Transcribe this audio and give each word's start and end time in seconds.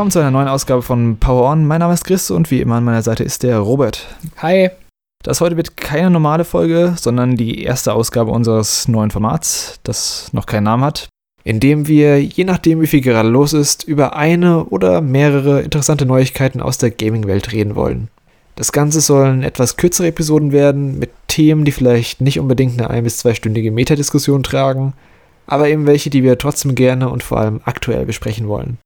Willkommen 0.00 0.12
zu 0.12 0.20
einer 0.20 0.30
neuen 0.30 0.48
Ausgabe 0.48 0.80
von 0.80 1.18
Power 1.18 1.50
On. 1.50 1.66
Mein 1.66 1.80
Name 1.80 1.92
ist 1.92 2.06
Chris 2.06 2.30
und 2.30 2.50
wie 2.50 2.62
immer 2.62 2.76
an 2.76 2.84
meiner 2.84 3.02
Seite 3.02 3.22
ist 3.22 3.42
der 3.42 3.58
Robert. 3.58 4.06
Hi. 4.38 4.70
Das 5.22 5.42
heute 5.42 5.58
wird 5.58 5.76
keine 5.76 6.08
normale 6.08 6.46
Folge, 6.46 6.94
sondern 6.96 7.36
die 7.36 7.62
erste 7.64 7.92
Ausgabe 7.92 8.30
unseres 8.30 8.88
neuen 8.88 9.10
Formats, 9.10 9.78
das 9.82 10.30
noch 10.32 10.46
keinen 10.46 10.64
Namen 10.64 10.84
hat, 10.84 11.10
in 11.44 11.60
dem 11.60 11.86
wir, 11.86 12.18
je 12.18 12.44
nachdem 12.44 12.80
wie 12.80 12.86
viel 12.86 13.02
gerade 13.02 13.28
los 13.28 13.52
ist, 13.52 13.84
über 13.84 14.16
eine 14.16 14.64
oder 14.64 15.02
mehrere 15.02 15.60
interessante 15.60 16.06
Neuigkeiten 16.06 16.62
aus 16.62 16.78
der 16.78 16.92
Gaming-Welt 16.92 17.52
reden 17.52 17.76
wollen. 17.76 18.08
Das 18.56 18.72
Ganze 18.72 19.02
sollen 19.02 19.42
etwas 19.42 19.76
kürzere 19.76 20.06
Episoden 20.06 20.50
werden, 20.50 20.98
mit 20.98 21.10
Themen, 21.28 21.66
die 21.66 21.72
vielleicht 21.72 22.22
nicht 22.22 22.40
unbedingt 22.40 22.80
eine 22.80 22.88
ein- 22.88 23.04
bis 23.04 23.18
zweistündige 23.18 23.70
Metadiskussion 23.70 24.44
tragen, 24.44 24.94
aber 25.46 25.68
eben 25.68 25.84
welche, 25.84 26.08
die 26.08 26.22
wir 26.22 26.38
trotzdem 26.38 26.74
gerne 26.74 27.10
und 27.10 27.22
vor 27.22 27.36
allem 27.36 27.60
aktuell 27.64 28.06
besprechen 28.06 28.48
wollen. 28.48 28.78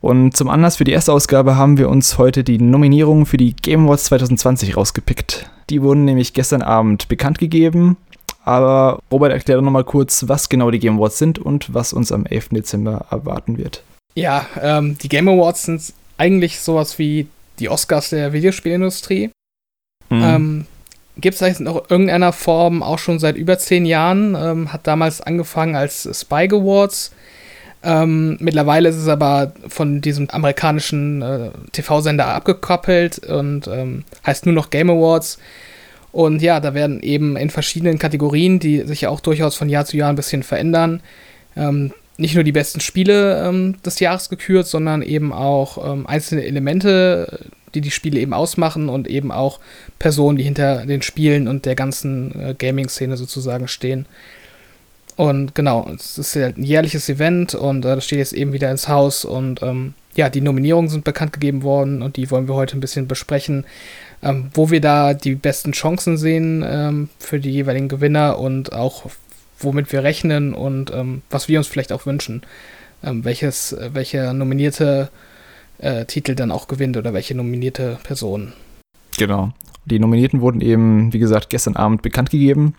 Und 0.00 0.36
zum 0.36 0.48
Anlass 0.48 0.76
für 0.76 0.84
die 0.84 0.92
erste 0.92 1.12
Ausgabe 1.12 1.56
haben 1.56 1.78
wir 1.78 1.88
uns 1.88 2.18
heute 2.18 2.44
die 2.44 2.58
Nominierungen 2.58 3.26
für 3.26 3.38
die 3.38 3.54
Game 3.54 3.86
Awards 3.86 4.04
2020 4.04 4.76
rausgepickt. 4.76 5.50
Die 5.70 5.82
wurden 5.82 6.04
nämlich 6.04 6.32
gestern 6.32 6.62
Abend 6.62 7.08
bekannt 7.08 7.38
gegeben. 7.38 7.96
Aber 8.44 9.00
Robert 9.10 9.32
erklärt 9.32 9.60
nochmal 9.62 9.82
kurz, 9.82 10.28
was 10.28 10.48
genau 10.48 10.70
die 10.70 10.78
Game 10.78 10.98
Awards 10.98 11.18
sind 11.18 11.38
und 11.38 11.74
was 11.74 11.92
uns 11.92 12.12
am 12.12 12.26
11. 12.26 12.50
Dezember 12.50 13.06
erwarten 13.10 13.58
wird. 13.58 13.82
Ja, 14.14 14.46
ähm, 14.62 14.96
die 14.98 15.08
Game 15.08 15.28
Awards 15.28 15.64
sind 15.64 15.82
eigentlich 16.16 16.60
sowas 16.60 16.98
wie 16.98 17.26
die 17.58 17.68
Oscars 17.68 18.10
der 18.10 18.32
Videospielindustrie. 18.32 19.30
Mhm. 20.10 20.22
Ähm, 20.22 20.66
Gibt 21.18 21.34
es 21.34 21.42
eigentlich 21.42 21.60
noch 21.60 21.90
irgendeiner 21.90 22.32
Form 22.32 22.82
auch 22.82 22.98
schon 22.98 23.18
seit 23.18 23.36
über 23.36 23.58
zehn 23.58 23.86
Jahren. 23.86 24.34
Ähm, 24.34 24.72
hat 24.72 24.86
damals 24.86 25.20
angefangen 25.20 25.74
als 25.74 26.08
Spike 26.12 26.54
Awards 26.54 27.12
ähm, 27.86 28.36
mittlerweile 28.40 28.88
ist 28.88 28.96
es 28.96 29.06
aber 29.06 29.52
von 29.68 30.00
diesem 30.00 30.28
amerikanischen 30.30 31.22
äh, 31.22 31.50
TV-Sender 31.70 32.26
abgekoppelt 32.26 33.20
und 33.20 33.68
ähm, 33.68 34.02
heißt 34.26 34.44
nur 34.44 34.56
noch 34.56 34.70
Game 34.70 34.90
Awards. 34.90 35.38
Und 36.10 36.42
ja, 36.42 36.58
da 36.58 36.74
werden 36.74 37.00
eben 37.00 37.36
in 37.36 37.48
verschiedenen 37.48 38.00
Kategorien, 38.00 38.58
die 38.58 38.80
sich 38.80 39.06
auch 39.06 39.20
durchaus 39.20 39.54
von 39.54 39.68
Jahr 39.68 39.84
zu 39.84 39.96
Jahr 39.96 40.10
ein 40.10 40.16
bisschen 40.16 40.42
verändern, 40.42 41.00
ähm, 41.56 41.92
nicht 42.16 42.34
nur 42.34 42.42
die 42.42 42.52
besten 42.52 42.80
Spiele 42.80 43.46
ähm, 43.46 43.80
des 43.82 44.00
Jahres 44.00 44.30
gekürt, 44.30 44.66
sondern 44.66 45.02
eben 45.02 45.32
auch 45.32 45.92
ähm, 45.92 46.08
einzelne 46.08 46.44
Elemente, 46.44 47.50
die 47.74 47.82
die 47.82 47.92
Spiele 47.92 48.18
eben 48.18 48.32
ausmachen 48.32 48.88
und 48.88 49.06
eben 49.06 49.30
auch 49.30 49.60
Personen, 50.00 50.38
die 50.38 50.44
hinter 50.44 50.86
den 50.86 51.02
Spielen 51.02 51.46
und 51.46 51.66
der 51.66 51.76
ganzen 51.76 52.34
äh, 52.40 52.54
Gaming-Szene 52.58 53.16
sozusagen 53.16 53.68
stehen. 53.68 54.06
Und 55.16 55.54
genau, 55.54 55.88
es 55.94 56.18
ist 56.18 56.34
ja 56.34 56.48
ein 56.48 56.62
jährliches 56.62 57.08
Event 57.08 57.54
und 57.54 57.84
äh, 57.84 57.94
das 57.94 58.04
steht 58.04 58.18
jetzt 58.18 58.34
eben 58.34 58.52
wieder 58.52 58.70
ins 58.70 58.86
Haus 58.88 59.24
und 59.24 59.62
ähm, 59.62 59.94
ja, 60.14 60.28
die 60.28 60.42
Nominierungen 60.42 60.90
sind 60.90 61.04
bekannt 61.04 61.32
gegeben 61.32 61.62
worden 61.62 62.02
und 62.02 62.16
die 62.16 62.30
wollen 62.30 62.48
wir 62.48 62.54
heute 62.54 62.76
ein 62.76 62.80
bisschen 62.80 63.08
besprechen, 63.08 63.64
ähm, 64.22 64.50
wo 64.52 64.70
wir 64.70 64.80
da 64.80 65.14
die 65.14 65.34
besten 65.34 65.72
Chancen 65.72 66.18
sehen 66.18 66.62
ähm, 66.66 67.08
für 67.18 67.40
die 67.40 67.50
jeweiligen 67.50 67.88
Gewinner 67.88 68.38
und 68.38 68.72
auch 68.74 69.06
womit 69.58 69.90
wir 69.90 70.02
rechnen 70.02 70.52
und 70.52 70.92
ähm, 70.92 71.22
was 71.30 71.48
wir 71.48 71.58
uns 71.58 71.66
vielleicht 71.66 71.92
auch 71.92 72.04
wünschen, 72.04 72.42
ähm, 73.02 73.24
welches, 73.24 73.74
welche 73.92 74.34
nominierte 74.34 75.08
äh, 75.78 76.04
Titel 76.04 76.34
dann 76.34 76.50
auch 76.50 76.68
gewinnt 76.68 76.96
oder 76.98 77.14
welche 77.14 77.34
nominierte 77.34 77.98
Person. 78.02 78.52
Genau. 79.16 79.52
Die 79.86 79.98
Nominierten 79.98 80.40
wurden 80.40 80.60
eben, 80.60 81.12
wie 81.12 81.20
gesagt, 81.20 81.48
gestern 81.48 81.76
Abend 81.76 82.02
bekannt 82.02 82.30
gegeben. 82.30 82.74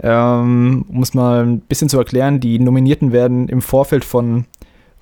Ähm, 0.00 0.84
um 0.88 1.02
es 1.02 1.14
mal 1.14 1.44
ein 1.44 1.60
bisschen 1.60 1.88
zu 1.88 1.98
erklären, 1.98 2.40
die 2.40 2.58
Nominierten 2.58 3.12
werden 3.12 3.48
im 3.48 3.60
Vorfeld 3.60 4.04
von 4.04 4.46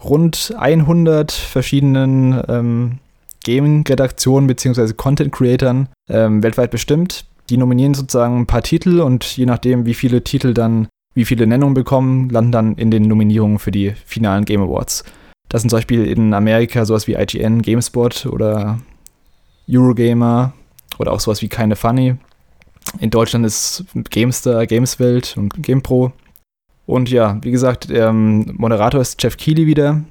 rund 0.03 0.55
100 0.59 1.33
verschiedenen 1.33 2.43
ähm, 2.49 2.99
Gaming-Redaktionen 3.45 4.47
bzw. 4.47 4.93
Content-Creatern 4.95 5.89
ähm, 6.09 6.43
weltweit 6.43 6.71
bestimmt. 6.71 7.27
Die 7.49 7.57
nominieren 7.57 7.95
sozusagen 7.95 8.41
ein 8.41 8.47
paar 8.47 8.62
Titel 8.62 9.01
und 9.01 9.25
je 9.37 9.47
nachdem, 9.47 9.87
wie 9.87 9.95
viele 9.95 10.25
Titel 10.25 10.53
dann, 10.53 10.89
wie 11.15 11.25
viele 11.25 11.47
Nennungen 11.47 11.75
bekommen, 11.75 12.28
landen 12.31 12.53
dann 12.53 12.75
in 12.75 12.91
den 12.91 13.05
Nominierungen 13.05 13.59
für 13.59 13.71
die 13.71 13.93
finalen 14.05 14.45
Game 14.45 14.63
Awards. 14.63 15.05
Das 15.49 15.63
sind 15.63 15.71
zum 15.71 15.77
Beispiel 15.77 16.07
in 16.07 16.34
Amerika 16.34 16.84
sowas 16.84 17.07
wie 17.07 17.15
IGN, 17.15 17.63
GameSpot 17.63 18.27
oder 18.27 18.81
Eurogamer 19.71 20.55
oder 20.99 21.13
auch 21.13 21.21
sowas 21.21 21.41
wie 21.41 21.49
Keine 21.49 21.77
Funny. 21.77 22.17
In 23.01 23.11
Deutschland 23.11 23.45
ist 23.45 23.85
GameStar, 24.11 24.67
Gameswelt 24.67 25.37
und 25.37 25.63
GamePro. 25.63 26.13
Und 26.87 27.11
ja, 27.11 27.39
wie 27.43 27.51
gesagt, 27.51 27.91
der 27.91 28.09
ähm, 28.09 28.55
Moderator 28.57 29.01
ist 29.01 29.23
Jeff 29.23 29.37
Keighley 29.37 29.67
wieder. 29.67 30.03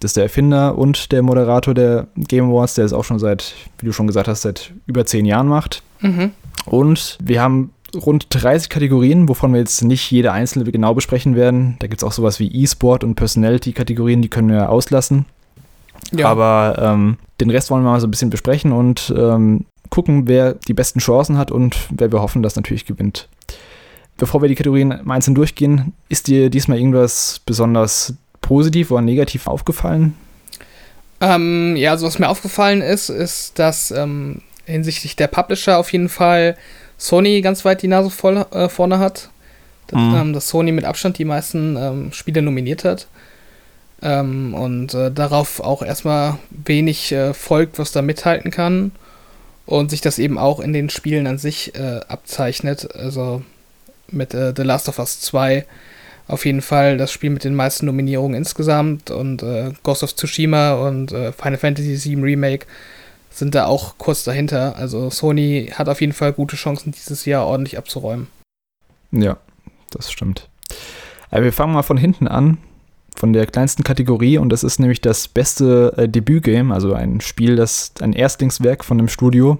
Das 0.00 0.10
ist 0.10 0.16
der 0.16 0.24
Erfinder 0.24 0.76
und 0.76 1.12
der 1.12 1.22
Moderator 1.22 1.72
der 1.72 2.08
Game 2.16 2.50
Awards, 2.50 2.74
der 2.74 2.84
es 2.84 2.92
auch 2.92 3.04
schon 3.04 3.18
seit, 3.18 3.54
wie 3.78 3.86
du 3.86 3.92
schon 3.92 4.06
gesagt 4.06 4.28
hast, 4.28 4.42
seit 4.42 4.72
über 4.86 5.06
zehn 5.06 5.24
Jahren 5.24 5.48
macht. 5.48 5.82
Mhm. 6.00 6.32
Und 6.66 7.16
wir 7.22 7.40
haben 7.40 7.70
rund 7.94 8.26
30 8.30 8.68
Kategorien, 8.68 9.28
wovon 9.28 9.52
wir 9.52 9.60
jetzt 9.60 9.82
nicht 9.82 10.10
jede 10.10 10.32
einzelne 10.32 10.70
genau 10.70 10.92
besprechen 10.92 11.36
werden. 11.36 11.76
Da 11.78 11.86
gibt 11.86 12.02
es 12.02 12.06
auch 12.06 12.12
sowas 12.12 12.40
wie 12.40 12.48
E-Sport 12.48 13.04
und 13.04 13.14
Personality-Kategorien, 13.14 14.20
die 14.20 14.28
können 14.28 14.50
wir 14.50 14.68
auslassen. 14.68 15.24
Ja. 16.12 16.28
Aber 16.28 16.76
ähm, 16.78 17.16
den 17.40 17.50
Rest 17.50 17.70
wollen 17.70 17.82
wir 17.82 17.90
mal 17.90 18.00
so 18.00 18.06
ein 18.06 18.10
bisschen 18.10 18.30
besprechen 18.30 18.72
und 18.72 19.12
ähm, 19.16 19.64
gucken, 19.90 20.28
wer 20.28 20.54
die 20.54 20.74
besten 20.74 21.00
Chancen 21.00 21.38
hat 21.38 21.50
und 21.50 21.76
wer 21.90 22.12
wir 22.12 22.20
hoffen, 22.20 22.42
dass 22.42 22.56
natürlich 22.56 22.86
gewinnt. 22.86 23.28
Bevor 24.18 24.40
wir 24.40 24.48
die 24.48 24.54
Kategorien 24.54 25.10
einzeln 25.10 25.34
durchgehen, 25.34 25.92
ist 26.08 26.26
dir 26.26 26.48
diesmal 26.48 26.78
irgendwas 26.78 27.40
besonders 27.44 28.14
positiv 28.40 28.90
oder 28.90 29.02
negativ 29.02 29.46
aufgefallen? 29.46 30.14
Ähm, 31.20 31.76
ja, 31.76 31.90
also 31.90 32.06
was 32.06 32.18
mir 32.18 32.28
aufgefallen 32.28 32.80
ist, 32.80 33.10
ist, 33.10 33.58
dass 33.58 33.90
ähm, 33.90 34.42
hinsichtlich 34.64 35.16
der 35.16 35.26
Publisher 35.28 35.78
auf 35.78 35.92
jeden 35.92 36.08
Fall 36.08 36.56
Sony 36.98 37.42
ganz 37.42 37.64
weit 37.64 37.82
die 37.82 37.88
Nase 37.88 38.10
voll 38.10 38.46
äh, 38.52 38.68
vorne 38.68 38.98
hat. 38.98 39.30
Dass, 39.88 40.00
mhm. 40.00 40.14
ähm, 40.14 40.32
dass, 40.32 40.48
Sony 40.48 40.72
mit 40.72 40.84
Abstand 40.84 41.18
die 41.18 41.24
meisten 41.24 41.76
ähm, 41.76 42.12
Spiele 42.12 42.42
nominiert 42.42 42.84
hat. 42.84 43.06
Ähm, 44.02 44.54
und 44.54 44.94
äh, 44.94 45.10
darauf 45.10 45.60
auch 45.60 45.82
erstmal 45.82 46.38
wenig 46.50 47.12
äh, 47.12 47.34
folgt, 47.34 47.78
was 47.78 47.92
da 47.92 48.02
mithalten 48.02 48.50
kann 48.50 48.92
und 49.66 49.90
sich 49.90 50.00
das 50.00 50.18
eben 50.18 50.38
auch 50.38 50.60
in 50.60 50.72
den 50.72 50.88
Spielen 50.90 51.26
an 51.26 51.38
sich 51.38 51.74
äh, 51.74 52.00
abzeichnet. 52.08 52.94
Also 52.94 53.42
mit 54.10 54.32
äh, 54.34 54.54
The 54.56 54.62
Last 54.62 54.88
of 54.88 54.98
Us 54.98 55.20
2 55.20 55.66
auf 56.28 56.44
jeden 56.44 56.62
Fall 56.62 56.96
das 56.96 57.12
Spiel 57.12 57.30
mit 57.30 57.44
den 57.44 57.54
meisten 57.54 57.86
Nominierungen 57.86 58.36
insgesamt 58.36 59.10
und 59.10 59.42
äh, 59.42 59.72
Ghost 59.82 60.02
of 60.02 60.16
Tsushima 60.16 60.74
und 60.74 61.12
äh, 61.12 61.32
Final 61.32 61.58
Fantasy 61.58 61.96
VII 62.02 62.22
Remake 62.22 62.66
sind 63.30 63.54
da 63.54 63.66
auch 63.66 63.98
kurz 63.98 64.24
dahinter. 64.24 64.76
Also 64.76 65.10
Sony 65.10 65.70
hat 65.74 65.88
auf 65.88 66.00
jeden 66.00 66.12
Fall 66.12 66.32
gute 66.32 66.56
Chancen, 66.56 66.92
dieses 66.92 67.26
Jahr 67.26 67.46
ordentlich 67.46 67.78
abzuräumen. 67.78 68.28
Ja, 69.12 69.36
das 69.90 70.10
stimmt. 70.10 70.48
Aber 71.30 71.44
wir 71.44 71.52
fangen 71.52 71.74
mal 71.74 71.82
von 71.82 71.96
hinten 71.96 72.28
an 72.28 72.58
von 73.16 73.32
der 73.32 73.46
kleinsten 73.46 73.82
Kategorie 73.82 74.38
und 74.38 74.50
das 74.50 74.62
ist 74.62 74.78
nämlich 74.78 75.00
das 75.00 75.26
beste 75.26 75.94
äh, 75.96 76.08
Debütgame, 76.08 76.72
also 76.72 76.92
ein 76.92 77.20
Spiel, 77.20 77.56
das 77.56 77.92
ein 78.00 78.12
Erstlingswerk 78.12 78.84
von 78.84 78.98
dem 78.98 79.08
Studio. 79.08 79.58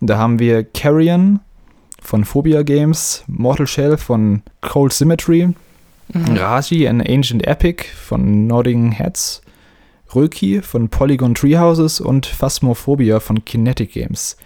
Da 0.00 0.18
haben 0.18 0.38
wir 0.38 0.64
Carrion 0.64 1.40
von 2.02 2.24
Phobia 2.24 2.62
Games, 2.62 3.24
Mortal 3.26 3.66
Shell 3.66 3.96
von 3.96 4.42
Cold 4.60 4.92
Symmetry, 4.92 5.48
mhm. 6.12 6.36
Raji 6.36 6.88
an 6.88 7.00
Ancient 7.00 7.46
Epic 7.46 7.84
von 7.84 8.46
Nodding 8.46 8.92
Heads, 8.92 9.42
Röki 10.14 10.60
von 10.62 10.88
Polygon 10.88 11.34
Treehouses 11.34 12.00
und 12.00 12.26
Phasmophobia 12.26 13.20
von 13.20 13.44
Kinetic 13.44 13.92
Games. 13.92 14.36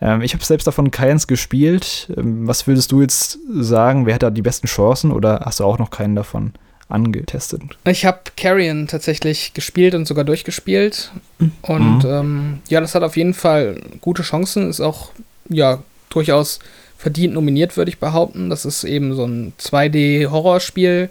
Ähm, 0.00 0.22
ich 0.22 0.34
habe 0.34 0.44
selbst 0.44 0.66
davon 0.66 0.90
keins 0.90 1.26
gespielt. 1.26 2.12
Ähm, 2.16 2.46
was 2.46 2.66
würdest 2.66 2.92
du 2.92 3.00
jetzt 3.00 3.38
sagen? 3.48 4.06
Wer 4.06 4.14
hat 4.14 4.22
da 4.22 4.30
die 4.30 4.42
besten 4.42 4.66
Chancen 4.66 5.10
oder 5.10 5.40
hast 5.44 5.60
du 5.60 5.64
auch 5.64 5.78
noch 5.78 5.90
keinen 5.90 6.14
davon? 6.14 6.52
Angetestet? 6.88 7.62
Ich 7.84 8.04
habe 8.04 8.18
Carrion 8.36 8.86
tatsächlich 8.86 9.54
gespielt 9.54 9.94
und 9.94 10.06
sogar 10.06 10.24
durchgespielt. 10.24 11.10
Mhm. 11.38 11.52
Und 11.62 12.04
ähm, 12.04 12.58
ja, 12.68 12.80
das 12.80 12.94
hat 12.94 13.02
auf 13.02 13.16
jeden 13.16 13.34
Fall 13.34 13.80
gute 14.00 14.22
Chancen. 14.22 14.68
Ist 14.70 14.80
auch, 14.80 15.10
ja, 15.48 15.82
durchaus 16.10 16.58
verdient 16.96 17.34
nominiert, 17.34 17.76
würde 17.76 17.90
ich 17.90 17.98
behaupten. 17.98 18.50
Das 18.50 18.64
ist 18.64 18.84
eben 18.84 19.14
so 19.14 19.24
ein 19.24 19.52
2D-Horrorspiel. 19.60 21.10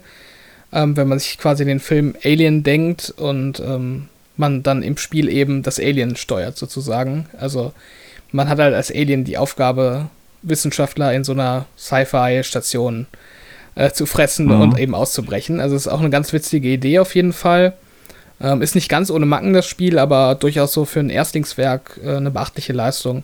Ähm, 0.70 0.96
wenn 0.96 1.08
man 1.08 1.18
sich 1.18 1.38
quasi 1.38 1.64
den 1.64 1.80
Film 1.80 2.14
Alien 2.22 2.62
denkt 2.62 3.14
und 3.16 3.58
ähm, 3.60 4.08
man 4.36 4.62
dann 4.62 4.82
im 4.82 4.98
Spiel 4.98 5.30
eben 5.30 5.62
das 5.62 5.78
Alien 5.78 6.14
steuert, 6.16 6.58
sozusagen. 6.58 7.26
Also 7.38 7.72
man 8.32 8.48
hat 8.48 8.58
halt 8.58 8.74
als 8.74 8.90
Alien 8.90 9.24
die 9.24 9.38
Aufgabe, 9.38 10.10
Wissenschaftler 10.42 11.14
in 11.14 11.24
so 11.24 11.32
einer 11.32 11.66
Sci-Fi-Station 11.78 13.06
äh, 13.10 13.16
äh, 13.78 13.92
zu 13.92 14.06
fressen 14.06 14.46
mhm. 14.46 14.60
und 14.60 14.78
eben 14.78 14.94
auszubrechen. 14.94 15.60
Also 15.60 15.76
es 15.76 15.86
ist 15.86 15.92
auch 15.92 16.00
eine 16.00 16.10
ganz 16.10 16.32
witzige 16.32 16.68
Idee 16.68 16.98
auf 16.98 17.14
jeden 17.14 17.32
Fall. 17.32 17.74
Ähm, 18.40 18.60
ist 18.60 18.74
nicht 18.74 18.88
ganz 18.88 19.10
ohne 19.10 19.24
Macken 19.24 19.52
das 19.52 19.66
Spiel, 19.66 19.98
aber 20.00 20.34
durchaus 20.34 20.72
so 20.72 20.84
für 20.84 21.00
ein 21.00 21.10
Erstlingswerk 21.10 22.00
äh, 22.02 22.16
eine 22.16 22.32
beachtliche 22.32 22.72
Leistung. 22.72 23.22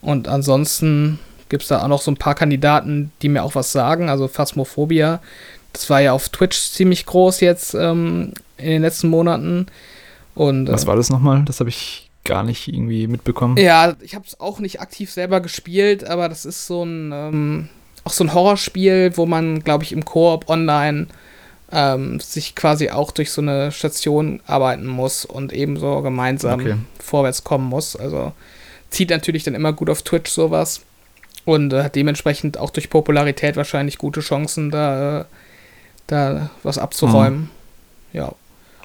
Und 0.00 0.28
ansonsten 0.28 1.18
gibt 1.50 1.62
es 1.64 1.68
da 1.68 1.82
auch 1.82 1.88
noch 1.88 2.00
so 2.00 2.10
ein 2.10 2.16
paar 2.16 2.34
Kandidaten, 2.34 3.12
die 3.20 3.28
mir 3.28 3.42
auch 3.42 3.54
was 3.54 3.70
sagen. 3.70 4.08
Also 4.08 4.28
Phasmophobia, 4.28 5.20
das 5.74 5.90
war 5.90 6.00
ja 6.00 6.12
auf 6.12 6.30
Twitch 6.30 6.58
ziemlich 6.58 7.04
groß 7.04 7.40
jetzt 7.40 7.74
ähm, 7.74 8.32
in 8.56 8.70
den 8.70 8.82
letzten 8.82 9.08
Monaten. 9.08 9.66
Und, 10.34 10.68
Was 10.68 10.86
war 10.86 10.96
das 10.96 11.10
nochmal? 11.10 11.44
Das 11.44 11.60
habe 11.60 11.68
ich 11.68 12.10
gar 12.24 12.44
nicht 12.44 12.66
irgendwie 12.66 13.06
mitbekommen. 13.08 13.58
Ja, 13.58 13.94
ich 14.00 14.14
habe 14.14 14.24
es 14.26 14.40
auch 14.40 14.58
nicht 14.58 14.80
aktiv 14.80 15.10
selber 15.10 15.40
gespielt, 15.40 16.04
aber 16.04 16.30
das 16.30 16.46
ist 16.46 16.66
so 16.66 16.82
ein 16.82 17.12
ähm, 17.12 17.68
auch 18.04 18.12
so 18.12 18.24
ein 18.24 18.34
Horrorspiel, 18.34 19.12
wo 19.16 19.26
man, 19.26 19.62
glaube 19.62 19.84
ich, 19.84 19.92
im 19.92 20.04
Koop 20.04 20.48
online 20.48 21.06
ähm, 21.70 22.20
sich 22.20 22.54
quasi 22.54 22.90
auch 22.90 23.10
durch 23.10 23.30
so 23.30 23.40
eine 23.40 23.72
Station 23.72 24.40
arbeiten 24.46 24.86
muss 24.86 25.24
und 25.24 25.52
ebenso 25.52 26.02
gemeinsam 26.02 26.60
okay. 26.60 26.76
vorwärts 27.00 27.44
kommen 27.44 27.68
muss. 27.68 27.96
Also 27.96 28.32
zieht 28.90 29.10
natürlich 29.10 29.44
dann 29.44 29.54
immer 29.54 29.72
gut 29.72 29.88
auf 29.88 30.02
Twitch 30.02 30.30
sowas 30.30 30.82
und 31.44 31.72
äh, 31.72 31.84
hat 31.84 31.96
dementsprechend 31.96 32.58
auch 32.58 32.70
durch 32.70 32.90
Popularität 32.90 33.56
wahrscheinlich 33.56 33.98
gute 33.98 34.20
Chancen, 34.20 34.70
da, 34.70 35.20
äh, 35.20 35.24
da 36.06 36.50
was 36.62 36.78
abzuräumen. 36.78 37.40
Mhm. 37.40 37.48
Ja. 38.12 38.32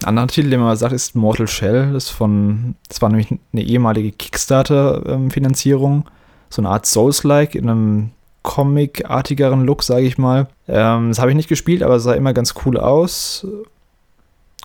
Ein 0.03 0.09
anderer 0.09 0.27
Titel, 0.27 0.49
den 0.49 0.59
man 0.59 0.69
mal 0.69 0.77
sagt, 0.77 0.93
ist 0.93 1.15
Mortal 1.15 1.47
Shell. 1.47 1.91
Das, 1.91 2.09
von, 2.09 2.75
das 2.87 3.01
war 3.01 3.09
nämlich 3.09 3.33
eine 3.51 3.63
ehemalige 3.63 4.11
Kickstarter-Finanzierung. 4.11 6.05
so 6.49 6.61
eine 6.61 6.69
Art 6.69 6.85
Souls-like 6.85 7.55
in 7.55 7.67
einem 7.69 8.11
Comic-artigeren 8.47 9.65
Look, 9.65 9.83
sage 9.83 10.05
ich 10.05 10.17
mal. 10.17 10.47
Ähm, 10.69 11.09
das 11.09 11.19
habe 11.19 11.31
ich 11.31 11.35
nicht 11.35 11.49
gespielt, 11.49 11.83
aber 11.83 11.95
es 11.95 12.03
sah 12.03 12.13
immer 12.13 12.31
ganz 12.31 12.53
cool 12.63 12.77
aus. 12.77 13.45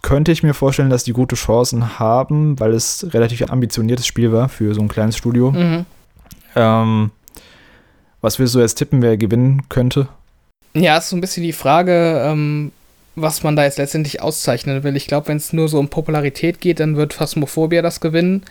Könnte 0.02 0.30
ich 0.30 0.44
mir 0.44 0.54
vorstellen, 0.54 0.88
dass 0.88 1.02
die 1.02 1.12
gute 1.12 1.34
Chancen 1.34 1.98
haben, 1.98 2.60
weil 2.60 2.74
es 2.74 3.12
relativ 3.12 3.42
ambitioniertes 3.50 4.06
Spiel 4.06 4.30
war 4.30 4.48
für 4.48 4.72
so 4.72 4.80
ein 4.80 4.86
kleines 4.86 5.16
Studio. 5.16 5.50
Mhm. 5.50 5.84
Ähm, 6.54 7.10
was 8.20 8.38
willst 8.38 8.54
du 8.54 8.60
jetzt 8.60 8.76
tippen, 8.76 9.02
wer 9.02 9.16
gewinnen 9.16 9.68
könnte? 9.68 10.06
Ja, 10.74 10.98
ist 10.98 11.08
so 11.08 11.16
ein 11.16 11.20
bisschen 11.20 11.42
die 11.42 11.52
Frage, 11.52 12.22
ähm, 12.24 12.70
was 13.16 13.42
man 13.42 13.56
da 13.56 13.64
jetzt 13.64 13.78
letztendlich 13.78 14.22
auszeichnen 14.22 14.84
will. 14.84 14.94
Ich 14.94 15.08
glaube, 15.08 15.26
wenn 15.26 15.38
es 15.38 15.52
nur 15.52 15.68
so 15.68 15.80
um 15.80 15.88
Popularität 15.88 16.60
geht, 16.60 16.78
dann 16.78 16.94
wird 16.94 17.14
Phasmophobia 17.14 17.82
das 17.82 17.98
gewinnen. 17.98 18.44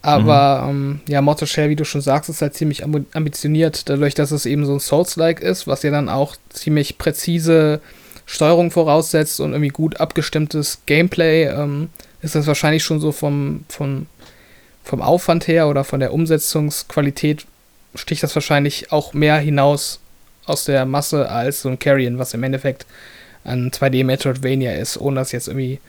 Aber 0.00 0.62
mhm. 0.62 0.70
ähm, 0.70 1.00
ja, 1.08 1.20
Mortal 1.20 1.48
Shell, 1.48 1.70
wie 1.70 1.76
du 1.76 1.84
schon 1.84 2.00
sagst, 2.00 2.30
ist 2.30 2.42
halt 2.42 2.54
ziemlich 2.54 2.84
ambitioniert, 2.84 3.88
dadurch, 3.88 4.14
dass 4.14 4.30
es 4.30 4.46
eben 4.46 4.64
so 4.64 4.74
ein 4.74 4.80
Souls-like 4.80 5.40
ist, 5.40 5.66
was 5.66 5.82
ja 5.82 5.90
dann 5.90 6.08
auch 6.08 6.36
ziemlich 6.50 6.98
präzise 6.98 7.80
Steuerung 8.26 8.70
voraussetzt 8.70 9.40
und 9.40 9.52
irgendwie 9.52 9.68
gut 9.68 10.00
abgestimmtes 10.00 10.82
Gameplay, 10.86 11.46
ähm, 11.46 11.88
ist 12.22 12.34
das 12.34 12.46
wahrscheinlich 12.46 12.84
schon 12.84 13.00
so 13.00 13.10
vom, 13.10 13.64
vom, 13.68 14.06
vom 14.84 15.02
Aufwand 15.02 15.48
her 15.48 15.68
oder 15.68 15.82
von 15.82 16.00
der 16.00 16.12
Umsetzungsqualität 16.12 17.46
sticht 17.94 18.22
das 18.22 18.34
wahrscheinlich 18.34 18.92
auch 18.92 19.14
mehr 19.14 19.38
hinaus 19.38 20.00
aus 20.44 20.64
der 20.64 20.86
Masse 20.86 21.28
als 21.30 21.62
so 21.62 21.68
ein 21.68 21.78
Carrion, 21.78 22.18
was 22.18 22.34
im 22.34 22.42
Endeffekt 22.42 22.86
ein 23.44 23.70
2D 23.70 24.04
Metroidvania 24.04 24.72
ist, 24.72 24.98
ohne 24.98 25.16
das 25.16 25.32
jetzt 25.32 25.48
irgendwie 25.48 25.80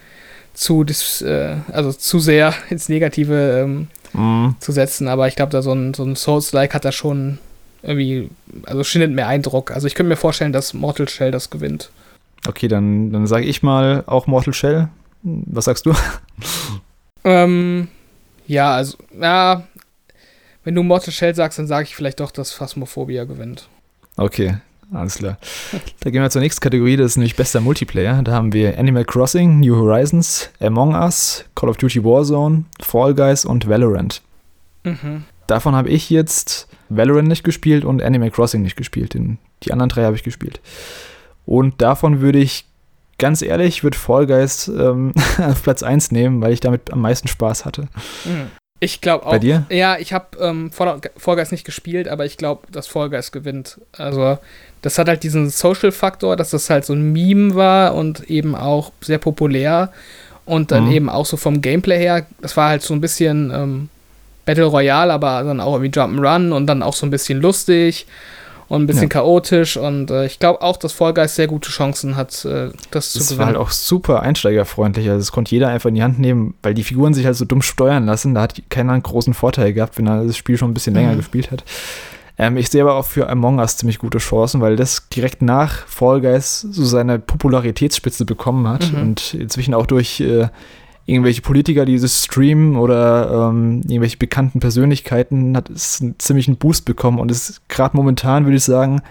zu, 0.54 0.86
äh, 1.22 1.56
also 1.72 1.94
zu 1.94 2.20
sehr 2.20 2.54
ins 2.70 2.90
Negative 2.90 3.62
ähm, 3.64 3.88
mm. 4.14 4.50
zu 4.60 4.72
setzen. 4.72 5.08
Aber 5.08 5.28
ich 5.28 5.36
glaube, 5.36 5.52
da 5.52 5.62
so 5.62 5.74
ein, 5.74 5.94
so 5.94 6.04
ein 6.04 6.16
Souls-like 6.16 6.74
hat 6.74 6.86
da 6.86 6.92
schon 6.92 7.40
irgendwie, 7.82 8.30
also 8.66 8.84
schindet 8.84 9.12
mehr 9.12 9.28
Eindruck. 9.28 9.72
Also 9.72 9.88
ich 9.88 9.96
könnte 9.96 10.10
mir 10.10 10.18
vorstellen, 10.18 10.54
dass 10.54 10.74
Mortal 10.74 11.08
Shell 11.08 11.32
das 11.32 11.50
gewinnt. 11.50 11.92
Okay, 12.48 12.68
dann, 12.68 13.12
dann 13.12 13.28
sage 13.28 13.46
ich 13.46 13.64
mal 13.64 14.04
auch 14.06 14.28
Mortal 14.28 14.54
Shell. 14.54 14.90
Was 15.24 15.66
sagst 15.66 15.86
du? 15.86 15.94
ähm, 17.24 17.88
ja, 18.48 18.74
also, 18.76 18.98
ja, 19.20 19.64
wenn 20.64 20.76
du 20.76 20.84
Mortal 20.84 21.14
Shell 21.14 21.36
sagst, 21.36 21.60
dann 21.60 21.68
sage 21.68 21.86
ich 21.86 21.96
vielleicht 21.96 22.20
doch, 22.20 22.32
dass 22.32 22.52
Phasmophobia 22.52 23.26
gewinnt. 23.26 23.68
Okay, 24.18 24.58
alles 24.92 25.16
klar. 25.16 25.38
Da 26.00 26.10
gehen 26.10 26.22
wir 26.22 26.30
zur 26.30 26.42
nächsten 26.42 26.62
Kategorie, 26.62 26.98
das 26.98 27.12
ist 27.12 27.18
nämlich 27.18 27.36
bester 27.36 27.62
Multiplayer. 27.62 28.22
Da 28.24 28.32
haben 28.32 28.54
wir 28.54 28.80
Animal 28.80 29.06
Crossing, 29.06 29.60
New 29.60 29.76
Horizons, 29.76 30.50
Among 30.60 30.96
Us, 30.96 31.46
Call 31.56 31.70
of 31.70 31.78
Duty 31.78 32.04
Warzone, 32.04 32.66
Fall 32.82 33.14
Guys 33.14 33.46
und 33.46 33.68
Valorant. 33.68 34.22
Mhm. 34.84 35.24
Davon 35.48 35.76
habe 35.76 35.90
ich 35.90 36.10
jetzt 36.10 36.68
Valorant 36.90 37.28
nicht 37.28 37.44
gespielt 37.44 37.86
und 37.86 38.02
Animal 38.02 38.32
Crossing 38.32 38.62
nicht 38.62 38.76
gespielt. 38.78 39.14
die 39.64 39.72
anderen 39.72 39.90
drei 39.90 40.04
habe 40.04 40.16
ich 40.16 40.24
gespielt. 40.24 40.60
Und 41.46 41.82
davon 41.82 42.22
würde 42.22 42.40
ich, 42.40 42.66
ganz 43.18 43.42
ehrlich, 43.42 43.84
würde 43.84 43.98
Fall 43.98 44.28
Guys 44.28 44.68
ähm, 44.68 45.14
auf 45.38 45.62
Platz 45.64 45.84
1 45.84 46.12
nehmen, 46.12 46.42
weil 46.42 46.54
ich 46.54 46.60
damit 46.60 46.92
am 46.92 47.02
meisten 47.02 47.28
Spaß 47.28 47.66
hatte. 47.66 47.84
Mhm. 48.26 48.52
Ich 48.80 49.02
glaube 49.02 49.26
auch. 49.26 49.32
Bei 49.32 49.40
dir? 49.40 49.66
Ja, 49.70 49.98
ich 49.98 50.14
habe 50.14 50.38
ähm, 50.40 50.72
Fall, 50.72 51.02
Fall 51.18 51.36
Guys 51.36 51.52
nicht 51.52 51.66
gespielt, 51.66 52.08
aber 52.08 52.26
ich 52.26 52.38
glaube, 52.38 52.68
dass 52.72 52.88
Fall 52.88 53.10
Guys 53.10 53.32
gewinnt. 53.32 53.80
Also, 53.98 54.38
das 54.82 54.98
hat 54.98 55.08
halt 55.08 55.24
diesen 55.24 55.50
Social-Faktor, 55.50 56.36
dass 56.36 56.52
das 56.52 56.70
halt 56.70 56.86
so 56.86 56.94
ein 56.94 57.12
Meme 57.12 57.56
war 57.56 57.96
und 57.96 58.30
eben 58.30 58.56
auch 58.56 58.92
sehr 59.02 59.18
populär. 59.18 59.92
Und 60.46 60.72
dann 60.72 60.86
mhm. 60.86 60.92
eben 60.92 61.10
auch 61.10 61.26
so 61.26 61.38
vom 61.38 61.62
Gameplay 61.62 62.00
her, 62.00 62.26
das 62.42 62.58
war 62.58 62.70
halt 62.70 62.82
so 62.82 62.94
ein 62.94 63.02
bisschen 63.02 63.52
ähm, 63.54 63.90
Battle 64.46 64.66
Royale, 64.66 65.14
aber 65.14 65.44
dann 65.44 65.60
auch 65.60 65.74
irgendwie 65.74 66.00
Jump'n'Run 66.00 66.52
und 66.52 66.66
dann 66.66 66.82
auch 66.82 66.96
so 66.96 67.06
ein 67.06 67.12
bisschen 67.12 67.40
lustig 67.40 68.08
und 68.70 68.84
ein 68.84 68.88
bisschen 68.88 69.04
ja. 69.04 69.10
chaotisch. 69.10 69.76
Und 69.78 70.12
äh, 70.12 70.26
ich 70.26 70.40
glaube 70.40 70.62
auch, 70.62 70.78
dass 70.78 70.94
Fall 70.94 71.14
Guys 71.14 71.36
sehr 71.36 71.48
gute 71.48 71.70
Chancen 71.70 72.16
hat, 72.16 72.46
äh, 72.46 72.70
das 72.92 73.12
zu 73.12 73.20
das 73.20 73.28
gewinnen. 73.28 73.28
Das 73.28 73.38
war 73.38 73.46
halt 73.48 73.58
auch 73.58 73.72
super 73.72 74.22
einsteigerfreundlich. 74.22 75.10
Also, 75.10 75.20
das 75.20 75.32
konnte 75.32 75.52
jeder 75.52 75.68
einfach 75.70 75.90
in 75.90 75.96
die 75.96 76.04
Hand 76.04 76.20
nehmen, 76.20 76.54
weil 76.62 76.74
die 76.74 76.84
Figuren 76.84 77.14
sich 77.14 77.26
halt 77.26 77.36
so 77.36 77.46
dumm 77.46 77.62
steuern 77.62 78.06
lassen. 78.06 78.36
Da 78.36 78.42
hat 78.42 78.62
keiner 78.70 78.94
einen 78.94 79.04
großen 79.04 79.34
Vorteil 79.34 79.74
gehabt, 79.74 79.98
wenn 79.98 80.08
er 80.08 80.24
das 80.24 80.38
Spiel 80.38 80.58
schon 80.58 80.72
ein 80.72 80.74
bisschen 80.74 80.94
länger 80.94 81.14
mhm. 81.14 81.18
gespielt 81.18 81.52
hat. 81.52 81.64
Ähm, 82.38 82.56
ich 82.58 82.70
sehe 82.70 82.82
aber 82.82 82.94
auch 82.94 83.06
für 83.06 83.28
Among 83.28 83.60
Us 83.60 83.78
ziemlich 83.78 83.98
gute 83.98 84.20
Chancen, 84.20 84.62
weil 84.62 84.76
das 84.76 85.10
direkt 85.10 85.42
nach 85.42 85.88
Fall 85.88 86.22
Guys 86.22 86.62
so 86.62 86.86
seine 86.86 87.20
Popularitätsspitze 87.20 88.24
bekommen 88.24 88.68
hat 88.68 88.94
mhm. 88.94 89.02
und 89.02 89.34
inzwischen 89.34 89.74
auch 89.74 89.88
durch 89.88 90.22
äh, 90.22 90.48
irgendwelche 91.10 91.42
Politiker, 91.42 91.86
die 91.86 92.00
das 92.00 92.26
streamen 92.26 92.76
oder 92.76 93.50
ähm, 93.50 93.82
irgendwelche 93.82 94.18
bekannten 94.18 94.60
Persönlichkeiten 94.60 95.56
hat 95.58 95.70
es 95.70 96.02
einen 96.02 96.18
ziemlichen 96.20 96.58
Boost 96.58 96.86
bekommen 96.86 97.20
und 97.20 97.32
ist 97.32 97.68
gerade 97.68 97.96
momentan, 97.96 98.46
würde 98.46 98.58
ich 98.58 98.64
sagen, 98.64 99.02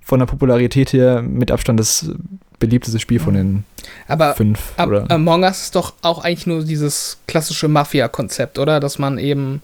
von 0.00 0.18
der 0.18 0.26
Popularität 0.26 0.92
her 0.92 1.22
mit 1.22 1.50
Abstand 1.50 1.80
das 1.80 2.10
beliebteste 2.58 2.98
Spiel 2.98 3.18
von 3.18 3.34
den 3.34 3.64
aber 4.06 4.34
fünf. 4.34 4.72
Aber 4.76 5.10
Among 5.10 5.42
Us 5.42 5.62
ist 5.62 5.74
doch 5.74 5.94
auch 6.02 6.24
eigentlich 6.24 6.46
nur 6.46 6.64
dieses 6.64 7.18
klassische 7.26 7.68
Mafia-Konzept, 7.68 8.58
oder? 8.58 8.78
Dass 8.78 8.98
man 8.98 9.18
eben 9.18 9.62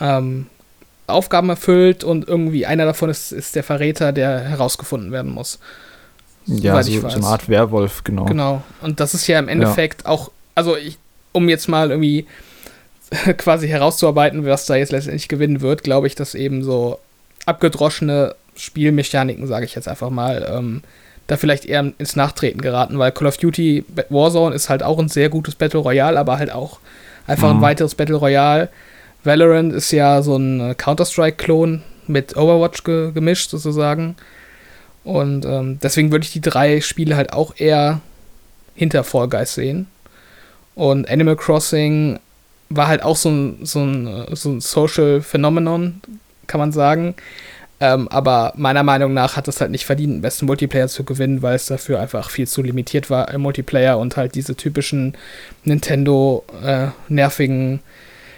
ähm, 0.00 0.46
Aufgaben 1.06 1.48
erfüllt 1.50 2.02
und 2.02 2.26
irgendwie 2.26 2.66
einer 2.66 2.84
davon 2.84 3.10
ist, 3.10 3.32
ist 3.32 3.54
der 3.54 3.62
Verräter, 3.62 4.12
der 4.12 4.40
herausgefunden 4.40 5.12
werden 5.12 5.32
muss. 5.32 5.58
Ja, 6.46 6.82
so, 6.82 7.00
so, 7.00 7.06
eine 7.08 7.26
Art 7.26 7.48
Werwolf, 7.48 8.04
genau. 8.04 8.24
Genau. 8.24 8.62
Und 8.82 9.00
das 9.00 9.14
ist 9.14 9.26
ja 9.26 9.38
im 9.38 9.48
Endeffekt 9.48 10.02
ja. 10.02 10.10
auch, 10.10 10.30
also 10.54 10.76
ich, 10.76 10.98
um 11.34 11.50
jetzt 11.50 11.68
mal 11.68 11.90
irgendwie 11.90 12.26
quasi 13.36 13.68
herauszuarbeiten, 13.68 14.46
was 14.46 14.64
da 14.64 14.76
jetzt 14.76 14.92
letztendlich 14.92 15.28
gewinnen 15.28 15.60
wird, 15.60 15.82
glaube 15.82 16.06
ich, 16.06 16.14
dass 16.14 16.34
eben 16.34 16.62
so 16.62 16.98
abgedroschene 17.44 18.34
Spielmechaniken, 18.56 19.46
sage 19.46 19.66
ich 19.66 19.74
jetzt 19.74 19.88
einfach 19.88 20.10
mal, 20.10 20.48
ähm, 20.50 20.82
da 21.26 21.36
vielleicht 21.36 21.66
eher 21.66 21.92
ins 21.98 22.16
Nachtreten 22.16 22.60
geraten, 22.60 22.98
weil 22.98 23.12
Call 23.12 23.28
of 23.28 23.36
Duty 23.36 23.84
Warzone 24.08 24.54
ist 24.54 24.68
halt 24.68 24.82
auch 24.82 24.98
ein 24.98 25.08
sehr 25.08 25.28
gutes 25.28 25.54
Battle 25.54 25.80
Royale, 25.80 26.18
aber 26.18 26.38
halt 26.38 26.52
auch 26.52 26.78
einfach 27.26 27.50
mhm. 27.50 27.58
ein 27.58 27.62
weiteres 27.62 27.94
Battle 27.94 28.16
Royale, 28.16 28.68
Valorant 29.24 29.72
ist 29.72 29.90
ja 29.90 30.20
so 30.22 30.36
ein 30.36 30.76
Counter-Strike-Klon 30.76 31.82
mit 32.06 32.36
Overwatch 32.36 32.84
ge 32.84 33.10
gemischt 33.12 33.50
sozusagen. 33.50 34.16
Und 35.02 35.44
ähm, 35.46 35.78
deswegen 35.82 36.12
würde 36.12 36.24
ich 36.24 36.32
die 36.32 36.40
drei 36.40 36.80
Spiele 36.80 37.16
halt 37.16 37.32
auch 37.32 37.54
eher 37.56 38.00
hinter 38.74 39.02
Fall 39.02 39.28
Guys 39.28 39.54
sehen. 39.54 39.86
Und 40.74 41.08
Animal 41.08 41.36
Crossing 41.36 42.18
war 42.70 42.88
halt 42.88 43.02
auch 43.02 43.16
so 43.16 43.30
ein, 43.30 43.58
so 43.64 43.80
ein, 43.80 44.26
so 44.32 44.50
ein 44.50 44.60
Social 44.60 45.20
Phenomenon, 45.20 46.00
kann 46.46 46.58
man 46.58 46.72
sagen. 46.72 47.14
Ähm, 47.80 48.08
aber 48.08 48.52
meiner 48.56 48.82
Meinung 48.82 49.14
nach 49.14 49.36
hat 49.36 49.48
es 49.48 49.60
halt 49.60 49.70
nicht 49.70 49.84
verdient, 49.84 50.14
den 50.14 50.22
besten 50.22 50.46
Multiplayer 50.46 50.88
zu 50.88 51.04
gewinnen, 51.04 51.42
weil 51.42 51.56
es 51.56 51.66
dafür 51.66 52.00
einfach 52.00 52.30
viel 52.30 52.46
zu 52.46 52.62
limitiert 52.62 53.10
war 53.10 53.32
im 53.32 53.42
Multiplayer 53.42 53.98
und 53.98 54.16
halt 54.16 54.36
diese 54.36 54.54
typischen 54.54 55.14
Nintendo 55.64 56.44
äh, 56.64 56.88
nervigen 57.08 57.80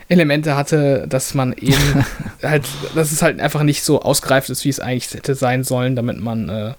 Elemente 0.08 0.56
hatte, 0.56 1.06
dass 1.08 1.34
man 1.34 1.52
eben 1.52 2.04
halt, 2.42 2.64
dass 2.94 3.12
es 3.12 3.22
halt 3.22 3.40
einfach 3.40 3.62
nicht 3.62 3.82
so 3.82 4.00
ausgereift 4.00 4.48
ist, 4.50 4.64
wie 4.64 4.70
es 4.70 4.80
eigentlich 4.80 5.12
hätte 5.12 5.34
sein 5.34 5.64
sollen, 5.64 5.96
damit 5.96 6.18
man 6.18 6.48
äh, 6.48 6.74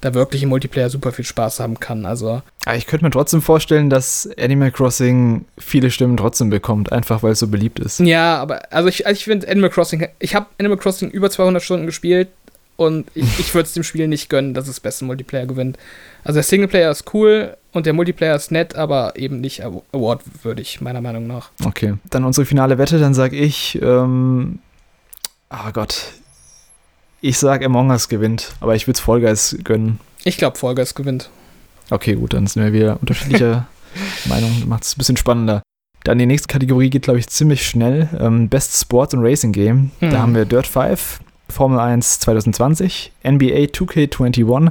da 0.00 0.14
wirklich 0.14 0.42
im 0.42 0.50
Multiplayer 0.50 0.90
super 0.90 1.12
viel 1.12 1.24
Spaß 1.24 1.60
haben 1.60 1.80
kann. 1.80 2.06
Also. 2.06 2.42
ich 2.76 2.86
könnte 2.86 3.04
mir 3.04 3.10
trotzdem 3.10 3.42
vorstellen, 3.42 3.90
dass 3.90 4.28
Animal 4.38 4.70
Crossing 4.70 5.44
viele 5.58 5.90
Stimmen 5.90 6.16
trotzdem 6.16 6.50
bekommt, 6.50 6.92
einfach 6.92 7.22
weil 7.22 7.32
es 7.32 7.38
so 7.38 7.48
beliebt 7.48 7.78
ist. 7.78 8.00
Ja, 8.00 8.36
aber 8.38 8.72
also 8.72 8.88
ich, 8.88 9.06
also 9.06 9.16
ich 9.16 9.24
finde 9.24 9.48
Animal 9.48 9.70
Crossing, 9.70 10.06
ich 10.18 10.34
habe 10.34 10.46
Animal 10.58 10.78
Crossing 10.78 11.10
über 11.10 11.30
200 11.30 11.62
Stunden 11.62 11.86
gespielt 11.86 12.28
und 12.76 13.06
ich, 13.14 13.38
ich 13.38 13.54
würde 13.54 13.66
es 13.66 13.72
dem 13.72 13.82
Spiel 13.82 14.06
nicht 14.06 14.28
gönnen, 14.28 14.54
dass 14.54 14.68
es 14.68 14.80
besten 14.80 15.06
Multiplayer 15.06 15.46
gewinnt. 15.46 15.78
Also 16.24 16.36
der 16.36 16.44
Singleplayer 16.44 16.90
ist 16.90 17.12
cool 17.14 17.56
und 17.72 17.86
der 17.86 17.92
Multiplayer 17.94 18.36
ist 18.36 18.50
nett, 18.50 18.76
aber 18.76 19.14
eben 19.16 19.40
nicht 19.40 19.62
awardwürdig, 19.64 20.80
meiner 20.80 21.00
Meinung 21.00 21.26
nach. 21.26 21.50
Okay, 21.64 21.94
dann 22.10 22.24
unsere 22.24 22.44
finale 22.44 22.78
Wette, 22.78 22.98
dann 22.98 23.14
sage 23.14 23.36
ich, 23.36 23.80
ähm, 23.80 24.58
oh 25.50 25.72
Gott, 25.72 26.12
ich 27.20 27.38
sage 27.38 27.66
Among 27.66 27.90
Us 27.90 28.08
gewinnt, 28.08 28.54
aber 28.60 28.74
ich 28.74 28.86
würde 28.86 28.98
es 28.98 29.00
Fall 29.00 29.20
Guys 29.20 29.56
gönnen. 29.64 30.00
Ich 30.24 30.36
glaube, 30.36 30.58
Fall 30.58 30.74
Guys 30.74 30.94
gewinnt. 30.94 31.30
Okay, 31.90 32.14
gut, 32.14 32.34
dann 32.34 32.46
sind 32.46 32.62
wir 32.62 32.72
wieder 32.72 32.98
unterschiedlicher 33.00 33.66
Meinung, 34.26 34.64
macht 34.66 34.84
es 34.84 34.94
ein 34.94 34.98
bisschen 34.98 35.16
spannender. 35.16 35.62
Dann 36.04 36.18
die 36.18 36.26
nächste 36.26 36.48
Kategorie 36.48 36.90
geht, 36.90 37.02
glaube 37.02 37.18
ich, 37.18 37.26
ziemlich 37.28 37.66
schnell. 37.66 38.08
Ähm, 38.20 38.48
Best 38.48 38.80
Sports 38.80 39.12
and 39.14 39.24
Racing 39.24 39.52
Game. 39.52 39.90
Hm. 39.98 40.10
Da 40.10 40.18
haben 40.18 40.34
wir 40.34 40.44
Dirt 40.44 40.66
5, 40.66 41.20
Formel 41.48 41.80
1 41.80 42.20
2020, 42.20 43.12
NBA 43.24 43.66
2K21, 43.72 44.70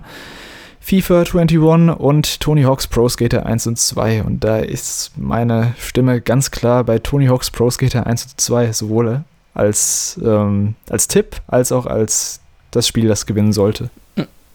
FIFA 0.79 1.23
21 1.23 1.99
und 1.99 2.39
Tony 2.39 2.63
Hawk's 2.63 2.87
Pro 2.87 3.09
Skater 3.09 3.45
1 3.45 3.67
und 3.67 3.79
2. 3.79 4.23
Und 4.23 4.43
da 4.43 4.59
ist 4.59 5.11
meine 5.17 5.73
Stimme 5.79 6.21
ganz 6.21 6.51
klar 6.51 6.83
bei 6.83 6.99
Tony 6.99 7.25
Hawk's 7.25 7.51
Pro 7.51 7.69
Skater 7.69 8.05
1 8.05 8.23
und 8.23 8.39
2, 8.39 8.71
sowohl 8.71 9.23
als, 9.55 10.19
ähm, 10.23 10.75
als 10.89 11.07
Tipp 11.07 11.37
als 11.47 11.71
auch 11.71 11.85
als 11.87 12.39
das 12.71 12.87
Spiel, 12.87 13.07
das 13.07 13.25
gewinnen 13.25 13.53
sollte. 13.53 13.89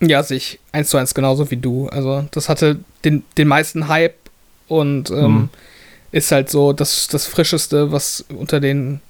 Ja, 0.01 0.23
sehe 0.23 0.37
ich 0.39 0.61
eins 0.73 0.89
zu 0.91 0.97
eins 0.97 1.13
genauso 1.15 1.51
wie 1.51 1.57
du. 1.57 1.89
Also, 1.89 2.25
das 2.31 2.49
hatte 2.49 2.79
den, 3.05 3.23
den 3.37 3.49
meisten 3.49 3.89
Hype 3.89 4.15
und 4.69 5.11
ähm, 5.11 5.33
Mhm. 5.35 5.49
ist 6.13 6.33
halt 6.33 6.49
so 6.49 6.73
das, 6.73 7.09
das 7.09 7.27
Frischeste, 7.27 7.93
was 7.93 8.25
unter 8.35 8.61
den, 8.61 9.01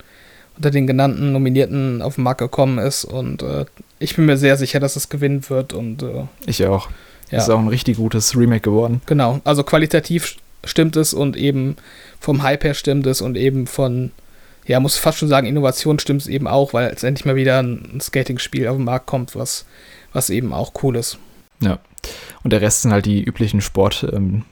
unter 0.57 0.71
den 0.73 0.87
genannten 0.89 1.33
Nominierten 1.33 2.03
auf 2.03 2.17
den 2.17 2.25
Markt 2.25 2.41
gekommen 2.41 2.79
ist. 2.79 3.05
Und 3.05 3.43
äh, 3.43 3.67
ich 4.01 4.17
bin 4.17 4.27
mir 4.27 4.37
sehr 4.37 4.57
sicher, 4.57 4.81
dass 4.81 4.97
es 4.97 5.09
gewinnen 5.09 5.45
wird. 5.49 5.73
Und 5.73 6.03
äh, 6.03 6.25
Ich 6.47 6.65
auch. 6.67 6.89
ja, 7.31 7.39
Das 7.39 7.45
ist 7.45 7.51
auch 7.51 7.59
ein 7.61 7.69
richtig 7.69 7.97
gutes 7.97 8.37
Remake 8.37 8.63
geworden. 8.63 9.01
genau. 9.07 9.41
Also 9.45 9.63
qualitativ 9.63 10.37
stimmt 10.65 10.97
es 10.97 11.15
und 11.15 11.37
eben 11.37 11.77
vom 12.19 12.43
Hype 12.43 12.65
her 12.65 12.75
stimmt 12.75 13.07
es 13.07 13.21
und 13.21 13.37
eben 13.37 13.67
von, 13.69 14.11
ja, 14.71 14.79
muss 14.81 14.97
fast 14.97 15.19
schon 15.19 15.29
sagen, 15.29 15.47
Innovation 15.47 15.99
stimmt 15.99 16.23
es 16.23 16.29
eben 16.29 16.47
auch, 16.47 16.73
weil 16.73 16.91
es 16.95 17.03
endlich 17.03 17.25
mal 17.27 17.35
wieder 17.37 17.61
ein, 17.61 17.99
Skating-Spiel 18.01 18.69
auf 18.69 18.77
den 18.77 18.85
Markt 18.85 19.07
kommt, 19.07 19.35
was, 19.35 19.67
was 20.13 20.31
eben 20.31 20.53
auch 20.53 20.73
cool 20.83 20.97
ist. 20.97 21.19
Und 22.43 22.53
der 22.53 22.61
Rest 22.63 22.83
sind 22.83 22.93
halt 22.93 23.05
die 23.07 23.23
üblichen 23.23 23.61
Sport- 23.61 24.07
ähm, 24.13 24.45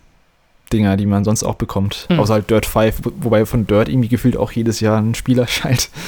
Dinger, 0.70 0.98
die 0.98 1.06
man 1.06 1.24
sonst 1.24 1.44
auch 1.44 1.54
bekommt. 1.54 2.04
Hm. 2.10 2.20
Außer 2.20 2.34
halt 2.34 2.50
Dirt 2.50 2.66
5, 2.66 3.00
wo- 3.04 3.12
wobei 3.20 3.46
von 3.46 3.66
Dirt 3.66 3.88
irgendwie 3.88 4.08
gefühlt 4.10 4.36
auch 4.36 4.52
jedes 4.52 4.80
Jahr 4.80 5.00
ein 5.00 5.14
Spiel 5.14 5.38
erscheint. 5.38 5.88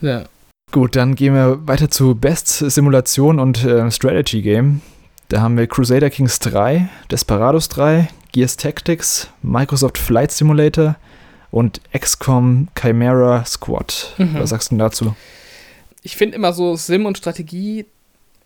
Ja. 0.00 0.24
Gut, 0.70 0.94
dann 0.96 1.14
gehen 1.14 1.34
wir 1.34 1.66
weiter 1.66 1.88
zu 1.90 2.14
Best 2.14 2.48
Simulation 2.58 3.40
und 3.40 3.64
äh, 3.64 3.90
Strategy 3.90 4.42
Game. 4.42 4.82
Da 5.28 5.40
haben 5.40 5.56
wir 5.56 5.66
Crusader 5.66 6.10
Kings 6.10 6.38
3, 6.40 6.88
Desperados 7.10 7.68
3, 7.70 8.08
Gears 8.32 8.56
Tactics, 8.56 9.30
Microsoft 9.42 9.96
Flight 9.98 10.30
Simulator 10.30 10.96
und 11.54 11.80
XCOM 11.96 12.68
Chimera 12.76 13.44
Squad. 13.44 14.14
Mhm. 14.18 14.34
Was 14.34 14.50
sagst 14.50 14.70
du 14.70 14.74
denn 14.74 14.80
dazu? 14.80 15.14
ich 16.06 16.16
finde 16.18 16.36
immer 16.36 16.52
so 16.52 16.76
Sim 16.76 17.06
und 17.06 17.16
Strategie 17.16 17.86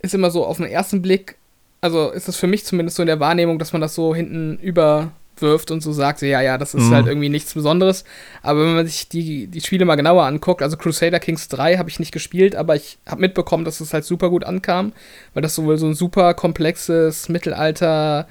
ist 0.00 0.14
immer 0.14 0.30
so 0.30 0.46
auf 0.46 0.58
den 0.58 0.66
ersten 0.66 1.02
Blick, 1.02 1.34
also 1.80 2.10
ist 2.10 2.28
es 2.28 2.36
für 2.36 2.46
mich 2.46 2.64
zumindest 2.64 2.96
so 2.96 3.02
in 3.02 3.08
der 3.08 3.18
Wahrnehmung, 3.18 3.58
dass 3.58 3.72
man 3.72 3.80
das 3.82 3.96
so 3.96 4.14
hinten 4.14 4.58
überwirft 4.58 5.72
und 5.72 5.80
so 5.82 5.92
sagt, 5.92 6.22
ja, 6.22 6.40
ja, 6.40 6.56
das 6.56 6.74
ist 6.74 6.84
Mhm. 6.84 6.94
halt 6.94 7.06
irgendwie 7.08 7.28
nichts 7.30 7.54
Besonderes. 7.54 8.04
Aber 8.42 8.60
wenn 8.64 8.76
man 8.76 8.86
sich 8.86 9.08
die, 9.08 9.48
die 9.48 9.60
Spiele 9.60 9.86
mal 9.86 9.96
genauer 9.96 10.24
anguckt, 10.24 10.62
also 10.62 10.76
Crusader 10.76 11.18
Kings 11.18 11.48
3 11.48 11.78
habe 11.78 11.88
ich 11.90 11.98
nicht 11.98 12.12
gespielt, 12.12 12.54
aber 12.54 12.76
ich 12.76 12.98
habe 13.08 13.22
mitbekommen, 13.22 13.64
dass 13.64 13.80
es 13.80 13.92
halt 13.92 14.04
super 14.04 14.30
gut 14.30 14.44
ankam, 14.44 14.92
weil 15.34 15.42
das 15.42 15.56
sowohl 15.56 15.78
so 15.78 15.86
ein 15.86 15.94
super 15.94 16.34
komplexes 16.34 17.28
Mittelalter 17.28 18.28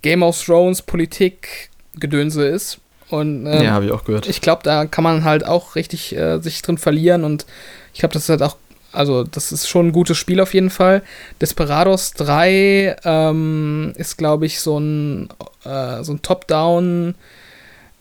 Game 0.00 0.22
of 0.22 0.42
Thrones 0.42 0.80
Politik 0.80 1.68
Gedönse 1.98 2.46
ist. 2.46 2.78
Und 3.12 3.46
ähm, 3.46 3.62
ja, 3.62 3.72
habe 3.72 3.84
ich 3.84 3.92
auch 3.92 4.04
gehört. 4.04 4.26
ich 4.26 4.40
glaube, 4.40 4.62
da 4.62 4.86
kann 4.86 5.04
man 5.04 5.22
halt 5.22 5.44
auch 5.44 5.76
richtig 5.76 6.16
äh, 6.16 6.38
sich 6.38 6.62
drin 6.62 6.78
verlieren 6.78 7.24
und 7.24 7.44
ich 7.92 8.00
glaube, 8.00 8.14
das 8.14 8.22
ist 8.22 8.28
halt 8.30 8.42
auch, 8.42 8.56
also 8.90 9.22
das 9.22 9.52
ist 9.52 9.68
schon 9.68 9.88
ein 9.88 9.92
gutes 9.92 10.16
Spiel 10.16 10.40
auf 10.40 10.54
jeden 10.54 10.70
Fall. 10.70 11.02
Desperados 11.40 12.14
3 12.14 12.96
ähm, 13.04 13.92
ist, 13.96 14.16
glaube 14.16 14.46
ich, 14.46 14.60
so 14.60 14.78
ein, 14.78 15.28
äh, 15.64 16.02
so 16.02 16.12
ein 16.12 16.22
Top-Down 16.22 17.14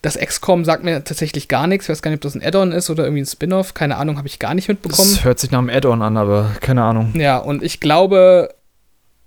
Das 0.00 0.18
XCOM 0.18 0.64
sagt 0.64 0.84
mir 0.84 1.02
tatsächlich 1.02 1.48
gar 1.48 1.66
nichts. 1.66 1.86
Ich 1.86 1.88
weiß 1.88 2.02
gar 2.02 2.10
nicht, 2.10 2.18
ob 2.18 2.22
das 2.22 2.34
ein 2.34 2.42
Add-on 2.42 2.72
ist 2.72 2.90
oder 2.90 3.04
irgendwie 3.04 3.22
ein 3.22 3.26
Spin-off. 3.26 3.74
Keine 3.74 3.96
Ahnung, 3.96 4.18
habe 4.18 4.28
ich 4.28 4.38
gar 4.38 4.54
nicht 4.54 4.68
mitbekommen. 4.68 5.14
Das 5.14 5.24
hört 5.24 5.38
sich 5.38 5.50
nach 5.50 5.60
einem 5.60 5.70
Add-on 5.70 6.02
an, 6.02 6.16
aber 6.16 6.50
keine 6.60 6.84
Ahnung. 6.84 7.12
Ja, 7.16 7.38
und 7.38 7.62
ich 7.62 7.80
glaube, 7.80 8.54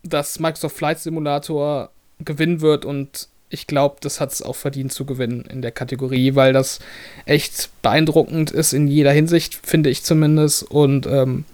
dass 0.03 0.39
Microsoft 0.39 0.77
Flight 0.77 0.99
Simulator 0.99 1.89
gewinnen 2.19 2.61
wird 2.61 2.85
und 2.85 3.27
ich 3.49 3.67
glaube, 3.67 3.97
das 4.01 4.19
hat 4.19 4.33
es 4.33 4.41
auch 4.41 4.55
verdient 4.55 4.91
zu 4.91 5.05
gewinnen 5.05 5.45
in 5.49 5.61
der 5.61 5.71
Kategorie, 5.71 6.35
weil 6.35 6.53
das 6.53 6.79
echt 7.25 7.69
beeindruckend 7.81 8.51
ist 8.51 8.73
in 8.73 8.87
jeder 8.87 9.11
Hinsicht, 9.11 9.59
finde 9.63 9.89
ich 9.89 10.03
zumindest. 10.03 10.63
Und 10.63 11.07
ähm, 11.07 11.45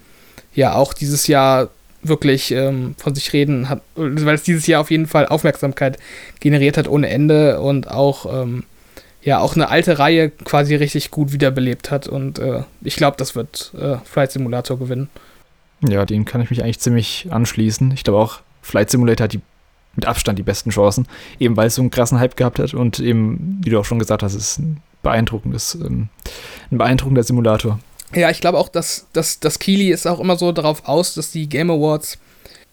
ja, 0.54 0.74
auch 0.74 0.92
dieses 0.92 1.26
Jahr 1.26 1.70
wirklich 2.02 2.50
ähm, 2.50 2.94
von 2.98 3.14
sich 3.14 3.32
reden 3.32 3.68
hat, 3.68 3.80
weil 3.94 4.34
es 4.34 4.42
dieses 4.42 4.66
Jahr 4.66 4.80
auf 4.80 4.90
jeden 4.90 5.06
Fall 5.06 5.26
Aufmerksamkeit 5.26 5.98
generiert 6.40 6.76
hat 6.76 6.88
ohne 6.88 7.08
Ende 7.08 7.60
und 7.60 7.90
auch 7.90 8.42
ähm, 8.42 8.64
ja 9.22 9.38
auch 9.38 9.54
eine 9.54 9.70
alte 9.70 9.98
Reihe 9.98 10.30
quasi 10.30 10.74
richtig 10.74 11.10
gut 11.10 11.32
wiederbelebt 11.32 11.90
hat. 11.90 12.08
Und 12.08 12.40
äh, 12.40 12.64
ich 12.82 12.96
glaube, 12.96 13.16
das 13.16 13.36
wird 13.36 13.72
äh, 13.78 13.96
Flight 14.04 14.32
Simulator 14.32 14.78
gewinnen. 14.78 15.08
Ja, 15.80 16.04
den 16.04 16.24
kann 16.24 16.40
ich 16.40 16.50
mich 16.50 16.62
eigentlich 16.62 16.80
ziemlich 16.80 17.28
anschließen. 17.30 17.92
Ich 17.92 18.04
glaube 18.04 18.18
auch, 18.18 18.40
Flight 18.62 18.90
Simulator 18.90 19.24
hat 19.24 19.32
die 19.32 19.40
mit 19.96 20.06
Abstand 20.06 20.38
die 20.38 20.42
besten 20.42 20.70
Chancen, 20.70 21.06
eben 21.38 21.56
weil 21.56 21.68
es 21.68 21.74
so 21.76 21.82
einen 21.82 21.90
krassen 21.90 22.18
Hype 22.18 22.36
gehabt 22.36 22.58
hat 22.58 22.74
und 22.74 22.98
eben, 23.00 23.60
wie 23.64 23.70
du 23.70 23.78
auch 23.78 23.84
schon 23.84 23.98
gesagt 23.98 24.22
hast, 24.22 24.34
es 24.34 24.50
ist 24.52 24.58
ein 24.58 24.82
beeindruckendes, 25.02 25.74
ähm, 25.76 26.08
ein 26.70 26.78
beeindruckender 26.78 27.22
Simulator. 27.22 27.78
Ja, 28.14 28.30
ich 28.30 28.40
glaube 28.40 28.58
auch, 28.58 28.68
dass, 28.68 29.06
dass, 29.12 29.40
dass 29.40 29.58
Keely 29.58 29.90
ist 29.90 30.06
auch 30.06 30.20
immer 30.20 30.36
so 30.36 30.52
darauf 30.52 30.86
aus, 30.88 31.14
dass 31.14 31.30
die 31.30 31.48
Game 31.48 31.70
Awards 31.70 32.18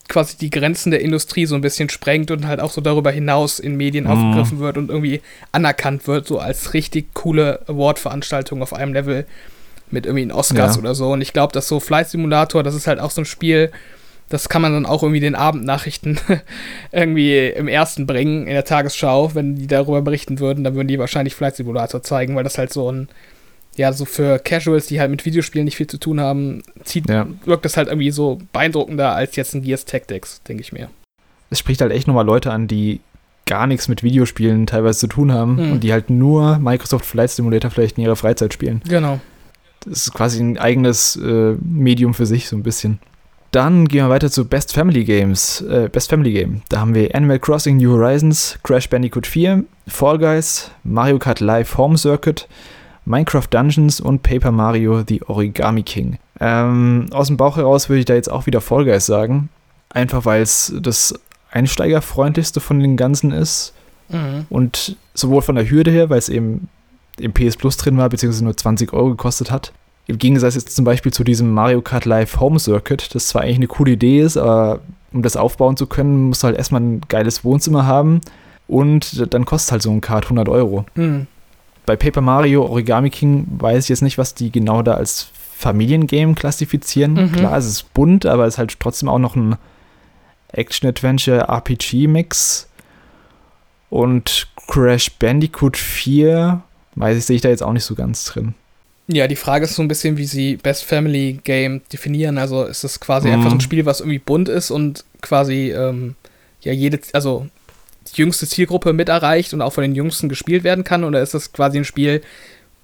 quasi 0.07 0.35
die 0.37 0.49
Grenzen 0.49 0.91
der 0.91 1.01
Industrie 1.01 1.45
so 1.45 1.55
ein 1.55 1.61
bisschen 1.61 1.89
sprengt 1.89 2.31
und 2.31 2.45
halt 2.47 2.59
auch 2.59 2.71
so 2.71 2.81
darüber 2.81 3.11
hinaus 3.11 3.59
in 3.59 3.75
Medien 3.75 4.03
Mhm. 4.05 4.09
aufgegriffen 4.11 4.59
wird 4.59 4.77
und 4.77 4.89
irgendwie 4.89 5.21
anerkannt 5.51 6.05
wird, 6.07 6.27
so 6.27 6.39
als 6.39 6.73
richtig 6.73 7.13
coole 7.13 7.61
Award-Veranstaltung 7.67 8.61
auf 8.61 8.73
einem 8.73 8.93
Level 8.93 9.25
mit 9.89 10.05
irgendwie 10.05 10.23
einen 10.23 10.31
Oscars 10.31 10.75
Ja. 10.75 10.79
oder 10.81 10.95
so. 10.95 11.11
Und 11.13 11.21
ich 11.21 11.33
glaube, 11.33 11.53
dass 11.53 11.67
so 11.67 11.79
Flight 11.79 12.09
Simulator, 12.09 12.61
das 12.63 12.75
ist 12.75 12.87
halt 12.87 12.99
auch 12.99 13.11
so 13.11 13.21
ein 13.21 13.25
Spiel, 13.25 13.71
das 14.31 14.49
kann 14.49 14.61
man 14.63 14.73
dann 14.73 14.85
auch 14.87 15.03
irgendwie 15.03 15.19
den 15.19 15.35
Abendnachrichten 15.35 16.17
irgendwie 16.91 17.47
im 17.47 17.67
ersten 17.67 18.07
bringen, 18.07 18.47
in 18.47 18.53
der 18.53 18.65
Tagesschau, 18.65 19.35
wenn 19.35 19.55
die 19.55 19.67
darüber 19.67 20.01
berichten 20.01 20.39
würden, 20.39 20.63
dann 20.63 20.75
würden 20.75 20.87
die 20.87 20.97
wahrscheinlich 20.99 21.35
Flight 21.35 21.55
Simulator 21.55 22.01
zeigen, 22.01 22.35
weil 22.35 22.43
das 22.43 22.57
halt 22.57 22.73
so 22.73 22.91
ein, 22.91 23.09
ja, 23.75 23.93
so 23.93 24.05
für 24.05 24.39
Casuals, 24.39 24.87
die 24.87 24.99
halt 24.99 25.11
mit 25.11 25.25
Videospielen 25.25 25.65
nicht 25.65 25.77
viel 25.77 25.87
zu 25.87 25.97
tun 25.97 26.19
haben, 26.19 26.63
zieht, 26.83 27.09
Ja. 27.09 27.27
wirkt 27.45 27.65
das 27.65 27.77
halt 27.77 27.87
irgendwie 27.87 28.11
so 28.11 28.39
beeindruckender 28.53 29.13
als 29.13 29.35
jetzt 29.35 29.53
ein 29.53 29.61
Gears 29.61 29.85
Tactics, 29.85 30.41
denke 30.47 30.61
ich 30.61 30.73
mir. 30.73 30.89
Es 31.49 31.59
spricht 31.59 31.81
halt 31.81 31.91
echt 31.91 32.07
nochmal 32.07 32.25
Leute 32.25 32.51
an, 32.51 32.67
die 32.67 33.01
gar 33.45 33.67
nichts 33.67 33.87
mit 33.87 34.03
Videospielen 34.03 34.65
teilweise 34.67 34.99
zu 34.99 35.07
tun 35.07 35.31
haben 35.33 35.55
Mhm. 35.55 35.71
und 35.73 35.83
die 35.83 35.91
halt 35.91 36.09
nur 36.09 36.57
Microsoft 36.59 37.05
Flight 37.05 37.31
Simulator 37.31 37.69
vielleicht 37.71 37.97
in 37.97 38.03
ihrer 38.05 38.15
Freizeit 38.15 38.53
spielen. 38.53 38.81
Genau. 38.87 39.19
Das 39.83 40.03
ist 40.07 40.13
quasi 40.13 40.41
ein 40.41 40.57
eigenes 40.57 41.15
äh, 41.17 41.55
Medium 41.61 42.13
für 42.13 42.25
sich, 42.25 42.47
so 42.47 42.55
ein 42.55 42.63
bisschen. 42.63 42.99
Dann 43.51 43.89
gehen 43.89 44.05
wir 44.05 44.09
weiter 44.09 44.31
zu 44.31 44.45
Best 44.45 44.73
Family 44.73 45.03
Games. 45.03 45.61
Äh, 45.61 45.89
Best 45.91 46.09
Family 46.09 46.31
Game. 46.31 46.61
Da 46.69 46.79
haben 46.79 46.95
wir 46.95 47.13
Animal 47.13 47.37
Crossing 47.37 47.77
New 47.77 47.91
Horizons, 47.91 48.57
Crash 48.63 48.89
Bandicoot 48.89 49.27
4, 49.27 49.65
Fall 49.87 50.17
Guys, 50.17 50.71
Mario 50.85 51.19
Kart 51.19 51.41
Live 51.41 51.77
Home 51.77 51.97
Circuit, 51.97 52.47
Minecraft 53.03 53.47
Dungeons 53.49 53.99
und 53.99 54.23
Paper 54.23 54.51
Mario 54.51 55.03
The 55.05 55.21
Origami 55.23 55.83
King. 55.83 56.17
Ähm, 56.39 57.07
aus 57.11 57.27
dem 57.27 57.35
Bauch 57.37 57.57
heraus 57.57 57.89
würde 57.89 57.99
ich 57.99 58.05
da 58.05 58.13
jetzt 58.13 58.31
auch 58.31 58.45
wieder 58.45 58.61
Fall 58.61 58.85
Guys 58.85 59.05
sagen. 59.05 59.49
Einfach 59.89 60.23
weil 60.23 60.41
es 60.41 60.73
das 60.81 61.13
einsteigerfreundlichste 61.51 62.61
von 62.61 62.79
den 62.79 62.95
ganzen 62.95 63.31
ist. 63.31 63.73
Mhm. 64.07 64.45
Und 64.49 64.95
sowohl 65.13 65.41
von 65.41 65.55
der 65.55 65.69
Hürde 65.69 65.91
her, 65.91 66.09
weil 66.09 66.19
es 66.19 66.29
eben 66.29 66.69
im 67.19 67.33
PS 67.33 67.57
Plus 67.57 67.75
drin 67.75 67.97
war, 67.97 68.07
beziehungsweise 68.07 68.45
nur 68.45 68.55
20 68.55 68.93
Euro 68.93 69.09
gekostet 69.09 69.51
hat. 69.51 69.73
Im 70.11 70.17
Gegensatz 70.17 70.55
jetzt 70.55 70.75
zum 70.75 70.83
Beispiel 70.83 71.13
zu 71.13 71.23
diesem 71.23 71.51
Mario 71.51 71.81
Kart 71.81 72.03
Live 72.03 72.41
Home 72.41 72.59
Circuit, 72.59 73.15
das 73.15 73.29
zwar 73.29 73.43
eigentlich 73.43 73.55
eine 73.55 73.67
coole 73.67 73.91
Idee 73.91 74.19
ist, 74.19 74.35
aber 74.35 74.81
um 75.13 75.21
das 75.21 75.37
aufbauen 75.37 75.77
zu 75.77 75.87
können, 75.87 76.27
musst 76.27 76.43
du 76.43 76.47
halt 76.47 76.57
erstmal 76.57 76.81
ein 76.81 76.99
geiles 77.07 77.45
Wohnzimmer 77.45 77.85
haben 77.85 78.19
und 78.67 79.33
dann 79.33 79.45
kostet 79.45 79.71
halt 79.71 79.81
so 79.81 79.89
ein 79.89 80.01
Kart 80.01 80.25
100 80.25 80.49
Euro. 80.49 80.83
Mhm. 80.95 81.27
Bei 81.85 81.95
Paper 81.95 82.19
Mario 82.19 82.65
Origami 82.65 83.09
King 83.09 83.47
weiß 83.57 83.85
ich 83.85 83.89
jetzt 83.89 84.01
nicht, 84.01 84.17
was 84.17 84.35
die 84.35 84.51
genau 84.51 84.81
da 84.81 84.95
als 84.95 85.29
Familiengame 85.33 86.33
klassifizieren. 86.33 87.13
Mhm. 87.13 87.31
Klar, 87.31 87.57
es 87.57 87.65
ist 87.65 87.93
bunt, 87.93 88.25
aber 88.25 88.45
es 88.45 88.55
ist 88.55 88.57
halt 88.57 88.77
trotzdem 88.81 89.07
auch 89.07 89.19
noch 89.19 89.37
ein 89.37 89.55
Action-Adventure-RPG-Mix. 90.51 92.67
Und 93.89 94.49
Crash 94.67 95.09
Bandicoot 95.11 95.77
4, 95.77 96.61
weiß 96.95 97.17
ich, 97.17 97.25
sehe 97.25 97.37
ich 97.37 97.41
da 97.41 97.47
jetzt 97.47 97.63
auch 97.63 97.71
nicht 97.71 97.85
so 97.85 97.95
ganz 97.95 98.25
drin. 98.25 98.55
Ja, 99.07 99.27
die 99.27 99.35
Frage 99.35 99.65
ist 99.65 99.75
so 99.75 99.81
ein 99.81 99.87
bisschen, 99.87 100.17
wie 100.17 100.25
sie 100.25 100.55
Best 100.57 100.85
Family 100.85 101.39
Game 101.43 101.81
definieren. 101.91 102.37
Also 102.37 102.63
ist 102.63 102.83
es 102.83 102.99
quasi 102.99 103.27
Mhm. 103.27 103.33
einfach 103.33 103.51
ein 103.51 103.59
Spiel, 103.61 103.85
was 103.85 103.99
irgendwie 103.99 104.19
bunt 104.19 104.47
ist 104.47 104.71
und 104.71 105.03
quasi 105.21 105.71
ähm, 105.71 106.15
ja 106.61 106.71
jede, 106.71 106.99
also 107.13 107.47
die 108.07 108.21
jüngste 108.21 108.47
Zielgruppe 108.47 108.93
mit 108.93 109.09
erreicht 109.09 109.53
und 109.53 109.61
auch 109.61 109.73
von 109.73 109.81
den 109.83 109.95
Jüngsten 109.95 110.29
gespielt 110.29 110.63
werden 110.63 110.83
kann? 110.83 111.03
Oder 111.03 111.21
ist 111.21 111.33
das 111.33 111.51
quasi 111.51 111.77
ein 111.77 111.85
Spiel, 111.85 112.21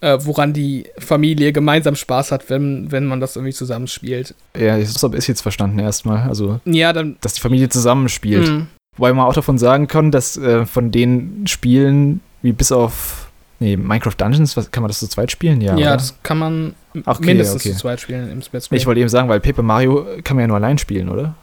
äh, 0.01 0.17
woran 0.21 0.53
die 0.53 0.86
Familie 0.97 1.53
gemeinsam 1.53 1.95
Spaß 1.95 2.31
hat, 2.31 2.50
wenn, 2.50 2.91
wenn 2.91 3.05
man 3.05 3.19
das 3.19 3.36
irgendwie 3.36 3.53
zusammenspielt? 3.53 4.36
Ja, 4.57 4.77
ich 4.77 4.89
habe 5.01 5.17
es 5.17 5.27
jetzt 5.27 5.41
verstanden 5.41 5.79
erstmal. 5.79 6.27
Also, 6.27 6.59
ja, 6.65 6.93
dann, 6.93 7.17
dass 7.21 7.33
die 7.36 7.41
Familie 7.41 7.69
zusammenspielt. 7.69 8.47
Mhm. 8.47 8.67
Wobei 8.97 9.13
man 9.13 9.25
auch 9.25 9.33
davon 9.33 9.57
sagen 9.57 9.88
kann, 9.88 10.12
dass 10.12 10.38
äh, 10.38 10.65
von 10.65 10.91
den 10.91 11.45
Spielen, 11.47 12.21
wie 12.41 12.51
bis 12.51 12.71
auf 12.71 13.26
Nee, 13.59 13.75
Minecraft 13.75 14.13
Dungeons, 14.17 14.55
was, 14.55 14.69
kann 14.69 14.83
man 14.83 14.89
das 14.89 14.99
zu 14.99 15.07
zweit 15.07 15.31
spielen? 15.31 15.61
Ja, 15.61 15.75
ja 15.77 15.97
das 15.97 16.15
kann 16.21 16.37
man 16.37 16.75
okay, 17.05 17.25
mindestens 17.25 17.61
okay. 17.61 17.71
zu 17.71 17.79
zweit 17.79 17.99
spielen 17.99 18.31
im 18.31 18.41
Split 18.41 18.67
Ich 18.71 18.85
wollte 18.85 19.01
eben 19.01 19.09
sagen, 19.09 19.29
weil 19.29 19.39
Paper 19.39 19.63
Mario 19.63 20.05
kann 20.23 20.35
man 20.35 20.43
ja 20.43 20.47
nur 20.47 20.57
allein 20.57 20.77
spielen, 20.77 21.09
oder? 21.09 21.35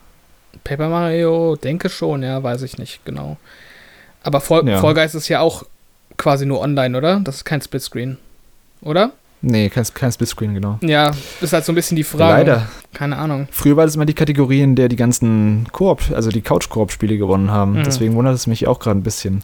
Paper 0.63 0.89
Mario, 0.89 1.57
denke 1.57 1.89
schon, 1.89 2.23
ja, 2.23 2.41
weiß 2.43 2.63
ich 2.63 2.79
nicht 2.79 3.05
genau. 3.05 3.37
Aber 4.23 4.41
Fall, 4.41 4.67
ja. 4.69 4.81
Fall 4.81 4.95
Guys 4.95 5.15
ist 5.15 5.29
ja 5.29 5.41
auch 5.41 5.65
quasi 6.17 6.47
nur 6.47 6.61
online, 6.61 6.97
oder? 6.97 7.21
Das 7.21 7.37
ist 7.37 7.45
kein 7.45 7.61
Splitscreen, 7.61 8.19
oder? 8.81 9.13
Nee, 9.43 9.69
kein, 9.69 9.85
kein 9.93 10.11
Splitscreen, 10.11 10.55
genau. 10.55 10.79
Ja, 10.81 11.11
ist 11.41 11.53
halt 11.53 11.65
so 11.67 11.73
ein 11.73 11.75
bisschen 11.75 11.97
die 11.97 12.05
Frage. 12.05 12.51
Leider. 12.51 12.69
Keine 12.95 13.19
Ahnung. 13.19 13.47
Früher 13.51 13.77
war 13.77 13.85
das 13.85 13.97
immer 13.97 14.07
die 14.07 14.15
Kategorie, 14.15 14.63
in 14.63 14.75
der 14.75 14.89
die 14.89 14.97
ganzen 14.97 15.67
Koop, 15.73 16.01
also 16.15 16.31
die 16.31 16.41
Couch-Koop-Spiele 16.41 17.19
gewonnen 17.19 17.51
haben. 17.51 17.73
Mhm. 17.73 17.85
Deswegen 17.85 18.15
wundert 18.15 18.37
es 18.37 18.47
mich 18.47 18.67
auch 18.67 18.79
gerade 18.79 18.99
ein 18.99 19.03
bisschen. 19.03 19.43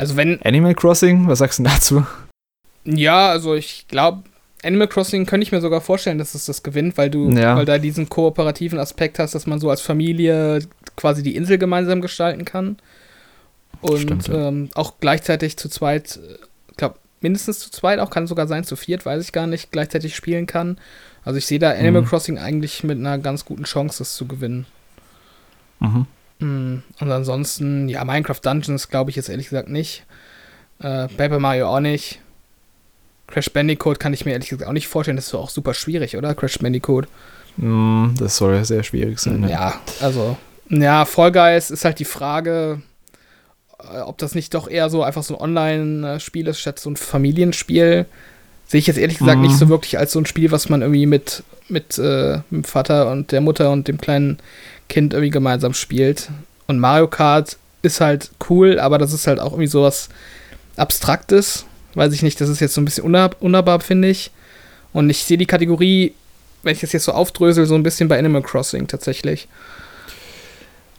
Also 0.00 0.16
wenn. 0.16 0.40
Animal 0.42 0.74
Crossing, 0.74 1.28
was 1.28 1.38
sagst 1.38 1.58
du 1.58 1.62
dazu? 1.64 2.06
Ja, 2.84 3.28
also 3.28 3.54
ich 3.54 3.86
glaube, 3.88 4.24
Animal 4.62 4.88
Crossing 4.88 5.26
könnte 5.26 5.44
ich 5.44 5.52
mir 5.52 5.60
sogar 5.60 5.80
vorstellen, 5.80 6.18
dass 6.18 6.34
es 6.34 6.46
das 6.46 6.62
gewinnt, 6.62 6.98
weil 6.98 7.10
du, 7.10 7.30
ja. 7.30 7.56
weil 7.56 7.64
da 7.64 7.78
diesen 7.78 8.08
kooperativen 8.08 8.78
Aspekt 8.78 9.18
hast, 9.18 9.34
dass 9.34 9.46
man 9.46 9.60
so 9.60 9.70
als 9.70 9.80
Familie 9.80 10.60
quasi 10.96 11.22
die 11.22 11.36
Insel 11.36 11.58
gemeinsam 11.58 12.00
gestalten 12.00 12.44
kann. 12.44 12.78
Und 13.80 14.00
Stimmt, 14.00 14.28
ja. 14.28 14.48
ähm, 14.48 14.70
auch 14.74 14.94
gleichzeitig 15.00 15.56
zu 15.56 15.68
zweit, 15.68 16.18
ich 16.70 16.76
glaube, 16.76 16.96
mindestens 17.20 17.58
zu 17.60 17.70
zweit, 17.70 17.98
auch 17.98 18.10
kann 18.10 18.26
sogar 18.26 18.46
sein, 18.46 18.64
zu 18.64 18.76
viert, 18.76 19.06
weiß 19.06 19.22
ich 19.22 19.32
gar 19.32 19.46
nicht, 19.46 19.72
gleichzeitig 19.72 20.14
spielen 20.14 20.46
kann. 20.46 20.78
Also 21.24 21.38
ich 21.38 21.46
sehe 21.46 21.58
da 21.58 21.70
Animal 21.70 22.02
mhm. 22.02 22.06
Crossing 22.06 22.38
eigentlich 22.38 22.84
mit 22.84 22.98
einer 22.98 23.18
ganz 23.18 23.44
guten 23.44 23.64
Chance, 23.64 23.98
das 23.98 24.14
zu 24.14 24.26
gewinnen. 24.26 24.66
Mhm. 25.80 26.06
Mm, 26.40 26.78
und 27.00 27.12
ansonsten, 27.12 27.88
ja, 27.88 28.04
Minecraft 28.04 28.40
Dungeons 28.42 28.88
glaube 28.88 29.10
ich 29.10 29.16
jetzt 29.16 29.28
ehrlich 29.28 29.48
gesagt 29.48 29.68
nicht. 29.68 30.04
Äh, 30.80 31.08
Paper 31.08 31.38
Mario 31.38 31.68
auch 31.68 31.80
nicht. 31.80 32.20
Crash 33.26 33.50
Bandicoot 33.50 34.00
kann 34.00 34.12
ich 34.12 34.24
mir 34.24 34.32
ehrlich 34.32 34.48
gesagt 34.48 34.68
auch 34.68 34.72
nicht 34.72 34.88
vorstellen. 34.88 35.16
Das 35.16 35.26
ist 35.26 35.34
auch 35.34 35.50
super 35.50 35.74
schwierig, 35.74 36.16
oder? 36.16 36.34
Crash 36.34 36.58
Bandicoot. 36.58 37.06
Mm, 37.56 38.14
das 38.18 38.36
soll 38.36 38.54
ja 38.54 38.64
sehr 38.64 38.82
schwierig 38.82 39.18
sein. 39.18 39.42
Ja, 39.44 39.48
ja 39.48 39.80
also, 40.00 40.36
ja, 40.68 41.04
Fall 41.04 41.32
Guys 41.32 41.70
ist 41.70 41.84
halt 41.84 41.98
die 41.98 42.04
Frage, 42.04 42.80
äh, 43.92 44.00
ob 44.00 44.18
das 44.18 44.34
nicht 44.34 44.54
doch 44.54 44.68
eher 44.68 44.88
so 44.88 45.02
einfach 45.02 45.22
so 45.22 45.34
ein 45.36 45.40
Online-Spiel 45.40 46.48
ist, 46.48 46.60
statt 46.60 46.78
so 46.78 46.90
ein 46.90 46.96
Familienspiel. 46.96 48.06
Sehe 48.66 48.78
ich 48.78 48.86
jetzt 48.86 48.98
ehrlich 48.98 49.18
gesagt 49.18 49.38
mm. 49.38 49.42
nicht 49.42 49.56
so 49.56 49.68
wirklich 49.68 49.98
als 49.98 50.12
so 50.12 50.20
ein 50.20 50.26
Spiel, 50.26 50.52
was 50.52 50.68
man 50.68 50.82
irgendwie 50.82 51.06
mit, 51.06 51.42
mit, 51.68 51.98
äh, 51.98 52.38
mit 52.50 52.64
dem 52.64 52.64
Vater 52.64 53.10
und 53.10 53.32
der 53.32 53.40
Mutter 53.40 53.70
und 53.70 53.88
dem 53.88 54.00
kleinen 54.00 54.38
Kind 54.90 55.14
irgendwie 55.14 55.30
gemeinsam 55.30 55.72
spielt. 55.72 56.28
Und 56.66 56.78
Mario 56.78 57.08
Kart 57.08 57.56
ist 57.80 58.02
halt 58.02 58.30
cool, 58.50 58.78
aber 58.78 58.98
das 58.98 59.14
ist 59.14 59.26
halt 59.26 59.40
auch 59.40 59.52
irgendwie 59.52 59.68
sowas 59.68 60.10
Abstraktes. 60.76 61.64
Weiß 61.94 62.12
ich 62.12 62.22
nicht, 62.22 62.40
das 62.40 62.50
ist 62.50 62.60
jetzt 62.60 62.74
so 62.74 62.80
ein 62.80 62.84
bisschen 62.84 63.04
unnahbar, 63.04 63.80
finde 63.80 64.08
ich. 64.08 64.30
Und 64.92 65.08
ich 65.08 65.24
sehe 65.24 65.38
die 65.38 65.46
Kategorie, 65.46 66.14
wenn 66.62 66.74
ich 66.74 66.80
das 66.80 66.92
jetzt 66.92 67.04
so 67.04 67.12
aufdrösel, 67.12 67.64
so 67.64 67.74
ein 67.74 67.82
bisschen 67.82 68.08
bei 68.08 68.18
Animal 68.18 68.42
Crossing 68.42 68.86
tatsächlich. 68.86 69.48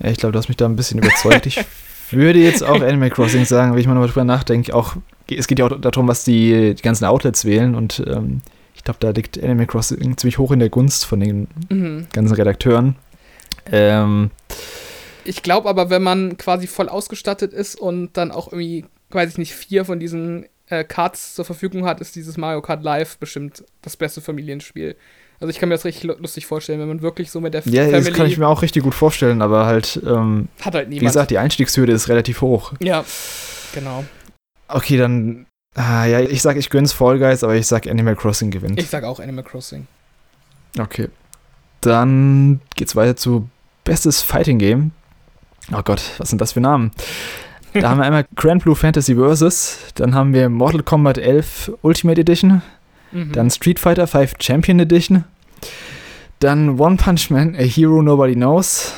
Ja, 0.02 0.10
ich 0.10 0.18
glaube, 0.18 0.34
du 0.34 0.40
hast 0.40 0.48
mich 0.48 0.58
da 0.58 0.66
ein 0.66 0.76
bisschen 0.76 1.00
überzeugt. 1.00 1.46
ich 1.46 1.64
würde 2.10 2.40
jetzt 2.40 2.64
auch 2.64 2.82
Animal 2.82 3.10
Crossing 3.10 3.46
sagen, 3.46 3.74
wenn 3.74 3.80
ich 3.80 3.88
mal 3.88 4.08
drüber 4.08 4.24
nachdenke. 4.24 4.74
Auch, 4.74 4.96
es 5.30 5.48
geht 5.48 5.60
ja 5.60 5.66
auch 5.66 5.80
darum, 5.80 6.08
was 6.08 6.24
die, 6.24 6.74
die 6.74 6.82
ganzen 6.82 7.06
Outlets 7.06 7.46
wählen 7.46 7.76
und 7.76 8.04
ähm, 8.08 8.42
ich 8.76 8.84
glaube, 8.84 8.98
da 9.00 9.12
liegt 9.12 9.42
Animal 9.42 9.68
Crossing 9.68 10.18
ziemlich 10.18 10.40
hoch 10.40 10.52
in 10.52 10.60
der 10.60 10.70
Gunst 10.70 11.06
von 11.06 11.20
den 11.20 11.48
mhm. 11.70 12.08
ganzen 12.12 12.34
Redakteuren. 12.34 12.96
Ähm, 13.72 14.32
ich 15.24 15.44
glaube 15.44 15.70
aber, 15.70 15.90
wenn 15.90 16.04
man 16.04 16.38
quasi 16.38 16.68
voll 16.68 16.90
ausgestattet 16.90 17.54
ist 17.54 17.76
und 17.76 18.14
dann 18.14 18.32
auch 18.32 18.52
irgendwie, 18.52 18.86
weiß 19.10 19.32
ich 19.32 19.38
nicht, 19.38 19.54
vier 19.54 19.86
von 19.86 20.00
diesen 20.00 20.46
äh, 20.68 20.84
Cards 20.84 21.36
zur 21.36 21.46
Verfügung 21.46 21.86
hat, 21.86 22.02
ist 22.02 22.16
dieses 22.16 22.38
Mario 22.38 22.62
Kart 22.62 22.84
Live 22.84 23.18
bestimmt 23.18 23.64
das 23.82 23.98
beste 23.98 24.22
Familienspiel. 24.22 24.96
Also 25.40 25.50
ich 25.50 25.60
kann 25.60 25.70
mir 25.70 25.76
das 25.76 25.86
richtig 25.86 26.04
lustig 26.04 26.46
vorstellen, 26.46 26.80
wenn 26.80 26.88
man 26.88 27.02
wirklich 27.02 27.32
so 27.32 27.42
mit 27.42 27.54
der 27.54 27.62
ja, 27.62 27.84
Family... 27.84 27.92
Ja, 27.92 28.00
das 28.00 28.14
kann 28.14 28.28
ich 28.28 28.38
mir 28.38 28.48
auch 28.48 28.62
richtig 28.62 28.84
gut 28.84 28.94
vorstellen, 28.94 29.42
aber 29.42 29.66
halt, 29.66 30.00
ähm, 30.06 30.50
hat 30.62 30.76
halt 30.76 30.90
niemand. 30.90 31.02
Wie 31.02 31.06
gesagt, 31.06 31.32
die 31.32 31.40
Einstiegshürde 31.40 31.92
ist 31.92 32.10
relativ 32.10 32.42
hoch. 32.42 32.74
Ja, 32.80 33.04
genau. 33.74 34.06
Okay, 34.68 34.98
dann, 34.98 35.48
ah, 35.76 36.06
ja, 36.06 36.20
ich 36.20 36.44
sag, 36.44 36.58
ich 36.58 36.70
gönn's 36.70 36.94
Fall 36.94 37.18
Guys, 37.18 37.44
aber 37.44 37.56
ich 37.56 37.66
sag 37.66 37.88
Animal 37.88 38.16
Crossing 38.16 38.52
gewinnt. 38.52 38.80
Ich 38.80 38.90
sag 38.90 39.04
auch 39.04 39.20
Animal 39.20 39.44
Crossing. 39.44 39.88
Okay. 40.80 41.10
Dann 41.82 42.62
geht's 42.76 42.96
weiter 42.96 43.16
zu 43.16 43.50
Bestes 43.84 44.22
Fighting 44.22 44.60
Game. 44.60 44.92
Oh 45.74 45.82
Gott, 45.84 46.02
was 46.18 46.30
sind 46.30 46.40
das 46.40 46.54
für 46.54 46.62
Namen? 46.62 46.92
Da 47.74 47.90
haben 47.90 48.00
wir 48.00 48.06
einmal 48.06 48.26
Grand 48.36 48.64
Blue 48.64 48.76
Fantasy 48.76 49.16
Versus, 49.16 49.78
dann 49.96 50.14
haben 50.14 50.34
wir 50.34 50.50
Mortal 50.50 50.84
Kombat 50.84 51.18
11 51.18 51.72
Ultimate 51.82 52.20
Edition, 52.20 52.62
mhm. 53.12 53.32
dann 53.32 53.50
Street 53.50 53.80
Fighter 53.80 54.08
5 54.08 54.34
Champion 54.40 54.80
Edition, 54.80 55.24
dann 56.40 56.80
One 56.80 56.98
Punch 56.98 57.30
Man, 57.30 57.56
A 57.56 57.64
Hero 57.64 58.02
Nobody 58.02 58.34
Knows. 58.34 58.94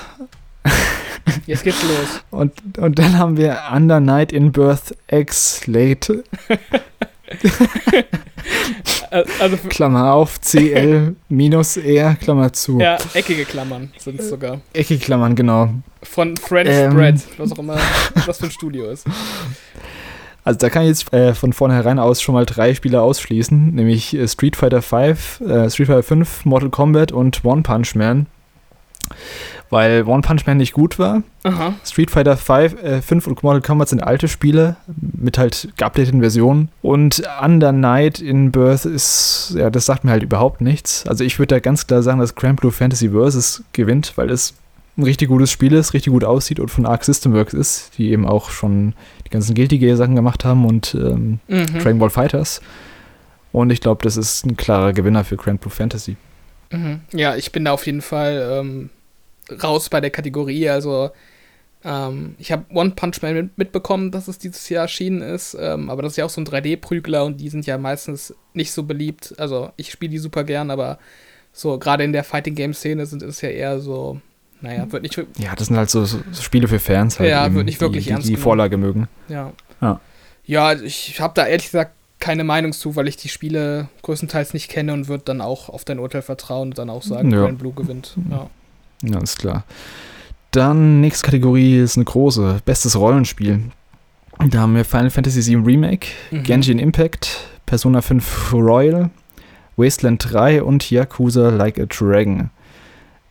Jetzt 1.45 1.63
geht's 1.63 1.83
los. 1.83 2.23
Und, 2.31 2.77
und 2.77 2.99
dann 2.99 3.17
haben 3.17 3.37
wir 3.37 3.59
Under 3.71 3.99
Night 3.99 4.31
in 4.31 4.51
Birth 4.51 4.95
X 5.07 5.67
Late. 5.67 6.23
also 9.39 9.57
Klammer 9.69 10.13
auf, 10.13 10.39
CL 10.41 11.15
minus 11.29 11.77
R, 11.77 12.15
Klammer 12.15 12.51
zu. 12.51 12.79
Ja, 12.79 12.97
eckige 13.13 13.45
Klammern 13.45 13.91
sind 13.97 14.19
es 14.19 14.29
sogar. 14.29 14.61
Eckige 14.73 15.03
Klammern, 15.03 15.35
genau. 15.35 15.69
Von 16.01 16.35
French 16.37 16.69
ähm, 16.71 16.93
Bread, 16.93 17.21
was 17.37 17.51
auch 17.51 17.59
immer 17.59 17.77
das 18.25 18.39
für 18.39 18.45
ein 18.45 18.51
Studio 18.51 18.89
ist. 18.89 19.05
Also 20.45 20.59
da 20.59 20.69
kann 20.69 20.83
ich 20.83 20.89
jetzt 20.89 21.13
äh, 21.13 21.33
von 21.33 21.53
vornherein 21.53 21.99
aus 21.99 22.21
schon 22.21 22.35
mal 22.35 22.45
drei 22.45 22.73
Spiele 22.73 23.01
ausschließen, 23.01 23.73
nämlich 23.73 24.13
äh, 24.13 24.27
Street 24.27 24.57
Fighter 24.57 24.81
5, 24.81 25.41
äh, 25.41 25.69
Street 25.69 25.87
Fighter 25.87 26.03
5, 26.03 26.45
Mortal 26.45 26.69
Kombat 26.69 27.13
und 27.13 27.45
One 27.45 27.61
Punch 27.61 27.95
Man 27.95 28.27
weil 29.69 30.03
One 30.03 30.21
Punch 30.21 30.45
Man 30.45 30.57
nicht 30.57 30.73
gut 30.73 30.99
war. 30.99 31.23
Aha. 31.43 31.73
Street 31.83 32.11
Fighter 32.11 32.37
5, 32.37 32.83
äh, 32.83 33.01
5 33.01 33.27
und 33.27 33.41
Mortal 33.41 33.61
Kombat 33.61 33.89
sind 33.89 34.03
alte 34.03 34.27
Spiele 34.27 34.75
mit 34.97 35.37
halt 35.37 35.69
geupdateten 35.77 36.21
Versionen. 36.21 36.69
Und 36.81 37.23
Under 37.41 37.71
Night 37.71 38.19
in 38.19 38.51
Birth 38.51 38.85
ist, 38.85 39.55
ja, 39.57 39.69
das 39.69 39.85
sagt 39.85 40.03
mir 40.03 40.11
halt 40.11 40.23
überhaupt 40.23 40.61
nichts. 40.61 41.07
Also 41.07 41.23
ich 41.23 41.39
würde 41.39 41.55
da 41.55 41.59
ganz 41.59 41.87
klar 41.87 42.03
sagen, 42.03 42.19
dass 42.19 42.35
Grand 42.35 42.61
Blue 42.61 42.71
Fantasy 42.71 43.09
Versus 43.09 43.63
gewinnt, 43.73 44.13
weil 44.15 44.29
es 44.29 44.53
ein 44.95 45.03
richtig 45.03 45.29
gutes 45.29 45.51
Spiel 45.51 45.73
ist, 45.73 45.93
richtig 45.93 46.13
gut 46.13 46.23
aussieht 46.23 46.59
und 46.59 46.69
von 46.69 46.85
Arc 46.85 47.03
System 47.03 47.33
Works 47.33 47.53
ist, 47.53 47.97
die 47.97 48.11
eben 48.11 48.27
auch 48.27 48.51
schon 48.51 48.93
die 49.25 49.31
ganzen 49.31 49.55
Guilty 49.55 49.79
Gear 49.79 49.97
Sachen 49.97 50.15
gemacht 50.15 50.45
haben 50.45 50.65
und 50.65 50.93
ähm, 50.93 51.39
mhm. 51.47 51.65
Dragon 51.79 51.99
Ball 51.99 52.11
Fighters. 52.11 52.61
Und 53.51 53.71
ich 53.71 53.81
glaube, 53.81 54.03
das 54.03 54.17
ist 54.17 54.45
ein 54.45 54.55
klarer 54.55 54.93
Gewinner 54.93 55.23
für 55.23 55.35
Grand 55.35 55.61
Blue 55.61 55.71
Fantasy. 55.71 56.15
Mhm. 56.73 57.01
Ja, 57.13 57.35
ich 57.35 57.51
bin 57.51 57.65
da 57.65 57.71
auf 57.71 57.85
jeden 57.85 58.01
Fall 58.01 58.59
ähm, 58.59 58.89
raus 59.63 59.89
bei 59.89 60.01
der 60.01 60.09
Kategorie. 60.09 60.69
Also 60.69 61.11
ähm, 61.85 62.35
ich 62.39 62.51
habe 62.51 62.65
One 62.73 62.91
Punch 62.91 63.21
Man 63.21 63.33
mit, 63.33 63.57
mitbekommen, 63.57 64.11
dass 64.11 64.27
es 64.27 64.37
dieses 64.37 64.67
Jahr 64.69 64.83
erschienen 64.83 65.21
ist, 65.21 65.55
ähm, 65.59 65.89
aber 65.89 66.01
das 66.01 66.13
ist 66.13 66.17
ja 66.17 66.25
auch 66.25 66.29
so 66.29 66.41
ein 66.41 66.47
3D-Prügler 66.47 67.25
und 67.25 67.37
die 67.37 67.49
sind 67.49 67.65
ja 67.65 67.77
meistens 67.77 68.33
nicht 68.53 68.71
so 68.71 68.83
beliebt. 68.83 69.35
Also 69.37 69.71
ich 69.75 69.91
spiele 69.91 70.11
die 70.11 70.17
super 70.17 70.43
gern, 70.43 70.71
aber 70.71 70.97
so 71.51 71.77
gerade 71.77 72.03
in 72.03 72.13
der 72.13 72.23
Fighting 72.23 72.55
Game 72.55 72.73
Szene 72.73 73.05
sind 73.05 73.21
es 73.21 73.41
ja 73.41 73.49
eher 73.49 73.79
so, 73.79 74.21
naja, 74.61 74.89
wird 74.91 75.03
nicht. 75.03 75.17
Ja, 75.37 75.55
das 75.55 75.67
sind 75.67 75.77
halt 75.77 75.89
so, 75.89 76.05
so 76.05 76.19
Spiele 76.39 76.67
für 76.67 76.79
Fans 76.79 77.19
halt. 77.19 77.29
Ja, 77.29 77.53
wird 77.53 77.65
nicht 77.65 77.81
wirklich 77.81 78.05
die, 78.05 78.11
ernst. 78.11 78.27
Die, 78.27 78.35
die 78.35 78.41
Vorlage 78.41 78.77
mögen. 78.77 79.09
Ja. 79.27 79.51
Ja, 79.81 79.99
ja 80.45 80.73
ich 80.73 81.19
habe 81.19 81.33
da 81.35 81.45
ehrlich 81.45 81.65
gesagt 81.65 81.93
keine 82.23 82.45
Meinung 82.45 82.71
zu, 82.71 82.95
weil 82.95 83.09
ich 83.09 83.17
die 83.17 83.27
Spiele 83.27 83.89
größtenteils 84.01 84.53
nicht 84.53 84.69
kenne 84.69 84.93
und 84.93 85.09
würde 85.09 85.25
dann 85.25 85.41
auch 85.41 85.67
auf 85.67 85.83
dein 85.83 85.99
Urteil 85.99 86.21
vertrauen 86.21 86.69
und 86.69 86.77
dann 86.77 86.89
auch 86.89 87.03
sagen, 87.03 87.31
ja. 87.31 87.39
Grand 87.39 87.59
Blue 87.59 87.73
gewinnt. 87.73 88.15
Ja. 88.31 89.19
Ist 89.19 89.39
klar. 89.39 89.65
Dann, 90.51 91.01
nächste 91.01 91.25
Kategorie 91.25 91.79
ist 91.79 91.97
eine 91.97 92.05
große. 92.05 92.61
Bestes 92.63 92.97
Rollenspiel. 92.97 93.59
Da 94.49 94.61
haben 94.61 94.73
wir 94.73 94.85
Final 94.85 95.09
Fantasy 95.09 95.45
VII 95.45 95.65
Remake, 95.65 96.07
mhm. 96.31 96.43
Genshin 96.43 96.79
Impact, 96.79 97.41
Persona 97.65 98.01
5 98.01 98.53
Royal, 98.53 99.09
Wasteland 99.75 100.23
3 100.31 100.63
und 100.63 100.89
Yakuza 100.89 101.49
Like 101.49 101.77
a 101.77 101.85
Dragon. 101.87 102.51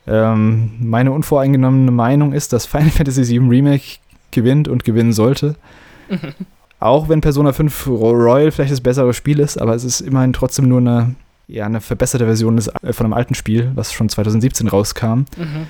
Ähm, 0.06 0.72
meine 0.80 1.12
unvoreingenommene 1.12 1.92
Meinung 1.92 2.34
ist, 2.34 2.52
dass 2.52 2.66
Final 2.66 2.90
Fantasy 2.98 3.26
VII 3.26 3.48
Remake 3.48 4.00
gewinnt 4.32 4.68
und 4.68 4.84
gewinnen 4.84 5.14
sollte. 5.14 5.56
Mhm. 6.10 6.34
Auch 6.82 7.08
wenn 7.08 7.20
Persona 7.20 7.52
5 7.52 7.86
Royal 7.86 8.50
vielleicht 8.50 8.72
das 8.72 8.80
bessere 8.80 9.14
Spiel 9.14 9.38
ist, 9.38 9.60
aber 9.60 9.74
es 9.74 9.84
ist 9.84 10.00
immerhin 10.00 10.32
trotzdem 10.32 10.68
nur 10.68 10.80
eine 10.80 11.14
ja, 11.52 11.66
eine 11.66 11.80
verbesserte 11.80 12.24
Version 12.24 12.56
des, 12.56 12.68
äh, 12.82 12.92
von 12.92 13.06
einem 13.06 13.12
alten 13.12 13.34
Spiel, 13.34 13.72
was 13.74 13.92
schon 13.92 14.08
2017 14.08 14.68
rauskam. 14.68 15.24
Mhm. 15.36 15.66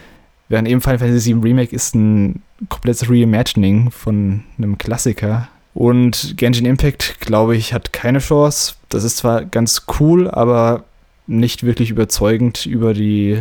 Während 0.48 0.68
eben 0.68 0.80
Final 0.80 0.98
Fantasy 0.98 1.34
VII 1.34 1.42
Remake 1.42 1.74
ist 1.74 1.94
ein 1.94 2.42
komplettes 2.68 3.08
Reimagining 3.10 3.90
von 3.90 4.44
einem 4.58 4.78
Klassiker. 4.78 5.48
Und 5.74 6.36
Genshin 6.36 6.66
Impact, 6.66 7.20
glaube 7.20 7.56
ich, 7.56 7.72
hat 7.72 7.92
keine 7.92 8.18
Chance. 8.18 8.74
Das 8.90 9.04
ist 9.04 9.16
zwar 9.16 9.44
ganz 9.44 9.86
cool, 9.98 10.30
aber 10.30 10.84
nicht 11.26 11.62
wirklich 11.64 11.90
überzeugend 11.90 12.66
über 12.66 12.92
die 12.92 13.40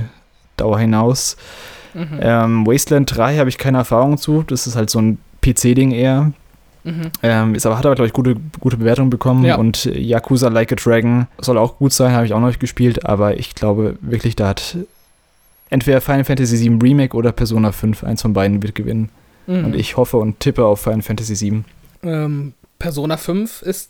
Dauer 0.56 0.80
hinaus. 0.80 1.36
Mhm. 1.94 2.20
Ähm, 2.22 2.68
Wasteland 2.68 3.16
3 3.16 3.38
habe 3.38 3.50
ich 3.50 3.58
keine 3.58 3.80
Erfahrung 3.80 4.18
zu. 4.18 4.44
Das 4.44 4.66
ist 4.66 4.78
halt 4.78 4.90
so 4.90 5.00
ein 5.00 5.18
PC-Ding 5.42 5.92
eher. 5.92 6.32
Mhm. 6.84 7.12
Ähm, 7.22 7.56
ist 7.56 7.66
aber, 7.66 7.78
hat 7.78 7.86
aber, 7.86 7.96
glaube 7.96 8.08
ich, 8.08 8.14
gute, 8.14 8.36
gute 8.60 8.78
Bewertung 8.78 9.10
bekommen. 9.10 9.46
Ja. 9.46 9.56
Und 9.58 9.86
Yakuza 9.86 10.48
Like 10.48 10.72
a 10.72 10.76
Dragon 10.76 11.28
soll 11.40 11.58
auch 11.58 11.78
gut 11.78 11.94
sein, 11.94 12.14
habe 12.14 12.26
ich 12.26 12.34
auch 12.34 12.40
noch 12.40 12.48
nicht 12.48 12.60
gespielt. 12.60 13.06
Aber 13.06 13.38
ich 13.38 13.56
glaube 13.56 13.98
wirklich, 14.02 14.36
da 14.36 14.50
hat 14.50 14.78
entweder 15.70 16.02
Final 16.02 16.24
Fantasy 16.24 16.60
VII 16.60 16.80
Remake 16.82 17.16
oder 17.16 17.32
Persona 17.32 17.72
5, 17.72 18.04
eins 18.04 18.22
von 18.22 18.34
beiden 18.34 18.62
wird 18.64 18.76
gewinnen. 18.76 19.10
Mhm. 19.48 19.66
Und 19.66 19.76
ich 19.76 19.98
hoffe 19.98 20.18
und 20.18 20.40
tippe 20.40 20.66
auf 20.66 20.82
Final 20.82 21.02
Fantasy 21.02 21.40
VII. 21.40 21.64
Ähm, 22.04 22.54
Persona 22.80 23.18
5 23.18 23.62
ist 23.62 23.90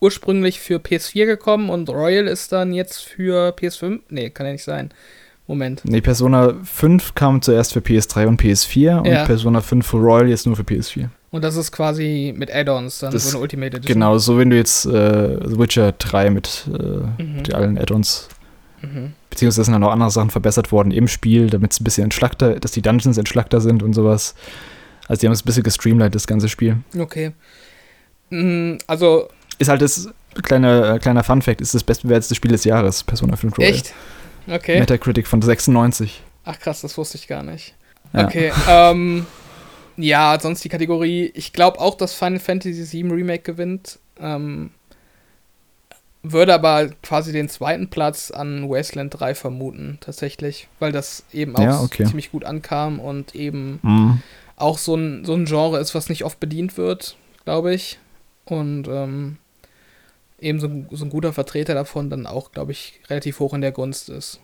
ursprünglich 0.00 0.60
für 0.60 0.76
PS4 0.76 1.26
gekommen 1.26 1.70
und 1.70 1.88
Royal 1.90 2.28
ist 2.28 2.52
dann 2.52 2.72
jetzt 2.72 3.02
für 3.02 3.50
PS5. 3.50 4.00
Nee, 4.10 4.30
kann 4.30 4.46
ja 4.46 4.52
nicht 4.52 4.64
sein. 4.64 4.90
Moment. 5.46 5.82
Nee, 5.84 6.02
Persona 6.02 6.54
5 6.62 7.14
kam 7.14 7.40
zuerst 7.40 7.72
für 7.72 7.80
PS3 7.80 8.26
und 8.26 8.40
PS4 8.40 8.98
und 8.98 9.06
ja. 9.06 9.24
Persona 9.24 9.62
5 9.62 9.86
für 9.86 9.96
Royal 9.96 10.28
jetzt 10.28 10.46
nur 10.46 10.56
für 10.56 10.62
PS4. 10.62 11.08
Und 11.30 11.44
das 11.44 11.56
ist 11.56 11.72
quasi 11.72 12.32
mit 12.36 12.54
Add-ons 12.54 13.00
dann 13.00 13.12
das 13.12 13.24
so 13.24 13.36
eine 13.36 13.42
Ultimate 13.42 13.76
Edition. 13.76 13.94
Genau, 13.94 14.16
so 14.18 14.38
wenn 14.38 14.50
du 14.50 14.56
jetzt 14.56 14.86
äh, 14.86 15.38
The 15.46 15.58
Witcher 15.58 15.92
3 15.92 16.30
mit 16.30 16.64
äh, 16.68 17.22
mhm. 17.22 17.42
allen 17.52 17.78
Add-ons. 17.78 18.28
Mhm. 18.80 19.12
Beziehungsweise 19.28 19.64
sind 19.64 19.72
dann 19.72 19.82
noch 19.82 19.92
andere 19.92 20.10
Sachen 20.10 20.30
verbessert 20.30 20.72
worden 20.72 20.90
im 20.90 21.06
Spiel, 21.06 21.50
damit 21.50 21.72
es 21.72 21.80
ein 21.80 21.84
bisschen 21.84 22.04
entschlackter, 22.04 22.58
dass 22.58 22.72
die 22.72 22.80
Dungeons 22.80 23.18
entschlackter 23.18 23.60
sind 23.60 23.82
und 23.82 23.92
sowas. 23.92 24.34
Also 25.06 25.20
die 25.20 25.26
haben 25.26 25.32
es 25.32 25.42
ein 25.42 25.44
bisschen 25.44 25.62
gestreamlined, 25.64 26.14
das 26.14 26.26
ganze 26.26 26.48
Spiel. 26.48 26.78
Okay. 26.98 27.32
Mhm, 28.30 28.78
also. 28.86 29.28
Ist 29.58 29.68
halt 29.68 29.82
das 29.82 30.08
kleine, 30.42 30.94
äh, 30.94 30.98
kleiner 30.98 31.24
Fun-Fact, 31.24 31.60
ist 31.60 31.74
das 31.74 31.82
bestbewertete 31.82 32.34
Spiel 32.34 32.52
des 32.52 32.64
Jahres, 32.64 33.02
Persona 33.02 33.36
5 33.36 33.58
Royal. 33.58 33.70
Echt? 33.70 33.92
Okay. 34.46 34.78
Metacritic 34.78 35.26
von 35.26 35.42
96. 35.42 36.22
Ach 36.44 36.58
krass, 36.58 36.80
das 36.80 36.96
wusste 36.96 37.18
ich 37.18 37.28
gar 37.28 37.42
nicht. 37.42 37.74
Ja. 38.14 38.26
Okay, 38.26 38.52
ähm, 38.68 39.26
ja, 39.98 40.38
sonst 40.40 40.64
die 40.64 40.68
Kategorie. 40.68 41.30
Ich 41.34 41.52
glaube 41.52 41.80
auch, 41.80 41.96
dass 41.96 42.14
Final 42.14 42.38
Fantasy 42.38 43.02
VII 43.02 43.12
Remake 43.12 43.42
gewinnt. 43.42 43.98
Ähm, 44.20 44.70
würde 46.22 46.54
aber 46.54 46.88
quasi 47.02 47.32
den 47.32 47.48
zweiten 47.48 47.90
Platz 47.90 48.30
an 48.30 48.68
Wasteland 48.68 49.18
3 49.18 49.34
vermuten, 49.34 49.98
tatsächlich, 50.00 50.68
weil 50.78 50.92
das 50.92 51.24
eben 51.32 51.56
auch 51.56 51.62
ja, 51.62 51.80
okay. 51.80 52.04
ziemlich 52.04 52.32
gut 52.32 52.44
ankam 52.44 52.98
und 53.00 53.34
eben 53.34 53.78
mhm. 53.82 54.22
auch 54.56 54.78
so 54.78 54.96
ein, 54.96 55.24
so 55.24 55.34
ein 55.34 55.46
Genre 55.46 55.78
ist, 55.78 55.94
was 55.94 56.08
nicht 56.08 56.24
oft 56.24 56.40
bedient 56.40 56.76
wird, 56.76 57.16
glaube 57.44 57.74
ich. 57.74 57.98
Und 58.44 58.88
ähm, 58.88 59.38
eben 60.40 60.60
so, 60.60 60.68
so 60.90 61.04
ein 61.04 61.10
guter 61.10 61.32
Vertreter 61.32 61.74
davon 61.74 62.10
dann 62.10 62.26
auch, 62.26 62.52
glaube 62.52 62.72
ich, 62.72 63.00
relativ 63.08 63.40
hoch 63.40 63.54
in 63.54 63.60
der 63.60 63.72
Gunst 63.72 64.08
ist. 64.08 64.40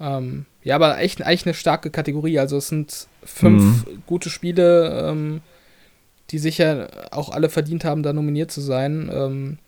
Ähm, 0.00 0.46
ja, 0.62 0.74
aber 0.76 0.98
echt 0.98 1.22
eigentlich 1.22 1.46
eine 1.46 1.54
starke 1.54 1.90
Kategorie. 1.90 2.38
Also 2.38 2.56
es 2.56 2.68
sind 2.68 3.06
fünf 3.22 3.86
mhm. 3.86 4.02
gute 4.06 4.30
Spiele, 4.30 5.08
ähm, 5.08 5.42
die 6.30 6.38
sicher 6.38 6.88
auch 7.10 7.30
alle 7.30 7.48
verdient 7.48 7.84
haben, 7.84 8.02
da 8.02 8.12
nominiert 8.12 8.50
zu 8.50 8.60
sein. 8.60 9.10
Ähm, 9.12 9.58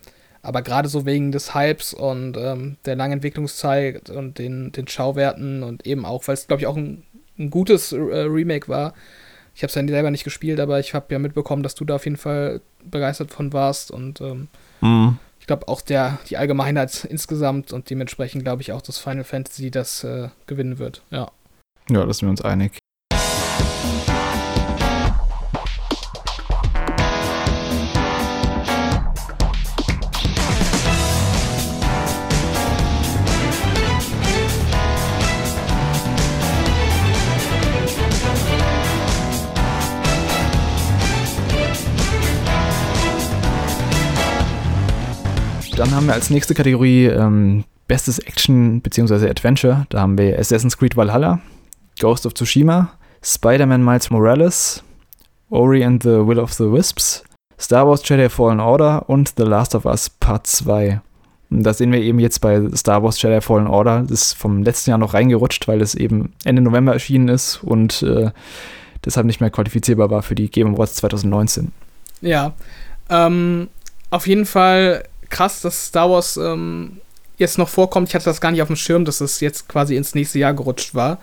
aber 0.43 0.63
gerade 0.63 0.89
so 0.89 1.07
wegen 1.07 1.31
des 1.31 1.55
Hypes 1.55 1.95
und 1.95 2.37
ähm, 2.37 2.77
der 2.85 2.97
langen 2.97 3.15
Entwicklungszeit 3.15 4.11
und 4.11 4.39
den, 4.39 4.73
den 4.73 4.89
Schauwerten 4.89 5.63
und 5.63 5.87
eben 5.87 6.05
auch, 6.05 6.27
weil 6.27 6.35
es, 6.35 6.47
glaube 6.47 6.63
ich, 6.63 6.67
auch 6.67 6.77
ein, 6.77 7.05
ein 7.39 7.51
gutes 7.51 7.93
äh, 7.93 7.97
Remake 7.97 8.69
war. 8.69 8.95
Ich 9.55 9.63
habe 9.63 9.69
es 9.69 9.75
ja 9.75 9.87
selber 9.87 10.11
nicht 10.11 10.25
gespielt, 10.25 10.59
aber 10.61 10.81
ich 10.81 10.95
habe 10.95 11.07
ja 11.11 11.19
mitbekommen, 11.19 11.63
dass 11.63 11.75
du 11.75 11.85
da 11.85 11.97
auf 11.97 12.07
jeden 12.07 12.17
Fall 12.17 12.61
begeistert 12.91 13.31
von 13.31 13.53
warst 13.53 13.91
und 13.91 14.21
ähm, 14.21 14.49
mhm 14.81 15.19
ich 15.43 15.49
glaube 15.49 15.67
auch 15.67 15.81
der, 15.81 16.21
die 16.31 16.37
Allgemeinheit 16.37 17.05
insgesamt 17.05 17.73
und 17.73 17.91
dementsprechend 17.91 18.45
glaube 18.45 18.63
ich 18.63 18.71
auch, 18.71 18.81
dass 18.81 18.99
Final 18.99 19.25
Fantasy 19.25 19.73
das 19.73 20.05
äh, 20.05 20.29
gewinnen 20.47 20.79
wird. 20.79 21.03
Ja. 21.11 21.33
Ja, 21.91 22.07
da 22.07 22.13
sind 22.13 22.29
wir 22.29 22.31
uns 22.31 22.43
einig. 22.43 22.79
Dann 45.83 45.97
haben 45.97 46.07
wir 46.07 46.13
als 46.13 46.31
nächste 46.31 46.55
Kategorie 46.55 47.07
ähm, 47.07 47.65
Bestes 47.89 48.21
Action 48.21 48.81
bzw. 48.83 49.29
Adventure. 49.29 49.85
Da 49.89 50.03
haben 50.03 50.17
wir 50.17 50.39
Assassin's 50.39 50.79
Creed 50.79 50.97
Valhalla, 50.97 51.41
Ghost 51.99 52.25
of 52.25 52.35
Tsushima, 52.35 52.93
Spider-Man 53.21 53.85
Miles 53.85 54.09
Morales, 54.09 54.85
Ori 55.51 55.83
and 55.83 56.01
the 56.01 56.25
Will 56.25 56.39
of 56.39 56.53
the 56.53 56.71
Wisps, 56.71 57.25
Star 57.59 57.85
Wars 57.89 58.09
Jedi 58.09 58.29
Fallen 58.29 58.61
Order 58.61 59.09
und 59.09 59.33
The 59.37 59.43
Last 59.43 59.75
of 59.75 59.85
Us 59.85 60.09
Part 60.09 60.47
2. 60.47 61.01
Und 61.51 61.65
da 61.65 61.75
sehen 61.75 61.91
wir 61.91 62.01
eben 62.01 62.21
jetzt 62.21 62.41
bei 62.41 62.63
Star 62.77 63.03
Wars 63.03 63.21
Jedi 63.21 63.41
Fallen 63.41 63.67
Order. 63.67 64.03
Das 64.03 64.23
ist 64.23 64.33
vom 64.35 64.63
letzten 64.63 64.91
Jahr 64.91 65.01
noch 65.01 65.15
reingerutscht, 65.15 65.67
weil 65.67 65.83
es 65.83 65.97
eben 65.97 66.33
Ende 66.45 66.63
November 66.63 66.93
erschienen 66.93 67.27
ist 67.27 67.61
und 67.61 68.05
äh, 68.05 68.31
deshalb 69.05 69.27
nicht 69.27 69.41
mehr 69.41 69.51
qualifizierbar 69.51 70.11
war 70.11 70.23
für 70.23 70.37
die 70.37 70.49
Game 70.49 70.77
Awards 70.77 70.95
2019. 70.95 71.73
Ja, 72.21 72.53
ähm, 73.11 73.67
auf 74.11 74.29
jeden 74.29 74.47
Fall 74.47 75.07
krass, 75.33 75.61
dass 75.63 75.89
Star 75.89 76.09
Wars 76.09 76.37
ähm, 76.37 76.99
jetzt 77.39 77.59
noch 77.59 77.69
vorkommt. 77.69 78.09
Ich 78.09 78.15
hatte 78.15 78.27
das 78.27 78.41
gar 78.41 78.53
nicht 78.53 78.63
auf 78.63 78.69
dem 78.69 78.77
Schirm, 78.77 79.05
dass 79.05 79.21
es 79.21 79.41
jetzt 79.41 79.69
quasi 79.69 79.97
ins 79.97 80.15
nächste 80.15 80.39
Jahr 80.39 80.55
gerutscht 80.55 80.95
war. 80.95 81.19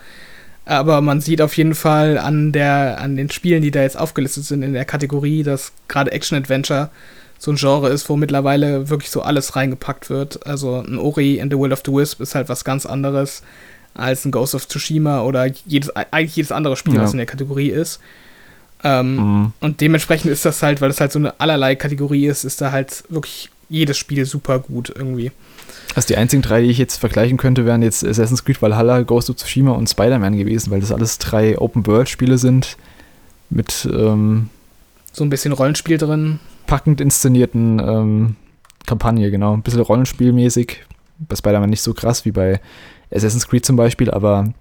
Aber 0.65 1.01
man 1.01 1.21
sieht 1.21 1.41
auf 1.41 1.55
jeden 1.55 1.73
Fall 1.73 2.17
an, 2.17 2.51
der, 2.51 2.99
an 2.99 3.15
den 3.15 3.31
Spielen, 3.31 3.61
die 3.63 3.71
da 3.71 3.81
jetzt 3.81 3.97
aufgelistet 3.97 4.43
sind 4.45 4.61
in 4.61 4.73
der 4.73 4.85
Kategorie, 4.85 5.43
dass 5.43 5.71
gerade 5.87 6.11
Action-Adventure 6.11 6.89
so 7.39 7.51
ein 7.51 7.55
Genre 7.55 7.89
ist, 7.89 8.09
wo 8.09 8.17
mittlerweile 8.17 8.89
wirklich 8.89 9.09
so 9.09 9.21
alles 9.21 9.55
reingepackt 9.55 10.09
wird. 10.09 10.45
Also 10.45 10.75
ein 10.75 10.97
Ori 10.97 11.41
and 11.41 11.51
the 11.51 11.57
Will 11.57 11.71
of 11.71 11.81
the 11.85 11.93
Wisp 11.93 12.19
ist 12.19 12.35
halt 12.35 12.49
was 12.49 12.63
ganz 12.63 12.85
anderes 12.85 13.41
als 13.95 14.25
ein 14.25 14.31
Ghost 14.31 14.53
of 14.53 14.67
Tsushima 14.67 15.21
oder 15.21 15.47
jedes, 15.65 15.89
eigentlich 15.95 16.35
jedes 16.35 16.51
andere 16.51 16.75
Spiel, 16.75 16.95
ja. 16.95 17.01
was 17.01 17.13
in 17.13 17.17
der 17.17 17.25
Kategorie 17.25 17.69
ist. 17.69 17.99
Ähm, 18.83 19.15
mhm. 19.15 19.53
Und 19.59 19.81
dementsprechend 19.81 20.31
ist 20.31 20.45
das 20.45 20.61
halt, 20.61 20.81
weil 20.81 20.89
das 20.89 21.01
halt 21.01 21.11
so 21.11 21.19
eine 21.19 21.39
allerlei 21.39 21.75
Kategorie 21.75 22.27
ist, 22.27 22.43
ist 22.43 22.61
da 22.61 22.71
halt 22.71 23.03
wirklich 23.09 23.49
jedes 23.69 23.97
Spiel 23.97 24.25
super 24.25 24.59
gut 24.59 24.91
irgendwie. 24.95 25.31
Also 25.95 26.07
die 26.07 26.17
einzigen 26.17 26.41
drei, 26.41 26.61
die 26.61 26.69
ich 26.69 26.77
jetzt 26.77 26.97
vergleichen 26.97 27.37
könnte, 27.37 27.65
wären 27.65 27.81
jetzt 27.81 28.05
Assassin's 28.05 28.43
Creed 28.43 28.61
Valhalla, 28.61 29.01
Ghost 29.01 29.29
of 29.29 29.37
Tsushima 29.37 29.71
und 29.71 29.89
Spider-Man 29.89 30.37
gewesen, 30.37 30.71
weil 30.71 30.81
das 30.81 30.91
alles 30.91 31.17
drei 31.17 31.57
Open-World-Spiele 31.57 32.37
sind 32.37 32.77
mit 33.49 33.87
ähm, 33.91 34.49
so 35.11 35.23
ein 35.23 35.29
bisschen 35.29 35.53
Rollenspiel 35.53 35.97
drin. 35.97 36.39
Packend 36.67 37.01
inszenierten 37.01 37.79
ähm, 37.79 38.35
Kampagne, 38.85 39.31
genau. 39.31 39.53
Ein 39.53 39.61
bisschen 39.61 39.81
Rollenspielmäßig. 39.81 40.85
Bei 41.19 41.35
Spider-Man 41.35 41.69
nicht 41.69 41.81
so 41.81 41.93
krass 41.93 42.25
wie 42.25 42.31
bei 42.31 42.61
Assassin's 43.11 43.47
Creed 43.47 43.65
zum 43.65 43.75
Beispiel, 43.75 44.09
aber 44.11 44.53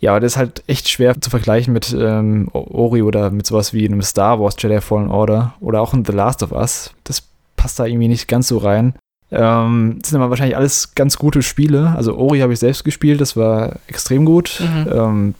ja, 0.00 0.18
das 0.20 0.32
ist 0.32 0.36
halt 0.38 0.62
echt 0.68 0.88
schwer 0.88 1.20
zu 1.20 1.28
vergleichen 1.28 1.72
mit 1.72 1.94
ähm, 1.98 2.48
Ori 2.52 3.02
oder 3.02 3.30
mit 3.30 3.46
sowas 3.46 3.72
wie 3.72 3.84
einem 3.84 4.00
Star 4.02 4.40
Wars 4.40 4.54
Jedi 4.58 4.80
Fallen 4.80 5.10
Order 5.10 5.54
oder 5.60 5.80
auch 5.80 5.92
in 5.92 6.04
The 6.04 6.12
Last 6.12 6.42
of 6.42 6.52
Us. 6.52 6.92
Das 7.02 7.27
passt 7.58 7.78
da 7.78 7.84
irgendwie 7.84 8.08
nicht 8.08 8.28
ganz 8.28 8.48
so 8.48 8.56
rein. 8.56 8.94
Ähm, 9.30 9.98
das 10.00 10.10
sind 10.10 10.20
aber 10.20 10.30
wahrscheinlich 10.30 10.56
alles 10.56 10.94
ganz 10.94 11.18
gute 11.18 11.42
Spiele. 11.42 11.92
Also 11.94 12.16
Ori 12.16 12.38
habe 12.38 12.54
ich 12.54 12.58
selbst 12.58 12.84
gespielt, 12.84 13.20
das 13.20 13.36
war 13.36 13.76
extrem 13.86 14.24
gut. 14.24 14.62
Mhm. 14.62 14.90
Ähm, 14.90 15.34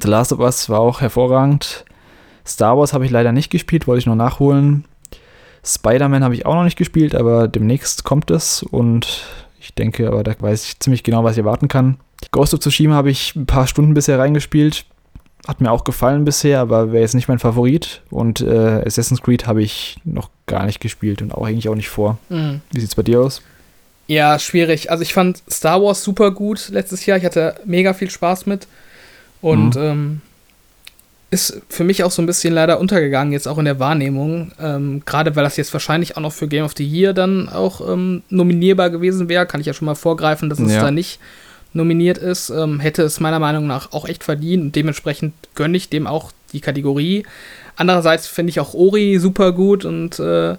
The 0.00 0.08
Last 0.08 0.32
of 0.32 0.38
Us 0.38 0.70
war 0.70 0.80
auch 0.80 1.02
hervorragend. 1.02 1.84
Star 2.46 2.78
Wars 2.78 2.94
habe 2.94 3.04
ich 3.04 3.10
leider 3.10 3.32
nicht 3.32 3.50
gespielt, 3.50 3.86
wollte 3.86 4.00
ich 4.00 4.06
noch 4.06 4.14
nachholen. 4.14 4.86
Spider-Man 5.64 6.24
habe 6.24 6.34
ich 6.34 6.46
auch 6.46 6.54
noch 6.54 6.64
nicht 6.64 6.78
gespielt, 6.78 7.14
aber 7.14 7.46
demnächst 7.46 8.02
kommt 8.04 8.30
es 8.30 8.62
und 8.62 9.26
ich 9.60 9.74
denke, 9.74 10.08
aber 10.08 10.24
da 10.24 10.34
weiß 10.36 10.64
ich 10.64 10.80
ziemlich 10.80 11.04
genau, 11.04 11.22
was 11.22 11.32
ich 11.32 11.38
erwarten 11.38 11.68
kann. 11.68 11.98
Ghost 12.30 12.54
of 12.54 12.60
Tsushima 12.60 12.94
habe 12.94 13.10
ich 13.10 13.36
ein 13.36 13.46
paar 13.46 13.66
Stunden 13.66 13.94
bisher 13.94 14.18
reingespielt. 14.18 14.86
Hat 15.46 15.60
mir 15.60 15.72
auch 15.72 15.84
gefallen 15.84 16.24
bisher, 16.24 16.60
aber 16.60 16.92
wäre 16.92 17.02
jetzt 17.02 17.14
nicht 17.14 17.28
mein 17.28 17.40
Favorit. 17.40 18.02
Und 18.10 18.40
äh, 18.40 18.82
Assassin's 18.86 19.22
Creed 19.22 19.46
habe 19.46 19.62
ich 19.62 19.96
noch 20.04 20.30
gar 20.46 20.66
nicht 20.66 20.80
gespielt 20.80 21.20
und 21.20 21.32
auch 21.32 21.44
eigentlich 21.44 21.68
auch 21.68 21.74
nicht 21.74 21.88
vor. 21.88 22.18
Mhm. 22.28 22.60
Wie 22.70 22.80
sieht's 22.80 22.94
bei 22.94 23.02
dir 23.02 23.20
aus? 23.20 23.42
Ja, 24.06 24.38
schwierig. 24.38 24.90
Also 24.90 25.02
ich 25.02 25.14
fand 25.14 25.42
Star 25.50 25.82
Wars 25.82 26.04
super 26.04 26.30
gut 26.30 26.68
letztes 26.68 27.06
Jahr. 27.06 27.18
Ich 27.18 27.24
hatte 27.24 27.56
mega 27.64 27.92
viel 27.92 28.10
Spaß 28.10 28.46
mit. 28.46 28.68
Und 29.40 29.74
mhm. 29.74 29.82
ähm, 29.82 30.20
ist 31.32 31.62
für 31.70 31.82
mich 31.82 32.04
auch 32.04 32.10
so 32.10 32.20
ein 32.20 32.26
bisschen 32.26 32.52
leider 32.52 32.78
untergegangen, 32.78 33.32
jetzt 33.32 33.48
auch 33.48 33.56
in 33.58 33.64
der 33.64 33.80
Wahrnehmung. 33.80 34.52
Ähm, 34.60 35.02
Gerade 35.06 35.34
weil 35.34 35.44
das 35.44 35.56
jetzt 35.56 35.72
wahrscheinlich 35.72 36.16
auch 36.16 36.20
noch 36.20 36.32
für 36.32 36.46
Game 36.46 36.64
of 36.64 36.74
the 36.76 36.86
Year 36.86 37.14
dann 37.14 37.48
auch 37.48 37.80
ähm, 37.88 38.22
nominierbar 38.28 38.90
gewesen 38.90 39.30
wäre, 39.30 39.46
kann 39.46 39.60
ich 39.60 39.66
ja 39.66 39.72
schon 39.72 39.86
mal 39.86 39.94
vorgreifen, 39.94 40.50
dass 40.50 40.58
es 40.58 40.72
ja. 40.72 40.82
da 40.82 40.90
nicht 40.90 41.18
nominiert 41.74 42.18
ist, 42.18 42.50
ähm, 42.50 42.80
hätte 42.80 43.02
es 43.02 43.20
meiner 43.20 43.38
Meinung 43.38 43.66
nach 43.66 43.92
auch 43.92 44.06
echt 44.06 44.24
verdient 44.24 44.62
und 44.62 44.76
dementsprechend 44.76 45.34
gönne 45.54 45.76
ich 45.76 45.88
dem 45.88 46.06
auch 46.06 46.32
die 46.52 46.60
Kategorie. 46.60 47.24
Andererseits 47.76 48.26
finde 48.26 48.50
ich 48.50 48.60
auch 48.60 48.74
Ori 48.74 49.18
super 49.18 49.52
gut 49.52 49.84
und 49.84 50.18
äh, 50.18 50.56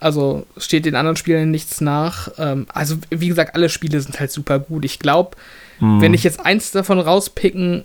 also 0.00 0.46
steht 0.56 0.84
den 0.84 0.96
anderen 0.96 1.16
Spielen 1.16 1.50
nichts 1.50 1.80
nach. 1.80 2.30
Ähm, 2.38 2.66
also 2.72 2.96
wie 3.10 3.28
gesagt, 3.28 3.54
alle 3.54 3.68
Spiele 3.68 4.00
sind 4.00 4.18
halt 4.18 4.32
super 4.32 4.58
gut. 4.58 4.84
Ich 4.84 4.98
glaube, 4.98 5.36
mhm. 5.80 6.00
wenn 6.00 6.14
ich 6.14 6.24
jetzt 6.24 6.44
eins 6.44 6.72
davon 6.72 6.98
rauspicken 6.98 7.84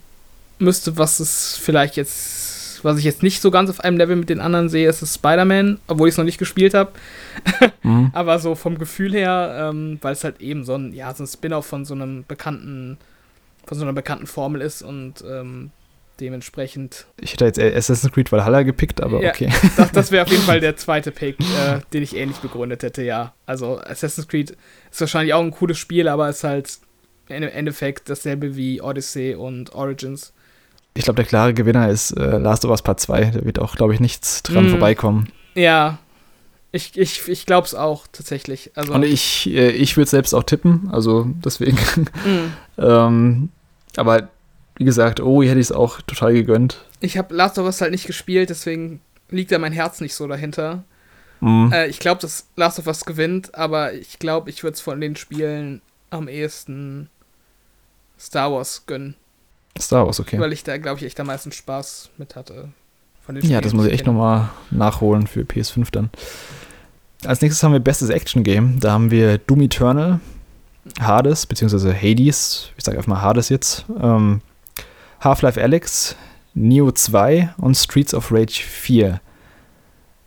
müsste, 0.59 0.97
was 0.97 1.19
es 1.19 1.59
vielleicht 1.61 1.95
jetzt, 1.95 2.46
was 2.87 2.97
ich 2.97 3.03
jetzt 3.03 3.21
nicht 3.21 3.41
so 3.41 3.51
ganz 3.51 3.69
auf 3.69 3.81
einem 3.81 3.97
Level 3.97 4.15
mit 4.15 4.29
den 4.29 4.39
anderen 4.39 4.69
sehe, 4.69 4.89
ist 4.89 5.05
Spider-Man, 5.13 5.79
obwohl 5.87 6.07
ich 6.07 6.13
es 6.13 6.17
noch 6.17 6.25
nicht 6.25 6.37
gespielt 6.37 6.73
habe. 6.73 6.91
mhm. 7.83 8.11
Aber 8.13 8.39
so 8.39 8.55
vom 8.55 8.77
Gefühl 8.77 9.13
her, 9.13 9.69
ähm, 9.69 9.99
weil 10.01 10.13
es 10.13 10.23
halt 10.23 10.41
eben 10.41 10.63
so 10.63 10.75
ein, 10.75 10.93
ja, 10.93 11.13
so 11.13 11.23
ein 11.23 11.27
Spin-off 11.27 11.65
von 11.65 11.85
so 11.85 11.93
einem 11.93 12.23
bekannten, 12.27 12.97
von 13.65 13.77
so 13.77 13.83
einer 13.83 13.93
bekannten 13.93 14.25
Formel 14.25 14.61
ist 14.61 14.81
und 14.81 15.23
ähm, 15.29 15.71
dementsprechend. 16.19 17.05
Ich 17.19 17.33
hätte 17.33 17.45
jetzt 17.45 17.59
Assassin's 17.59 18.13
Creed 18.13 18.31
Valhalla 18.31 18.63
gepickt, 18.63 19.01
aber 19.01 19.21
ja, 19.21 19.29
okay. 19.29 19.51
Das, 19.77 19.91
das 19.91 20.11
wäre 20.11 20.25
auf 20.25 20.31
jeden 20.31 20.43
Fall 20.43 20.59
der 20.61 20.77
zweite 20.77 21.11
Pick, 21.11 21.39
äh, 21.39 21.81
den 21.93 22.03
ich 22.03 22.15
ähnlich 22.15 22.37
begründet 22.37 22.83
hätte, 22.83 23.03
ja. 23.03 23.33
Also 23.45 23.79
Assassin's 23.79 24.27
Creed 24.27 24.57
ist 24.91 25.01
wahrscheinlich 25.01 25.33
auch 25.33 25.41
ein 25.41 25.51
cooles 25.51 25.77
Spiel, 25.77 26.07
aber 26.07 26.29
ist 26.29 26.43
halt 26.43 26.79
im 27.27 27.43
Endeffekt 27.43 28.09
dasselbe 28.09 28.55
wie 28.55 28.81
Odyssey 28.81 29.35
und 29.35 29.73
Origins. 29.73 30.33
Ich 30.97 31.03
glaube, 31.03 31.17
der 31.17 31.25
klare 31.25 31.53
Gewinner 31.53 31.89
ist 31.89 32.11
äh, 32.11 32.37
Last 32.37 32.65
of 32.65 32.71
Us 32.71 32.81
Part 32.81 32.99
2. 32.99 33.25
Da 33.25 33.45
wird 33.45 33.59
auch, 33.59 33.75
glaube 33.75 33.93
ich, 33.93 33.99
nichts 33.99 34.41
dran 34.43 34.67
mm, 34.67 34.69
vorbeikommen. 34.69 35.31
Ja, 35.53 35.99
ich, 36.71 36.97
ich, 36.97 37.27
ich 37.27 37.45
glaube 37.45 37.67
es 37.67 37.75
auch 37.75 38.07
tatsächlich. 38.11 38.71
Also 38.75 38.93
Und 38.93 39.03
ich, 39.03 39.47
äh, 39.47 39.69
ich 39.69 39.95
würde 39.95 40.09
selbst 40.09 40.33
auch 40.33 40.43
tippen, 40.43 40.89
also 40.91 41.27
deswegen. 41.43 41.77
Mm. 41.77 42.53
ähm, 42.81 43.49
aber 43.95 44.29
wie 44.75 44.85
gesagt, 44.85 45.19
oh, 45.19 45.41
hätte 45.43 45.59
ich 45.59 45.67
es 45.67 45.71
auch 45.71 46.01
total 46.01 46.33
gegönnt. 46.33 46.83
Ich 46.99 47.17
habe 47.17 47.33
Last 47.33 47.57
of 47.59 47.65
Us 47.65 47.81
halt 47.81 47.91
nicht 47.91 48.07
gespielt, 48.07 48.49
deswegen 48.49 49.01
liegt 49.29 49.51
da 49.51 49.59
mein 49.59 49.73
Herz 49.73 50.01
nicht 50.01 50.15
so 50.15 50.27
dahinter. 50.27 50.83
Mhm. 51.41 51.71
Äh, 51.71 51.87
ich 51.87 51.99
glaube, 51.99 52.21
dass 52.21 52.47
Last 52.55 52.79
of 52.79 52.87
Us 52.87 53.05
gewinnt, 53.05 53.55
aber 53.55 53.93
ich 53.93 54.19
glaube, 54.19 54.49
ich 54.49 54.63
würde 54.63 54.73
es 54.75 54.81
von 54.81 54.99
den 54.99 55.15
Spielen 55.15 55.81
am 56.09 56.27
ehesten 56.27 57.09
Star 58.19 58.51
Wars 58.51 58.85
gönnen. 58.87 59.15
Star 59.81 60.05
Wars, 60.05 60.19
okay. 60.19 60.39
Weil 60.39 60.53
ich 60.53 60.63
da, 60.63 60.77
glaube 60.77 60.99
ich, 60.99 61.05
echt 61.05 61.19
am 61.19 61.27
meisten 61.27 61.51
Spaß 61.51 62.09
mit 62.17 62.35
hatte. 62.35 62.69
ja, 63.41 63.61
das 63.61 63.73
muss 63.73 63.85
ich 63.85 63.93
echt 63.93 64.05
nochmal 64.05 64.49
nachholen 64.71 65.27
für 65.27 65.41
PS5 65.41 65.87
dann. 65.91 66.09
Als 67.25 67.41
nächstes 67.41 67.63
haben 67.63 67.73
wir 67.73 67.79
Bestes 67.79 68.09
Action 68.09 68.43
Game. 68.43 68.79
Da 68.79 68.91
haben 68.91 69.11
wir 69.11 69.37
Doom 69.39 69.61
Eternal, 69.61 70.19
Hades, 70.99 71.45
beziehungsweise 71.45 71.93
Hades, 71.93 72.71
ich 72.77 72.83
sage 72.83 72.97
einfach 72.97 73.09
mal 73.09 73.21
Hades 73.21 73.49
jetzt, 73.49 73.85
ähm, 74.01 74.41
Half-Life 75.19 75.61
Alyx, 75.61 76.15
Neo 76.53 76.91
2 76.91 77.53
und 77.57 77.75
Streets 77.75 78.13
of 78.13 78.31
Rage 78.31 78.61
4. 78.63 79.19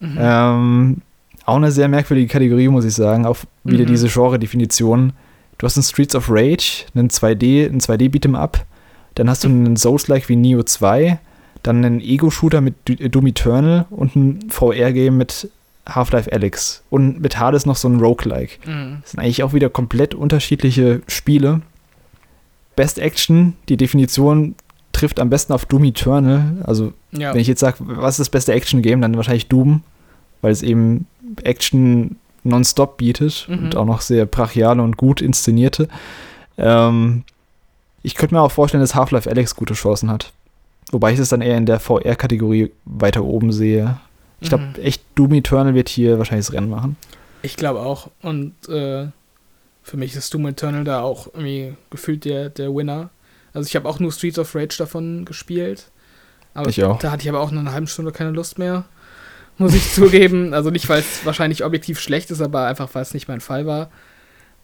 Mhm. 0.01 0.19
Ähm, 0.19 1.03
auch 1.45 1.57
eine 1.57 1.73
sehr 1.73 1.89
merkwürdige 1.89 2.33
Kategorie, 2.33 2.69
muss 2.69 2.85
ich 2.85 2.95
sagen. 2.95 3.27
Auch 3.27 3.39
wieder 3.65 3.85
mhm. 3.85 3.89
diese 3.89 4.09
Genre-Definition. 4.09 5.13
Du 5.59 5.67
hast 5.67 5.77
ein 5.77 5.83
Streets 5.83 6.15
of 6.15 6.29
Rage, 6.31 6.87
einen 6.95 7.09
2D, 7.09 7.67
ein 7.67 7.81
2D-Beat'em 7.81 8.35
Up, 8.35 8.65
dann 9.15 9.29
hast 9.29 9.45
du 9.45 9.49
einen 9.49 9.77
Souls-like 9.77 10.29
wie 10.29 10.37
Neo 10.37 10.63
2, 10.63 11.19
dann 11.63 11.85
einen 11.85 12.01
Ego-Shooter 12.01 12.61
mit 12.61 12.75
Doom 12.87 13.27
Eternal 13.27 13.87
und 13.91 14.17
ein 14.17 14.51
VR-Game 14.51 15.17
mit 15.17 15.51
Half-Life 15.89 16.33
Alyx 16.33 16.83
und 16.91 17.21
mit 17.21 17.39
Hades 17.39 17.67
noch 17.67 17.77
so 17.77 17.89
ein 17.89 18.01
Roguelike. 18.01 18.59
Mhm. 18.67 18.99
Das 19.03 19.13
sind 19.13 19.21
eigentlich 19.21 19.43
auch 19.43 19.53
wieder 19.53 19.69
komplett 19.69 20.15
unterschiedliche 20.15 21.03
Spiele. 21.07 21.63
Best 22.77 22.99
Action, 22.99 23.55
die 23.69 23.77
Definition 23.77 24.55
trifft 24.93 25.21
am 25.21 25.31
besten 25.31 25.53
auf 25.53 25.67
Doom 25.67 25.85
Eternal. 25.85 26.57
Also, 26.65 26.93
ja. 27.13 27.33
wenn 27.33 27.41
ich 27.41 27.49
jetzt 27.49 27.61
sage, 27.61 27.79
was 27.81 28.15
ist 28.15 28.21
das 28.21 28.31
beste 28.31 28.53
Action-Game, 28.53 29.01
dann 29.01 29.17
wahrscheinlich 29.17 29.49
Doom, 29.49 29.83
weil 30.41 30.53
es 30.53 30.63
eben 30.63 31.07
Action 31.43 32.17
nonstop 32.43 32.97
bietet 32.97 33.47
mhm. 33.49 33.65
und 33.65 33.77
auch 33.77 33.85
noch 33.85 34.01
sehr 34.01 34.27
brachiale 34.27 34.83
und 34.83 34.97
gut 34.97 35.21
inszenierte. 35.21 35.89
Ähm, 36.57 37.25
ich 38.03 38.15
könnte 38.15 38.35
mir 38.35 38.41
auch 38.41 38.53
vorstellen, 38.53 38.83
dass 38.83 38.95
Half-Life 38.95 39.29
Alex 39.29 39.55
gute 39.57 39.75
Chancen 39.75 40.11
hat. 40.11 40.33
Wobei 40.91 41.13
ich 41.13 41.19
es 41.19 41.29
dann 41.29 41.43
eher 41.43 41.57
in 41.57 41.67
der 41.67 41.81
VR-Kategorie 41.81 42.73
weiter 42.85 43.23
oben 43.25 43.53
sehe. 43.53 43.99
Ich 44.41 44.49
glaube, 44.49 44.65
mhm. 44.65 44.83
echt 44.83 45.03
Doom 45.15 45.35
Eternal 45.35 45.75
wird 45.75 45.89
hier 45.89 46.19
wahrscheinlich 46.19 46.47
das 46.47 46.55
Rennen 46.55 46.71
machen. 46.71 46.97
Ich 47.43 47.57
glaube 47.57 47.81
auch. 47.81 48.11
Und 48.23 48.55
äh, 48.69 49.09
für 49.83 49.97
mich 49.97 50.15
ist 50.17 50.33
Doom 50.33 50.47
Eternal 50.47 50.85
da 50.85 51.03
auch 51.03 51.27
irgendwie 51.29 51.75
gefühlt 51.91 52.25
der, 52.25 52.49
der 52.49 52.75
Winner. 52.75 53.11
Also 53.53 53.67
ich 53.67 53.77
habe 53.77 53.89
auch 53.89 53.99
nur 53.99 54.13
Streets 54.13 54.39
of 54.39 54.55
Rage 54.55 54.77
davon 54.79 55.25
gespielt. 55.25 55.91
Aber 56.55 56.69
ich 56.69 56.83
auch. 56.83 56.99
da 56.99 57.13
hatte 57.13 57.23
ich 57.23 57.29
aber 57.29 57.41
auch 57.41 57.51
nach 57.51 57.61
einer 57.61 57.73
halben 57.73 57.87
Stunde 57.87 58.13
keine 58.13 58.31
Lust 58.31 58.59
mehr. 58.59 58.85
Muss 59.59 59.75
ich 59.75 59.93
zugeben. 59.93 60.55
Also 60.55 60.71
nicht, 60.71 60.89
weil 60.89 61.01
es 61.01 61.25
wahrscheinlich 61.25 61.65
objektiv 61.65 62.01
schlecht 62.01 62.31
ist, 62.31 62.41
aber 62.41 62.67
einfach, 62.67 62.89
weil 62.95 63.03
es 63.03 63.15
nicht 63.15 63.29
mein 63.29 63.41
Fall 63.41 63.67
war. 63.67 63.91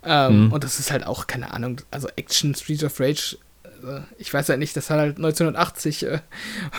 Ähm, 0.06 0.46
mhm. 0.46 0.52
Und 0.52 0.64
das 0.64 0.78
ist 0.78 0.90
halt 0.92 1.06
auch, 1.06 1.26
keine 1.26 1.52
Ahnung, 1.52 1.80
also 1.90 2.08
Action, 2.16 2.54
Streets 2.54 2.84
of 2.84 3.00
Rage, 3.00 3.36
also 3.82 4.02
ich 4.18 4.32
weiß 4.32 4.48
halt 4.48 4.58
nicht, 4.58 4.76
das 4.76 4.90
hat 4.90 4.98
halt 4.98 5.16
1980 5.16 6.06
äh, 6.06 6.18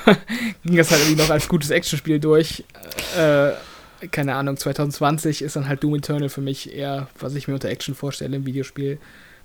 ging 0.64 0.78
das 0.78 0.92
halt 0.92 1.02
irgendwie 1.02 1.22
noch 1.22 1.30
als 1.30 1.48
gutes 1.48 1.70
Actionspiel 1.70 2.20
durch. 2.20 2.64
Äh, 3.18 3.52
keine 4.12 4.36
Ahnung, 4.36 4.58
2020 4.58 5.42
ist 5.42 5.56
dann 5.56 5.68
halt 5.68 5.84
Doom 5.84 5.96
Eternal 5.96 6.30
für 6.30 6.42
mich 6.42 6.74
eher, 6.74 7.08
was 7.20 7.36
ich 7.36 7.48
mir 7.48 7.56
unter 7.56 7.70
Action 7.70 7.96
vorstelle 7.96 8.38
im 8.38 8.46
Videospiel. 8.46 9.00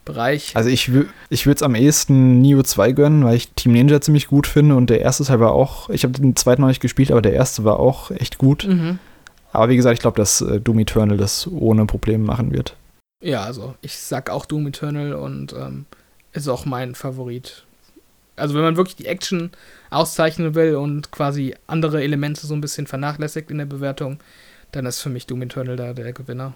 Bereich. 0.04 0.56
Also 0.56 0.68
ich, 0.68 0.90
ich 1.30 1.46
würde 1.46 1.54
es 1.54 1.62
am 1.62 1.76
ehesten 1.76 2.40
Neo 2.40 2.64
2 2.64 2.90
gönnen, 2.90 3.24
weil 3.24 3.36
ich 3.36 3.52
Team 3.52 3.70
Ninja 3.70 4.00
ziemlich 4.00 4.26
gut 4.26 4.48
finde 4.48 4.74
und 4.74 4.90
der 4.90 5.00
erste 5.00 5.22
Teil 5.22 5.38
war 5.38 5.52
auch, 5.52 5.90
ich 5.90 6.02
habe 6.02 6.12
den 6.12 6.34
zweiten 6.34 6.60
noch 6.60 6.66
nicht 6.66 6.80
gespielt, 6.80 7.12
aber 7.12 7.22
der 7.22 7.34
erste 7.34 7.62
war 7.62 7.78
auch 7.78 8.10
echt 8.10 8.36
gut. 8.36 8.66
Mhm. 8.66 8.98
Aber 9.52 9.68
wie 9.68 9.76
gesagt, 9.76 9.94
ich 9.94 10.00
glaube, 10.00 10.16
dass 10.16 10.40
äh, 10.40 10.60
Doom 10.60 10.80
Eternal 10.80 11.18
das 11.18 11.46
ohne 11.46 11.86
Probleme 11.86 12.24
machen 12.24 12.50
wird. 12.50 12.74
Ja, 13.22 13.44
also 13.44 13.74
ich 13.80 13.96
sag 13.96 14.30
auch 14.30 14.44
Doom 14.44 14.66
Eternal 14.66 15.14
und 15.14 15.52
ähm, 15.52 15.86
ist 16.32 16.48
auch 16.48 16.66
mein 16.66 16.94
Favorit. 16.94 17.64
Also 18.36 18.54
wenn 18.54 18.62
man 18.62 18.76
wirklich 18.76 18.96
die 18.96 19.06
Action 19.06 19.50
auszeichnen 19.90 20.54
will 20.54 20.74
und 20.74 21.12
quasi 21.12 21.54
andere 21.66 22.02
Elemente 22.02 22.46
so 22.46 22.54
ein 22.54 22.60
bisschen 22.60 22.86
vernachlässigt 22.86 23.50
in 23.50 23.58
der 23.58 23.66
Bewertung, 23.66 24.18
dann 24.72 24.86
ist 24.86 25.00
für 25.00 25.10
mich 25.10 25.26
Doom 25.26 25.42
Eternal 25.42 25.76
da 25.76 25.92
der 25.92 26.12
Gewinner. 26.12 26.54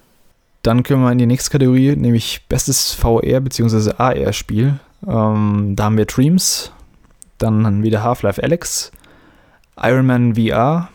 Dann 0.63 0.83
können 0.83 1.01
wir 1.03 1.11
in 1.11 1.19
die 1.19 1.25
nächste 1.27 1.51
Kategorie, 1.51 1.95
nämlich 1.95 2.45
bestes 2.49 2.93
VR- 2.93 3.39
bzw. 3.39 3.93
AR-Spiel. 3.97 4.79
Ähm, 5.07 5.73
da 5.75 5.83
haben 5.85 5.97
wir 5.97 6.05
Dreams, 6.05 6.71
dann 7.37 7.83
wieder 7.83 8.03
Half-Life 8.03 8.41
Alex, 8.43 8.91
Iron 9.81 10.07
Man 10.07 10.35
VR, 10.35 10.89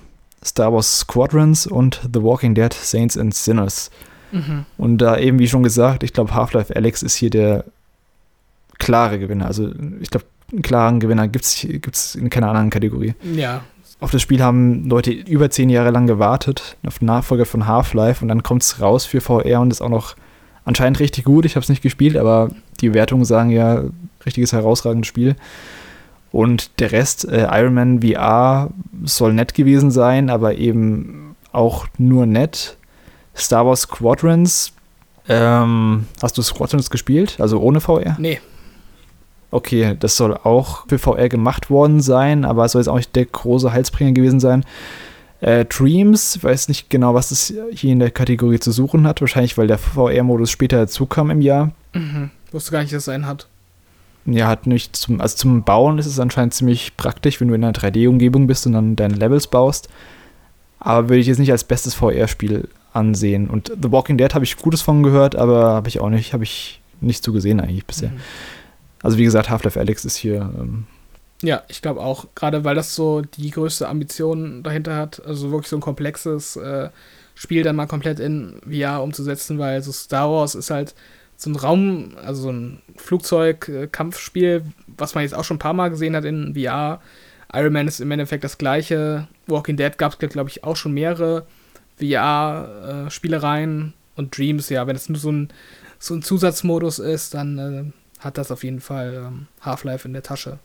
Star 0.45 0.73
Wars 0.73 0.99
Squadrons 0.99 1.67
und 1.67 2.01
The 2.13 2.23
Walking 2.23 2.55
Dead 2.55 2.75
Saints 2.75 3.17
and 3.17 3.33
Sinners. 3.33 3.91
Mhm. 4.33 4.65
Und 4.79 4.99
da 4.99 5.19
eben, 5.19 5.39
wie 5.39 5.49
schon 5.49 5.63
gesagt, 5.63 6.03
ich 6.03 6.13
glaube, 6.13 6.35
Half-Life 6.35 6.75
Alex 6.75 7.03
ist 7.03 7.15
hier 7.15 7.31
der 7.31 7.65
klare 8.79 9.19
Gewinner. 9.19 9.47
Also 9.47 9.71
ich 10.01 10.11
glaube, 10.11 10.27
einen 10.51 10.63
klaren 10.63 11.01
Gewinner 11.01 11.29
gibt 11.29 11.45
es 11.45 12.15
in 12.15 12.31
keiner 12.31 12.49
anderen 12.49 12.71
Kategorie. 12.71 13.15
Ja, 13.35 13.63
auf 14.03 14.11
das 14.11 14.21
Spiel 14.21 14.43
haben 14.43 14.89
Leute 14.89 15.13
über 15.13 15.49
zehn 15.49 15.71
Jahre 15.71 15.91
lang 15.91 16.09
gewartet, 16.09 16.77
auf 16.85 16.99
den 16.99 17.07
Nachfolger 17.07 17.47
von 17.47 17.69
Half-Life 17.69 18.21
und 18.21 18.29
dann 18.29 18.43
kommt 18.43 18.63
es 18.63 18.81
raus 18.81 19.07
für 19.07 19.21
VR 19.21 19.61
und 19.61 19.71
ist 19.71 19.81
auch 19.81 19.89
noch 19.89 20.17
anscheinend 20.65 20.99
richtig 20.99 21.25
gut. 21.25 21.45
Ich 21.45 21.55
habe 21.55 21.63
es 21.63 21.69
nicht 21.69 21.83
gespielt, 21.83 22.17
aber 22.17 22.51
die 22.81 22.95
Wertungen 22.95 23.25
sagen 23.25 23.51
ja, 23.51 23.85
richtiges 24.27 24.53
herausragendes 24.53 25.07
Spiel. 25.07 25.37
Und 26.33 26.81
der 26.81 26.91
Rest, 26.91 27.29
äh, 27.29 27.47
Iron 27.53 27.75
Man 27.75 28.03
VR 28.03 28.71
soll 29.05 29.35
nett 29.35 29.55
gewesen 29.55 29.93
sein, 29.93 30.31
aber 30.31 30.57
eben 30.57 31.37
auch 31.53 31.87
nur 31.97 32.27
nett. 32.27 32.79
Star 33.37 33.67
Wars 33.67 33.83
Squadrons, 33.83 34.73
ähm, 35.29 36.07
hast 36.23 36.37
du 36.37 36.43
Squadrons 36.43 36.91
gespielt? 36.91 37.37
Also 37.39 37.61
ohne 37.61 37.81
VR? 37.81 38.17
Nee, 38.19 38.41
okay, 39.53 39.97
das 40.01 40.17
soll 40.17 40.35
auch 40.35 40.89
für 40.89 40.99
VR 40.99 41.29
gemacht 41.29 41.71
worden 41.71 42.01
sein, 42.01 42.45
aber 42.45 42.65
es 42.65 42.73
soll 42.73 42.81
jetzt 42.81 42.89
auch 42.89 42.97
nicht 42.97 43.15
der 43.15 43.27
große 43.27 43.73
Heilsbringer 43.73 44.13
gewesen 44.13 44.41
sein. 44.41 44.65
Äh, 45.41 45.65
Dreams, 45.67 46.37
ich 46.37 46.45
weiß 46.45 46.69
nicht 46.69 46.91
genau, 46.91 47.15
was 47.15 47.31
es 47.31 47.55
hier 47.73 47.93
in 47.93 47.99
der 47.99 48.11
Kategorie 48.11 48.59
zu 48.59 48.73
suchen 48.73 49.07
hat. 49.07 49.21
Wahrscheinlich, 49.21 49.59
weil 49.59 49.67
der 49.67 49.79
VR-Modus 49.79 50.51
später 50.51 50.79
dazu 50.79 51.07
kam 51.07 51.31
im 51.31 51.41
Jahr. 51.41 51.73
Mhm. 51.93 52.31
Wusste 52.51 52.73
gar 52.73 52.81
nicht, 52.81 52.93
dass 52.93 53.05
es 53.05 53.09
einen 53.09 53.27
hat. 53.27 53.47
Ja, 54.25 54.47
hat 54.47 54.69
nicht 54.69 54.95
zum, 54.95 55.21
also 55.21 55.37
zum 55.37 55.65
Bauen 55.65 55.99
ist 55.99 56.07
es 56.07 56.21
anscheinend 56.21 56.55
ziemlich 56.55 56.97
praktisch, 56.97 57.41
wenn 57.41 57.49
du 57.49 57.55
in 57.55 57.65
einer 57.65 57.73
3D-Umgebung 57.73 58.47
bist 58.47 58.67
und 58.67 58.73
dann 58.73 58.95
deine 58.95 59.15
Levels 59.15 59.49
baust. 59.49 59.89
Aber 60.79 61.09
würde 61.09 61.21
ich 61.21 61.27
jetzt 61.27 61.39
nicht 61.39 61.51
als 61.51 61.65
bestes 61.65 61.95
VR-Spiel 61.95 62.69
ansehen. 62.93 63.49
Und 63.49 63.73
The 63.81 63.91
Walking 63.91 64.19
Dead 64.19 64.35
habe 64.35 64.45
ich 64.45 64.57
Gutes 64.57 64.83
von 64.83 65.03
gehört, 65.03 65.37
aber 65.37 65.71
habe 65.71 65.89
ich 65.89 66.01
auch 66.01 66.11
nicht, 66.11 66.33
habe 66.33 66.45
ich 66.45 66.81
nicht 67.01 67.25
so 67.25 67.33
gesehen 67.33 67.61
eigentlich 67.61 67.87
bisher. 67.87 68.11
Mhm. 68.11 68.21
Also 69.03 69.19
wie 69.19 69.25
gesagt, 69.25 69.51
Half-Life 69.51 69.79
Alex 69.79 70.05
ist 70.05 70.17
hier. 70.17 70.53
Ähm 70.59 70.87
ja, 71.43 71.63
ich 71.69 71.83
glaube 71.83 72.01
auch, 72.01 72.27
gerade 72.35 72.65
weil 72.65 72.77
das 72.77 72.95
so 72.95 73.23
die 73.23 73.51
größte 73.51 73.89
Ambition 73.89 74.63
dahinter 74.63 74.97
hat, 74.97 75.25
also 75.27 75.51
wirklich 75.51 75.69
so 75.69 75.77
ein 75.77 75.81
komplexes 75.81 76.57
äh, 76.57 76.89
Spiel 77.35 77.65
dann 77.65 77.75
mal 77.75 77.87
komplett 77.87 78.21
in 78.21 78.61
VR 78.71 79.03
umzusetzen, 79.03 79.59
weil 79.59 79.83
so 79.83 79.91
Star 79.91 80.31
Wars 80.31 80.55
ist 80.55 80.71
halt 80.71 80.95
so 81.37 81.51
ein 81.51 81.57
Raum, 81.57 82.13
also 82.25 82.43
so 82.43 82.53
ein 82.53 82.83
Flugzeug-Kampfspiel, 82.97 84.63
was 84.87 85.17
man 85.17 85.25
jetzt 85.25 85.35
auch 85.35 85.43
schon 85.43 85.57
ein 85.57 85.61
paar 85.61 85.73
Mal 85.73 85.89
gesehen 85.89 86.15
hat 86.15 86.25
in 86.25 86.55
VR. 86.55 87.01
Iron 87.53 87.73
Man 87.73 87.89
ist 87.89 88.01
im 88.01 88.11
Endeffekt 88.13 88.45
das 88.45 88.59
gleiche. 88.59 89.27
Walking 89.47 89.77
Dead 89.77 89.99
gab 89.99 90.13
es, 90.13 90.31
glaube 90.31 90.51
ich, 90.51 90.63
auch 90.63 90.77
schon 90.77 90.93
mehrere 90.93 91.47
VR-Spielereien. 92.03 93.95
Und 94.17 94.37
Dreams, 94.37 94.69
ja, 94.69 94.87
wenn 94.87 94.97
es 94.97 95.09
nur 95.09 95.19
so 95.19 95.33
ein, 95.33 95.49
so 95.99 96.15
ein 96.15 96.23
Zusatzmodus 96.23 96.99
ist, 96.99 97.35
dann 97.35 97.59
äh, 97.59 97.85
hat 98.25 98.39
das 98.39 98.51
auf 98.51 98.65
jeden 98.65 98.81
Fall 98.81 99.25
ähm, 99.27 99.47
Half-Life 99.63 100.07
in 100.07 100.13
der 100.13 100.23
Tasche, 100.23 100.59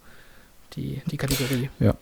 die, 0.75 1.01
die 1.09 1.17
Kategorie. 1.17 1.69
Ja, 1.79 1.93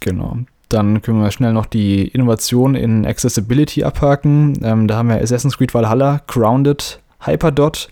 genau. 0.00 0.38
Dann 0.68 1.00
können 1.00 1.22
wir 1.22 1.30
schnell 1.30 1.52
noch 1.52 1.66
die 1.66 2.08
Innovation 2.08 2.74
in 2.74 3.06
Accessibility 3.06 3.84
abhaken. 3.84 4.58
Ähm, 4.62 4.86
da 4.86 4.96
haben 4.96 5.08
wir 5.08 5.20
Assassin's 5.20 5.56
Creed 5.56 5.72
Valhalla, 5.72 6.20
Grounded, 6.26 7.00
Hyperdot, 7.20 7.88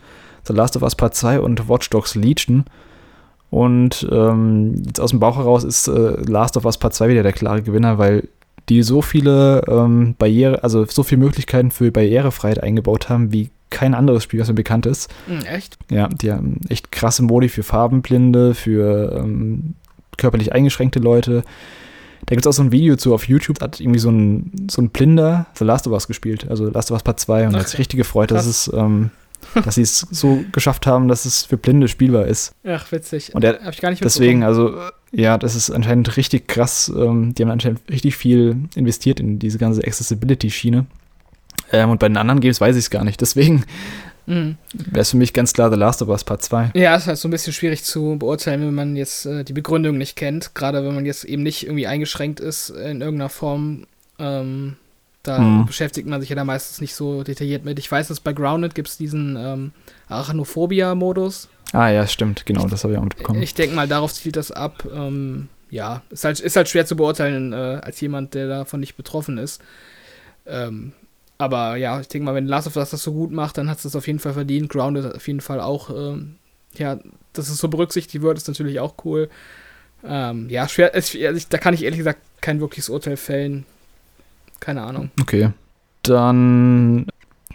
The 0.46 0.52
Last 0.52 0.76
of 0.76 0.82
Us 0.82 0.94
Part 0.94 1.14
2 1.14 1.40
und 1.40 1.68
Watch 1.68 1.88
Dogs 1.90 2.14
Legion. 2.14 2.64
Und 3.50 4.06
ähm, 4.10 4.82
jetzt 4.86 5.00
aus 5.00 5.10
dem 5.10 5.20
Bauch 5.20 5.36
heraus 5.36 5.64
ist 5.64 5.88
äh, 5.88 6.16
Last 6.26 6.56
of 6.56 6.64
Us 6.66 6.76
Part 6.76 6.94
2 6.94 7.08
wieder 7.08 7.22
der 7.22 7.32
klare 7.32 7.62
Gewinner, 7.62 7.96
weil 7.96 8.28
die 8.68 8.82
so 8.82 9.02
viele 9.02 9.62
ähm, 9.68 10.14
Barriere, 10.18 10.62
also 10.62 10.84
so 10.86 11.02
viele 11.02 11.20
Möglichkeiten 11.20 11.70
für 11.70 11.90
Barrierefreiheit 11.90 12.62
eingebaut 12.62 13.08
haben, 13.08 13.32
wie 13.32 13.50
kein 13.70 13.94
anderes 13.94 14.22
Spiel, 14.22 14.40
was 14.40 14.48
mir 14.48 14.54
bekannt 14.54 14.86
ist. 14.86 15.12
Mhm, 15.26 15.40
echt? 15.40 15.76
Ja, 15.90 16.08
die 16.08 16.32
haben 16.32 16.60
echt 16.68 16.92
krasse 16.92 17.22
Modi 17.22 17.48
für 17.48 17.62
Farbenblinde, 17.62 18.54
für 18.54 19.20
ähm, 19.20 19.74
körperlich 20.16 20.52
eingeschränkte 20.52 20.98
Leute. 20.98 21.42
Da 22.26 22.34
gibt 22.34 22.46
es 22.46 22.46
auch 22.46 22.56
so 22.56 22.62
ein 22.62 22.72
Video 22.72 22.96
zu 22.96 23.14
auf 23.14 23.28
YouTube, 23.28 23.60
hat 23.60 23.80
irgendwie 23.80 23.98
so 23.98 24.10
ein, 24.10 24.50
so 24.70 24.82
ein 24.82 24.90
Blinder 24.90 25.46
The 25.54 25.64
Last 25.64 25.86
of 25.86 25.92
Us 25.92 26.06
gespielt, 26.06 26.48
also 26.48 26.68
Last 26.68 26.90
of 26.90 26.96
Us 26.96 27.02
Part 27.02 27.20
2 27.20 27.42
und 27.42 27.48
okay. 27.50 27.58
hat 27.58 27.68
sich 27.68 27.78
richtig 27.78 27.98
gefreut, 27.98 28.30
dass 28.30 28.46
es 28.46 28.70
ähm, 28.74 29.10
dass 29.64 29.76
sie 29.76 29.82
es 29.82 30.00
so 30.10 30.44
geschafft 30.52 30.86
haben, 30.86 31.08
dass 31.08 31.24
es 31.24 31.44
für 31.44 31.56
Blinde 31.56 31.88
spielbar 31.88 32.26
ist. 32.26 32.54
Ach, 32.66 32.90
witzig. 32.92 33.34
Und 33.34 33.44
er, 33.44 33.60
Hab 33.62 33.72
ich 33.72 33.80
gar 33.80 33.90
nicht 33.90 34.02
Deswegen, 34.02 34.42
also, 34.42 34.78
ja, 35.12 35.38
das 35.38 35.54
ist 35.54 35.70
anscheinend 35.70 36.16
richtig 36.16 36.48
krass. 36.48 36.92
Ähm, 36.94 37.34
die 37.34 37.42
haben 37.42 37.50
anscheinend 37.50 37.80
richtig 37.90 38.16
viel 38.16 38.56
investiert 38.74 39.20
in 39.20 39.38
diese 39.38 39.58
ganze 39.58 39.82
Accessibility-Schiene. 39.84 40.86
Ähm, 41.72 41.90
und 41.90 42.00
bei 42.00 42.08
den 42.08 42.16
anderen 42.16 42.40
Games 42.40 42.60
weiß 42.60 42.76
ich 42.76 42.84
es 42.84 42.90
gar 42.90 43.04
nicht. 43.04 43.20
Deswegen 43.20 43.64
mhm. 44.26 44.56
wäre 44.72 45.00
es 45.00 45.10
für 45.10 45.16
mich 45.16 45.32
ganz 45.32 45.52
klar 45.52 45.70
The 45.70 45.76
Last 45.76 46.02
of 46.02 46.08
Us 46.08 46.24
Part 46.24 46.42
2. 46.42 46.72
Ja, 46.74 46.96
ist 46.96 47.06
halt 47.06 47.18
so 47.18 47.28
ein 47.28 47.30
bisschen 47.30 47.52
schwierig 47.52 47.84
zu 47.84 48.16
beurteilen, 48.18 48.60
wenn 48.62 48.74
man 48.74 48.96
jetzt 48.96 49.26
äh, 49.26 49.44
die 49.44 49.52
Begründung 49.52 49.98
nicht 49.98 50.16
kennt. 50.16 50.54
Gerade 50.54 50.84
wenn 50.84 50.94
man 50.94 51.06
jetzt 51.06 51.24
eben 51.24 51.42
nicht 51.42 51.64
irgendwie 51.64 51.86
eingeschränkt 51.86 52.40
ist 52.40 52.70
in 52.70 53.00
irgendeiner 53.00 53.28
Form. 53.28 53.86
Ähm, 54.18 54.76
da 55.22 55.38
mhm. 55.40 55.66
beschäftigt 55.66 56.06
man 56.06 56.20
sich 56.20 56.30
ja 56.30 56.36
da 56.36 56.44
meistens 56.44 56.80
nicht 56.80 56.94
so 56.94 57.24
detailliert 57.24 57.64
mit. 57.64 57.78
Ich 57.78 57.90
weiß, 57.90 58.08
dass 58.08 58.20
bei 58.20 58.32
Grounded 58.32 58.74
gibt 58.74 58.88
es 58.88 58.96
diesen 58.96 59.36
ähm, 59.36 59.72
Arachnophobia-Modus. 60.08 61.48
Ah 61.72 61.88
ja, 61.88 62.06
stimmt, 62.06 62.46
genau, 62.46 62.66
das 62.66 62.84
habe 62.84 62.94
ich 62.94 62.98
auch 62.98 63.04
mitbekommen. 63.04 63.42
Ich 63.42 63.54
denke 63.54 63.74
mal, 63.74 63.88
darauf 63.88 64.12
zielt 64.12 64.36
das 64.36 64.50
ab. 64.50 64.86
Ähm, 64.92 65.48
ja, 65.70 66.02
ist 66.10 66.24
halt, 66.24 66.40
ist 66.40 66.56
halt 66.56 66.68
schwer 66.68 66.86
zu 66.86 66.96
beurteilen 66.96 67.52
äh, 67.52 67.80
als 67.82 68.00
jemand, 68.00 68.34
der 68.34 68.48
davon 68.48 68.80
nicht 68.80 68.96
betroffen 68.96 69.38
ist. 69.38 69.60
Ähm, 70.46 70.92
aber 71.38 71.76
ja, 71.76 72.00
ich 72.00 72.08
denke 72.08 72.24
mal, 72.24 72.34
wenn 72.34 72.46
Last 72.46 72.66
of 72.66 72.76
Us 72.76 72.90
das 72.90 73.02
so 73.02 73.12
gut 73.12 73.30
macht, 73.30 73.58
dann 73.58 73.68
hat 73.68 73.78
es 73.78 73.82
das 73.82 73.96
auf 73.96 74.06
jeden 74.06 74.20
Fall 74.20 74.32
verdient. 74.32 74.70
Grounded 74.70 75.14
auf 75.14 75.26
jeden 75.26 75.40
Fall 75.40 75.60
auch, 75.60 75.90
ähm, 75.90 76.36
ja, 76.74 76.98
dass 77.32 77.48
es 77.48 77.58
so 77.58 77.68
berücksichtigt 77.68 78.22
wird, 78.22 78.38
ist 78.38 78.48
natürlich 78.48 78.80
auch 78.80 78.94
cool. 79.04 79.28
Ähm, 80.04 80.48
ja, 80.48 80.68
schwer, 80.68 80.94
es, 80.94 81.14
also 81.14 81.46
da 81.50 81.58
kann 81.58 81.74
ich 81.74 81.82
ehrlich 81.82 81.98
gesagt 81.98 82.20
kein 82.40 82.60
wirkliches 82.60 82.88
Urteil 82.88 83.16
fällen. 83.16 83.66
Keine 84.60 84.82
Ahnung. 84.82 85.10
Okay. 85.20 85.50
Dann 86.02 87.06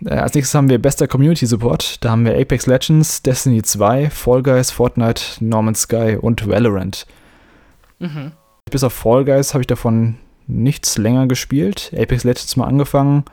als 0.05 0.33
nächstes 0.33 0.55
haben 0.55 0.69
wir 0.69 0.79
bester 0.79 1.07
Community 1.07 1.45
Support. 1.45 2.03
Da 2.03 2.11
haben 2.11 2.25
wir 2.25 2.37
Apex 2.37 2.65
Legends, 2.65 3.21
Destiny 3.21 3.61
2, 3.61 4.09
Fall 4.09 4.43
Guys, 4.43 4.71
Fortnite, 4.71 5.23
Norman 5.39 5.75
Sky 5.75 6.17
und 6.19 6.47
Valorant. 6.47 7.05
Mhm. 7.99 8.31
Bis 8.69 8.83
auf 8.83 8.93
Fall 8.93 9.25
Guys 9.25 9.53
habe 9.53 9.61
ich 9.61 9.67
davon 9.67 10.17
nichts 10.47 10.97
länger 10.97 11.27
gespielt. 11.27 11.91
Apex 11.95 12.23
Legends 12.23 12.55
mal 12.55 12.67
angefangen. 12.67 13.23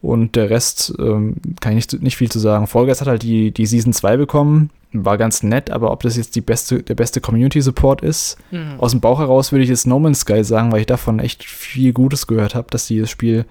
Und 0.00 0.36
der 0.36 0.50
Rest 0.50 0.94
ähm, 0.98 1.36
kann 1.60 1.76
ich 1.76 1.92
nicht, 1.92 2.02
nicht 2.02 2.16
viel 2.16 2.30
zu 2.30 2.38
sagen. 2.38 2.66
Fall 2.66 2.86
Guys 2.86 3.00
hat 3.00 3.08
halt 3.08 3.22
die, 3.22 3.52
die 3.52 3.66
Season 3.66 3.92
2 3.92 4.16
bekommen 4.16 4.70
war 4.92 5.18
ganz 5.18 5.42
nett, 5.42 5.70
aber 5.70 5.90
ob 5.90 6.02
das 6.02 6.16
jetzt 6.16 6.34
die 6.36 6.40
beste, 6.40 6.82
der 6.82 6.94
beste 6.94 7.20
Community-Support 7.20 8.02
ist, 8.02 8.38
mhm. 8.50 8.74
aus 8.78 8.92
dem 8.92 9.00
Bauch 9.00 9.18
heraus 9.18 9.52
würde 9.52 9.62
ich 9.62 9.70
jetzt 9.70 9.86
No 9.86 9.98
Man's 9.98 10.20
Sky 10.20 10.42
sagen, 10.44 10.72
weil 10.72 10.80
ich 10.80 10.86
davon 10.86 11.18
echt 11.18 11.44
viel 11.44 11.92
Gutes 11.92 12.26
gehört 12.26 12.54
habe, 12.54 12.68
dass 12.70 12.86
die 12.86 13.00
das 13.00 13.10
Spiel 13.10 13.44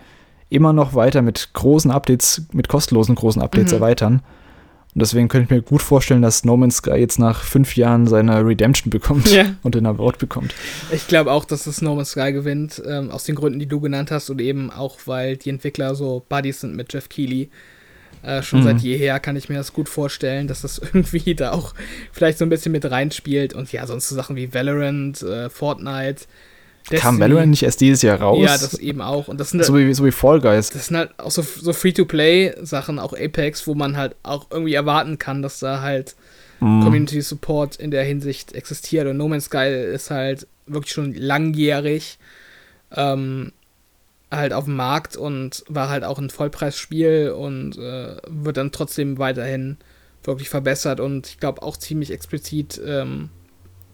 immer 0.49 0.73
noch 0.73 0.93
weiter 0.93 1.21
mit 1.21 1.49
großen 1.53 1.91
Updates, 1.91 2.43
mit 2.51 2.67
kostenlosen 2.67 3.15
großen 3.15 3.41
Updates 3.41 3.71
mhm. 3.71 3.77
erweitern. 3.77 4.21
Und 4.97 5.01
deswegen 5.01 5.27
könnte 5.27 5.45
ich 5.45 5.51
mir 5.51 5.61
gut 5.61 5.83
vorstellen, 5.83 6.23
dass 6.23 6.43
No 6.43 6.57
Man's 6.57 6.77
Sky 6.77 6.95
jetzt 6.95 7.19
nach 7.19 7.43
fünf 7.43 7.75
Jahren 7.75 8.07
seine 8.07 8.43
Redemption 8.43 8.89
bekommt 8.89 9.31
ja. 9.31 9.45
und 9.63 9.75
den 9.75 9.85
Award 9.85 10.17
bekommt. 10.17 10.55
Ich 10.91 11.07
glaube 11.07 11.31
auch, 11.31 11.45
dass 11.45 11.67
es 11.67 11.81
No 11.83 11.93
Man's 11.93 12.11
Sky 12.11 12.31
gewinnt, 12.31 12.81
ähm, 12.83 13.11
aus 13.11 13.23
den 13.25 13.35
Gründen, 13.35 13.59
die 13.59 13.67
du 13.67 13.79
genannt 13.79 14.09
hast 14.09 14.29
und 14.31 14.41
eben 14.41 14.71
auch, 14.71 14.97
weil 15.05 15.37
die 15.37 15.51
Entwickler 15.51 15.93
so 15.93 16.25
Buddies 16.27 16.61
sind 16.61 16.75
mit 16.75 16.91
Jeff 16.91 17.09
Keighley. 17.09 17.49
Äh, 18.23 18.41
schon 18.41 18.61
mhm. 18.61 18.63
seit 18.63 18.79
jeher 18.79 19.19
kann 19.19 19.35
ich 19.35 19.49
mir 19.49 19.55
das 19.55 19.71
gut 19.71 19.87
vorstellen, 19.87 20.47
dass 20.47 20.61
das 20.61 20.79
irgendwie 20.93 21.35
da 21.35 21.51
auch 21.51 21.75
vielleicht 22.11 22.39
so 22.39 22.45
ein 22.45 22.49
bisschen 22.49 22.71
mit 22.71 22.89
reinspielt. 22.89 23.53
Und 23.53 23.71
ja, 23.71 23.85
sonst 23.85 24.09
so 24.09 24.15
Sachen 24.15 24.35
wie 24.35 24.53
Valorant, 24.53 25.21
äh, 25.21 25.49
Fortnite. 25.51 26.23
Destiny. 26.89 27.01
Kam 27.01 27.19
Valorant 27.19 27.49
nicht 27.49 27.63
erst 27.63 27.81
dieses 27.81 28.01
Jahr 28.01 28.21
raus? 28.21 28.39
Ja, 28.41 28.57
das 28.57 28.75
eben 28.75 29.01
auch. 29.01 29.27
Und 29.27 29.39
das 29.39 29.49
sind 29.49 29.63
so, 29.63 29.75
wie, 29.75 29.93
so 29.93 30.05
wie 30.05 30.11
Fall 30.11 30.39
Guys. 30.39 30.69
Das 30.69 30.87
sind 30.87 30.97
halt 30.97 31.19
auch 31.19 31.31
so, 31.31 31.41
so 31.41 31.73
Free-to-Play-Sachen, 31.73 32.97
auch 32.99 33.13
Apex, 33.13 33.67
wo 33.67 33.75
man 33.75 33.97
halt 33.97 34.15
auch 34.23 34.47
irgendwie 34.51 34.73
erwarten 34.73 35.17
kann, 35.17 35.41
dass 35.41 35.59
da 35.59 35.81
halt 35.81 36.15
mm. 36.61 36.83
Community 36.83 37.21
Support 37.21 37.75
in 37.75 37.91
der 37.91 38.05
Hinsicht 38.05 38.53
existiert. 38.53 39.07
Und 39.07 39.17
No 39.17 39.27
Man's 39.27 39.45
Sky 39.45 39.67
ist 39.67 40.11
halt 40.11 40.47
wirklich 40.65 40.93
schon 40.93 41.13
langjährig. 41.13 42.19
Ähm, 42.95 43.51
halt 44.31 44.53
auf 44.53 44.65
dem 44.65 44.75
Markt 44.75 45.15
und 45.15 45.63
war 45.67 45.89
halt 45.89 46.03
auch 46.03 46.19
ein 46.19 46.29
Vollpreisspiel 46.29 47.31
und 47.31 47.77
äh, 47.77 48.17
wird 48.27 48.57
dann 48.57 48.71
trotzdem 48.71 49.17
weiterhin 49.17 49.77
wirklich 50.23 50.49
verbessert 50.49 50.99
und 50.99 51.27
ich 51.27 51.39
glaube 51.39 51.61
auch 51.61 51.77
ziemlich 51.77 52.11
explizit 52.11 52.81
ähm, 52.85 53.29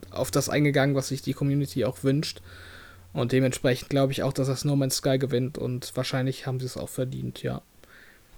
auf 0.10 0.32
das 0.32 0.50
eingegangen, 0.50 0.96
was 0.96 1.10
sich 1.10 1.22
die 1.22 1.34
Community 1.34 1.86
auch 1.86 2.04
wünscht. 2.04 2.42
Und 3.14 3.32
dementsprechend 3.32 3.90
glaube 3.90 4.12
ich 4.12 4.24
auch, 4.24 4.34
dass 4.34 4.48
das 4.48 4.66
No 4.66 4.76
Man's 4.76 4.98
Sky 4.98 5.20
gewinnt 5.20 5.58
und 5.58 5.92
wahrscheinlich 5.96 6.48
haben 6.48 6.60
sie 6.60 6.66
es 6.66 6.78
auch 6.78 6.90
verdient, 6.90 7.44
ja. 7.44 7.62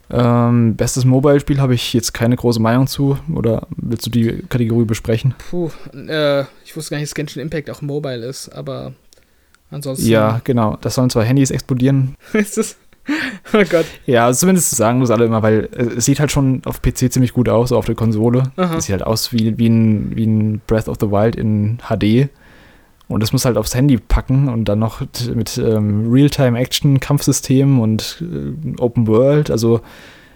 Ähm, 0.10 0.76
bestes 0.76 1.04
Mobile-Spiel 1.04 1.60
habe 1.60 1.74
ich 1.74 1.94
jetzt 1.94 2.14
keine 2.14 2.36
große 2.36 2.60
Meinung 2.62 2.86
zu. 2.86 3.18
Oder 3.34 3.68
willst 3.76 4.06
du 4.06 4.12
die 4.12 4.44
Kategorie 4.50 4.86
besprechen? 4.86 5.34
Puh, 5.50 5.72
äh, 5.96 6.42
ich 6.64 6.76
wusste 6.76 6.92
gar 6.92 6.98
nicht, 6.98 7.10
dass 7.10 7.16
Genshin 7.16 7.42
Impact 7.42 7.72
auch 7.72 7.82
Mobile 7.82 8.24
ist, 8.24 8.50
aber 8.50 8.94
Ansonsten. 9.72 10.08
Ja, 10.08 10.42
genau. 10.44 10.78
Das 10.82 10.96
sollen 10.96 11.10
zwar 11.10 11.24
Handys 11.24 11.52
explodieren. 11.52 12.16
ist 12.34 12.58
das? 12.58 12.78
Oh 13.54 13.64
Gott. 13.70 13.86
Ja, 14.08 14.26
also 14.26 14.40
zumindest 14.40 14.72
sagen 14.72 15.00
das 15.00 15.12
alle 15.12 15.26
immer, 15.26 15.44
weil 15.44 15.70
es 15.96 16.06
sieht 16.06 16.20
halt 16.20 16.32
schon 16.32 16.62
auf 16.66 16.82
PC 16.82 17.12
ziemlich 17.12 17.34
gut 17.34 17.50
aus, 17.50 17.72
auf 17.72 17.86
der 17.86 17.94
Konsole. 17.94 18.52
Es 18.56 18.86
sieht 18.86 18.94
halt 18.94 19.04
aus 19.04 19.32
wie, 19.32 19.58
wie, 19.60 19.68
ein, 19.68 20.16
wie 20.16 20.26
ein 20.26 20.62
Breath 20.66 20.88
of 20.88 20.98
the 21.00 21.12
Wild 21.12 21.36
in 21.36 21.78
HD. 21.88 22.30
Und 23.08 23.22
das 23.22 23.32
muss 23.32 23.46
halt 23.46 23.58
aufs 23.58 23.76
Handy 23.76 23.98
packen 23.98 24.50
und 24.50 24.66
dann 24.66 24.80
noch 24.80 25.02
mit 25.34 25.58
ähm, 25.58 26.12
Realtime-Action-Kampfsystemen 26.12 27.80
und 27.80 28.22
äh, 28.22 28.82
Open 28.82 29.08
World. 29.08 29.52
Also, 29.52 29.82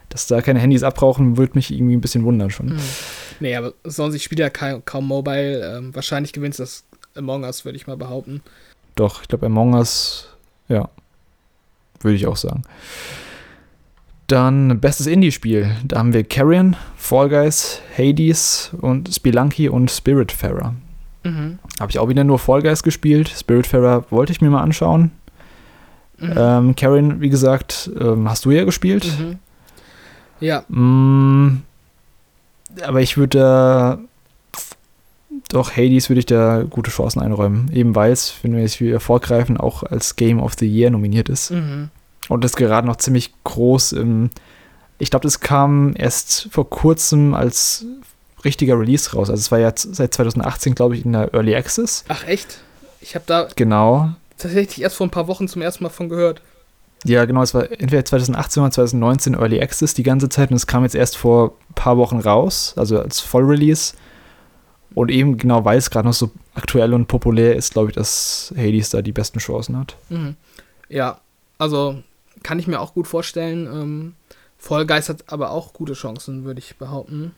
dass 0.10 0.28
da 0.28 0.42
keine 0.42 0.60
Handys 0.60 0.84
abbrauchen, 0.84 1.38
würde 1.38 1.54
mich 1.56 1.72
irgendwie 1.72 1.96
ein 1.96 2.02
bisschen 2.02 2.24
wundern 2.24 2.52
schon. 2.52 2.72
Hm. 2.72 2.80
Nee, 3.40 3.56
aber 3.56 3.74
sonst, 3.84 4.16
ich 4.16 4.24
spiele 4.24 4.44
ja 4.44 4.50
kaum, 4.50 4.84
kaum 4.86 5.08
Mobile. 5.08 5.78
Ähm, 5.78 5.96
wahrscheinlich 5.96 6.34
gewinnt 6.34 6.60
das 6.60 6.84
Among 7.16 7.44
Us, 7.44 7.66
würde 7.66 7.76
ich 7.76 7.88
mal 7.88 7.98
behaupten. 7.98 8.42
Doch, 8.96 9.22
ich 9.22 9.28
glaube, 9.28 9.48
Among 9.48 9.74
Us, 9.74 10.28
ja, 10.68 10.90
würde 12.02 12.16
ich 12.16 12.28
auch 12.28 12.38
sagen. 12.38 12.64
Dann 14.28 14.80
bestes 14.80 15.08
Indie-Spiel. 15.08 15.76
Da 15.84 15.98
haben 15.98 16.14
wir 16.14 16.24
Carrion, 16.24 16.76
Fall 16.96 17.30
Guys, 17.30 17.82
Hades 17.98 18.70
und 18.80 19.12
Spelunky 19.12 19.70
und 19.70 19.90
Spiritfarer. 19.90 20.76
Mhm. 21.24 21.60
Habe 21.80 21.92
ich 21.92 22.00
auch 22.00 22.10
wieder 22.10 22.24
nur 22.24 22.40
Fall 22.40 22.62
Guys 22.62 22.84
gespielt. 22.84 23.30
Spiritfarer 23.30 24.06
wollte 24.10 24.32
ich 24.32 24.42
mir 24.42 24.50
mal 24.50 24.62
anschauen. 24.62 25.12
Mhm. 26.18 26.34
Ähm, 26.36 26.76
Carrion, 26.76 27.22
wie 27.22 27.30
gesagt, 27.30 27.90
ähm, 28.00 28.30
hast 28.30 28.46
du 28.46 28.52
ja 28.52 28.64
gespielt. 28.64 29.06
Mhm. 29.20 29.40
Ja. 30.40 30.64
Mm, 30.70 31.62
aber 32.84 33.02
ich 33.02 33.18
würde 33.18 33.38
da 33.38 34.00
doch, 35.50 35.76
Hades 35.76 36.10
würde 36.10 36.20
ich 36.20 36.26
da 36.26 36.64
gute 36.64 36.92
Chancen 36.92 37.22
einräumen. 37.22 37.72
Eben 37.74 37.96
weil 37.96 38.12
es, 38.12 38.36
wenn 38.42 38.54
wir 38.54 38.62
jetzt 38.62 38.80
wieder 38.82 39.00
vorgreifen, 39.00 39.58
auch 39.58 39.84
als 39.84 40.16
Game 40.16 40.40
of 40.40 40.54
the 40.60 40.68
Year 40.68 40.92
nominiert 40.92 41.28
ist. 41.28 41.52
Mhm. 41.52 41.90
Und 42.28 42.44
das 42.44 42.56
gerade 42.56 42.88
noch 42.88 42.98
ziemlich 42.98 43.34
groß 43.44 43.94
im. 43.94 44.30
Ich 45.00 45.10
glaube, 45.10 45.24
das 45.24 45.40
kam 45.40 45.94
erst 45.96 46.50
vor 46.52 46.70
kurzem 46.70 47.34
als 47.34 47.86
richtiger 48.44 48.80
Release 48.80 49.14
raus. 49.14 49.30
Also 49.30 49.40
es 49.40 49.52
war 49.52 49.60
ja 49.60 49.72
seit 49.76 50.14
2018, 50.14 50.76
glaube 50.76 50.96
ich, 50.96 51.06
in 51.06 51.14
der 51.14 51.34
Early 51.34 51.56
Access. 51.56 52.06
Ach 52.08 52.26
echt? 52.28 52.60
Ich 53.02 53.16
habe 53.16 53.26
da 53.28 53.48
genau 53.56 54.12
tatsächlich 54.40 54.82
erst 54.82 54.96
vor 54.96 55.08
ein 55.08 55.12
paar 55.12 55.28
Wochen 55.28 55.48
zum 55.48 55.62
ersten 55.62 55.84
Mal 55.84 55.90
von 55.90 56.10
gehört. 56.10 56.42
Ja, 57.06 57.24
genau, 57.26 57.42
es 57.44 57.54
war 57.54 57.72
entweder 57.72 58.04
2018 58.04 58.64
oder 58.64 58.72
2019 58.72 59.34
Early 59.36 59.62
Access 59.62 59.94
die 59.94 60.04
ganze 60.04 60.28
Zeit 60.28 60.50
und 60.50 60.58
es 60.58 60.68
kam 60.68 60.84
jetzt 60.84 60.96
erst 60.96 61.16
vor 61.16 61.54
ein 61.70 61.76
paar 61.76 61.98
Wochen 61.98 62.20
raus, 62.20 62.74
also 62.76 63.00
als 63.00 63.20
Vollrelease. 63.22 63.94
Und 64.96 65.12
eben 65.12 65.38
genau, 65.38 65.64
weil 65.64 65.78
es 65.78 65.92
gerade 65.92 66.08
noch 66.08 66.14
so 66.14 66.32
aktuell 66.56 66.94
und 66.94 67.08
populär 67.08 67.56
ist, 67.56 67.74
glaube 67.74 67.90
ich, 67.90 67.96
dass 67.96 68.54
Hades 68.58 68.90
da 68.90 69.02
die 69.02 69.12
besten 69.12 69.40
Chancen 69.40 69.78
hat. 69.78 69.96
Mhm. 70.10 70.36
Ja, 70.90 71.22
also 71.58 72.02
kann 72.44 72.60
ich 72.60 72.68
mir 72.68 72.82
auch 72.82 72.94
gut 72.94 73.08
vorstellen. 73.08 73.68
Ähm, 73.68 74.16
Guys 74.88 75.08
hat 75.08 75.24
aber 75.28 75.52
auch 75.52 75.74
gute 75.74 75.94
Chancen, 75.94 76.44
würde 76.44 76.60
ich 76.60 76.78
behaupten. 76.78 77.34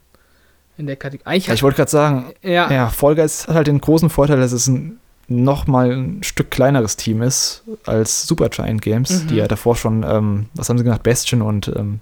In 0.78 0.88
der 0.88 0.96
Kategorie. 0.96 1.40
Ja, 1.40 1.54
ich 1.54 1.64
wollte 1.64 1.78
gerade 1.78 1.92
sagen, 1.92 2.34
ja. 2.42 2.72
ja, 2.72 2.90
Fall 2.90 3.16
Guys 3.16 3.48
hat 3.48 3.56
halt 3.56 3.68
den 3.68 3.82
großen 3.82 4.10
Vorteil, 4.10 4.40
dass 4.40 4.52
es 4.52 4.68
ein 4.68 4.98
noch 5.32 5.66
mal 5.66 5.92
ein 5.92 6.24
Stück 6.24 6.52
kleineres 6.52 6.98
Team 6.98 7.22
ist 7.22 7.64
als 7.86 8.28
Supergiant 8.28 8.82
Games, 8.82 9.24
mhm. 9.24 9.28
die 9.28 9.36
ja 9.36 9.48
davor 9.48 9.76
schon, 9.76 10.04
ähm, 10.04 10.48
was 10.54 10.70
haben 10.70 10.78
sie 10.78 10.84
genannt, 10.84 11.04
Bastion 11.04 11.42
und 11.42 11.72
ähm, 11.74 12.02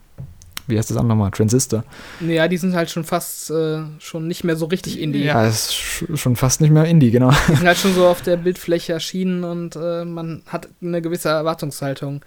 wie 0.68 0.78
heißt 0.78 0.90
das 0.90 0.98
andere 0.98 1.18
nochmal, 1.18 1.32
Transistor. 1.32 1.84
Ja, 2.20 2.48
die 2.48 2.58
sind 2.58 2.76
halt 2.76 2.90
schon 2.90 3.04
fast 3.04 3.50
äh, 3.50 3.82
schon 4.00 4.28
nicht 4.28 4.44
mehr 4.44 4.56
so 4.56 4.66
richtig 4.66 5.00
Indie. 5.00 5.24
Ja, 5.24 5.46
ist 5.46 5.74
schon 5.74 6.36
fast 6.36 6.62
nicht 6.62 6.70
mehr 6.72 6.86
Indie, 6.86 7.12
genau. 7.12 7.32
Die 7.32 7.56
sind 7.56 7.68
halt 7.68 7.78
schon 7.78 7.94
so 7.94 8.08
auf 8.08 8.22
der 8.22 8.38
Bildfläche 8.38 8.94
erschienen 8.94 9.44
und 9.44 9.76
äh, 9.76 10.06
man 10.06 10.44
hat 10.48 10.68
eine 10.82 11.02
gewisse 11.02 11.30
Erwartungshaltung. 11.30 12.22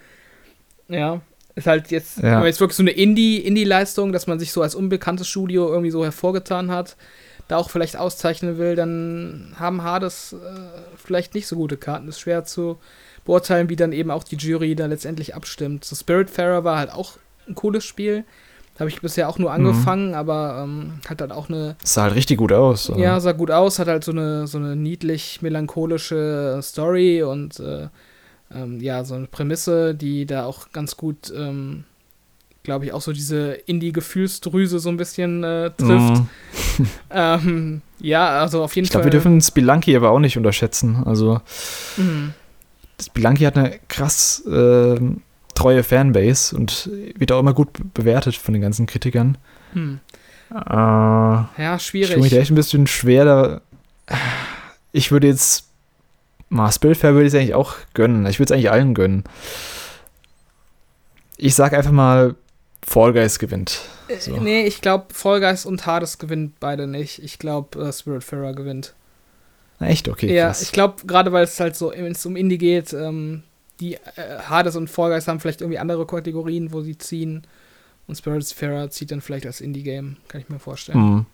Ja, 0.89 1.21
ist 1.55 1.67
halt 1.67 1.91
jetzt, 1.91 2.19
ja. 2.19 2.45
jetzt 2.45 2.61
wirklich 2.61 2.77
so 2.77 2.83
eine 2.83 2.93
Indie-Indie-Leistung, 2.93 4.13
dass 4.13 4.27
man 4.27 4.39
sich 4.39 4.53
so 4.53 4.63
als 4.63 4.75
unbekanntes 4.75 5.29
Studio 5.29 5.69
irgendwie 5.69 5.91
so 5.91 6.05
hervorgetan 6.05 6.71
hat 6.71 6.97
da 7.53 7.59
auch 7.59 7.71
vielleicht 7.71 7.97
auszeichnen 7.97 8.59
will, 8.59 8.77
dann 8.77 9.55
haben 9.59 9.83
Hades 9.83 10.33
äh, 10.33 10.37
vielleicht 10.97 11.35
nicht 11.35 11.47
so 11.47 11.57
gute 11.57 11.77
Karten. 11.77 12.09
Ist 12.09 12.21
schwer 12.21 12.45
zu 12.45 12.79
beurteilen, 13.25 13.69
wie 13.69 13.77
dann 13.77 13.93
eben 13.93 14.11
auch 14.11 14.25
die 14.25 14.37
Jury 14.37 14.75
da 14.75 14.87
letztendlich 14.87 15.35
abstimmt. 15.35 15.85
So 15.85 15.95
Spiritfarer 15.95 16.65
war 16.65 16.79
halt 16.79 16.91
auch 16.91 17.19
ein 17.47 17.55
cooles 17.55 17.85
Spiel. 17.85 18.25
Habe 18.79 18.89
ich 18.89 19.03
bisher 19.03 19.29
auch 19.29 19.39
nur 19.39 19.51
mhm. 19.51 19.67
angefangen, 19.67 20.09
mhm. 20.09 20.15
aber 20.15 20.63
ähm, 20.65 21.01
hat 21.09 21.21
halt 21.21 21.31
auch 21.31 21.49
eine. 21.49 21.77
Sah 21.85 22.05
halt 22.05 22.15
richtig 22.15 22.39
gut 22.39 22.53
aus. 22.53 22.89
Oder? 22.89 22.99
Ja, 22.99 23.21
sah 23.21 23.33
gut 23.33 23.51
aus, 23.51 23.79
hat 23.79 23.87
halt 23.87 24.03
so 24.03 24.13
eine, 24.13 24.47
so 24.47 24.59
eine 24.59 24.75
niedlich 24.75 25.43
melancholische 25.43 26.59
Story 26.63 27.23
und 27.23 27.61
äh, 27.61 27.89
ähm, 28.55 28.81
ja, 28.81 29.05
so 29.05 29.15
eine 29.15 29.27
Prämisse, 29.27 29.95
die 29.95 30.27
da 30.27 30.45
auch 30.45 30.73
ganz 30.73 30.97
gut 30.97 31.33
ähm, 31.37 31.85
glaube 32.63 32.85
ich, 32.85 32.93
auch 32.93 33.01
so 33.01 33.13
diese 33.13 33.53
Indie-Gefühlsdrüse 33.53 34.79
so 34.79 34.89
ein 34.89 34.97
bisschen 34.97 35.43
äh, 35.43 35.71
trifft. 35.71 36.23
Mm. 36.79 36.83
ähm, 37.11 37.83
ja, 37.99 38.41
also 38.41 38.63
auf 38.63 38.75
jeden 38.77 38.85
ich 38.85 38.91
glaub, 38.91 39.03
Fall. 39.03 39.09
Ich 39.09 39.13
glaube, 39.13 39.25
wir 39.25 39.31
dürfen 39.31 39.41
Spelunky 39.41 39.97
aber 39.97 40.11
auch 40.11 40.19
nicht 40.19 40.37
unterschätzen. 40.37 41.03
Also, 41.05 41.41
mm. 41.97 42.29
Spelunky 43.01 43.45
hat 43.45 43.57
eine 43.57 43.79
krass 43.89 44.45
äh, 44.47 44.97
treue 45.55 45.83
Fanbase 45.83 46.57
und 46.57 46.91
wird 47.17 47.33
auch 47.33 47.41
immer 47.41 47.55
gut 47.55 47.69
bewertet 47.95 48.37
von 48.37 48.55
den 48.55 48.63
ganzen 48.63 48.87
Kritikern. 48.87 49.39
Hm. 49.73 50.01
Äh, 50.51 50.55
ja, 50.55 51.79
schwierig. 51.79 52.17
Ich 52.17 52.23
mich 52.23 52.33
echt 52.33 52.51
ein 52.51 52.57
bisschen 52.57 52.87
schwer 52.87 53.25
da. 53.25 53.61
Ich 54.93 55.11
würde 55.11 55.27
jetzt. 55.27 55.69
Mal 56.53 56.71
Spiritfair 56.71 57.15
würde 57.15 57.27
ich 57.27 57.33
es 57.33 57.41
eigentlich 57.41 57.55
auch 57.55 57.77
gönnen. 57.95 58.27
Ich 58.27 58.39
würde 58.39 58.53
es 58.53 58.53
eigentlich 58.53 58.71
allen 58.71 58.93
gönnen. 58.93 59.25
Ich 61.39 61.55
sag 61.55 61.73
einfach 61.73 61.93
mal 61.93 62.35
Fall 62.83 63.15
Guys 63.15 63.39
gewinnt. 63.39 63.81
Äh, 64.09 64.19
so. 64.19 64.37
Nee, 64.37 64.67
ich 64.67 64.83
glaube, 64.83 65.15
Fall 65.15 65.41
Guys 65.41 65.65
und 65.65 65.87
Hades 65.87 66.19
gewinnt 66.19 66.61
beide 66.61 66.87
nicht. 66.87 67.23
Ich 67.23 67.39
glaube, 67.39 67.79
uh, 67.79 67.91
Spiritfarer 67.91 68.53
gewinnt. 68.53 68.93
Echt? 69.81 70.11
Okay. 70.11 70.33
Ja, 70.33 70.49
krass. 70.49 70.61
ich 70.61 70.73
glaube, 70.73 71.07
gerade 71.07 71.33
weil 71.33 71.45
es 71.45 71.59
halt 71.59 71.75
so, 71.75 71.91
wenn 71.91 72.13
es 72.13 72.27
um 72.27 72.37
Indie 72.37 72.59
geht, 72.59 72.93
ähm, 72.93 73.45
die 73.81 73.95
äh, 73.95 74.41
Hades 74.47 74.77
und 74.77 74.91
Fall 74.91 75.11
Guys 75.11 75.29
haben 75.29 75.41
vielleicht 75.41 75.63
irgendwie 75.63 75.79
andere 75.79 76.07
Kategorien, 76.07 76.71
wo 76.71 76.83
sie 76.83 76.99
ziehen. 76.99 77.47
Und 78.07 78.17
Spiritfarer 78.17 78.91
zieht 78.91 79.11
dann 79.11 79.23
vielleicht 79.23 79.47
als 79.47 79.63
Indie-Game, 79.63 80.19
kann 80.29 80.43
ich 80.43 80.51
mir 80.51 80.59
vorstellen. 80.59 80.99
Mhm. 80.99 81.27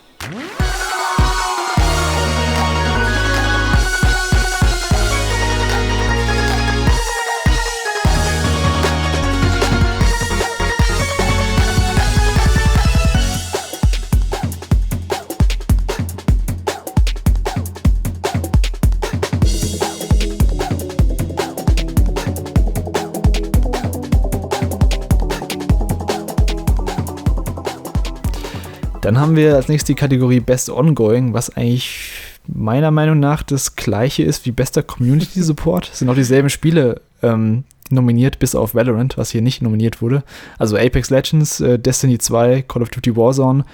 Dann 29.08 29.18
haben 29.18 29.36
wir 29.36 29.54
als 29.54 29.68
nächstes 29.68 29.86
die 29.86 29.94
Kategorie 29.94 30.40
Best 30.40 30.68
Ongoing, 30.68 31.32
was 31.32 31.48
eigentlich 31.56 32.12
meiner 32.46 32.90
Meinung 32.90 33.18
nach 33.18 33.42
das 33.42 33.74
gleiche 33.74 34.22
ist 34.22 34.44
wie 34.44 34.52
bester 34.52 34.82
Community 34.82 35.40
Support. 35.40 35.88
Es 35.90 36.00
sind 36.00 36.10
auch 36.10 36.14
dieselben 36.14 36.50
Spiele 36.50 37.00
ähm, 37.22 37.64
nominiert, 37.88 38.38
bis 38.38 38.54
auf 38.54 38.74
Valorant, 38.74 39.16
was 39.16 39.30
hier 39.30 39.40
nicht 39.40 39.62
nominiert 39.62 40.02
wurde. 40.02 40.24
Also 40.58 40.76
Apex 40.76 41.08
Legends, 41.08 41.58
äh, 41.60 41.78
Destiny 41.78 42.18
2, 42.18 42.66
Call 42.68 42.82
of 42.82 42.90
Duty 42.90 43.16
Warzone, 43.16 43.64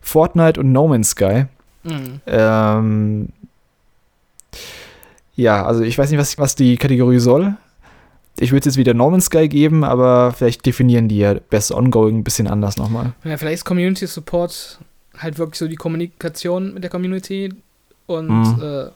Fortnite 0.00 0.58
und 0.58 0.72
No 0.72 0.88
Man's 0.88 1.10
Sky. 1.10 1.44
Mhm. 1.82 2.20
Ähm, 2.26 3.28
ja, 5.36 5.62
also 5.66 5.82
ich 5.82 5.98
weiß 5.98 6.08
nicht, 6.10 6.18
was, 6.18 6.38
was 6.38 6.54
die 6.54 6.78
Kategorie 6.78 7.18
soll. 7.18 7.54
Ich 8.38 8.52
würde 8.52 8.60
es 8.60 8.66
jetzt 8.66 8.76
wieder 8.76 8.94
Norman 8.94 9.20
Sky 9.20 9.48
geben, 9.48 9.84
aber 9.84 10.32
vielleicht 10.32 10.64
definieren 10.64 11.08
die 11.08 11.18
ja 11.18 11.34
Best 11.34 11.72
Ongoing 11.72 12.18
ein 12.18 12.24
bisschen 12.24 12.46
anders 12.46 12.76
nochmal. 12.76 13.12
Ja, 13.24 13.36
vielleicht 13.36 13.56
ist 13.56 13.64
Community 13.64 14.06
Support 14.06 14.78
halt 15.18 15.38
wirklich 15.38 15.58
so 15.58 15.68
die 15.68 15.76
Kommunikation 15.76 16.74
mit 16.74 16.82
der 16.82 16.90
Community 16.90 17.52
und 18.06 18.28
mhm. 18.28 18.62
äh, 18.62 18.86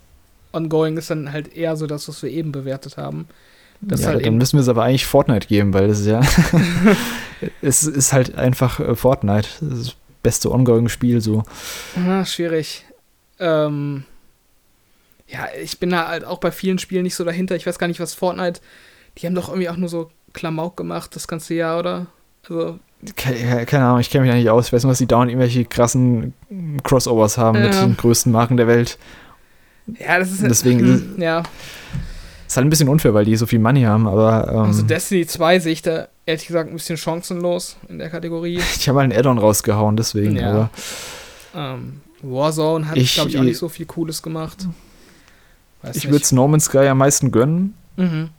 Ongoing 0.53 0.97
ist 0.97 1.11
dann 1.11 1.33
halt 1.33 1.55
eher 1.55 1.77
so 1.77 1.87
das, 1.87 2.09
was 2.09 2.23
wir 2.23 2.31
eben 2.31 2.53
bewertet 2.53 2.97
haben. 2.97 3.27
Das 3.81 4.03
ja, 4.03 4.09
halt 4.09 4.25
dann 4.25 4.39
müssen 4.39 4.57
wir 4.57 4.63
es 4.63 4.69
aber 4.69 4.85
eigentlich 4.85 5.07
Fortnite 5.07 5.47
geben, 5.47 5.75
weil 5.75 5.89
das 5.89 6.01
ist 6.01 6.07
ja. 6.07 6.21
es 7.63 7.85
ist 7.85 8.13
halt 8.13 8.37
einfach 8.37 8.81
äh, 8.81 8.95
Fortnite. 8.95 9.49
Das, 9.61 9.79
ist 9.79 9.87
das 9.89 9.97
beste 10.23 10.51
Ongoing-Spiel 10.51 11.21
so. 11.21 11.43
Ah, 12.09 12.25
schwierig. 12.25 12.85
Ähm, 13.39 14.05
ja, 15.29 15.49
ich 15.63 15.79
bin 15.79 15.91
da 15.91 16.09
halt 16.09 16.25
auch 16.25 16.39
bei 16.39 16.51
vielen 16.51 16.79
Spielen 16.79 17.03
nicht 17.03 17.15
so 17.15 17.25
dahinter. 17.25 17.57
Ich 17.57 17.67
weiß 17.67 17.79
gar 17.79 17.89
nicht, 17.89 18.01
was 18.01 18.15
Fortnite 18.15 18.61
die 19.19 19.27
haben 19.27 19.35
doch 19.35 19.49
irgendwie 19.49 19.69
auch 19.69 19.77
nur 19.77 19.89
so 19.89 20.11
Klamauk 20.33 20.77
gemacht 20.77 21.15
das 21.15 21.29
ganze 21.29 21.55
Jahr, 21.55 21.79
oder? 21.79 22.07
Also. 22.49 22.79
Keine, 23.17 23.67
keine 23.67 23.85
Ahnung, 23.85 24.01
ich 24.01 24.11
kenne 24.11 24.23
mich 24.23 24.33
da 24.33 24.37
nicht 24.37 24.49
aus. 24.49 24.69
Ich 24.69 24.73
weiß 24.73 24.83
nur, 24.85 24.93
dass 24.93 24.99
die 24.99 25.07
dauernd 25.07 25.31
irgendwelche 25.31 25.65
krassen 25.65 26.33
Crossovers 26.83 27.37
haben 27.37 27.59
ja. 27.59 27.67
mit 27.67 27.75
den 27.75 27.97
größten 27.97 28.33
Marken 28.33 28.57
der 28.57 28.67
Welt. 28.67 28.99
Ja, 29.87 30.19
das 30.19 30.31
ist. 30.31 30.43
Deswegen 30.43 30.81
hm, 31.17 31.23
ja. 31.23 31.43
Ist 32.47 32.57
halt 32.57 32.67
ein 32.67 32.71
bisschen 32.71 32.89
unfair, 32.89 33.15
weil 33.15 33.25
die 33.25 33.37
so 33.37 33.47
viel 33.47 33.59
Money 33.59 33.83
haben, 33.83 34.07
aber. 34.07 34.49
Ähm, 34.51 34.59
also 34.59 34.83
Destiny 34.83 35.27
2 35.27 35.59
sehe 35.61 35.73
ich 35.73 35.83
da 35.83 36.09
ehrlich 36.27 36.47
gesagt 36.47 36.71
ein 36.71 36.75
bisschen 36.75 36.97
chancenlos 36.97 37.77
in 37.89 37.99
der 37.99 38.11
Kategorie. 38.11 38.61
ich 38.77 38.89
habe 38.89 38.97
mal 38.97 39.03
einen 39.03 39.13
Add-on 39.13 39.39
rausgehauen, 39.39 39.97
deswegen, 39.97 40.37
ja. 40.37 40.51
aber. 40.51 40.71
Ähm, 41.55 42.01
Warzone 42.23 42.89
hat, 42.89 42.95
glaube 42.95 43.31
ich, 43.31 43.39
auch 43.39 43.43
nicht 43.43 43.59
so 43.59 43.69
viel 43.69 43.87
Cooles 43.87 44.23
gemacht. 44.23 44.67
Weiß 45.83 45.97
ich 45.97 46.07
würde 46.07 46.25
es 46.25 46.33
Norman 46.33 46.61
Sky 46.61 46.87
am 46.89 46.99
meisten 46.99 47.31
gönnen. 47.31 47.75
Mhm. 47.97 48.31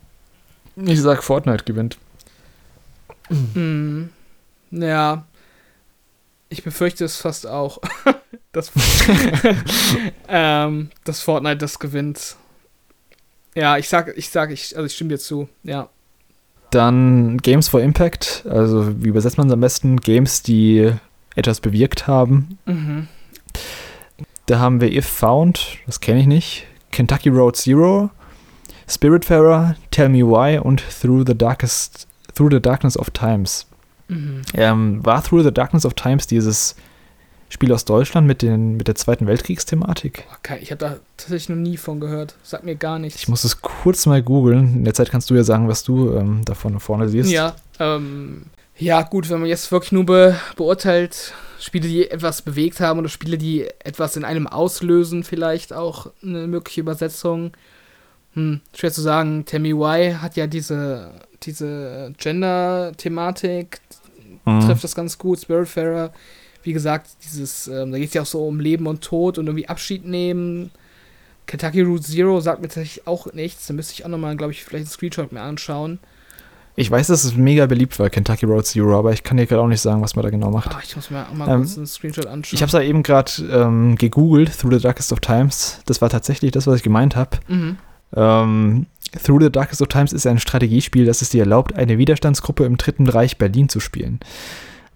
Ich 0.76 1.02
sag, 1.02 1.24
Fortnite 1.24 1.64
gewinnt. 1.64 1.98
Mhm. 3.30 4.10
Ja. 4.72 5.26
Ich 6.50 6.64
befürchte 6.64 7.06
es 7.06 7.18
fast 7.18 7.48
auch, 7.48 7.80
dass, 8.52 8.72
ähm, 10.28 10.90
dass 11.04 11.22
Fortnite 11.22 11.58
das 11.58 11.80
gewinnt. 11.80 12.36
Ja, 13.56 13.78
ich 13.78 13.90
sag, 13.90 14.16
ich 14.18 14.30
sag, 14.30 14.52
ich, 14.52 14.76
also 14.76 14.86
ich 14.86 14.94
stimme 14.94 15.10
dir 15.10 15.20
zu, 15.20 15.50
ja. 15.64 15.90
Dann 16.72 17.38
Games 17.38 17.70
for 17.70 17.82
Impact, 17.82 18.46
also 18.50 19.02
wie 19.02 19.08
übersetzt 19.08 19.38
man 19.38 19.48
es 19.48 19.54
am 19.54 19.62
besten? 19.62 19.98
Games, 19.98 20.44
die 20.44 20.92
etwas 21.36 21.62
bewirkt 21.62 22.08
haben. 22.08 22.58
Mhm. 22.66 23.08
Da 24.46 24.60
haben 24.60 24.82
wir 24.82 24.92
If 24.92 25.06
Found, 25.06 25.78
das 25.86 26.02
kenne 26.02 26.20
ich 26.20 26.28
nicht. 26.28 26.68
Kentucky 26.92 27.30
Road 27.30 27.56
Zero, 27.56 28.10
Spiritfarer, 28.88 29.76
Tell 29.92 30.10
Me 30.10 30.20
Why 30.20 30.60
und 30.60 30.84
Through 31.02 31.26
the 31.28 31.38
Darkest, 31.38 32.08
Through 32.36 32.52
the 32.52 32.62
Darkness 32.62 32.98
of 32.98 33.10
Times. 33.12 33.66
Mhm. 34.08 34.42
Ähm, 34.54 35.06
war 35.06 35.24
Through 35.24 35.44
the 35.44 35.52
Darkness 35.52 35.86
of 35.86 35.94
Times 35.94 36.28
dieses 36.28 36.76
Spiel 37.50 37.72
aus 37.72 37.86
Deutschland 37.86 38.28
mit, 38.28 38.42
den, 38.42 38.78
mit 38.78 38.88
der 38.88 38.96
Zweiten 38.96 39.28
Weltkriegsthematik? 39.28 40.26
Okay, 40.40 40.60
ich 40.62 40.72
habe 40.72 40.80
da 40.80 40.98
tatsächlich 41.18 41.50
noch 41.50 41.56
nie 41.56 41.78
von 41.78 42.00
gehört. 42.00 42.36
Sag 42.44 42.64
mir 42.64 42.76
gar 42.76 43.00
nichts. 43.00 43.20
Ich 43.22 43.28
muss 43.28 43.44
es 43.44 43.62
kurz 43.62 44.06
mal 44.06 44.22
googeln. 44.22 44.76
In 44.76 44.84
der 44.84 44.94
Zeit 44.94 45.10
kannst 45.10 45.30
du 45.30 45.36
ja 45.36 45.44
sagen, 45.44 45.68
was 45.68 45.84
du 45.84 46.16
ähm, 46.16 46.44
davon 46.46 46.80
vorne 46.80 47.08
siehst. 47.08 47.30
Ja, 47.30 47.56
ähm, 47.80 48.48
ja, 48.78 49.04
gut, 49.04 49.30
wenn 49.30 49.40
man 49.40 49.50
jetzt 49.50 49.72
wirklich 49.72 49.94
nur 49.94 50.06
be 50.06 50.36
beurteilt, 50.58 51.34
Spiele, 51.60 51.88
die 51.88 52.10
etwas 52.12 52.42
bewegt 52.42 52.80
haben 52.82 53.00
oder 53.00 53.10
Spiele, 53.10 53.38
die 53.38 53.68
etwas 53.80 54.18
in 54.18 54.26
einem 54.26 54.48
auslösen, 54.48 55.24
vielleicht 55.24 55.72
auch 55.72 56.12
eine 56.22 56.48
mögliche 56.48 56.82
Übersetzung 56.82 57.52
hm, 58.36 58.62
schwer 58.74 58.92
zu 58.92 59.02
sagen. 59.02 59.46
Tammy 59.46 59.72
Y 59.72 60.22
hat 60.22 60.38
ja 60.38 60.48
diese 60.48 61.12
diese 61.44 62.14
Gender-Thematik 62.18 63.80
mhm. 64.46 64.62
trifft 64.62 64.84
das 64.84 64.96
ganz 64.96 65.18
gut. 65.18 65.40
Spiritfarer, 65.40 66.12
wie 66.64 66.74
gesagt, 66.74 67.10
dieses, 67.24 67.68
ähm, 67.68 67.92
da 67.92 67.98
geht 67.98 68.10
es 68.10 68.14
ja 68.14 68.22
auch 68.22 68.28
so 68.28 68.48
um 68.48 68.60
Leben 68.60 68.88
und 68.88 69.02
Tod 69.02 69.38
und 69.38 69.48
irgendwie 69.48 69.68
Abschied 69.68 70.06
nehmen. 70.06 70.72
Kentucky 71.46 71.82
Route 71.82 72.04
Zero 72.04 72.40
sagt 72.42 72.62
mir 72.62 72.68
tatsächlich 72.68 73.06
auch 73.08 73.32
nichts. 73.34 73.68
Da 73.68 73.74
müsste 73.74 73.94
ich 73.94 74.06
auch 74.06 74.10
nochmal, 74.10 74.36
glaube 74.36 74.52
ich, 74.52 74.64
vielleicht 74.64 74.86
einen 74.86 74.92
Screenshot 74.92 75.32
mir 75.32 75.42
anschauen. 75.42 76.00
Ich 76.78 76.92
weiß, 76.92 77.08
dass 77.08 77.24
es 77.24 77.36
mega 77.38 77.68
beliebt 77.68 77.98
war, 78.00 78.10
Kentucky 78.10 78.46
Road 78.46 78.66
Zero, 78.66 79.00
aber 79.00 79.14
ich 79.14 79.24
kann 79.24 79.38
dir 79.38 79.46
gerade 79.46 79.62
auch 79.62 79.68
nicht 79.68 79.80
sagen, 79.80 80.02
was 80.02 80.18
man 80.18 80.24
da 80.24 80.30
genau 80.30 80.52
macht. 80.52 80.72
Oh, 80.76 80.80
ich 80.84 80.94
muss 80.94 81.10
mir 81.10 81.26
auch 81.26 81.34
mal 81.34 81.48
ähm, 81.48 81.62
kurz 81.62 81.78
einen 81.78 81.88
Screenshot 81.88 82.26
anschauen. 82.26 82.56
Ich 82.56 82.62
habe 82.62 82.68
es 82.68 82.74
ja 82.74 82.82
eben 82.82 83.02
gerade 83.02 83.32
ähm, 83.50 83.96
gegoogelt, 83.96 84.60
Through 84.60 84.74
the 84.74 84.80
Darkest 84.82 85.14
of 85.14 85.22
Times. 85.22 85.80
Das 85.86 86.02
war 86.02 86.10
tatsächlich 86.10 86.52
das, 86.52 86.68
was 86.68 86.76
ich 86.76 86.84
gemeint 86.84 87.16
habe. 87.16 87.38
Mhm. 87.48 87.78
Ähm, 88.16 88.88
Through 89.24 89.43
the 89.43 89.51
Darkest 89.51 89.82
of 89.82 89.88
Times 89.88 90.12
ist 90.12 90.28
ein 90.28 90.39
Strategiespiel, 90.39 91.06
das 91.06 91.22
es 91.22 91.30
dir 91.30 91.43
erlaubt, 91.43 91.76
eine 91.76 91.97
Widerstandsgruppe 91.97 92.66
im 92.66 92.78
Dritten 92.78 93.08
Reich 93.08 93.38
Berlin 93.38 93.70
zu 93.70 93.80
spielen. 93.80 94.20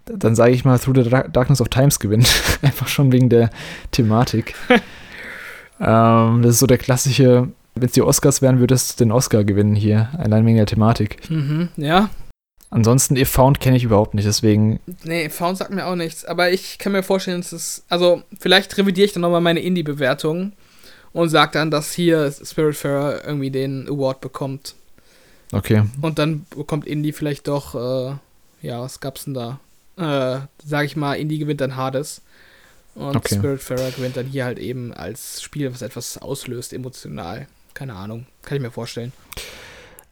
Dann 0.04 0.34
sage 0.34 0.52
ich 0.52 0.64
mal, 0.64 0.78
Through 0.78 1.04
the 1.04 1.10
Darkness 1.32 1.60
of 1.60 1.68
Times 1.68 2.00
gewinnt. 2.00 2.28
Einfach 2.62 2.88
schon 2.88 3.12
wegen 3.12 3.28
der 3.28 3.50
Thematik. 3.92 4.54
ähm, 5.80 6.42
das 6.42 6.52
ist 6.52 6.58
so 6.58 6.66
der 6.66 6.78
klassische 6.78 7.48
wenn 7.74 7.86
es 7.86 7.92
die 7.92 8.02
Oscars 8.02 8.42
wären, 8.42 8.60
würdest 8.60 9.00
du 9.00 9.04
den 9.04 9.12
Oscar 9.12 9.44
gewinnen 9.44 9.74
hier, 9.74 10.10
allein 10.18 10.44
wegen 10.46 10.56
der 10.56 10.66
Thematik. 10.66 11.30
Mhm, 11.30 11.68
ja. 11.76 12.10
Ansonsten, 12.70 13.16
If 13.16 13.30
Found 13.30 13.60
kenne 13.60 13.76
ich 13.76 13.84
überhaupt 13.84 14.14
nicht, 14.14 14.26
deswegen. 14.26 14.78
Nee, 15.02 15.26
If 15.26 15.34
Found 15.34 15.58
sagt 15.58 15.72
mir 15.72 15.86
auch 15.86 15.96
nichts. 15.96 16.24
Aber 16.24 16.50
ich 16.50 16.78
kann 16.78 16.92
mir 16.92 17.02
vorstellen, 17.02 17.40
dass 17.40 17.52
es. 17.52 17.84
Also, 17.88 18.22
vielleicht 18.38 18.76
revidiere 18.78 19.06
ich 19.06 19.12
dann 19.12 19.22
nochmal 19.22 19.40
meine 19.40 19.60
Indie-Bewertung 19.60 20.52
und 21.12 21.28
sage 21.28 21.52
dann, 21.52 21.70
dass 21.70 21.92
hier 21.92 22.30
Spiritfarer 22.30 23.24
irgendwie 23.24 23.50
den 23.50 23.88
Award 23.88 24.20
bekommt. 24.20 24.74
Okay. 25.52 25.82
Und 26.00 26.18
dann 26.18 26.46
bekommt 26.56 26.86
Indie 26.86 27.12
vielleicht 27.12 27.48
doch. 27.48 27.74
Äh, 27.74 28.14
ja, 28.62 28.80
was 28.80 29.00
gab's 29.00 29.24
denn 29.24 29.34
da? 29.34 29.58
Äh, 29.96 30.46
sag 30.64 30.84
ich 30.84 30.96
mal, 30.96 31.14
Indie 31.14 31.38
gewinnt 31.38 31.60
dann 31.60 31.76
Hades. 31.76 32.22
Und 32.94 33.16
okay. 33.16 33.36
Spiritfarer 33.36 33.90
gewinnt 33.90 34.16
dann 34.16 34.26
hier 34.26 34.44
halt 34.44 34.58
eben 34.58 34.92
als 34.92 35.42
Spiel, 35.42 35.72
was 35.72 35.82
etwas 35.82 36.18
auslöst, 36.18 36.72
emotional. 36.72 37.46
Keine 37.74 37.94
Ahnung. 37.94 38.26
Kann 38.42 38.56
ich 38.56 38.62
mir 38.62 38.70
vorstellen. 38.70 39.12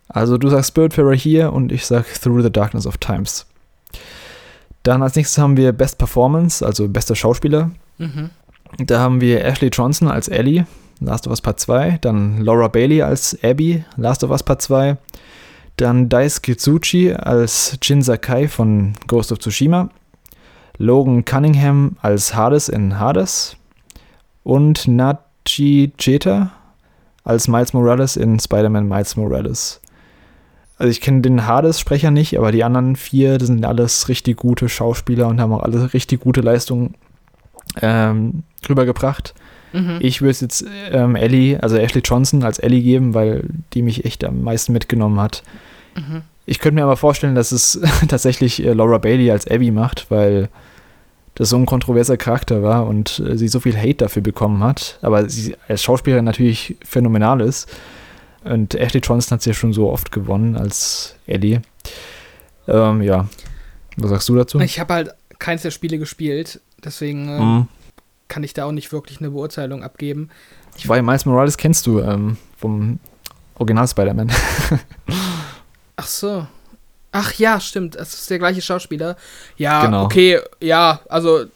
Also 0.09 0.39
du 0.39 0.49
sagst 0.49 0.71
Spiritfarer 0.71 1.15
hier 1.15 1.53
und 1.53 1.71
ich 1.71 1.87
sag 1.87 2.07
Through 2.21 2.43
the 2.43 2.53
Darkness 2.53 2.87
of 2.87 2.97
Times. 2.99 3.47
Dann 4.83 5.03
als 5.03 5.17
nächstes 5.17 5.39
haben 5.39 5.57
wir 5.57 5.73
Best 5.73 5.99
Performance, 5.99 6.65
also 6.65 6.89
bester 6.89 7.15
Schauspieler. 7.15 7.71
Mhm. 7.99 8.31
Da 8.79 9.01
haben 9.01 9.21
wir 9.21 9.45
Ashley 9.45 9.69
Johnson 9.69 10.09
als 10.09 10.29
Ellie, 10.29 10.67
Last 11.01 11.27
of 11.27 11.31
Us 11.31 11.41
Part 11.41 11.61
2. 11.61 11.99
Dann 12.01 12.41
Laura 12.41 12.69
Bailey 12.69 13.03
als 13.03 13.39
Abby, 13.43 13.85
Last 13.97 14.25
of 14.25 14.31
Us 14.31 14.43
Part 14.43 14.63
2. 14.63 14.97
Dann 15.77 16.09
Daisuke 16.09 16.57
Tsuchi 16.57 17.13
als 17.13 17.79
Jin 17.83 18.03
Sakai 18.03 18.49
von 18.49 18.95
Ghost 19.07 19.33
of 19.33 19.39
Tsushima. 19.39 19.91
Logan 20.79 21.25
Cunningham 21.25 21.97
als 22.03 22.35
Hades 22.35 22.69
in 22.69 22.99
Hades. 22.99 23.57
Und 24.43 24.89
Nachi 24.89 25.93
Cheta 25.99 26.53
als 27.25 27.47
Miles 27.47 27.73
Morales 27.75 28.17
in 28.17 28.41
Spider-Man 28.41 28.89
Miles 28.89 29.17
Morales. 29.17 29.81
Also 30.79 30.91
ich 30.91 31.01
kenne 31.01 31.21
den 31.21 31.47
Hades-Sprecher 31.47 32.11
nicht, 32.11 32.39
aber 32.39 32.53
die 32.53 32.63
anderen 32.63 32.97
vier, 32.97 33.37
das 33.37 33.49
sind 33.49 33.65
alles 33.67 34.09
richtig 34.09 34.37
gute 34.37 34.69
Schauspieler 34.69 35.27
und 35.27 35.41
haben 35.41 35.53
auch 35.53 35.63
alle 35.63 35.93
richtig 35.93 36.21
gute 36.21 36.41
Leistungen 36.41 36.95
ähm, 37.83 38.45
rübergebracht. 38.69 39.35
Mhm. 39.73 39.99
Ich 40.01 40.21
würde 40.21 40.31
es 40.31 40.41
jetzt 40.41 40.65
ähm, 40.91 41.17
Ellie, 41.17 41.63
also 41.63 41.77
Ashley 41.77 42.03
Johnson 42.05 42.43
als 42.43 42.59
Ellie 42.59 42.83
geben, 42.83 43.15
weil 43.15 43.45
die 43.75 43.83
mich 43.83 44.05
echt 44.05 44.25
am 44.25 44.43
meisten 44.43 44.73
mitgenommen 44.73 45.21
hat. 45.21 45.43
Mhm. 45.95 46.23
Ich 46.47 46.59
könnte 46.61 46.77
mir 46.77 46.85
aber 46.85 46.97
vorstellen, 46.97 47.35
dass 47.35 47.53
es 47.53 47.81
tatsächlich 48.09 48.65
äh, 48.65 48.73
Laura 48.73 48.99
Bailey 48.99 49.31
als 49.31 49.47
Abby 49.47 49.71
macht, 49.71 50.11
weil 50.11 50.49
das 51.35 51.51
so 51.51 51.57
ein 51.57 51.67
kontroverser 51.67 52.17
Charakter 52.17 52.63
war 52.63 52.87
und 52.87 53.21
äh, 53.21 53.37
sie 53.37 53.49
so 53.49 53.61
viel 53.61 53.77
Hate 53.77 53.95
dafür 53.95 54.23
bekommen 54.23 54.63
hat, 54.65 54.99
aber 55.03 55.29
sie 55.29 55.57
als 55.69 55.83
Schauspielerin 55.83 56.25
natürlich 56.25 56.77
phänomenal 56.83 57.41
ist. 57.41 57.69
Und 58.45 58.75
Ashley 58.75 59.01
Johnson 59.01 59.37
hat 59.37 59.43
sie 59.43 59.51
ja 59.51 59.55
schon 59.55 59.73
so 59.73 59.91
oft 59.91 60.11
gewonnen 60.11 60.57
als 60.57 61.17
Ellie. 61.27 61.61
Ähm, 62.67 63.03
ja. 63.03 63.29
Was 63.97 64.11
sagst 64.11 64.29
du 64.29 64.37
dazu? 64.37 64.59
Ich 64.61 64.81
habe 64.81 64.95
halt 64.95 65.11
keins 65.39 65.63
der 65.63 65.71
Spiele 65.71 65.99
gespielt, 65.99 66.61
deswegen 66.85 67.29
äh, 67.29 67.41
mhm. 67.41 67.69
Kann 68.29 68.45
ich 68.45 68.55
da 68.55 68.65
auch 68.65 68.73
nicht 68.73 68.93
wirklich 68.93 69.21
eine 69.21 69.31
Beurteilung 69.31 69.83
abgeben. 69.83 70.31
Ich 70.77 70.89
Weil 70.89 71.03
Miles 71.03 71.25
Morales 71.25 71.57
kennst 71.57 71.87
du 71.87 72.01
ähm, 72.01 72.37
vom 72.57 73.01
Original 73.57 73.89
Spider-Man. 73.89 74.31
Ach 75.97 76.07
so. 76.07 76.47
Ach 77.11 77.33
ja, 77.35 77.59
stimmt. 77.59 77.97
Es 77.97 78.15
ist 78.15 78.31
der 78.31 78.39
gleiche 78.39 78.63
Schauspieler. 78.63 79.17
Ja, 79.57 79.85
genau. 79.85 80.05
okay, 80.05 80.41
ja, 80.61 81.01
also 81.09 81.47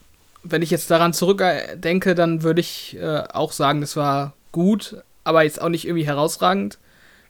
wenn 0.43 0.61
ich 0.61 0.71
jetzt 0.71 0.91
daran 0.91 1.13
zurückdenke, 1.13 2.15
dann 2.15 2.43
würde 2.43 2.59
ich 2.59 2.97
äh, 2.99 3.23
auch 3.31 3.51
sagen, 3.51 3.81
das 3.81 3.95
war 3.95 4.33
gut, 4.51 4.97
aber 5.23 5.43
jetzt 5.43 5.61
auch 5.61 5.69
nicht 5.69 5.85
irgendwie 5.85 6.05
herausragend, 6.05 6.79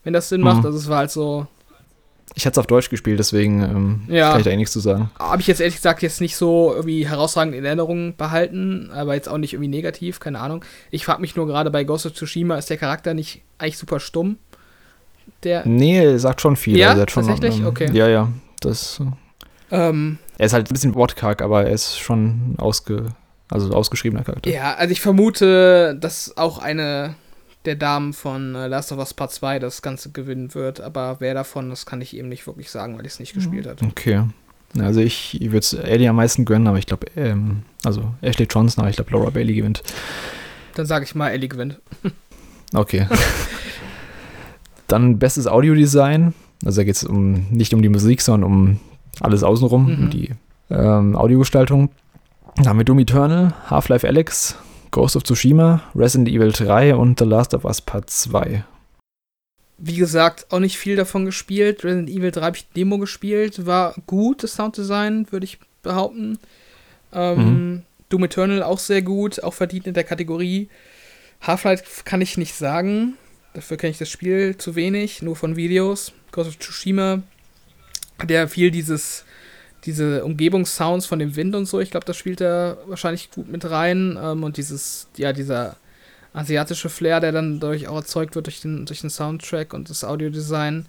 wenn 0.04 0.14
das 0.14 0.30
Sinn 0.30 0.42
mhm. 0.42 0.48
macht. 0.48 0.66
Also 0.66 0.78
es 0.78 0.90
war 0.90 0.98
halt 1.00 1.12
so. 1.12 1.48
Ich 2.36 2.46
hatte 2.46 2.54
es 2.54 2.58
auf 2.58 2.68
Deutsch 2.68 2.90
gespielt, 2.90 3.20
deswegen 3.20 3.62
ähm, 3.62 4.02
ja. 4.08 4.32
kann 4.32 4.40
ich 4.40 4.46
da 4.46 4.52
eh 4.52 4.58
nichts 4.58 4.74
zu 4.74 4.80
sagen. 4.80 5.12
Habe 5.20 5.42
ich 5.42 5.48
jetzt 5.48 5.62
ehrlich 5.62 5.76
gesagt 5.76 6.02
jetzt 6.02 6.20
nicht 6.20 6.36
so 6.36 6.74
irgendwie 6.74 7.08
herausragend 7.08 7.54
in 7.54 7.64
Erinnerung 7.64 8.16
behalten, 8.16 8.90
aber 8.92 9.14
jetzt 9.14 9.30
auch 9.30 9.38
nicht 9.38 9.54
irgendwie 9.54 9.70
negativ, 9.70 10.20
keine 10.20 10.40
Ahnung. 10.40 10.66
Ich 10.90 11.06
frage 11.06 11.22
mich 11.22 11.36
nur 11.36 11.46
gerade 11.46 11.70
bei 11.70 11.84
Ghost 11.84 12.06
of 12.06 12.14
Tsushima, 12.14 12.58
ist 12.58 12.70
der 12.70 12.78
Charakter 12.78 13.14
nicht 13.14 13.44
eigentlich 13.60 13.78
super 13.78 14.00
stumm? 14.00 14.38
Der 15.44 15.66
nee, 15.66 16.04
er 16.04 16.20
sagt 16.20 16.42
schon 16.42 16.56
viel. 16.56 16.78
Ja, 16.78 16.92
also 16.92 17.06
schon, 17.08 17.28
tatsächlich? 17.28 17.60
Ähm, 17.60 17.68
okay. 17.68 17.90
Ja, 17.94 18.08
ja. 18.08 18.30
Das, 18.62 19.02
ähm, 19.72 20.18
er 20.38 20.46
ist 20.46 20.54
halt 20.54 20.70
ein 20.70 20.74
bisschen 20.74 20.96
wortkarg, 20.96 21.42
aber 21.42 21.66
er 21.66 21.72
ist 21.72 22.00
schon 22.00 22.56
ausge, 22.58 23.08
also 23.50 23.74
ausgeschriebener 23.74 24.24
Charakter. 24.24 24.50
Ja, 24.50 24.76
also 24.76 24.92
ich 24.92 25.02
vermute, 25.02 25.96
dass 26.00 26.36
auch 26.38 26.60
eine 26.60 27.16
der 27.66 27.76
Damen 27.76 28.14
von 28.14 28.56
äh, 28.56 28.68
Last 28.68 28.92
of 28.92 29.00
Us 29.00 29.14
Part 29.14 29.32
2 29.32 29.60
das 29.60 29.82
Ganze 29.82 30.12
gewinnen 30.12 30.54
wird, 30.54 30.82
aber 30.82 31.18
wer 31.20 31.34
davon, 31.34 31.70
das 31.70 31.86
kann 31.86 32.02
ich 32.02 32.16
eben 32.16 32.30
nicht 32.30 32.46
wirklich 32.48 32.70
sagen, 32.70 32.98
weil 32.98 33.06
ich 33.06 33.14
es 33.14 33.20
nicht 33.20 33.34
gespielt 33.34 33.68
habe. 33.68 33.86
Okay. 33.86 34.24
Also 34.80 35.02
ich, 35.02 35.40
ich 35.40 35.48
würde 35.48 35.60
es 35.60 35.74
Ellie 35.74 36.10
am 36.10 36.16
meisten 36.16 36.46
gönnen, 36.46 36.68
aber 36.68 36.80
ich 36.80 36.88
glaube, 36.88 37.08
ähm, 37.16 37.64
also 37.84 38.14
Ashley 38.22 38.48
Johnson, 38.50 38.82
aber 38.82 38.90
ich 38.90 38.96
glaube, 38.96 39.12
Laura 39.12 39.30
Bailey 39.30 39.54
gewinnt. 39.54 39.84
Dann 40.74 40.86
sage 40.86 41.06
ich 41.06 41.14
mal, 41.16 41.30
Ellie 41.30 41.50
gewinnt. 41.50 41.80
Okay. 42.76 43.08
Dann 44.88 45.20
bestes 45.20 45.46
Audiodesign. 45.46 46.34
Also 46.66 46.82
da 46.82 46.86
geht 46.86 46.96
es 46.96 47.04
um, 47.04 47.46
nicht 47.52 47.74
um 47.76 47.84
die 47.84 47.90
Musik, 47.90 48.20
sondern 48.22 48.52
um 48.52 48.80
alles 49.20 49.44
außenrum, 49.44 49.86
mhm. 49.86 50.04
um 50.04 50.10
die 50.10 50.32
ähm, 50.70 51.16
Audiogestaltung. 51.16 51.92
Dann 52.56 52.68
haben 52.68 52.80
wir 52.80 52.84
Doom 52.84 53.00
Eternal, 53.00 53.54
Half-Life 53.70 54.08
Alex, 54.08 54.58
Ghost 54.94 55.16
of 55.16 55.24
Tsushima, 55.24 55.82
Resident 55.96 56.30
Evil 56.30 56.52
3 56.52 56.94
und 56.94 57.18
The 57.18 57.26
Last 57.26 57.56
of 57.56 57.66
Us 57.66 57.82
Part 57.82 58.12
2. 58.12 58.64
Wie 59.80 59.96
gesagt, 59.96 60.46
auch 60.52 60.60
nicht 60.60 60.78
viel 60.78 60.96
davon 60.96 61.26
gespielt. 61.26 61.84
Resident 61.84 62.12
Evil 62.12 62.30
3 62.30 62.42
habe 62.42 62.58
ich 62.58 62.70
Demo 62.70 63.00
gespielt. 63.00 63.66
War 63.66 63.96
gut, 64.06 64.44
das 64.44 64.54
Sounddesign, 64.54 65.32
würde 65.32 65.46
ich 65.46 65.58
behaupten. 65.82 66.38
Ähm, 67.12 67.38
mhm. 67.38 67.82
Doom 68.10 68.26
Eternal 68.26 68.62
auch 68.62 68.78
sehr 68.78 69.02
gut, 69.02 69.42
auch 69.42 69.56
verdient 69.56 69.88
in 69.88 69.96
der 69.96 70.04
Kategorie. 70.04 70.70
Half-Life 71.42 72.04
kann 72.06 72.22
ich 72.22 72.38
nicht 72.38 72.54
sagen. 72.54 73.16
Dafür 73.56 73.78
kenne 73.78 73.92
ich 73.92 73.98
das 73.98 74.10
Spiel 74.10 74.58
zu 74.58 74.76
wenig, 74.76 75.24
nur 75.24 75.36
von 75.36 75.56
Videos. 75.56 76.14
Ghost 76.32 76.50
of 76.50 76.60
Tsushima, 76.60 77.24
der 78.24 78.48
viel 78.48 78.70
dieses, 78.70 79.26
diese 79.86 80.24
Umgebungssounds 80.24 81.06
von 81.06 81.20
dem 81.20 81.36
Wind 81.36 81.56
und 81.56 81.66
so, 81.66 81.80
ich 81.80 81.92
glaube, 81.92 82.06
das 82.06 82.18
spielt 82.18 82.42
da 82.42 82.78
wahrscheinlich 82.88 83.32
gut 83.32 83.50
mit 83.50 83.70
rein. 83.70 84.18
Ähm, 84.22 84.44
und 84.44 84.58
dieses, 84.58 85.08
ja, 85.18 85.34
dieser 85.34 85.76
asiatische 86.34 86.90
Flair, 86.90 87.20
der 87.20 87.32
dann 87.32 87.60
dadurch 87.60 87.88
auch 87.88 87.98
erzeugt 87.98 88.36
wird 88.36 88.48
durch 88.48 88.62
den, 88.62 88.86
durch 88.86 89.02
den 89.02 89.10
Soundtrack 89.10 89.74
und 89.74 89.90
das 89.90 90.04
Audiodesign. 90.04 90.88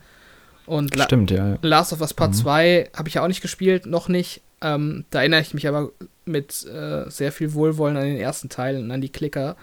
Und 0.66 0.98
Stimmt, 0.98 1.30
La 1.30 1.48
ja. 1.50 1.58
Last 1.60 1.92
of 1.92 2.00
Us 2.00 2.14
Part 2.14 2.30
mhm. 2.30 2.36
2 2.36 2.90
habe 2.94 3.08
ich 3.08 3.14
ja 3.14 3.22
auch 3.22 3.28
nicht 3.28 3.42
gespielt, 3.42 3.86
noch 3.86 4.08
nicht. 4.08 4.40
Ähm, 4.62 5.04
da 5.10 5.20
erinnere 5.20 5.42
ich 5.42 5.52
mich 5.52 5.68
aber 5.68 5.90
mit 6.24 6.66
äh, 6.66 7.10
sehr 7.10 7.32
viel 7.32 7.52
Wohlwollen 7.52 7.96
an 7.96 8.04
den 8.04 8.16
ersten 8.16 8.48
Teil 8.48 8.78
und 8.78 8.90
an 8.90 9.02
die 9.02 9.10
Klicker. 9.10 9.56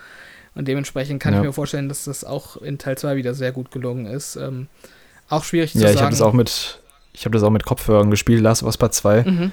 Und 0.54 0.68
dementsprechend 0.68 1.24
kann 1.24 1.34
ja. 1.34 1.40
ich 1.40 1.46
mir 1.46 1.54
vorstellen, 1.54 1.90
dass 1.90 2.04
das 2.04 2.24
auch 2.24 2.58
in 2.58 2.78
Teil 2.78 2.98
2 2.98 3.16
wieder 3.16 3.34
sehr 3.34 3.52
gut 3.52 3.72
gelungen 3.72 4.06
ist. 4.06 4.36
Ähm, 4.36 4.68
auch 5.30 5.44
schwierig 5.44 5.72
zu 5.72 5.80
ja, 5.80 5.88
sagen. 5.88 5.94
Ja, 5.94 6.00
ich 6.00 6.04
habe 6.04 6.12
das 6.12 6.22
auch 6.22 6.34
mit, 6.34 6.81
ich 7.14 7.26
habe 7.26 7.34
das 7.34 7.44
auch 7.44 7.50
mit 7.50 7.66
Kopfhörern 7.66 8.10
gespielt, 8.10 8.42
Last 8.42 8.64
of 8.64 8.68
Us 8.68 8.78
Part 8.78 8.94
2. 8.94 9.24
Mhm. 9.24 9.52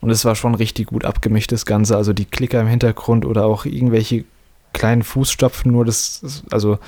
Und 0.00 0.10
es 0.10 0.24
war 0.24 0.34
schon 0.34 0.54
richtig 0.54 0.88
gut 0.88 1.04
abgemischt, 1.04 1.52
das 1.52 1.64
Ganze. 1.66 1.96
Also 1.96 2.12
die 2.12 2.26
Klicker 2.26 2.60
im 2.60 2.66
Hintergrund 2.66 3.24
oder 3.24 3.46
auch 3.46 3.64
irgendwelche 3.64 4.24
kleinen 4.74 5.02
Fußstapfen, 5.02 5.72
nur 5.72 5.84
das, 5.84 6.44
also 6.50 6.78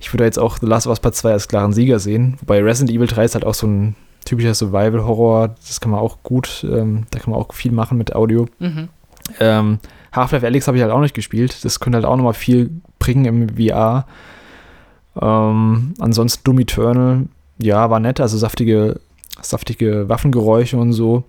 ich 0.00 0.12
würde 0.12 0.24
jetzt 0.24 0.38
auch 0.38 0.58
The 0.58 0.66
Last 0.66 0.86
of 0.86 0.90
Us 0.90 1.00
Part 1.00 1.14
2 1.14 1.32
als 1.32 1.48
klaren 1.48 1.72
Sieger 1.72 1.98
sehen. 1.98 2.36
Wobei 2.40 2.62
Resident 2.62 2.90
Evil 2.96 3.06
3 3.06 3.24
ist 3.26 3.34
halt 3.34 3.44
auch 3.44 3.54
so 3.54 3.66
ein 3.66 3.94
typischer 4.24 4.54
Survival-Horror. 4.54 5.54
Das 5.66 5.80
kann 5.80 5.92
man 5.92 6.00
auch 6.00 6.22
gut, 6.22 6.66
ähm, 6.68 7.04
da 7.10 7.18
kann 7.20 7.30
man 7.30 7.40
auch 7.40 7.52
viel 7.52 7.70
machen 7.70 7.98
mit 7.98 8.14
Audio. 8.14 8.46
Mhm. 8.58 8.88
Ähm, 9.38 9.78
Half-Life 10.12 10.46
Alyx 10.46 10.66
habe 10.66 10.76
ich 10.76 10.82
halt 10.82 10.92
auch 10.92 11.00
nicht 11.00 11.14
gespielt. 11.14 11.64
Das 11.64 11.80
könnte 11.80 11.96
halt 11.96 12.06
auch 12.06 12.16
nochmal 12.16 12.34
viel 12.34 12.70
bringen 12.98 13.24
im 13.24 13.48
VR. 13.56 14.06
Ähm, 15.20 15.94
ansonsten 16.00 16.42
Doom 16.44 16.60
Eternal, 16.60 17.26
ja, 17.58 17.88
war 17.90 18.00
nett, 18.00 18.20
also 18.20 18.36
saftige 18.36 19.00
saftige 19.40 20.08
Waffengeräusche 20.08 20.76
und 20.76 20.92
so. 20.92 21.24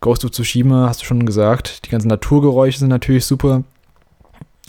Ghost 0.00 0.24
of 0.24 0.30
Tsushima, 0.30 0.88
hast 0.88 1.02
du 1.02 1.04
schon 1.04 1.26
gesagt. 1.26 1.86
Die 1.86 1.90
ganzen 1.90 2.08
Naturgeräusche 2.08 2.78
sind 2.78 2.88
natürlich 2.88 3.26
super. 3.26 3.64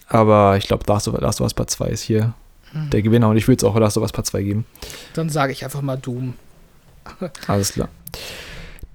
Aber 0.08 0.58
ich 0.58 0.68
glaube, 0.68 0.84
Last 0.88 1.08
of, 1.08 1.20
Last 1.20 1.40
of 1.40 1.46
Us 1.46 1.54
Part 1.54 1.70
2 1.70 1.88
ist 1.88 2.02
hier 2.02 2.34
hm. 2.72 2.90
der 2.90 3.02
Gewinner 3.02 3.30
und 3.30 3.38
ich 3.38 3.48
würde 3.48 3.58
es 3.58 3.64
auch 3.64 3.78
Last 3.78 3.98
of 3.98 4.04
Us 4.04 4.12
Part 4.12 4.26
2 4.26 4.42
geben. 4.42 4.66
Dann 5.14 5.30
sage 5.30 5.52
ich 5.52 5.64
einfach 5.64 5.82
mal 5.82 5.98
Doom. 5.98 6.34
Alles 7.48 7.74
klar. 7.74 7.90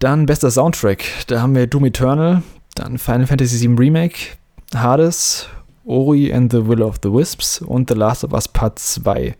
Dann 0.01 0.27
bester 0.27 0.51
Soundtrack. 0.51 1.05
Da 1.29 1.41
haben 1.41 1.55
wir 1.55 1.67
Doom 1.69 1.87
Eternal, 1.87 2.43
dann 2.75 2.99
Final 2.99 3.27
Fantasy 3.27 3.61
VII 3.61 3.77
Remake, 3.77 4.37
Hades, 4.75 5.49
Ori 5.85 6.33
and 6.33 6.51
the 6.51 6.67
Will 6.67 6.83
of 6.83 6.97
the 7.03 7.13
Wisps 7.13 7.61
und 7.61 7.89
The 7.89 7.95
Last 7.95 8.25
of 8.25 8.33
Us 8.33 8.49
Part 8.49 8.79
2. 8.81 9.37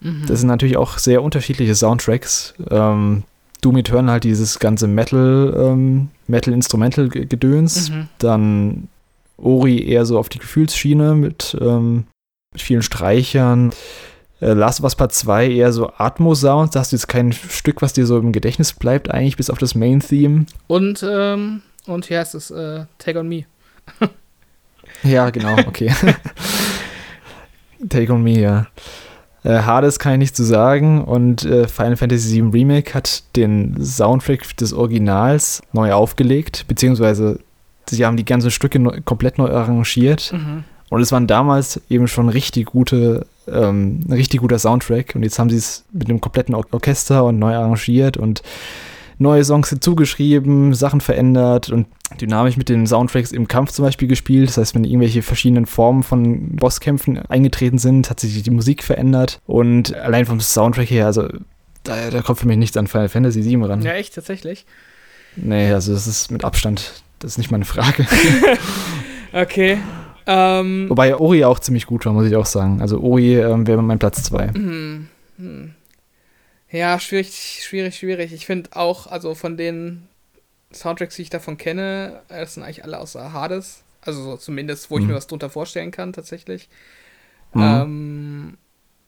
Mhm. 0.00 0.26
Das 0.26 0.40
sind 0.40 0.48
natürlich 0.48 0.76
auch 0.76 0.98
sehr 0.98 1.22
unterschiedliche 1.22 1.74
Soundtracks. 1.74 2.54
Ähm, 2.70 3.24
Doom 3.60 3.78
Eternal 3.78 4.12
halt 4.12 4.24
dieses 4.24 4.58
ganze 4.58 4.86
Metal, 4.86 5.54
ähm, 5.56 6.08
Metal-Instrumental-Gedöns. 6.26 7.90
Mhm. 7.90 8.08
Dann 8.18 8.88
Ori 9.36 9.82
eher 9.86 10.04
so 10.04 10.18
auf 10.18 10.28
die 10.28 10.38
Gefühlsschiene 10.38 11.14
mit, 11.14 11.56
ähm, 11.60 12.04
mit 12.52 12.62
vielen 12.62 12.82
Streichern. 12.82 13.72
Äh, 14.40 14.52
Last 14.52 14.80
of 14.80 14.84
Us 14.84 14.96
Part 14.96 15.12
2 15.12 15.50
eher 15.50 15.72
so 15.72 15.92
Atmo-Sounds. 15.96 16.72
Da 16.72 16.80
hast 16.80 16.92
du 16.92 16.96
jetzt 16.96 17.08
kein 17.08 17.32
Stück, 17.32 17.82
was 17.82 17.92
dir 17.92 18.06
so 18.06 18.18
im 18.18 18.32
Gedächtnis 18.32 18.72
bleibt, 18.72 19.10
eigentlich, 19.10 19.36
bis 19.36 19.50
auf 19.50 19.58
das 19.58 19.74
Main-Theme. 19.74 20.46
Und, 20.66 21.04
ähm, 21.08 21.62
und 21.86 22.06
hier 22.06 22.20
heißt 22.20 22.34
es 22.34 22.50
äh, 22.50 22.84
Take 22.98 23.18
on 23.18 23.28
Me. 23.28 23.44
ja, 25.02 25.30
genau, 25.30 25.56
okay. 25.66 25.92
Take 27.88 28.12
on 28.12 28.22
Me, 28.22 28.38
ja. 28.38 28.66
Äh, 29.42 29.60
Hades 29.62 29.98
kann 29.98 30.12
ich 30.12 30.18
nicht 30.18 30.36
zu 30.36 30.44
sagen 30.44 31.02
und 31.02 31.44
äh, 31.44 31.66
Final 31.66 31.96
Fantasy 31.96 32.42
VII 32.42 32.50
Remake 32.50 32.94
hat 32.94 33.22
den 33.36 33.82
Soundtrack 33.82 34.56
des 34.56 34.72
Originals 34.72 35.62
neu 35.72 35.92
aufgelegt, 35.92 36.66
beziehungsweise 36.68 37.40
sie 37.88 38.04
haben 38.04 38.16
die 38.16 38.24
ganzen 38.24 38.50
Stücke 38.50 38.78
neu, 38.78 39.00
komplett 39.04 39.38
neu 39.38 39.50
arrangiert. 39.50 40.32
Mhm. 40.32 40.64
Und 40.90 41.00
es 41.00 41.12
waren 41.12 41.28
damals 41.28 41.80
eben 41.88 42.08
schon 42.08 42.28
richtig 42.28 42.66
gute, 42.66 43.24
ähm, 43.48 44.00
richtig 44.10 44.40
guter 44.40 44.58
Soundtrack. 44.58 45.14
Und 45.14 45.22
jetzt 45.22 45.38
haben 45.38 45.48
sie 45.48 45.56
es 45.56 45.84
mit 45.92 46.08
einem 46.08 46.20
kompletten 46.20 46.54
Or 46.54 46.66
Orchester 46.72 47.24
und 47.24 47.38
neu 47.38 47.54
arrangiert 47.54 48.16
und 48.16 48.42
neue 49.20 49.44
Songs 49.44 49.68
hinzugeschrieben, 49.68 50.72
Sachen 50.74 51.00
verändert 51.00 51.68
und 51.68 51.86
dynamisch 52.20 52.56
mit 52.56 52.68
den 52.68 52.86
Soundtracks 52.86 53.32
im 53.32 53.46
Kampf 53.46 53.70
zum 53.70 53.84
Beispiel 53.84 54.08
gespielt. 54.08 54.48
Das 54.48 54.56
heißt, 54.56 54.74
wenn 54.74 54.84
irgendwelche 54.84 55.22
verschiedenen 55.22 55.66
Formen 55.66 56.02
von 56.02 56.56
Bosskämpfen 56.56 57.18
eingetreten 57.26 57.78
sind, 57.78 58.08
hat 58.10 58.18
sich 58.18 58.42
die 58.42 58.50
Musik 58.50 58.82
verändert. 58.82 59.40
Und 59.46 59.94
allein 59.94 60.24
vom 60.24 60.40
Soundtrack 60.40 60.90
her, 60.90 61.06
also 61.06 61.28
da, 61.84 62.10
da 62.10 62.22
kommt 62.22 62.38
für 62.38 62.46
mich 62.46 62.56
nichts 62.56 62.76
an 62.76 62.86
Final 62.86 63.08
Fantasy 63.10 63.44
VII 63.44 63.64
ran. 63.64 63.82
Ja, 63.82 63.92
echt, 63.92 64.14
tatsächlich. 64.14 64.64
Nee, 65.36 65.70
also 65.70 65.92
das 65.92 66.06
ist 66.06 66.30
mit 66.30 66.42
Abstand, 66.42 67.02
das 67.18 67.32
ist 67.32 67.38
nicht 67.38 67.50
meine 67.50 67.66
Frage. 67.66 68.06
okay. 69.32 69.78
Ähm, 70.26 70.86
Wobei 70.88 71.14
Ori 71.14 71.44
auch 71.44 71.58
ziemlich 71.58 71.86
gut 71.86 72.06
war, 72.06 72.14
muss 72.14 72.26
ich 72.26 72.36
auch 72.36 72.46
sagen. 72.46 72.80
Also 72.80 73.00
Ori 73.00 73.36
ähm, 73.36 73.66
wäre 73.66 73.82
mein 73.82 73.98
Platz 73.98 74.22
2. 74.24 74.48
Hm, 74.48 75.08
hm. 75.38 75.74
Ja, 76.70 77.00
schwierig, 77.00 77.62
schwierig, 77.64 77.96
schwierig. 77.96 78.32
Ich 78.32 78.46
finde 78.46 78.70
auch, 78.74 79.06
also 79.06 79.34
von 79.34 79.56
den 79.56 80.08
Soundtracks, 80.72 81.16
die 81.16 81.22
ich 81.22 81.30
davon 81.30 81.58
kenne, 81.58 82.22
das 82.28 82.54
sind 82.54 82.62
eigentlich 82.62 82.84
alle 82.84 82.98
außer 82.98 83.32
Hades. 83.32 83.82
Also 84.02 84.22
so 84.22 84.36
zumindest, 84.36 84.90
wo 84.90 84.96
mhm. 84.96 85.02
ich 85.02 85.08
mir 85.08 85.14
was 85.14 85.26
drunter 85.26 85.50
vorstellen 85.50 85.90
kann, 85.90 86.12
tatsächlich. 86.12 86.68
Mhm. 87.52 87.62
Ähm, 87.62 88.58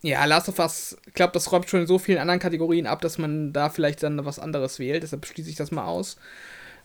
ja, 0.02 0.24
Last 0.24 0.48
of 0.48 0.58
Us, 0.58 0.96
ich 1.06 1.14
glaube, 1.14 1.32
das 1.32 1.50
räumt 1.52 1.70
schon 1.70 1.82
in 1.82 1.86
so 1.86 1.98
vielen 1.98 2.18
anderen 2.18 2.40
Kategorien 2.40 2.86
ab, 2.86 3.00
dass 3.00 3.18
man 3.18 3.52
da 3.52 3.70
vielleicht 3.70 4.02
dann 4.02 4.24
was 4.24 4.40
anderes 4.40 4.80
wählt. 4.80 5.04
Deshalb 5.04 5.24
schließe 5.24 5.48
ich 5.48 5.56
das 5.56 5.70
mal 5.70 5.86
aus. 5.86 6.16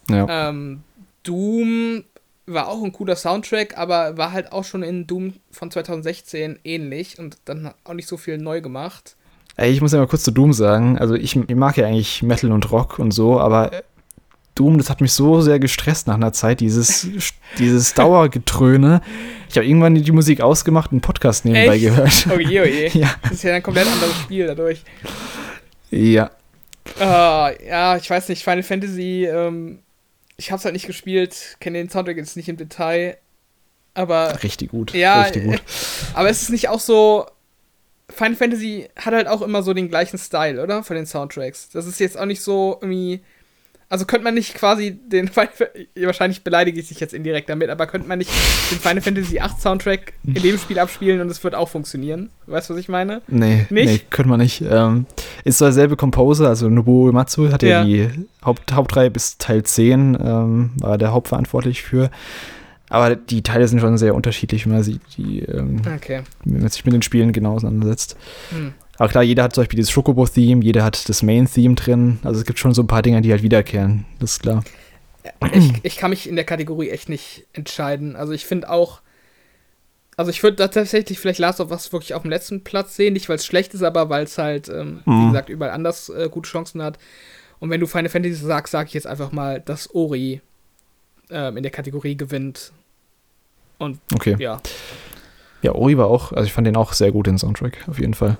Ja. 0.08 0.50
Ähm, 0.50 0.84
Doom 1.24 2.04
war 2.46 2.68
auch 2.68 2.84
ein 2.84 2.94
cooler 2.94 3.16
Soundtrack, 3.16 3.78
aber 3.78 4.18
war 4.18 4.32
halt 4.32 4.52
auch 4.52 4.64
schon 4.64 4.84
in 4.84 5.08
Doom 5.08 5.34
von 5.52 5.72
2016 5.72 6.60
ähnlich 6.64 7.18
und 7.18 7.38
dann 7.46 7.74
auch 7.84 7.94
nicht 7.94 8.08
so 8.08 8.18
viel 8.18 8.38
neu 8.38 8.62
gemacht. 8.62 9.18
Ey, 9.58 9.72
ich 9.72 9.82
muss 9.82 9.92
ja 9.92 9.98
mal 9.98 10.08
kurz 10.08 10.24
zu 10.24 10.32
Doom 10.32 10.54
sagen. 10.54 11.00
Also 11.00 11.16
ich, 11.16 11.36
ich 11.36 11.56
mag 11.56 11.78
ja 11.78 11.88
eigentlich 11.88 12.22
Metal 12.22 12.52
und 12.52 12.72
Rock 12.72 13.00
und 13.00 13.12
so, 13.12 13.40
aber 13.40 13.72
Doom, 14.54 14.78
das 14.78 14.92
hat 14.92 15.02
mich 15.02 15.14
so 15.14 15.42
sehr 15.42 15.60
gestresst 15.60 16.06
nach 16.06 16.14
einer 16.14 16.32
Zeit, 16.32 16.60
dieses, 16.60 17.08
dieses 17.58 17.96
Dauergetröne. 17.96 19.02
Ich 19.50 19.58
habe 19.58 19.66
irgendwann 19.66 19.96
die 19.96 20.12
Musik 20.12 20.42
ausgemacht 20.42 20.92
und 20.92 20.98
einen 20.98 21.02
Podcast 21.02 21.44
nebenbei 21.44 21.76
Echt? 21.76 21.86
gehört. 21.86 22.28
Oh 22.34 22.40
je, 22.40 22.62
oh 22.62 22.66
je. 22.66 22.88
ja. 22.94 23.10
Das 23.24 23.32
ist 23.34 23.44
ja 23.44 23.56
ein 23.56 23.64
komplett 23.64 23.88
anderes 23.88 24.16
Spiel 24.22 24.46
dadurch. 24.46 24.84
Ja. 25.90 26.30
Uh, 27.00 27.50
ja, 27.68 27.98
ich 27.98 28.10
weiß 28.10 28.30
nicht, 28.30 28.44
Final 28.44 28.64
Fantasy, 28.64 29.26
ähm, 29.26 29.80
ich 30.38 30.52
habe 30.52 30.60
es 30.60 30.66
halt 30.66 30.74
nicht 30.74 30.88
gespielt, 30.88 31.58
kenne 31.60 31.80
den 31.80 31.90
Soundtrack 31.90 32.18
jetzt 32.18 32.38
nicht 32.38 32.48
im 32.48 32.58
Detail, 32.58 33.18
aber... 33.94 34.42
Richtig 34.44 34.70
gut, 34.70 34.94
ja, 34.94 35.24
richtig 35.24 35.46
gut. 35.46 35.62
Aber 36.14 36.30
es 36.30 36.44
ist 36.44 36.50
nicht 36.50 36.70
auch 36.70 36.80
so, 36.80 37.26
Final 38.18 38.36
Fantasy 38.36 38.90
hat 38.96 39.14
halt 39.14 39.28
auch 39.28 39.42
immer 39.42 39.62
so 39.62 39.74
den 39.74 39.90
gleichen 39.90 40.18
Style, 40.18 40.62
oder? 40.62 40.84
Von 40.84 40.96
den 40.96 41.06
Soundtracks. 41.06 41.70
Das 41.70 41.86
ist 41.86 42.00
jetzt 42.00 42.18
auch 42.18 42.26
nicht 42.26 42.42
so 42.42 42.78
irgendwie. 42.82 43.22
Also 43.90 44.04
könnte 44.04 44.26
man 44.26 44.34
nicht 44.34 44.54
quasi 44.54 44.92
den 44.92 45.28
Final 45.30 45.50
wahrscheinlich 46.02 46.44
beleidige 46.44 46.78
ich 46.82 46.90
dich 46.90 47.00
jetzt 47.00 47.14
indirekt 47.14 47.48
damit, 47.48 47.70
aber 47.70 47.88
könnte 47.88 48.06
man 48.06 48.18
nicht 48.18 48.30
den 48.70 48.80
Final 48.80 49.00
Fantasy 49.02 49.36
VIII 49.36 49.50
Soundtrack 49.58 50.12
in 50.26 50.42
dem 50.42 50.58
Spiel 50.58 50.78
abspielen 50.78 51.22
und 51.22 51.30
es 51.30 51.42
wird 51.42 51.56
auch 51.56 51.70
funktionieren? 51.70 52.30
Weißt 52.48 52.70
du, 52.70 52.74
was 52.74 52.82
ich 52.82 52.90
meine? 52.90 53.22
Nee, 53.30 53.66
nicht? 53.70 53.90
nee, 53.90 54.02
könnte 54.10 54.30
man 54.30 54.42
nicht. 54.42 54.62
Ähm, 54.62 55.06
ist 55.46 55.60
zwar 55.60 55.70
derselbe 55.70 55.96
Composer, 55.96 56.50
also 56.50 56.68
Nobuo 56.68 57.06
Uematsu 57.06 57.50
hat 57.50 57.64
ja, 57.64 57.82
ja 57.82 57.86
die 57.86 58.10
Haupt, 58.44 58.74
Hauptreihe 58.74 59.10
bis 59.10 59.38
Teil 59.38 59.64
10, 59.64 60.18
ähm, 60.20 60.72
war 60.82 60.98
der 60.98 61.14
hauptverantwortlich 61.14 61.84
für. 61.84 62.10
Aber 62.90 63.16
die 63.16 63.44
Teile 63.44 63.68
sind 63.68 63.82
schon 63.82 63.98
sehr 63.98 64.16
unterschiedlich, 64.16 64.66
wenn 64.66 64.74
man, 64.74 64.84
sie, 64.84 65.00
die, 65.18 65.40
ähm, 65.40 65.82
okay. 65.96 66.22
wenn 66.46 66.62
man 66.62 66.70
sich 66.70 66.86
mit 66.86 66.94
den 66.94 67.02
Spielen 67.02 67.34
genau 67.34 67.56
auseinandersetzt. 67.56 68.16
Hm. 68.50 68.74
Aber 68.98 69.10
klar, 69.10 69.24
jeder 69.24 69.44
hat 69.44 69.54
zum 69.54 69.62
Beispiel 69.62 69.78
dieses 69.78 69.92
Schokobo-Theme, 69.92 70.64
jeder 70.64 70.84
hat 70.84 71.08
das 71.08 71.22
Main-Theme 71.22 71.76
drin. 71.76 72.20
Also 72.24 72.40
es 72.40 72.46
gibt 72.46 72.60
schon 72.60 72.74
so 72.74 72.82
ein 72.82 72.88
paar 72.88 73.02
Dinge, 73.02 73.22
die 73.22 73.32
halt 73.32 73.44
wiederkehren. 73.44 74.06
Das 74.20 74.34
ist 74.34 74.42
klar. 74.42 74.64
Ich, 75.52 75.74
ich 75.84 75.98
kann 75.98 76.10
mich 76.10 76.28
in 76.28 76.36
der 76.36 76.46
Kategorie 76.46 76.90
echt 76.90 77.10
nicht 77.10 77.46
entscheiden. 77.54 78.16
Also 78.16 78.32
ich 78.32 78.46
finde 78.46 78.70
auch, 78.70 79.02
also 80.16 80.32
ich 80.32 80.42
würde 80.42 80.70
tatsächlich 80.70 81.20
vielleicht 81.20 81.40
Last 81.40 81.60
of 81.60 81.70
Us 81.70 81.92
wirklich 81.92 82.14
auf 82.14 82.24
dem 82.24 82.32
letzten 82.32 82.64
Platz 82.64 82.96
sehen. 82.96 83.14
Nicht, 83.14 83.30
weil 83.30 83.36
es 83.36 83.46
schlecht 83.46 83.74
ist, 83.74 83.84
aber 83.84 84.10
weil 84.10 84.24
es 84.24 84.38
halt, 84.38 84.70
ähm, 84.70 85.02
mhm. 85.06 85.22
wie 85.22 85.28
gesagt, 85.28 85.50
überall 85.50 85.72
anders 85.72 86.10
äh, 86.10 86.30
gute 86.32 86.50
Chancen 86.50 86.82
hat. 86.82 86.98
Und 87.60 87.70
wenn 87.70 87.82
du 87.82 87.88
Final 87.88 88.10
Fantasy 88.10 88.36
sagst, 88.36 88.72
sage 88.72 88.88
ich 88.88 88.94
jetzt 88.94 89.08
einfach 89.08 89.32
mal, 89.32 89.60
dass 89.60 89.94
Ori 89.94 90.42
ähm, 91.30 91.58
in 91.58 91.64
der 91.64 91.72
Kategorie 91.72 92.16
gewinnt. 92.16 92.72
Und 93.78 94.00
okay. 94.14 94.36
ja. 94.40 94.62
Ja, 95.62 95.74
Ori 95.74 95.98
war 95.98 96.08
auch, 96.08 96.32
also 96.32 96.46
ich 96.46 96.54
fand 96.54 96.68
den 96.68 96.78
auch 96.78 96.94
sehr 96.94 97.12
gut, 97.12 97.28
den 97.28 97.38
Soundtrack, 97.38 97.88
auf 97.88 98.00
jeden 98.00 98.14
Fall. 98.14 98.38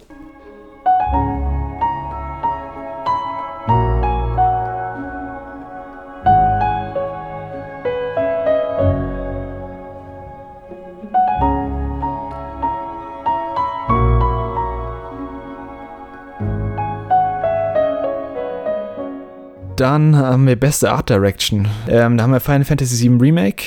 Dann 19.78 20.16
haben 20.16 20.48
wir 20.48 20.56
beste 20.56 20.92
Art 20.92 21.08
Direction. 21.08 21.68
Ähm, 21.88 22.18
da 22.18 22.24
haben 22.24 22.32
wir 22.32 22.40
Final 22.40 22.66
Fantasy 22.66 23.08
VII 23.08 23.20
Remake, 23.20 23.66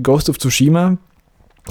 Ghost 0.00 0.30
of 0.30 0.38
Tsushima, 0.38 0.96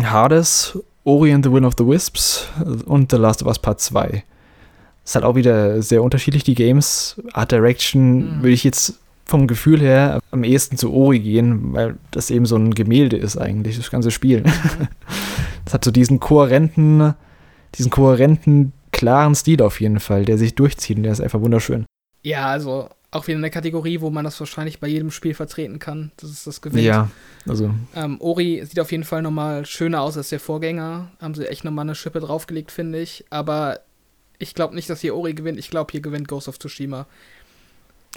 Hades, 0.04 0.78
Ori 1.06 1.32
and 1.32 1.46
the 1.46 1.52
Will 1.52 1.64
of 1.64 1.76
the 1.78 1.88
Wisps 1.88 2.50
und 2.86 3.12
The 3.12 3.18
Last 3.18 3.42
of 3.42 3.48
Us 3.48 3.60
Part 3.60 3.80
2. 3.80 4.24
Ist 5.06 5.16
halt 5.16 5.24
auch 5.24 5.36
wieder 5.36 5.82
sehr 5.82 6.04
unterschiedlich, 6.04 6.44
die 6.44 6.54
Games. 6.54 7.16
Art 7.32 7.54
Direction 7.54 8.40
mhm. 8.40 8.44
würde 8.44 8.52
ich 8.52 8.66
jetzt 8.66 9.00
vom 9.24 9.48
Gefühl 9.48 9.80
her 9.80 10.20
am 10.32 10.44
ehesten 10.44 10.76
zu 10.76 10.92
Ori 10.92 11.20
gehen, 11.20 11.74
weil 11.74 11.96
das 12.12 12.30
eben 12.30 12.46
so 12.46 12.58
ein 12.58 12.74
Gemälde 12.74 13.16
ist 13.16 13.38
eigentlich, 13.38 13.78
das 13.78 13.90
ganze 13.90 14.12
Spiel. 14.12 14.44
Das 15.64 15.74
hat 15.74 15.84
so 15.84 15.92
diesen 15.92 16.22
kohärenten, 16.22 17.14
diesen 17.76 17.92
kohärenten, 17.92 18.72
klaren 18.94 19.36
Stil 19.36 19.62
auf 19.62 19.82
jeden 19.82 20.00
Fall, 20.00 20.24
der 20.24 20.38
sich 20.38 20.56
durchzieht 20.56 20.96
und 20.96 21.04
der 21.04 21.12
ist 21.12 21.20
einfach 21.20 21.42
wunderschön. 21.42 21.86
Ja, 22.24 22.46
also 22.46 22.88
auch 23.12 23.28
wieder 23.28 23.38
eine 23.38 23.50
Kategorie, 23.50 24.02
wo 24.02 24.10
man 24.10 24.26
das 24.26 24.40
wahrscheinlich 24.40 24.80
bei 24.80 24.88
jedem 24.88 25.12
Spiel 25.12 25.34
vertreten 25.34 25.80
kann. 25.80 26.12
Das 26.18 26.30
ist 26.30 26.46
das 26.46 26.62
Gewinn. 26.62 26.84
Ja, 26.84 27.10
also. 27.48 27.74
Ähm, 27.96 28.20
Ori 28.20 28.64
sieht 28.66 28.80
auf 28.80 28.92
jeden 28.92 29.06
Fall 29.06 29.22
nochmal 29.22 29.66
schöner 29.66 30.02
aus 30.02 30.18
als 30.18 30.30
der 30.30 30.42
Vorgänger. 30.42 31.12
Haben 31.22 31.34
sie 31.34 31.48
echt 31.48 31.64
nochmal 31.64 31.86
eine 31.86 31.96
Schippe 31.96 32.20
draufgelegt, 32.20 32.72
finde 32.72 33.00
ich. 33.00 33.26
Aber 33.30 33.80
ich 34.40 34.56
glaube 34.56 34.76
nicht, 34.76 34.90
dass 34.90 35.02
hier 35.02 35.16
Ori 35.16 35.34
gewinnt. 35.34 35.58
Ich 35.58 35.70
glaube, 35.70 35.92
hier 35.92 36.02
gewinnt 36.02 36.28
Ghost 36.28 36.50
of 36.50 36.60
Tsushima. 36.60 37.08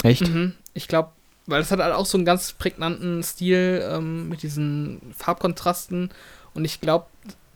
Echt? 0.03 0.27
Mhm. 0.27 0.53
Ich 0.73 0.89
glaube, 0.89 1.11
weil 1.47 1.61
es 1.61 1.71
hat 1.71 1.79
halt 1.79 1.93
auch 1.93 2.05
so 2.05 2.17
einen 2.17 2.25
ganz 2.25 2.51
prägnanten 2.53 3.23
Stil 3.23 3.83
ähm, 3.89 4.27
mit 4.27 4.43
diesen 4.43 5.13
Farbkontrasten. 5.17 6.09
Und 6.53 6.65
ich 6.65 6.81
glaube, 6.81 7.05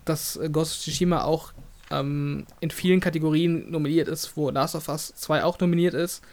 dass 0.06 0.40
Ghost 0.54 0.78
of 0.78 0.84
Tsushima 0.84 1.24
auch 1.24 1.52
ähm, 1.92 2.46
in 2.62 2.72
vielen 2.72 3.02
Kategorien 3.02 3.70
nominiert 3.70 4.08
ist, 4.08 4.38
wo 4.38 4.50
Last 4.50 4.76
of 4.76 4.88
Us 4.88 5.14
2 5.16 5.44
auch 5.44 5.60
nominiert 5.60 5.94
ist. 5.94 6.24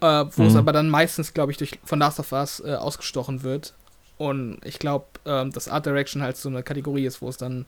Äh, 0.00 0.24
wo 0.30 0.42
mhm. 0.42 0.48
es 0.48 0.56
aber 0.56 0.72
dann 0.72 0.90
meistens, 0.90 1.34
glaube 1.34 1.52
ich, 1.52 1.58
durch, 1.58 1.78
von 1.84 1.98
Last 1.98 2.20
of 2.20 2.32
Us 2.32 2.62
äh, 2.64 2.74
ausgestochen 2.74 3.42
wird. 3.42 3.74
Und 4.18 4.58
ich 4.64 4.78
glaube, 4.78 5.06
ähm, 5.24 5.52
dass 5.52 5.68
Art 5.68 5.86
Direction 5.86 6.22
halt 6.22 6.36
so 6.36 6.48
eine 6.48 6.62
Kategorie 6.62 7.04
ist, 7.04 7.20
wo 7.20 7.28
es 7.28 7.36
dann 7.36 7.66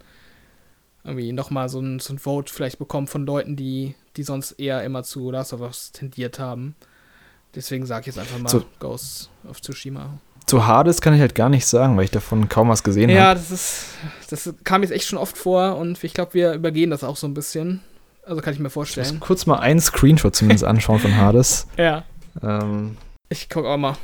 irgendwie 1.04 1.32
nochmal 1.32 1.68
so 1.68 1.80
ein, 1.80 2.00
so 2.00 2.12
ein 2.12 2.18
Vote 2.18 2.52
vielleicht 2.52 2.78
bekommt 2.78 3.10
von 3.10 3.24
Leuten, 3.26 3.56
die, 3.56 3.94
die 4.16 4.22
sonst 4.22 4.52
eher 4.52 4.82
immer 4.82 5.02
zu 5.02 5.30
Last 5.30 5.52
of 5.52 5.60
Us 5.60 5.92
tendiert 5.92 6.38
haben. 6.38 6.74
Deswegen 7.54 7.86
sage 7.86 8.02
ich 8.02 8.06
jetzt 8.08 8.18
einfach 8.18 8.38
mal 8.38 8.48
so, 8.48 8.64
Ghost 8.78 9.30
of 9.48 9.60
Tsushima. 9.60 10.18
Zu 10.46 10.66
Hades 10.66 11.00
kann 11.00 11.14
ich 11.14 11.20
halt 11.20 11.34
gar 11.34 11.48
nicht 11.48 11.66
sagen, 11.66 11.96
weil 11.96 12.04
ich 12.04 12.10
davon 12.10 12.48
kaum 12.48 12.68
was 12.68 12.82
gesehen 12.82 13.10
habe. 13.10 13.18
Ja, 13.18 13.28
hab. 13.28 13.36
das 13.36 13.50
ist, 13.50 13.84
das 14.30 14.54
kam 14.64 14.82
jetzt 14.82 14.92
echt 14.92 15.06
schon 15.06 15.18
oft 15.18 15.36
vor 15.36 15.76
und 15.76 16.02
ich 16.02 16.14
glaube, 16.14 16.34
wir 16.34 16.52
übergehen 16.52 16.90
das 16.90 17.04
auch 17.04 17.16
so 17.16 17.26
ein 17.26 17.34
bisschen. 17.34 17.82
Also 18.24 18.42
kann 18.42 18.52
ich 18.52 18.60
mir 18.60 18.70
vorstellen. 18.70 19.06
Ich 19.06 19.12
muss 19.14 19.20
kurz 19.20 19.46
mal 19.46 19.58
einen 19.58 19.80
Screenshot 19.80 20.36
zumindest 20.36 20.64
anschauen 20.64 20.98
von 20.98 21.16
Hades. 21.16 21.66
Ja. 21.76 22.04
Ähm, 22.42 22.96
ich 23.28 23.48
guck 23.48 23.64
auch 23.64 23.76
mal. 23.76 23.96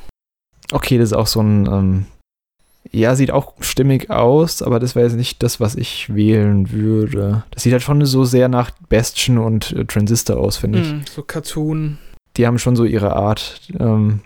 Okay, 0.72 0.99
das 0.99 1.11
ist 1.11 1.16
auch 1.16 1.26
so 1.26 1.41
ein 1.41 1.66
ähm, 1.66 2.07
ja, 2.91 3.14
sieht 3.14 3.30
auch 3.30 3.55
stimmig 3.61 4.11
aus, 4.11 4.62
aber 4.62 4.78
das 4.78 4.95
wäre 4.95 5.07
jetzt 5.07 5.16
nicht 5.16 5.43
das, 5.43 5.59
was 5.59 5.74
ich 5.74 6.14
wählen 6.14 6.70
würde. 6.70 7.45
Das 7.51 7.62
sieht 7.62 7.72
halt 7.72 7.82
schon 7.82 8.05
so 8.05 8.24
sehr 8.24 8.49
nach 8.49 8.70
Bastion 8.89 9.39
und 9.39 9.72
äh, 9.72 9.85
Transistor 9.85 10.37
aus, 10.37 10.59
finde 10.59 10.80
ich. 10.80 10.93
Mm, 10.93 11.01
so 11.11 11.22
Cartoon. 11.22 11.99
Die 12.37 12.47
haben 12.47 12.59
schon 12.59 12.76
so 12.76 12.85
ihre 12.85 13.16
Art. 13.16 13.61
Ähm, 13.78 14.20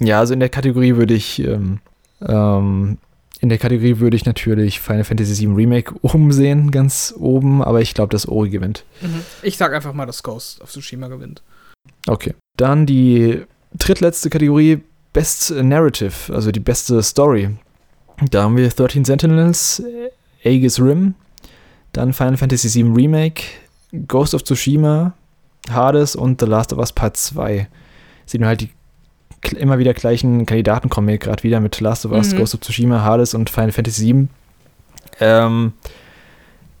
ja, 0.00 0.18
also 0.18 0.34
in 0.34 0.40
der 0.40 0.48
Kategorie 0.48 0.96
würde 0.96 1.14
ich 1.14 1.38
ähm, 1.40 1.78
ähm, 2.20 2.98
in 3.40 3.48
der 3.48 3.58
Kategorie 3.58 3.98
würde 3.98 4.16
ich 4.16 4.24
natürlich 4.24 4.80
Final 4.80 5.04
Fantasy 5.04 5.46
VII 5.46 5.54
Remake 5.54 5.94
umsehen, 6.00 6.70
ganz 6.70 7.12
oben, 7.18 7.62
aber 7.62 7.80
ich 7.80 7.92
glaube, 7.92 8.10
dass 8.10 8.28
Ori 8.28 8.50
gewinnt. 8.50 8.84
Mhm. 9.00 9.22
Ich 9.42 9.56
sag 9.56 9.72
einfach 9.72 9.92
mal, 9.92 10.06
dass 10.06 10.22
Ghost 10.22 10.60
of 10.60 10.70
Tsushima 10.70 11.08
gewinnt. 11.08 11.42
Okay. 12.06 12.34
Dann 12.56 12.86
die 12.86 13.42
drittletzte 13.74 14.30
Kategorie, 14.30 14.82
Best 15.12 15.50
Narrative, 15.50 16.32
also 16.32 16.50
die 16.50 16.60
beste 16.60 17.02
Story. 17.02 17.50
Da 18.30 18.44
haben 18.44 18.56
wir 18.56 18.68
13 18.68 19.04
Sentinels, 19.04 19.82
Aegis 20.44 20.80
Rim, 20.80 21.14
dann 21.92 22.12
Final 22.12 22.36
Fantasy 22.36 22.72
VII 22.74 22.92
Remake, 22.94 23.42
Ghost 24.06 24.34
of 24.34 24.44
Tsushima, 24.44 25.14
Hades 25.70 26.16
und 26.16 26.40
The 26.40 26.46
Last 26.46 26.72
of 26.72 26.78
Us 26.78 26.92
Part 26.92 27.16
2. 27.16 27.68
Sehen 28.26 28.40
wir 28.40 28.48
halt 28.48 28.62
die 28.62 28.70
immer 29.56 29.78
wieder 29.78 29.92
gleichen 29.92 30.46
Kandidaten 30.46 30.88
kommen 30.88 31.08
hier 31.08 31.18
gerade 31.18 31.42
wieder 31.42 31.58
mit 31.58 31.80
Last 31.80 32.06
of 32.06 32.12
Us, 32.12 32.32
mhm. 32.32 32.38
Ghost 32.38 32.54
of 32.54 32.60
Tsushima, 32.60 33.02
Hades 33.02 33.34
und 33.34 33.50
Final 33.50 33.72
Fantasy 33.72 34.06
VII. 34.06 34.28
Ähm, 35.20 35.72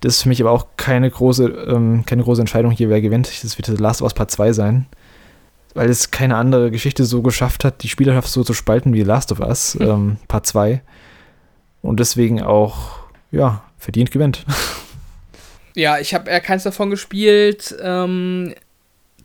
das 0.00 0.16
ist 0.16 0.22
für 0.22 0.28
mich 0.28 0.40
aber 0.40 0.52
auch 0.52 0.66
keine 0.76 1.10
große, 1.10 1.44
ähm, 1.44 2.04
keine 2.06 2.22
große 2.22 2.40
Entscheidung 2.40 2.70
hier, 2.70 2.88
wer 2.88 3.00
gewinnt. 3.00 3.30
Das 3.42 3.58
wird 3.58 3.66
The 3.66 3.82
Last 3.82 4.00
of 4.00 4.06
Us 4.06 4.14
Part 4.14 4.30
2 4.30 4.52
sein 4.52 4.86
weil 5.74 5.88
es 5.88 6.10
keine 6.10 6.36
andere 6.36 6.70
Geschichte 6.70 7.04
so 7.04 7.22
geschafft 7.22 7.64
hat, 7.64 7.82
die 7.82 7.88
Spielerschaft 7.88 8.28
so 8.28 8.44
zu 8.44 8.54
spalten 8.54 8.92
wie 8.92 9.02
Last 9.02 9.32
of 9.32 9.40
Us, 9.40 9.74
hm. 9.74 9.88
ähm, 9.88 10.16
Part 10.28 10.46
2. 10.46 10.82
Und 11.82 11.98
deswegen 11.98 12.42
auch, 12.42 12.98
ja, 13.30 13.64
verdient 13.78 14.10
gewinnt. 14.10 14.44
Ja, 15.74 15.98
ich 15.98 16.14
habe 16.14 16.30
eher 16.30 16.40
keins 16.40 16.64
davon 16.64 16.90
gespielt. 16.90 17.74
Ähm, 17.80 18.54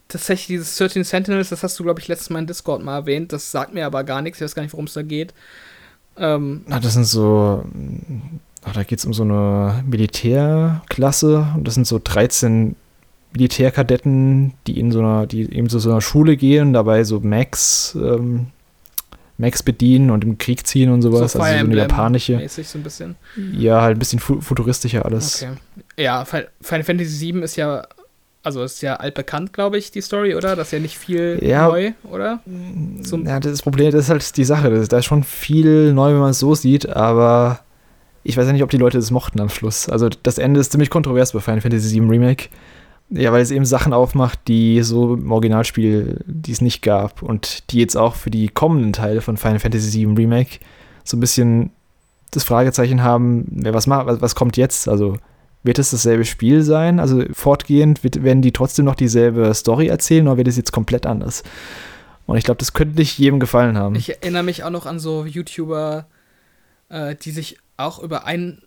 tatsächlich 0.08 0.46
dieses 0.46 0.76
13 0.76 1.04
Sentinels, 1.04 1.50
das 1.50 1.62
hast 1.62 1.78
du, 1.78 1.84
glaube 1.84 2.00
ich, 2.00 2.08
letztes 2.08 2.30
Mal 2.30 2.40
in 2.40 2.46
Discord 2.46 2.82
mal 2.82 2.96
erwähnt. 2.96 3.32
Das 3.32 3.50
sagt 3.50 3.74
mir 3.74 3.86
aber 3.86 4.04
gar 4.04 4.22
nichts. 4.22 4.38
Ich 4.38 4.44
weiß 4.44 4.54
gar 4.54 4.62
nicht, 4.62 4.72
worum 4.72 4.86
es 4.86 4.94
da 4.94 5.02
geht. 5.02 5.34
Ähm, 6.16 6.62
Na, 6.66 6.80
das 6.80 6.94
sind 6.94 7.04
so. 7.04 7.64
Ach, 8.64 8.72
da 8.72 8.82
geht 8.82 8.98
es 8.98 9.04
um 9.04 9.14
so 9.14 9.22
eine 9.22 9.84
Militärklasse. 9.86 11.46
Und 11.54 11.68
das 11.68 11.74
sind 11.74 11.86
so 11.86 12.00
13 12.02 12.74
Militärkadetten, 13.32 14.54
die 14.66 14.78
in 14.78 14.90
so 14.90 15.00
einer, 15.00 15.26
die 15.26 15.42
eben 15.52 15.68
zu 15.68 15.78
so 15.78 15.90
einer 15.90 16.00
Schule 16.00 16.36
gehen, 16.36 16.72
dabei 16.72 17.04
so 17.04 17.20
Max, 17.20 17.96
ähm, 18.00 18.48
Max 19.36 19.62
bedienen 19.62 20.10
und 20.10 20.24
im 20.24 20.38
Krieg 20.38 20.66
ziehen 20.66 20.90
und 20.90 21.02
sowas. 21.02 21.32
So 21.32 21.40
also 21.40 21.58
so 21.58 21.64
eine 21.64 21.76
japanische. 21.76 22.48
So 22.48 22.78
ein 22.78 22.82
bisschen. 22.82 23.16
Ja, 23.52 23.82
halt 23.82 23.96
ein 23.96 23.98
bisschen 23.98 24.18
fu 24.18 24.40
futuristischer 24.40 25.04
alles. 25.04 25.42
Okay. 25.42 25.52
Ja, 25.96 26.24
Final 26.24 26.48
Fantasy 26.60 27.32
VII 27.32 27.42
ist 27.42 27.56
ja, 27.56 27.86
also 28.42 28.64
ist 28.64 28.82
ja 28.82 28.96
altbekannt, 28.96 29.52
glaube 29.52 29.78
ich, 29.78 29.90
die 29.90 30.00
Story, 30.00 30.34
oder? 30.34 30.56
Das 30.56 30.68
ist 30.68 30.72
ja 30.72 30.80
nicht 30.80 30.98
viel 30.98 31.38
ja, 31.42 31.68
neu, 31.68 31.92
oder? 32.04 32.40
Zum 33.02 33.26
ja, 33.26 33.38
das 33.38 33.62
Problem, 33.62 33.92
das 33.92 34.04
ist 34.04 34.10
halt 34.10 34.36
die 34.36 34.44
Sache. 34.44 34.70
Das, 34.70 34.88
da 34.88 34.98
ist 34.98 35.04
schon 35.04 35.22
viel 35.22 35.92
neu, 35.92 36.12
wenn 36.12 36.20
man 36.20 36.30
es 36.30 36.40
so 36.40 36.54
sieht, 36.54 36.88
aber 36.88 37.60
ich 38.24 38.36
weiß 38.36 38.46
ja 38.46 38.52
nicht, 38.52 38.62
ob 38.62 38.70
die 38.70 38.76
Leute 38.76 38.98
das 38.98 39.10
mochten 39.10 39.40
am 39.40 39.48
Schluss. 39.48 39.88
Also 39.88 40.08
das 40.22 40.38
Ende 40.38 40.60
ist 40.60 40.72
ziemlich 40.72 40.90
kontrovers 40.90 41.32
bei 41.32 41.40
Final 41.40 41.60
Fantasy 41.60 41.94
VII 41.94 42.08
Remake. 42.08 42.48
Ja, 43.10 43.32
weil 43.32 43.40
es 43.40 43.50
eben 43.50 43.64
Sachen 43.64 43.94
aufmacht, 43.94 44.40
die 44.48 44.82
so 44.82 45.14
im 45.14 45.32
Originalspiel, 45.32 46.22
die 46.26 46.52
es 46.52 46.60
nicht 46.60 46.82
gab 46.82 47.22
und 47.22 47.70
die 47.70 47.78
jetzt 47.78 47.96
auch 47.96 48.14
für 48.14 48.30
die 48.30 48.48
kommenden 48.48 48.92
Teile 48.92 49.22
von 49.22 49.38
Final 49.38 49.60
Fantasy 49.60 50.00
VII 50.00 50.14
Remake 50.14 50.58
so 51.04 51.16
ein 51.16 51.20
bisschen 51.20 51.70
das 52.30 52.44
Fragezeichen 52.44 53.02
haben, 53.02 53.46
was 53.50 53.86
macht, 53.86 54.20
was 54.20 54.34
kommt 54.34 54.58
jetzt? 54.58 54.88
Also 54.88 55.16
wird 55.62 55.78
es 55.78 55.90
dasselbe 55.90 56.26
Spiel 56.26 56.62
sein? 56.62 57.00
Also 57.00 57.24
fortgehend 57.32 58.04
wird, 58.04 58.22
werden 58.22 58.42
die 58.42 58.52
trotzdem 58.52 58.84
noch 58.84 58.94
dieselbe 58.94 59.52
Story 59.54 59.86
erzählen 59.86 60.28
oder 60.28 60.36
wird 60.36 60.48
es 60.48 60.56
jetzt 60.56 60.72
komplett 60.72 61.06
anders? 61.06 61.42
Und 62.26 62.36
ich 62.36 62.44
glaube, 62.44 62.58
das 62.58 62.74
könnte 62.74 62.96
nicht 62.96 63.18
jedem 63.18 63.40
gefallen 63.40 63.78
haben. 63.78 63.94
Ich 63.94 64.10
erinnere 64.10 64.42
mich 64.42 64.62
auch 64.62 64.70
noch 64.70 64.84
an 64.84 64.98
so 64.98 65.24
YouTuber, 65.24 66.06
äh, 66.90 67.14
die 67.16 67.30
sich 67.30 67.58
auch 67.78 68.02
über 68.02 68.26
ein 68.26 68.60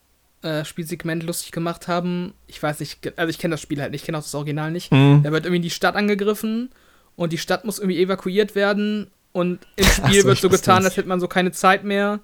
äh, 0.44 0.66
Spielsegment 0.66 1.24
lustig 1.24 1.52
gemacht 1.52 1.88
haben. 1.88 2.34
Ich 2.48 2.62
weiß 2.62 2.80
nicht, 2.80 3.18
also 3.18 3.30
ich 3.30 3.38
kenne 3.38 3.54
das 3.54 3.62
Spiel 3.62 3.82
halt 3.82 3.92
nicht, 3.92 4.02
ich 4.02 4.06
kenne 4.06 4.18
auch 4.18 4.24
das 4.24 4.36
Original 4.36 4.72
nicht. 4.72 4.92
Mhm. 4.92 5.22
Da 5.24 5.32
wird 5.32 5.46
irgendwie 5.46 5.62
die 5.62 5.70
Stadt 5.70 5.96
angegriffen 5.96 6.70
und 7.16 7.34
die 7.34 7.38
Stadt 7.38 7.66
muss 7.66 7.80
irgendwie 7.80 8.02
evakuiert 8.02 8.56
werden 8.56 9.12
und 9.32 9.60
im 9.76 9.86
Spiel 9.86 10.22
so, 10.22 10.28
wird 10.28 10.38
so 10.40 10.50
getan, 10.50 10.84
als 10.84 10.98
hätte 10.98 11.08
man 11.08 11.20
so 11.20 11.28
keine 11.28 11.52
Zeit 11.52 11.84
mehr. 11.84 12.20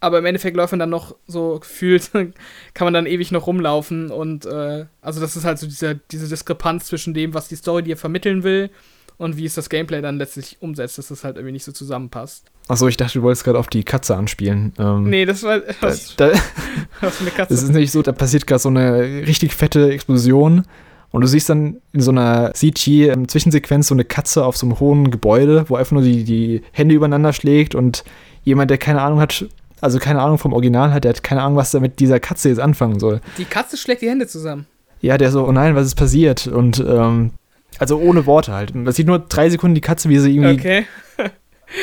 Aber 0.00 0.20
im 0.20 0.26
Endeffekt 0.26 0.56
läuft 0.56 0.72
man 0.72 0.78
dann 0.78 0.90
noch 0.90 1.16
so 1.26 1.58
gefühlt, 1.58 2.10
kann 2.74 2.86
man 2.86 2.94
dann 2.94 3.06
ewig 3.06 3.32
noch 3.32 3.48
rumlaufen 3.48 4.10
und 4.10 4.46
äh, 4.46 4.86
also 5.00 5.20
das 5.20 5.34
ist 5.34 5.44
halt 5.44 5.58
so 5.58 5.66
diese, 5.66 5.96
diese 6.12 6.28
Diskrepanz 6.28 6.86
zwischen 6.86 7.14
dem, 7.14 7.34
was 7.34 7.48
die 7.48 7.56
Story 7.56 7.82
dir 7.82 7.96
vermitteln 7.96 8.44
will 8.44 8.70
und 9.16 9.36
wie 9.36 9.44
es 9.44 9.54
das 9.54 9.68
Gameplay 9.68 10.00
dann 10.00 10.18
letztlich 10.18 10.58
umsetzt, 10.60 10.98
dass 10.98 11.08
das 11.08 11.24
halt 11.24 11.36
irgendwie 11.36 11.52
nicht 11.52 11.64
so 11.64 11.72
zusammenpasst. 11.72 12.44
Achso, 12.68 12.86
ich 12.86 12.98
dachte, 12.98 13.18
du 13.18 13.22
wolltest 13.22 13.44
gerade 13.44 13.58
auf 13.58 13.68
die 13.68 13.82
Katze 13.82 14.14
anspielen. 14.14 14.74
Ähm, 14.78 15.04
nee, 15.04 15.24
das 15.24 15.42
war 15.42 15.60
was, 15.80 16.14
da, 16.16 16.28
da, 16.28 16.38
was 17.00 17.20
eine 17.20 17.30
Katze. 17.30 17.54
Das 17.54 17.62
ist 17.62 17.72
nicht 17.72 17.90
so, 17.90 18.02
da 18.02 18.12
passiert 18.12 18.46
gerade 18.46 18.60
so 18.60 18.68
eine 18.68 19.26
richtig 19.26 19.54
fette 19.54 19.90
Explosion 19.90 20.64
und 21.10 21.22
du 21.22 21.26
siehst 21.26 21.48
dann 21.48 21.78
in 21.92 22.00
so 22.00 22.10
einer 22.10 22.52
CG-Zwischensequenz 22.52 23.88
so 23.88 23.94
eine 23.94 24.04
Katze 24.04 24.44
auf 24.44 24.56
so 24.56 24.66
einem 24.66 24.78
hohen 24.78 25.10
Gebäude, 25.10 25.64
wo 25.68 25.76
einfach 25.76 25.92
nur 25.92 26.02
die, 26.02 26.24
die 26.24 26.62
Hände 26.72 26.94
übereinander 26.94 27.32
schlägt 27.32 27.74
und 27.74 28.04
jemand, 28.44 28.70
der 28.70 28.78
keine 28.78 29.00
Ahnung 29.00 29.20
hat, 29.20 29.46
also 29.80 29.98
keine 29.98 30.20
Ahnung 30.20 30.36
vom 30.36 30.52
Original 30.52 30.92
hat, 30.92 31.04
der 31.04 31.10
hat 31.10 31.22
keine 31.22 31.42
Ahnung, 31.42 31.56
was 31.56 31.72
er 31.72 31.80
mit 31.80 32.00
dieser 32.00 32.20
Katze 32.20 32.50
jetzt 32.50 32.60
anfangen 32.60 33.00
soll. 33.00 33.20
Die 33.38 33.46
Katze 33.46 33.78
schlägt 33.78 34.02
die 34.02 34.10
Hände 34.10 34.26
zusammen. 34.26 34.66
Ja, 35.00 35.16
der 35.16 35.30
so, 35.30 35.46
oh 35.46 35.52
nein, 35.52 35.74
was 35.74 35.86
ist 35.86 35.94
passiert? 35.94 36.46
Und 36.46 36.80
ähm, 36.80 37.30
also 37.78 37.98
ohne 37.98 38.26
Worte 38.26 38.52
halt. 38.52 38.74
Man 38.74 38.92
sieht 38.92 39.06
nur 39.06 39.20
drei 39.20 39.48
Sekunden 39.48 39.74
die 39.74 39.80
Katze, 39.80 40.08
wie 40.08 40.18
sie 40.18 40.34
irgendwie. 40.34 40.54
Okay. 40.54 40.86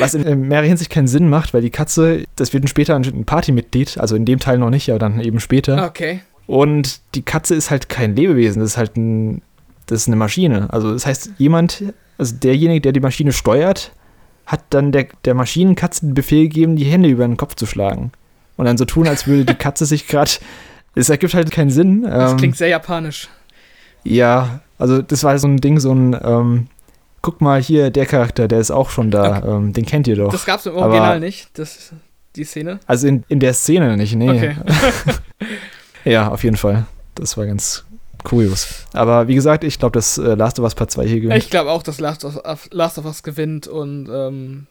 Was 0.00 0.14
in 0.14 0.48
mehrerer 0.48 0.66
Hinsicht 0.66 0.90
keinen 0.90 1.08
Sinn 1.08 1.28
macht, 1.28 1.54
weil 1.54 1.62
die 1.62 1.70
Katze, 1.70 2.24
das 2.36 2.52
wird 2.52 2.68
später 2.68 2.94
ein 2.96 3.24
Partymitglied, 3.24 3.98
also 3.98 4.16
in 4.16 4.24
dem 4.24 4.38
Teil 4.38 4.58
noch 4.58 4.70
nicht, 4.70 4.90
aber 4.90 4.98
dann 4.98 5.20
eben 5.20 5.40
später. 5.40 5.86
Okay. 5.86 6.20
Und 6.46 7.00
die 7.14 7.22
Katze 7.22 7.54
ist 7.54 7.70
halt 7.70 7.88
kein 7.88 8.14
Lebewesen, 8.14 8.60
das 8.60 8.70
ist 8.72 8.76
halt 8.76 8.96
ein, 8.96 9.42
das 9.86 10.02
ist 10.02 10.08
eine 10.08 10.16
Maschine. 10.16 10.72
Also 10.72 10.92
das 10.92 11.06
heißt, 11.06 11.32
jemand, 11.38 11.84
also 12.18 12.34
derjenige, 12.36 12.80
der 12.80 12.92
die 12.92 13.00
Maschine 13.00 13.32
steuert, 13.32 13.92
hat 14.46 14.62
dann 14.70 14.92
der, 14.92 15.06
der 15.24 15.34
Maschinenkatze 15.34 16.06
den 16.06 16.14
Befehl 16.14 16.44
gegeben, 16.44 16.76
die 16.76 16.84
Hände 16.84 17.08
über 17.08 17.26
den 17.26 17.36
Kopf 17.36 17.56
zu 17.56 17.66
schlagen. 17.66 18.12
Und 18.56 18.64
dann 18.64 18.78
so 18.78 18.84
tun, 18.84 19.06
als 19.06 19.26
würde 19.26 19.44
die 19.44 19.54
Katze 19.54 19.86
sich 19.86 20.06
gerade. 20.06 20.30
Es 20.98 21.10
ergibt 21.10 21.34
halt 21.34 21.50
keinen 21.50 21.68
Sinn. 21.68 22.04
Das 22.04 22.30
ähm, 22.30 22.38
klingt 22.38 22.56
sehr 22.56 22.68
japanisch. 22.68 23.28
Ja, 24.02 24.60
also 24.78 25.02
das 25.02 25.24
war 25.24 25.38
so 25.38 25.46
ein 25.46 25.58
Ding, 25.58 25.78
so 25.78 25.92
ein, 25.92 26.18
ähm, 26.24 26.68
guck 27.26 27.40
mal 27.40 27.60
hier, 27.60 27.90
der 27.90 28.06
Charakter, 28.06 28.46
der 28.46 28.60
ist 28.60 28.70
auch 28.70 28.88
schon 28.88 29.10
da, 29.10 29.38
okay. 29.38 29.48
ähm, 29.48 29.72
den 29.72 29.84
kennt 29.84 30.06
ihr 30.06 30.14
doch. 30.14 30.30
Das 30.30 30.46
gab 30.46 30.60
es 30.60 30.66
im 30.66 30.76
Original 30.76 31.16
Aber, 31.16 31.18
nicht, 31.18 31.58
das, 31.58 31.92
die 32.36 32.44
Szene? 32.44 32.78
Also 32.86 33.08
in, 33.08 33.24
in 33.26 33.40
der 33.40 33.52
Szene 33.52 33.96
nicht, 33.96 34.14
nee. 34.14 34.30
Okay. 34.30 34.56
ja, 36.04 36.28
auf 36.28 36.44
jeden 36.44 36.56
Fall. 36.56 36.86
Das 37.16 37.36
war 37.36 37.44
ganz 37.44 37.84
kurios. 38.22 38.84
Aber 38.92 39.26
wie 39.26 39.34
gesagt, 39.34 39.64
ich 39.64 39.80
glaube, 39.80 39.94
dass 39.94 40.18
äh, 40.18 40.36
Last 40.36 40.60
of 40.60 40.62
Us 40.62 40.76
Part 40.76 40.92
2 40.92 41.04
hier 41.04 41.20
gewinnt. 41.20 41.42
Ich 41.42 41.50
glaube 41.50 41.72
auch, 41.72 41.82
dass 41.82 41.98
Last 41.98 42.24
of, 42.24 42.38
Last 42.70 42.96
of 42.98 43.04
Us 43.04 43.24
gewinnt 43.24 43.66
und 43.66 44.08
ähm, 44.08 44.68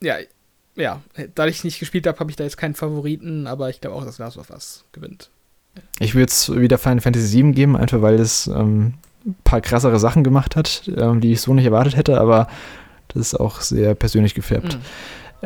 ja, 0.00 0.16
ja, 0.76 1.02
da 1.34 1.46
ich 1.46 1.62
nicht 1.62 1.78
gespielt 1.78 2.06
habe, 2.06 2.18
habe 2.20 2.30
ich 2.30 2.36
da 2.36 2.44
jetzt 2.44 2.56
keinen 2.56 2.74
Favoriten, 2.74 3.46
aber 3.46 3.68
ich 3.68 3.82
glaube 3.82 3.96
auch, 3.96 4.06
dass 4.06 4.16
Last 4.16 4.38
of 4.38 4.48
Us 4.48 4.86
gewinnt. 4.92 5.28
Ich 5.98 6.14
würde 6.14 6.30
es 6.30 6.50
wieder 6.56 6.78
Final 6.78 7.02
Fantasy 7.02 7.42
VII 7.42 7.52
geben, 7.52 7.76
einfach 7.76 8.00
weil 8.00 8.18
es 8.18 8.46
ähm, 8.46 8.94
ein 9.24 9.36
paar 9.44 9.60
krassere 9.60 9.98
Sachen 9.98 10.24
gemacht 10.24 10.56
hat, 10.56 10.90
ähm, 10.96 11.20
die 11.20 11.32
ich 11.32 11.40
so 11.40 11.54
nicht 11.54 11.64
erwartet 11.66 11.96
hätte, 11.96 12.20
aber 12.20 12.48
das 13.08 13.20
ist 13.28 13.34
auch 13.40 13.60
sehr 13.60 13.94
persönlich 13.94 14.34
gefärbt. 14.34 14.74
Mhm. 14.76 14.80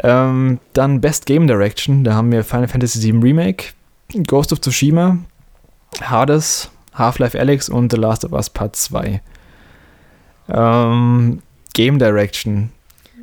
Ähm, 0.02 0.58
dann 0.72 1.00
Best 1.00 1.26
Game 1.26 1.46
Direction, 1.46 2.04
da 2.04 2.14
haben 2.14 2.30
wir 2.32 2.44
Final 2.44 2.68
Fantasy 2.68 3.02
VII 3.02 3.20
Remake, 3.22 3.68
Ghost 4.26 4.52
of 4.52 4.60
Tsushima, 4.60 5.18
Hades, 6.02 6.70
Half-Life 6.94 7.38
Alyx 7.38 7.68
und 7.68 7.92
The 7.92 7.98
Last 7.98 8.24
of 8.24 8.32
Us 8.32 8.50
Part 8.50 8.76
2. 8.76 9.20
Ähm, 10.48 11.42
Game 11.74 11.98
Direction. 11.98 12.70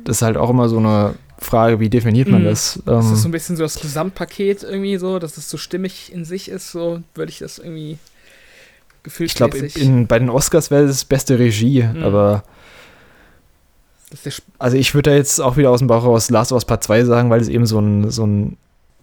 das 0.04 0.18
ist 0.18 0.22
halt 0.22 0.36
auch 0.36 0.50
immer 0.50 0.68
so 0.68 0.76
eine 0.78 1.14
Frage, 1.38 1.80
wie 1.80 1.88
definiert 1.88 2.28
man 2.28 2.42
Mhm. 2.42 2.46
das? 2.46 2.78
Das 2.84 3.06
Ähm, 3.06 3.12
ist 3.14 3.22
so 3.22 3.28
ein 3.28 3.32
bisschen 3.32 3.56
so 3.56 3.62
das 3.62 3.80
Gesamtpaket 3.80 4.62
irgendwie 4.62 4.96
so, 4.98 5.18
dass 5.18 5.36
es 5.38 5.48
so 5.48 5.56
stimmig 5.56 6.12
in 6.12 6.24
sich 6.26 6.48
ist, 6.50 6.70
so 6.70 7.02
würde 7.14 7.30
ich 7.30 7.38
das 7.38 7.58
irgendwie 7.58 7.98
gefühlt 9.04 9.30
ich 9.30 9.36
glaube, 9.36 9.56
bei 10.08 10.18
den 10.18 10.30
Oscars 10.30 10.72
wäre 10.72 10.86
das 10.86 11.04
beste 11.04 11.38
Regie, 11.38 11.84
Mhm. 11.84 12.02
aber 12.02 12.42
also 14.58 14.76
ich 14.76 14.94
würde 14.94 15.10
da 15.10 15.16
jetzt 15.16 15.40
auch 15.40 15.56
wieder 15.56 15.70
aus 15.70 15.80
dem 15.80 15.88
Bauch 15.88 16.04
raus 16.04 16.30
Last 16.30 16.52
of 16.52 16.56
Us 16.56 16.64
Part 16.64 16.84
2 16.84 17.04
sagen, 17.04 17.30
weil 17.30 17.40
es 17.40 17.48
eben 17.48 17.66
so 17.66 17.80
ein, 17.80 18.10
so 18.10 18.24
ein 18.26 18.56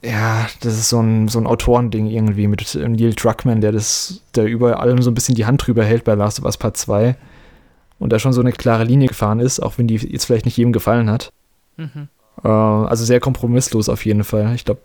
ja, 0.04 0.48
das 0.62 0.74
ist 0.74 0.90
so 0.90 1.00
ein, 1.00 1.28
so 1.28 1.38
ein 1.40 1.46
Autorending 1.46 2.08
irgendwie 2.08 2.48
mit 2.48 2.74
Neil 2.76 3.14
Druckmann, 3.14 3.62
der 3.62 3.72
das, 3.72 4.22
der 4.36 4.46
über 4.46 4.80
allem 4.80 5.02
so 5.02 5.12
ein 5.12 5.14
bisschen 5.14 5.36
die 5.36 5.46
Hand 5.46 5.66
drüber 5.68 5.84
hält 5.84 6.06
bei 6.06 6.16
Last 6.16 6.40
of 6.40 6.46
Us 6.46 6.58
Part 6.58 6.78
2 6.78 7.16
und 8.00 8.12
da 8.12 8.18
schon 8.18 8.34
so 8.34 8.42
eine 8.42 8.52
klare 8.52 8.84
Linie 8.84 9.10
gefahren 9.10 9.40
ist, 9.40 9.60
auch 9.60 9.78
wenn 9.78 9.88
die 9.88 9.98
jetzt 9.98 10.26
vielleicht 10.26 10.46
nicht 10.46 10.58
jedem 10.58 10.74
gefallen 10.74 11.10
hat. 11.10 11.32
mhm. 11.78 12.08
Äh, 12.44 12.48
also 12.48 13.04
sehr 13.06 13.20
kompromisslos 13.20 13.90
auf 13.90 14.06
jeden 14.06 14.24
Fall. 14.24 14.56
Ich 14.56 14.64
glaube, 14.66 14.82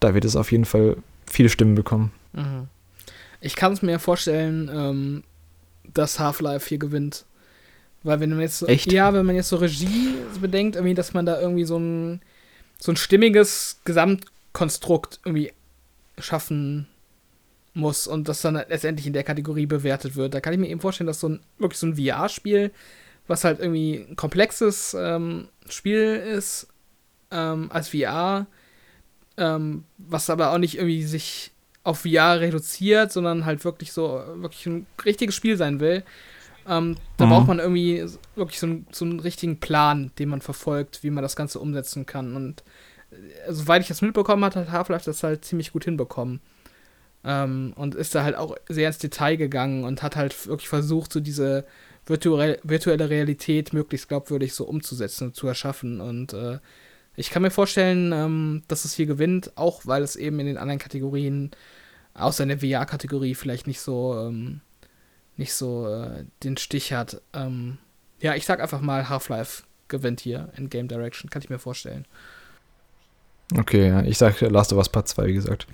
da 0.00 0.14
wird 0.14 0.24
es 0.24 0.34
auf 0.34 0.50
jeden 0.50 0.64
Fall 0.64 0.96
viele 1.30 1.50
Stimmen 1.50 1.74
bekommen. 1.74 2.10
Mhm. 2.32 2.68
Ich 3.42 3.56
kann 3.56 3.72
es 3.72 3.82
mir 3.82 3.98
vorstellen, 3.98 4.70
ähm, 4.72 5.24
dass 5.92 6.18
Half-Life 6.18 6.68
hier 6.68 6.78
gewinnt. 6.78 7.24
Weil 8.02 8.20
wenn 8.20 8.30
man 8.30 8.40
jetzt 8.40 8.58
so, 8.58 8.66
Echt? 8.66 8.90
ja, 8.92 9.12
wenn 9.12 9.26
man 9.26 9.36
jetzt 9.36 9.48
so 9.48 9.56
Regie 9.56 10.14
bedenkt, 10.40 10.76
irgendwie, 10.76 10.94
dass 10.94 11.12
man 11.12 11.26
da 11.26 11.40
irgendwie 11.40 11.64
so 11.64 11.78
ein 11.78 12.20
so 12.82 12.90
ein 12.90 12.96
stimmiges 12.96 13.80
Gesamtkonstrukt 13.84 15.20
irgendwie 15.24 15.52
schaffen 16.18 16.88
muss 17.74 18.08
und 18.08 18.28
das 18.28 18.42
dann 18.42 18.54
letztendlich 18.54 19.06
in 19.06 19.12
der 19.12 19.22
Kategorie 19.22 19.66
bewertet 19.66 20.16
wird. 20.16 20.34
Da 20.34 20.40
kann 20.40 20.52
ich 20.52 20.58
mir 20.58 20.68
eben 20.68 20.80
vorstellen, 20.80 21.06
dass 21.06 21.20
so 21.20 21.28
ein 21.28 21.40
wirklich 21.58 21.78
so 21.78 21.86
ein 21.86 21.96
VR-Spiel, 21.96 22.72
was 23.28 23.44
halt 23.44 23.60
irgendwie 23.60 24.04
ein 24.10 24.16
komplexes 24.16 24.96
ähm, 24.98 25.48
Spiel 25.68 26.16
ist, 26.16 26.66
ähm, 27.30 27.70
als 27.70 27.90
VR, 27.90 28.46
ähm, 29.36 29.84
was 29.98 30.28
aber 30.28 30.50
auch 30.50 30.58
nicht 30.58 30.76
irgendwie 30.76 31.04
sich 31.04 31.52
auf 31.84 32.00
VR 32.00 32.40
reduziert, 32.40 33.10
sondern 33.12 33.44
halt 33.44 33.64
wirklich 33.64 33.92
so 33.92 34.22
wirklich 34.36 34.66
ein 34.66 34.86
richtiges 35.04 35.34
Spiel 35.34 35.56
sein 35.56 35.80
will. 35.80 36.04
Ähm, 36.68 36.96
da 37.16 37.26
Mhm. 37.26 37.30
braucht 37.30 37.48
man 37.48 37.58
irgendwie 37.58 38.04
wirklich 38.36 38.60
so, 38.60 38.66
einen- 38.66 38.86
so 38.92 39.04
einen 39.04 39.18
richtigen 39.18 39.58
Plan, 39.58 40.12
den 40.18 40.28
man 40.28 40.40
verfolgt, 40.42 41.02
wie 41.02 41.10
man 41.10 41.22
das 41.22 41.34
Ganze 41.34 41.58
umsetzen 41.58 42.06
kann. 42.06 42.36
Und 42.36 42.62
äh, 43.10 43.52
soweit 43.52 43.82
ich 43.82 43.88
das 43.88 44.00
mitbekommen 44.00 44.44
habe, 44.44 44.60
hat 44.60 44.70
Half-Life 44.70 45.04
das 45.04 45.22
halt 45.24 45.44
ziemlich 45.44 45.72
gut 45.72 45.84
hinbekommen. 45.84 46.40
Ähm, 47.24 47.72
und 47.76 47.94
ist 47.94 48.14
da 48.14 48.24
halt 48.24 48.36
auch 48.36 48.56
sehr 48.68 48.88
ins 48.88 48.98
Detail 48.98 49.36
gegangen 49.36 49.84
und 49.84 50.02
hat 50.02 50.16
halt 50.16 50.46
wirklich 50.48 50.68
versucht, 50.68 51.12
so 51.12 51.20
diese 51.20 51.64
virtuelle, 52.06 52.58
virtuelle 52.64 53.10
Realität 53.10 53.72
möglichst 53.72 54.08
glaubwürdig 54.08 54.54
so 54.54 54.64
umzusetzen 54.64 55.28
und 55.28 55.36
zu 55.36 55.46
erschaffen. 55.46 56.00
Und 56.00 56.32
äh, 56.32 56.58
ich 57.14 57.30
kann 57.30 57.42
mir 57.42 57.50
vorstellen, 57.50 58.12
ähm, 58.12 58.62
dass 58.68 58.84
es 58.84 58.94
hier 58.94 59.06
gewinnt, 59.06 59.52
auch 59.56 59.82
weil 59.84 60.02
es 60.02 60.16
eben 60.16 60.40
in 60.40 60.46
den 60.46 60.58
anderen 60.58 60.78
Kategorien, 60.78 61.50
außer 62.14 62.44
in 62.44 62.48
der 62.48 62.60
VR-Kategorie, 62.60 63.34
vielleicht 63.34 63.66
nicht 63.66 63.80
so, 63.80 64.18
ähm, 64.18 64.60
nicht 65.36 65.54
so 65.54 65.88
äh, 65.88 66.24
den 66.42 66.56
Stich 66.56 66.92
hat. 66.92 67.20
Ähm, 67.34 67.78
ja, 68.20 68.34
ich 68.34 68.46
sag 68.46 68.60
einfach 68.60 68.80
mal, 68.80 69.08
Half-Life 69.08 69.64
gewinnt 69.88 70.20
hier 70.20 70.48
in 70.56 70.70
Game 70.70 70.88
Direction, 70.88 71.28
kann 71.28 71.42
ich 71.42 71.50
mir 71.50 71.58
vorstellen. 71.58 72.06
Okay, 73.58 73.88
ja, 73.88 74.02
ich 74.02 74.16
sage 74.16 74.46
Last 74.46 74.72
of 74.72 74.78
Us 74.78 74.88
Part 74.88 75.08
2, 75.08 75.26
wie 75.26 75.34
gesagt. 75.34 75.66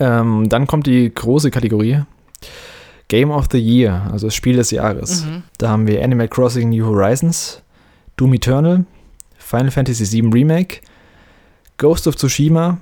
Ähm, 0.00 0.48
dann 0.48 0.66
kommt 0.66 0.86
die 0.86 1.12
große 1.12 1.50
Kategorie. 1.50 2.02
Game 3.08 3.30
of 3.30 3.48
the 3.50 3.58
Year, 3.58 4.08
also 4.12 4.28
das 4.28 4.34
Spiel 4.34 4.56
des 4.56 4.70
Jahres. 4.70 5.24
Mhm. 5.24 5.42
Da 5.58 5.68
haben 5.68 5.86
wir 5.86 6.02
Animal 6.02 6.28
Crossing 6.28 6.70
New 6.70 6.86
Horizons, 6.86 7.60
Doom 8.16 8.34
Eternal, 8.34 8.84
Final 9.50 9.72
Fantasy 9.72 10.04
VII 10.22 10.30
Remake, 10.32 10.80
Ghost 11.76 12.06
of 12.06 12.14
Tsushima, 12.14 12.78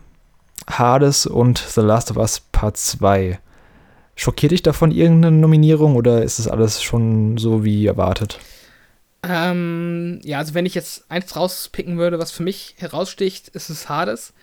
Hades 0.68 1.26
und 1.26 1.56
The 1.58 1.80
Last 1.80 2.10
of 2.10 2.18
Us 2.18 2.40
Part 2.52 2.76
2. 2.76 3.38
Schockiert 4.16 4.52
dich 4.52 4.62
davon 4.62 4.90
irgendeine 4.90 5.34
Nominierung 5.34 5.96
oder 5.96 6.22
ist 6.22 6.38
das 6.38 6.46
alles 6.46 6.82
schon 6.82 7.38
so 7.38 7.64
wie 7.64 7.86
erwartet? 7.86 8.38
Ähm, 9.22 10.20
ja, 10.24 10.38
also 10.38 10.52
wenn 10.52 10.66
ich 10.66 10.74
jetzt 10.74 11.10
eins 11.10 11.34
rauspicken 11.34 11.96
würde, 11.96 12.18
was 12.18 12.32
für 12.32 12.42
mich 12.42 12.74
heraussticht, 12.78 13.48
ist 13.48 13.70
es 13.70 13.88
Hades. 13.88 14.34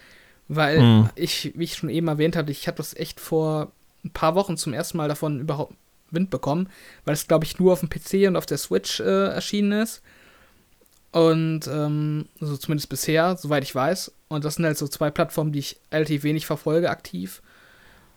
Weil 0.47 0.81
Mhm. 0.81 1.09
ich, 1.15 1.53
wie 1.55 1.63
ich 1.63 1.75
schon 1.75 1.89
eben 1.89 2.07
erwähnt 2.07 2.35
hatte, 2.35 2.51
ich 2.51 2.67
habe 2.67 2.77
das 2.77 2.95
echt 2.95 3.19
vor 3.19 3.71
ein 4.03 4.09
paar 4.11 4.33
Wochen 4.35 4.57
zum 4.57 4.73
ersten 4.73 4.97
Mal 4.97 5.09
davon 5.09 5.39
überhaupt 5.39 5.73
Wind 6.11 6.29
bekommen, 6.29 6.69
weil 7.03 7.13
es, 7.13 7.27
glaube 7.27 7.45
ich, 7.45 7.59
nur 7.59 7.73
auf 7.73 7.81
dem 7.81 7.89
PC 7.89 8.27
und 8.27 8.35
auf 8.35 8.45
der 8.45 8.57
Switch 8.57 8.99
äh, 8.99 9.27
erschienen 9.27 9.71
ist. 9.83 10.01
Und, 11.15 11.61
ähm, 11.67 12.25
also 12.41 12.57
zumindest 12.57 12.89
bisher, 12.89 13.37
soweit 13.37 13.63
ich 13.63 13.73
weiß. 13.73 14.11
Und 14.27 14.43
das 14.43 14.55
sind 14.55 14.65
halt 14.65 14.77
so 14.77 14.85
zwei 14.85 15.11
Plattformen, 15.11 15.53
die 15.53 15.59
ich 15.59 15.77
relativ 15.89 16.23
wenig 16.23 16.45
verfolge 16.45 16.89
aktiv. 16.89 17.41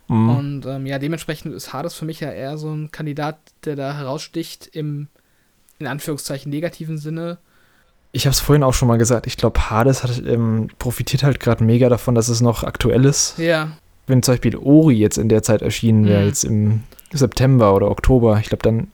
Mhm. 0.09 0.29
Und 0.29 0.65
ähm, 0.65 0.85
ja, 0.85 0.99
dementsprechend 0.99 1.53
ist 1.53 1.71
Hades 1.71 1.93
für 1.93 2.03
mich 2.03 2.19
ja 2.19 2.29
eher 2.29 2.57
so 2.57 2.69
ein 2.73 2.91
Kandidat, 2.91 3.37
der 3.63 3.77
da 3.77 3.93
heraussticht 3.95 4.67
im, 4.73 5.07
in 5.77 5.87
Anführungszeichen, 5.87 6.49
negativen 6.49 6.97
Sinne. 6.97 7.37
Ich 8.11 8.25
habe 8.25 8.33
es 8.33 8.41
vorhin 8.41 8.63
auch 8.63 8.73
schon 8.73 8.89
mal 8.89 8.97
gesagt, 8.97 9.27
ich 9.27 9.37
glaube, 9.37 9.69
Hades 9.69 10.03
hat, 10.03 10.21
ähm, 10.25 10.67
profitiert 10.77 11.23
halt 11.23 11.39
gerade 11.39 11.63
mega 11.63 11.87
davon, 11.87 12.15
dass 12.15 12.27
es 12.27 12.41
noch 12.41 12.65
aktuell 12.65 13.05
ist. 13.05 13.37
Ja, 13.37 13.71
Wenn 14.07 14.23
zum 14.23 14.33
Beispiel 14.33 14.57
Ori 14.57 14.95
jetzt 14.95 15.17
in 15.17 15.29
der 15.29 15.41
Zeit 15.43 15.61
erschienen 15.61 16.05
wäre, 16.05 16.21
Mhm. 16.21 16.27
jetzt 16.27 16.43
im 16.43 16.83
September 17.13 17.73
oder 17.75 17.89
Oktober, 17.91 18.39
ich 18.41 18.47
glaube, 18.49 18.63
dann 18.63 18.91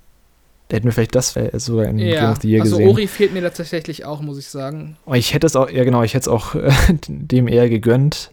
hätten 0.72 0.86
wir 0.86 0.92
vielleicht 0.92 1.16
das 1.16 1.36
sogar 1.54 1.86
in 1.86 1.98
Game 1.98 2.14
ja. 2.14 2.32
of 2.32 2.40
the 2.42 2.50
Year 2.50 2.62
Also 2.62 2.78
gesehen. 2.78 2.90
Ori 2.90 3.08
fehlt 3.08 3.34
mir 3.34 3.42
da 3.42 3.50
tatsächlich 3.50 4.06
auch, 4.06 4.22
muss 4.22 4.38
ich 4.38 4.48
sagen. 4.48 4.98
Ich 5.14 5.34
hätte 5.34 5.48
es 5.48 5.56
auch, 5.56 5.70
ja 5.70 5.84
genau, 5.84 6.04
ich 6.04 6.14
hätte 6.14 6.24
es 6.24 6.28
auch 6.28 6.56
äh, 6.56 6.72
dem 7.08 7.48
eher 7.48 7.70
gegönnt, 7.70 8.32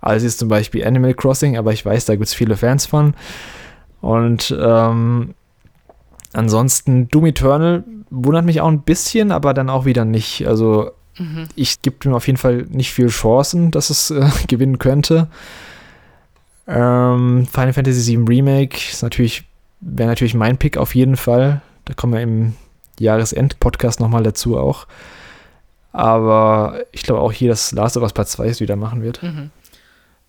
als 0.00 0.22
jetzt 0.22 0.38
zum 0.38 0.48
Beispiel 0.48 0.86
Animal 0.86 1.14
Crossing, 1.14 1.56
aber 1.56 1.72
ich 1.72 1.84
weiß, 1.84 2.06
da 2.06 2.14
gibt 2.14 2.26
es 2.26 2.34
viele 2.34 2.56
Fans 2.56 2.86
von. 2.86 3.14
Und 4.00 4.54
ähm, 4.58 5.34
ansonsten 6.32 7.08
Doom 7.08 7.26
Eternal 7.26 7.84
wundert 8.10 8.44
mich 8.44 8.60
auch 8.60 8.68
ein 8.68 8.82
bisschen, 8.82 9.32
aber 9.32 9.54
dann 9.54 9.70
auch 9.70 9.84
wieder 9.84 10.04
nicht. 10.04 10.46
Also 10.46 10.90
Mhm. 11.18 11.46
ich 11.54 11.80
gebe 11.82 11.96
ihm 12.04 12.14
auf 12.14 12.26
jeden 12.26 12.38
Fall 12.38 12.66
nicht 12.70 12.92
viel 12.92 13.08
Chancen, 13.08 13.70
dass 13.70 13.90
es 13.90 14.10
äh, 14.10 14.28
gewinnen 14.48 14.78
könnte. 14.78 15.28
Ähm, 16.66 17.46
Final 17.50 17.72
Fantasy 17.72 18.16
VII 18.16 18.24
Remake 18.26 18.76
ist 18.90 19.02
natürlich, 19.02 19.44
wäre 19.80 20.08
natürlich 20.08 20.34
mein 20.34 20.56
Pick 20.56 20.76
auf 20.76 20.94
jeden 20.94 21.16
Fall. 21.16 21.62
Da 21.84 21.94
kommen 21.94 22.12
wir 22.12 22.20
im 22.20 22.54
Jahresend-Podcast 22.98 24.00
nochmal 24.00 24.22
dazu 24.22 24.58
auch. 24.58 24.86
Aber 25.92 26.84
ich 26.92 27.04
glaube 27.04 27.20
auch 27.20 27.32
hier, 27.32 27.48
dass 27.48 27.72
Last 27.72 27.96
of 27.96 28.02
Us 28.02 28.12
Part 28.12 28.28
2 28.28 28.46
es 28.48 28.60
wieder 28.60 28.76
machen 28.76 29.02
wird. 29.02 29.22
Mhm. 29.22 29.50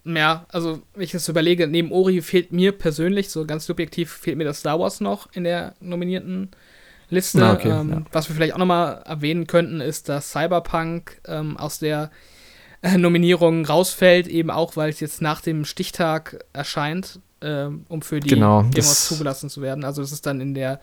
Ja, 0.05 0.45
also 0.49 0.83
wenn 0.93 1.01
ich 1.03 1.11
das 1.11 1.27
überlege, 1.27 1.67
neben 1.67 1.91
Ori 1.91 2.21
fehlt 2.21 2.51
mir 2.51 2.71
persönlich, 2.71 3.31
so 3.31 3.45
ganz 3.45 3.65
subjektiv, 3.65 4.11
fehlt 4.11 4.37
mir 4.37 4.43
das 4.43 4.59
Star 4.59 4.79
Wars 4.79 5.01
noch 5.01 5.27
in 5.33 5.43
der 5.43 5.73
nominierten 5.79 6.51
Liste. 7.09 7.43
Ah, 7.43 7.53
okay, 7.53 7.69
ähm, 7.69 7.89
ja. 7.89 8.01
Was 8.11 8.29
wir 8.29 8.35
vielleicht 8.35 8.53
auch 8.53 8.59
nochmal 8.59 9.01
erwähnen 9.05 9.47
könnten, 9.47 9.81
ist, 9.81 10.07
dass 10.07 10.31
Cyberpunk 10.31 11.19
ähm, 11.27 11.57
aus 11.57 11.79
der 11.79 12.11
äh, 12.83 12.99
Nominierung 12.99 13.65
rausfällt, 13.65 14.27
eben 14.27 14.51
auch, 14.51 14.75
weil 14.75 14.91
es 14.91 14.99
jetzt 14.99 15.21
nach 15.21 15.41
dem 15.41 15.65
Stichtag 15.65 16.45
erscheint, 16.53 17.19
ähm, 17.41 17.85
um 17.89 18.03
für 18.03 18.19
die 18.19 18.29
Genau, 18.29 18.59
Awards 18.59 19.07
zugelassen 19.07 19.49
zu 19.49 19.63
werden. 19.63 19.83
Also 19.83 20.03
das 20.03 20.11
ist 20.11 20.27
dann 20.27 20.39
in 20.39 20.53
der 20.53 20.79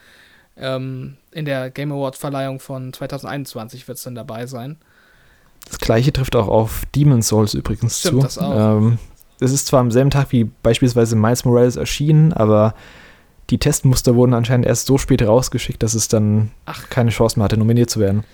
ähm, 0.56 1.16
in 1.30 1.44
der 1.44 1.70
Game 1.70 1.92
Awards 1.92 2.18
Verleihung 2.18 2.60
von 2.60 2.92
2021 2.92 3.88
wird 3.88 3.98
es 3.98 4.04
dann 4.04 4.14
dabei 4.14 4.46
sein. 4.46 4.76
Das 5.68 5.78
gleiche 5.78 6.12
trifft 6.12 6.36
auch 6.36 6.48
auf 6.48 6.82
Demon's 6.94 7.28
Souls 7.28 7.54
übrigens 7.54 8.00
Stimmt, 8.00 8.22
zu. 8.22 8.26
das 8.26 8.38
auch. 8.38 8.78
Ähm, 8.78 8.98
es 9.40 9.52
ist 9.52 9.66
zwar 9.66 9.80
am 9.80 9.90
selben 9.90 10.10
Tag 10.10 10.32
wie 10.32 10.44
beispielsweise 10.44 11.16
Miles 11.16 11.44
Morales 11.44 11.76
erschienen, 11.76 12.32
aber 12.32 12.74
die 13.50 13.58
Testmuster 13.58 14.14
wurden 14.14 14.34
anscheinend 14.34 14.66
erst 14.66 14.86
so 14.86 14.98
spät 14.98 15.22
rausgeschickt, 15.22 15.82
dass 15.82 15.94
es 15.94 16.08
dann 16.08 16.50
Ach. 16.64 16.88
keine 16.90 17.10
Chance 17.10 17.38
mehr 17.38 17.44
hatte, 17.44 17.56
nominiert 17.56 17.90
zu 17.90 18.00
werden. 18.00 18.24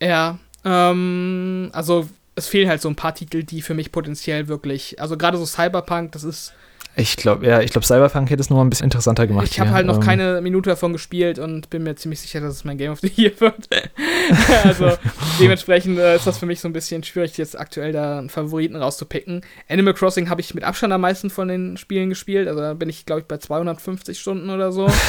Ja, 0.00 0.38
ähm, 0.64 1.70
also 1.72 2.08
es 2.34 2.48
fehlen 2.48 2.68
halt 2.68 2.82
so 2.82 2.88
ein 2.88 2.96
paar 2.96 3.14
Titel, 3.14 3.44
die 3.44 3.62
für 3.62 3.74
mich 3.74 3.92
potenziell 3.92 4.48
wirklich, 4.48 5.00
also 5.00 5.16
gerade 5.16 5.38
so 5.38 5.46
Cyberpunk, 5.46 6.12
das 6.12 6.24
ist, 6.24 6.52
Ich 6.98 7.16
glaube, 7.18 7.46
ja, 7.46 7.60
ich 7.60 7.70
glaube, 7.70 7.86
Cyberpunk 7.86 8.30
hätte 8.30 8.40
es 8.40 8.48
noch 8.48 8.56
mal 8.56 8.64
ein 8.64 8.70
bisschen 8.70 8.84
interessanter 8.84 9.26
gemacht. 9.26 9.48
ich 9.50 9.60
habe 9.60 9.70
halt 9.70 9.86
noch 9.86 9.96
Ähm, 9.96 10.02
keine 10.02 10.40
Minute 10.40 10.70
davon 10.70 10.94
gespielt 10.94 11.38
und 11.38 11.68
bin 11.68 11.82
mir 11.82 11.94
ziemlich 11.94 12.20
sicher, 12.20 12.40
dass 12.40 12.54
es 12.54 12.64
mein 12.64 12.78
Game 12.78 12.90
of 12.90 13.00
the 13.00 13.12
Year 13.14 13.32
wird. 13.38 13.68
also 14.64 14.96
dementsprechend 15.38 15.98
äh, 15.98 16.16
ist 16.16 16.26
das 16.26 16.38
für 16.38 16.46
mich 16.46 16.60
so 16.60 16.68
ein 16.68 16.72
bisschen 16.72 17.04
schwierig, 17.04 17.36
jetzt 17.36 17.58
aktuell 17.58 17.92
da 17.92 18.18
einen 18.18 18.30
Favoriten 18.30 18.76
rauszupicken. 18.76 19.42
Animal 19.68 19.92
Crossing 19.92 20.30
habe 20.30 20.40
ich 20.40 20.54
mit 20.54 20.64
Abstand 20.64 20.94
am 20.94 21.02
meisten 21.02 21.28
von 21.28 21.48
den 21.48 21.76
Spielen 21.76 22.08
gespielt, 22.08 22.48
also 22.48 22.60
da 22.60 22.72
bin 22.72 22.88
ich, 22.88 23.04
glaube 23.04 23.20
ich, 23.20 23.26
bei 23.26 23.36
250 23.36 24.18
Stunden 24.18 24.48
oder 24.50 24.72
so. 24.72 24.90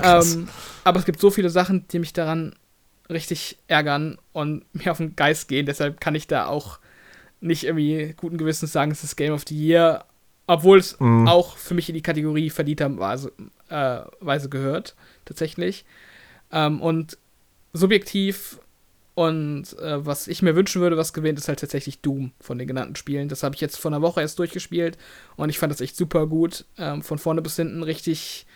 Ähm, 0.00 0.46
aber 0.84 1.00
es 1.00 1.06
gibt 1.06 1.18
so 1.18 1.28
viele 1.28 1.50
Sachen, 1.50 1.88
die 1.88 1.98
mich 1.98 2.12
daran 2.12 2.54
richtig 3.10 3.58
ärgern 3.66 4.16
und 4.32 4.62
mir 4.72 4.92
auf 4.92 4.98
den 4.98 5.16
Geist 5.16 5.48
gehen. 5.48 5.66
Deshalb 5.66 6.00
kann 6.00 6.14
ich 6.14 6.28
da 6.28 6.46
auch 6.46 6.78
nicht 7.40 7.64
irgendwie 7.64 8.14
guten 8.16 8.38
Gewissens 8.38 8.70
sagen, 8.70 8.92
es 8.92 9.02
ist 9.02 9.16
Game 9.16 9.32
of 9.32 9.42
the 9.48 9.56
Year, 9.56 10.04
obwohl 10.48 10.78
es 10.78 10.98
Mm. 10.98 11.28
auch 11.28 11.56
für 11.56 11.74
mich 11.74 11.88
in 11.88 11.94
die 11.94 12.02
Kategorie 12.02 12.50
verdienterweise 12.50 13.30
äh, 13.68 14.00
Weise 14.20 14.48
gehört, 14.48 14.96
tatsächlich. 15.24 15.84
Ähm, 16.50 16.80
und 16.82 17.16
subjektiv 17.72 18.58
Und 19.14 19.76
äh, 19.80 20.06
was 20.06 20.28
ich 20.28 20.42
mir 20.42 20.54
wünschen 20.54 20.80
würde, 20.80 20.96
was 20.96 21.12
gewinnt, 21.12 21.40
ist 21.40 21.48
halt 21.48 21.58
tatsächlich 21.58 22.00
Doom 22.00 22.30
von 22.40 22.56
den 22.56 22.68
genannten 22.68 22.94
Spielen. 22.94 23.28
Das 23.28 23.42
habe 23.42 23.56
ich 23.56 23.60
jetzt 23.60 23.76
vor 23.76 23.90
einer 23.90 24.00
Woche 24.00 24.20
erst 24.20 24.38
durchgespielt 24.38 24.96
und 25.34 25.48
ich 25.50 25.58
fand 25.58 25.72
das 25.72 25.80
echt 25.80 25.96
super 25.96 26.28
gut. 26.28 26.64
Ähm, 26.78 27.02
von 27.02 27.18
vorne 27.18 27.42
bis 27.42 27.56
hinten 27.56 27.82
richtig, 27.82 28.46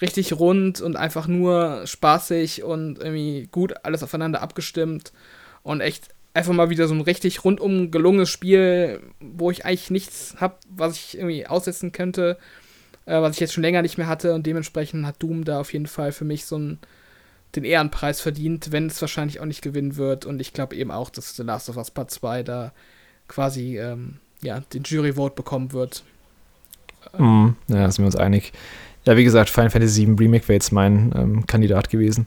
richtig 0.00 0.34
rund 0.34 0.80
und 0.80 0.94
einfach 0.94 1.26
nur 1.26 1.84
spaßig 1.84 2.62
und 2.62 3.00
irgendwie 3.00 3.48
gut 3.50 3.84
alles 3.84 4.04
aufeinander 4.04 4.40
abgestimmt 4.40 5.12
und 5.64 5.80
echt 5.80 6.10
einfach 6.38 6.54
mal 6.54 6.70
wieder 6.70 6.88
so 6.88 6.94
ein 6.94 7.00
richtig 7.00 7.44
rundum 7.44 7.90
gelungenes 7.90 8.30
Spiel, 8.30 9.00
wo 9.20 9.50
ich 9.50 9.64
eigentlich 9.64 9.90
nichts 9.90 10.36
habe, 10.38 10.56
was 10.70 10.96
ich 10.96 11.18
irgendwie 11.18 11.46
aussetzen 11.46 11.92
könnte, 11.92 12.38
äh, 13.06 13.20
was 13.20 13.34
ich 13.34 13.40
jetzt 13.40 13.52
schon 13.52 13.62
länger 13.62 13.82
nicht 13.82 13.98
mehr 13.98 14.06
hatte 14.06 14.34
und 14.34 14.46
dementsprechend 14.46 15.06
hat 15.06 15.22
Doom 15.22 15.44
da 15.44 15.60
auf 15.60 15.72
jeden 15.72 15.86
Fall 15.86 16.12
für 16.12 16.24
mich 16.24 16.46
so 16.46 16.58
ein 16.58 16.78
den 17.54 17.64
Ehrenpreis 17.64 18.20
verdient, 18.20 18.72
wenn 18.72 18.86
es 18.86 19.00
wahrscheinlich 19.00 19.40
auch 19.40 19.46
nicht 19.46 19.62
gewinnen 19.62 19.96
wird. 19.96 20.26
Und 20.26 20.40
ich 20.40 20.52
glaube 20.52 20.76
eben 20.76 20.90
auch, 20.90 21.10
dass 21.10 21.36
The 21.36 21.42
Last 21.42 21.68
of 21.68 21.76
Us 21.76 21.90
Part 21.90 22.10
2 22.10 22.42
da 22.42 22.72
quasi 23.26 23.78
ähm, 23.78 24.18
ja, 24.42 24.60
den 24.72 24.82
Jury-Vote 24.82 25.34
bekommen 25.34 25.72
wird. 25.72 26.04
Mm, 27.16 27.50
ja, 27.68 27.90
sind 27.90 28.02
wir 28.02 28.06
uns 28.06 28.16
einig. 28.16 28.52
Ja, 29.04 29.16
wie 29.16 29.24
gesagt, 29.24 29.48
Final 29.48 29.70
Fantasy 29.70 30.06
VII 30.06 30.16
Remake 30.18 30.46
wäre 30.48 30.54
jetzt 30.54 30.72
mein 30.72 31.12
ähm, 31.16 31.46
Kandidat 31.46 31.88
gewesen. 31.88 32.26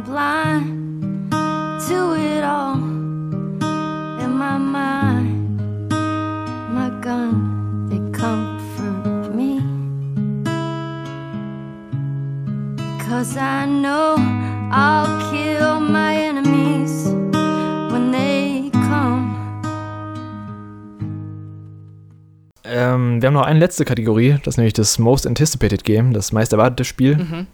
noch 23.41 23.47
eine 23.47 23.59
letzte 23.59 23.85
Kategorie, 23.85 24.37
das 24.43 24.53
ist 24.53 24.57
nämlich 24.57 24.73
das 24.73 24.99
Most 24.99 25.25
Anticipated 25.25 25.83
Game, 25.83 26.13
das 26.13 26.31
meist 26.31 26.53
erwartete 26.53 26.85
Spiel. 26.85 27.17
Mhm. 27.17 27.47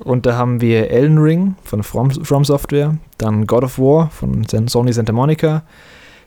Und 0.00 0.24
da 0.24 0.36
haben 0.36 0.62
wir 0.62 0.90
Elden 0.90 1.18
Ring 1.18 1.54
von 1.62 1.82
From, 1.82 2.10
From 2.10 2.44
Software, 2.44 2.96
dann 3.18 3.46
God 3.46 3.64
of 3.64 3.78
War 3.78 4.08
von 4.10 4.46
Sony 4.68 4.92
Santa 4.92 5.12
Monica, 5.12 5.62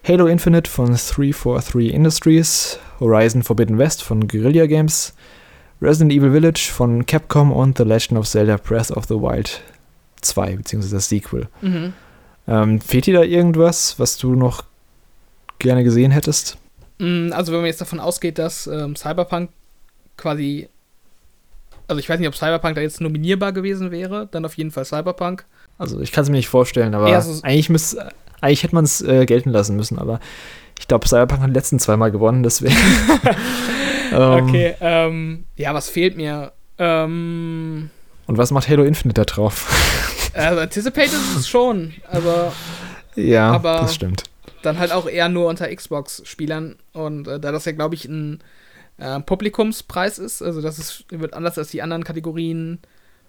Halo 0.08 0.28
Infinite 0.28 0.70
von 0.70 0.88
343 0.96 1.92
Industries, 1.92 2.80
Horizon 3.00 3.42
Forbidden 3.42 3.80
West 3.80 4.04
von 4.04 4.28
Guerrilla 4.28 4.68
Games, 4.68 5.16
Resident 5.82 6.12
Evil 6.14 6.32
Village 6.32 6.70
von 6.72 7.06
Capcom 7.08 7.52
und 7.52 7.80
The 7.80 7.84
Legend 7.84 8.20
of 8.20 8.28
Zelda 8.28 8.58
Breath 8.58 8.92
of 8.92 9.06
the 9.06 9.16
Wild 9.16 9.62
2, 10.22 10.58
beziehungsweise 10.58 10.98
das 10.98 11.10
Sequel. 11.10 11.48
Mhm. 11.62 11.94
Ähm, 12.48 12.80
fehlt 12.80 13.08
dir 13.08 13.16
da 13.16 13.24
irgendwas, 13.24 13.98
was 13.98 14.18
du 14.18 14.36
noch 14.36 14.64
gerne 15.58 15.84
gesehen 15.84 16.12
hättest? 16.12 16.58
Mm, 17.02 17.34
also, 17.34 17.52
wenn 17.52 17.62
man 17.62 17.68
jetzt 17.68 17.82
davon 17.82 18.00
ausgeht, 18.00 18.38
dass 18.38 18.68
ähm, 18.68 18.96
Cyberpunk 18.96 19.50
quasi. 20.18 20.70
Also, 21.88 22.00
ich 22.00 22.08
weiß 22.08 22.20
nicht, 22.20 22.28
ob 22.28 22.36
Cyberpunk 22.36 22.76
da 22.76 22.82
jetzt 22.82 23.02
nominierbar 23.02 23.54
gewesen 23.54 23.90
wäre, 23.90 24.28
dann 24.30 24.46
auf 24.46 24.56
jeden 24.56 24.70
Fall 24.70 24.86
Cyberpunk. 24.86 25.46
Also, 25.80 26.00
ich 26.00 26.12
kann 26.12 26.24
es 26.24 26.30
mir 26.30 26.38
nicht 26.38 26.48
vorstellen, 26.48 26.94
aber 26.94 27.10
ja, 27.10 27.20
so 27.20 27.42
eigentlich, 27.42 27.70
müß, 27.70 27.98
eigentlich 28.40 28.62
hätte 28.62 28.76
man 28.76 28.86
es 28.86 29.02
äh, 29.02 29.26
gelten 29.26 29.50
lassen 29.50 29.76
müssen, 29.76 29.98
aber 29.98 30.20
ich 30.80 30.88
glaube, 30.88 31.08
Cyberpunk 31.08 31.42
hat 31.42 31.50
die 31.50 31.54
letzten 31.54 31.80
zweimal 31.80 32.12
gewonnen, 32.12 32.44
deswegen. 32.44 32.78
ähm, 34.14 34.48
okay, 34.48 34.76
ähm, 34.80 35.46
ja, 35.58 35.74
was 35.74 35.90
fehlt 35.90 36.16
mir? 36.16 36.52
Ähm, 36.78 37.90
Und 38.28 38.38
was 38.38 38.52
macht 38.52 38.70
Halo 38.70 38.84
Infinite 38.84 39.20
da 39.20 39.26
drauf? 39.26 40.32
also, 40.36 40.60
Anticipated 40.62 41.14
ist 41.14 41.36
es 41.36 41.50
schon, 41.50 41.94
aber. 42.12 42.54
Ja, 43.18 43.52
aber, 43.52 43.80
das 43.82 43.94
stimmt 43.94 44.31
dann 44.62 44.80
halt 44.80 44.92
auch 44.92 45.08
eher 45.08 45.30
nur 45.30 45.48
unter 45.48 45.74
Xbox-Spielern. 45.74 46.78
Und 46.94 47.28
äh, 47.28 47.40
da 47.40 47.52
das 47.52 47.66
ja, 47.66 47.72
glaube 47.72 47.96
ich, 47.96 48.06
ein 48.06 48.40
äh, 48.98 49.20
Publikumspreis 49.20 50.20
ist, 50.20 50.42
also 50.42 50.62
das 50.62 50.80
ist, 50.80 51.06
wird 51.10 51.34
anders 51.34 51.58
als 51.58 51.72
die 51.72 51.82
anderen 51.82 52.04
Kategorien 52.04 52.80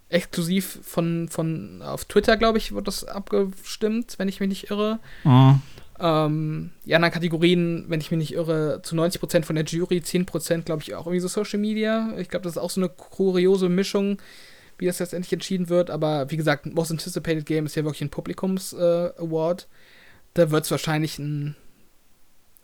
exklusiv 0.09 0.79
von, 0.83 1.29
von 1.29 1.83
auf 1.83 2.05
Twitter, 2.05 2.37
glaube 2.37 2.59
ich, 2.59 2.75
wird 2.75 2.87
das 2.87 3.05
abgestimmt, 3.05 4.15
wenn 4.19 4.29
ich 4.29 4.41
mich 4.41 4.49
nicht 4.49 4.71
irre. 4.71 4.99
Mhm. 5.25 5.63
Ähm, 5.99 6.71
die 6.85 6.95
anderen 6.95 7.15
Kategorien, 7.15 7.87
wenn 7.89 8.01
ich 8.01 8.11
mich 8.11 8.19
nicht 8.19 8.35
irre, 8.35 8.81
zu 8.83 8.95
90% 8.95 9.45
von 9.45 9.57
der 9.57 9.65
Jury, 9.65 9.99
10% 9.99 10.63
glaube 10.63 10.83
ich 10.83 10.95
auch 10.95 11.07
irgendwie 11.07 11.21
so 11.21 11.29
Social 11.29 11.59
Media. 11.59 12.13
Ich 12.19 12.29
glaube, 12.29 12.45
das 12.45 12.55
ist 12.55 12.63
auch 12.63 12.71
so 12.71 12.81
eine 12.81 12.91
kuriose 12.91 13.69
Mischung, 13.69 14.19
wie 14.79 14.87
das 14.87 14.99
jetzt 14.99 15.15
endlich 15.15 15.33
entschieden 15.33 15.69
wird. 15.69 15.91
Aber 15.91 16.31
wie 16.31 16.37
gesagt, 16.37 16.67
Most 16.67 16.91
Anticipated 16.91 17.47
Game 17.47 17.67
ist 17.67 17.77
ja 17.77 17.85
wirklich 17.85 18.03
ein 18.03 18.11
Publikums-Award. 18.11 19.63
Äh, 19.63 19.67
da 20.35 20.51
wird 20.51 20.65
es 20.65 20.71
wahrscheinlich 20.71 21.19
ein, 21.19 21.57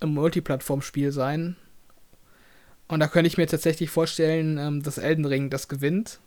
ein 0.01 0.15
Multiplattform-Spiel 0.15 1.13
sein. 1.13 1.57
Und 2.89 3.01
da 3.01 3.07
könnte 3.07 3.29
ich 3.29 3.37
mir 3.37 3.47
tatsächlich 3.47 3.91
vorstellen, 3.91 4.59
ähm, 4.59 4.83
dass 4.83 4.99
Elden 4.99 5.27
Ring 5.27 5.51
das 5.51 5.69
gewinnt. 5.69 6.21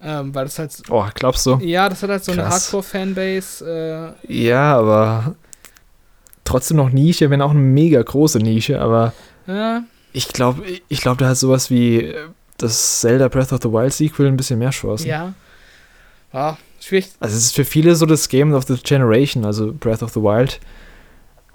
Ähm, 0.00 0.34
weil 0.34 0.44
das 0.44 0.58
halt. 0.58 0.82
Oh, 0.90 1.06
glaubst 1.14 1.46
du? 1.46 1.56
Ja, 1.62 1.88
das 1.88 2.02
hat 2.02 2.10
halt 2.10 2.24
so 2.24 2.32
Krass. 2.32 2.44
eine 2.44 2.54
Hardcore-Fanbase. 2.54 4.14
Äh, 4.28 4.32
ja, 4.44 4.76
aber 4.76 5.34
trotzdem 6.44 6.76
noch 6.76 6.90
Nische, 6.90 7.30
wenn 7.30 7.40
auch 7.40 7.50
eine 7.50 7.60
mega 7.60 8.02
große 8.02 8.38
Nische, 8.38 8.80
aber 8.80 9.14
ja. 9.46 9.82
ich 10.12 10.28
glaube, 10.28 10.62
ich 10.88 11.00
glaube, 11.00 11.16
da 11.18 11.30
hat 11.30 11.38
sowas 11.38 11.70
wie 11.70 12.14
das 12.58 13.00
Zelda 13.00 13.28
Breath 13.28 13.52
of 13.52 13.60
the 13.62 13.70
Wild 13.70 13.92
Sequel 13.92 14.28
ein 14.28 14.36
bisschen 14.36 14.58
mehr 14.58 14.70
Chancen. 14.70 15.08
Ja. 15.08 15.34
Ja, 16.32 16.58
schwierig. 16.86 17.10
Also 17.20 17.36
es 17.36 17.44
ist 17.44 17.54
für 17.54 17.64
viele 17.64 17.94
so 17.96 18.06
das 18.06 18.28
Game 18.28 18.52
of 18.52 18.64
the 18.64 18.76
Generation, 18.76 19.44
also 19.44 19.72
Breath 19.72 20.02
of 20.02 20.12
the 20.12 20.20
Wild. 20.20 20.60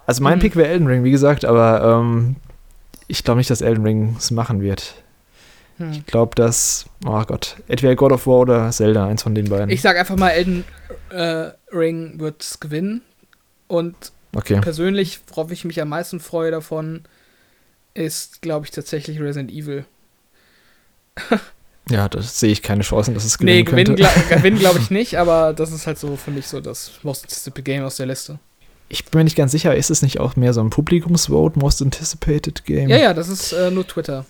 Also 0.05 0.23
mein 0.23 0.37
mhm. 0.37 0.41
Pick 0.41 0.55
wäre 0.55 0.69
Elden 0.69 0.87
Ring, 0.87 1.03
wie 1.03 1.11
gesagt, 1.11 1.45
aber 1.45 1.83
ähm, 1.83 2.35
ich 3.07 3.23
glaube 3.23 3.37
nicht, 3.37 3.49
dass 3.49 3.61
Elden 3.61 3.83
Ring 3.83 4.15
es 4.17 4.31
machen 4.31 4.61
wird. 4.61 4.95
Hm. 5.77 5.91
Ich 5.91 6.05
glaube, 6.05 6.35
dass, 6.35 6.85
oh 7.05 7.23
Gott, 7.23 7.57
entweder 7.67 7.95
God 7.95 8.11
of 8.11 8.27
War 8.27 8.39
oder 8.39 8.71
Zelda, 8.71 9.05
eins 9.05 9.23
von 9.23 9.35
den 9.35 9.49
beiden. 9.49 9.69
Ich 9.69 9.81
sage 9.81 9.99
einfach 9.99 10.17
mal, 10.17 10.29
Elden 10.29 10.63
äh, 11.09 11.51
Ring 11.71 12.19
wird 12.19 12.41
es 12.41 12.59
gewinnen. 12.59 13.01
Und 13.67 13.95
okay. 14.35 14.59
persönlich, 14.61 15.19
worauf 15.27 15.51
ich 15.51 15.65
mich 15.65 15.81
am 15.81 15.89
meisten 15.89 16.19
freue 16.19 16.51
davon, 16.51 17.03
ist, 17.93 18.41
glaube 18.41 18.65
ich, 18.65 18.71
tatsächlich 18.71 19.19
Resident 19.19 19.51
Evil. 19.51 19.85
Ja, 21.89 22.07
da 22.07 22.21
sehe 22.21 22.51
ich 22.51 22.61
keine 22.61 22.83
Chancen, 22.83 23.13
dass 23.13 23.25
es 23.25 23.37
gewinnen 23.37 23.57
Nee, 23.57 23.63
gewinnen, 23.63 23.95
gla 23.95 24.09
gewinnen 24.29 24.59
glaube 24.59 24.79
ich 24.79 24.89
nicht, 24.91 25.17
aber 25.17 25.53
das 25.53 25.71
ist 25.71 25.87
halt 25.87 25.97
so 25.97 26.15
für 26.15 26.31
mich 26.31 26.47
so 26.47 26.61
das 26.61 26.91
Most 27.03 27.23
Anticipated 27.23 27.65
Game 27.65 27.83
aus 27.83 27.97
der 27.97 28.05
Liste. 28.05 28.39
Ich 28.87 29.05
bin 29.05 29.19
mir 29.19 29.23
nicht 29.23 29.37
ganz 29.37 29.51
sicher, 29.51 29.75
ist 29.75 29.89
es 29.89 30.01
nicht 30.01 30.19
auch 30.19 30.35
mehr 30.35 30.53
so 30.53 30.61
ein 30.61 30.69
Publikumsvote, 30.69 31.57
Most 31.57 31.81
Anticipated 31.81 32.65
Game? 32.65 32.89
Ja, 32.89 32.97
ja, 32.97 33.13
das 33.13 33.29
ist 33.29 33.53
äh, 33.53 33.71
nur 33.71 33.87
Twitter. 33.87 34.25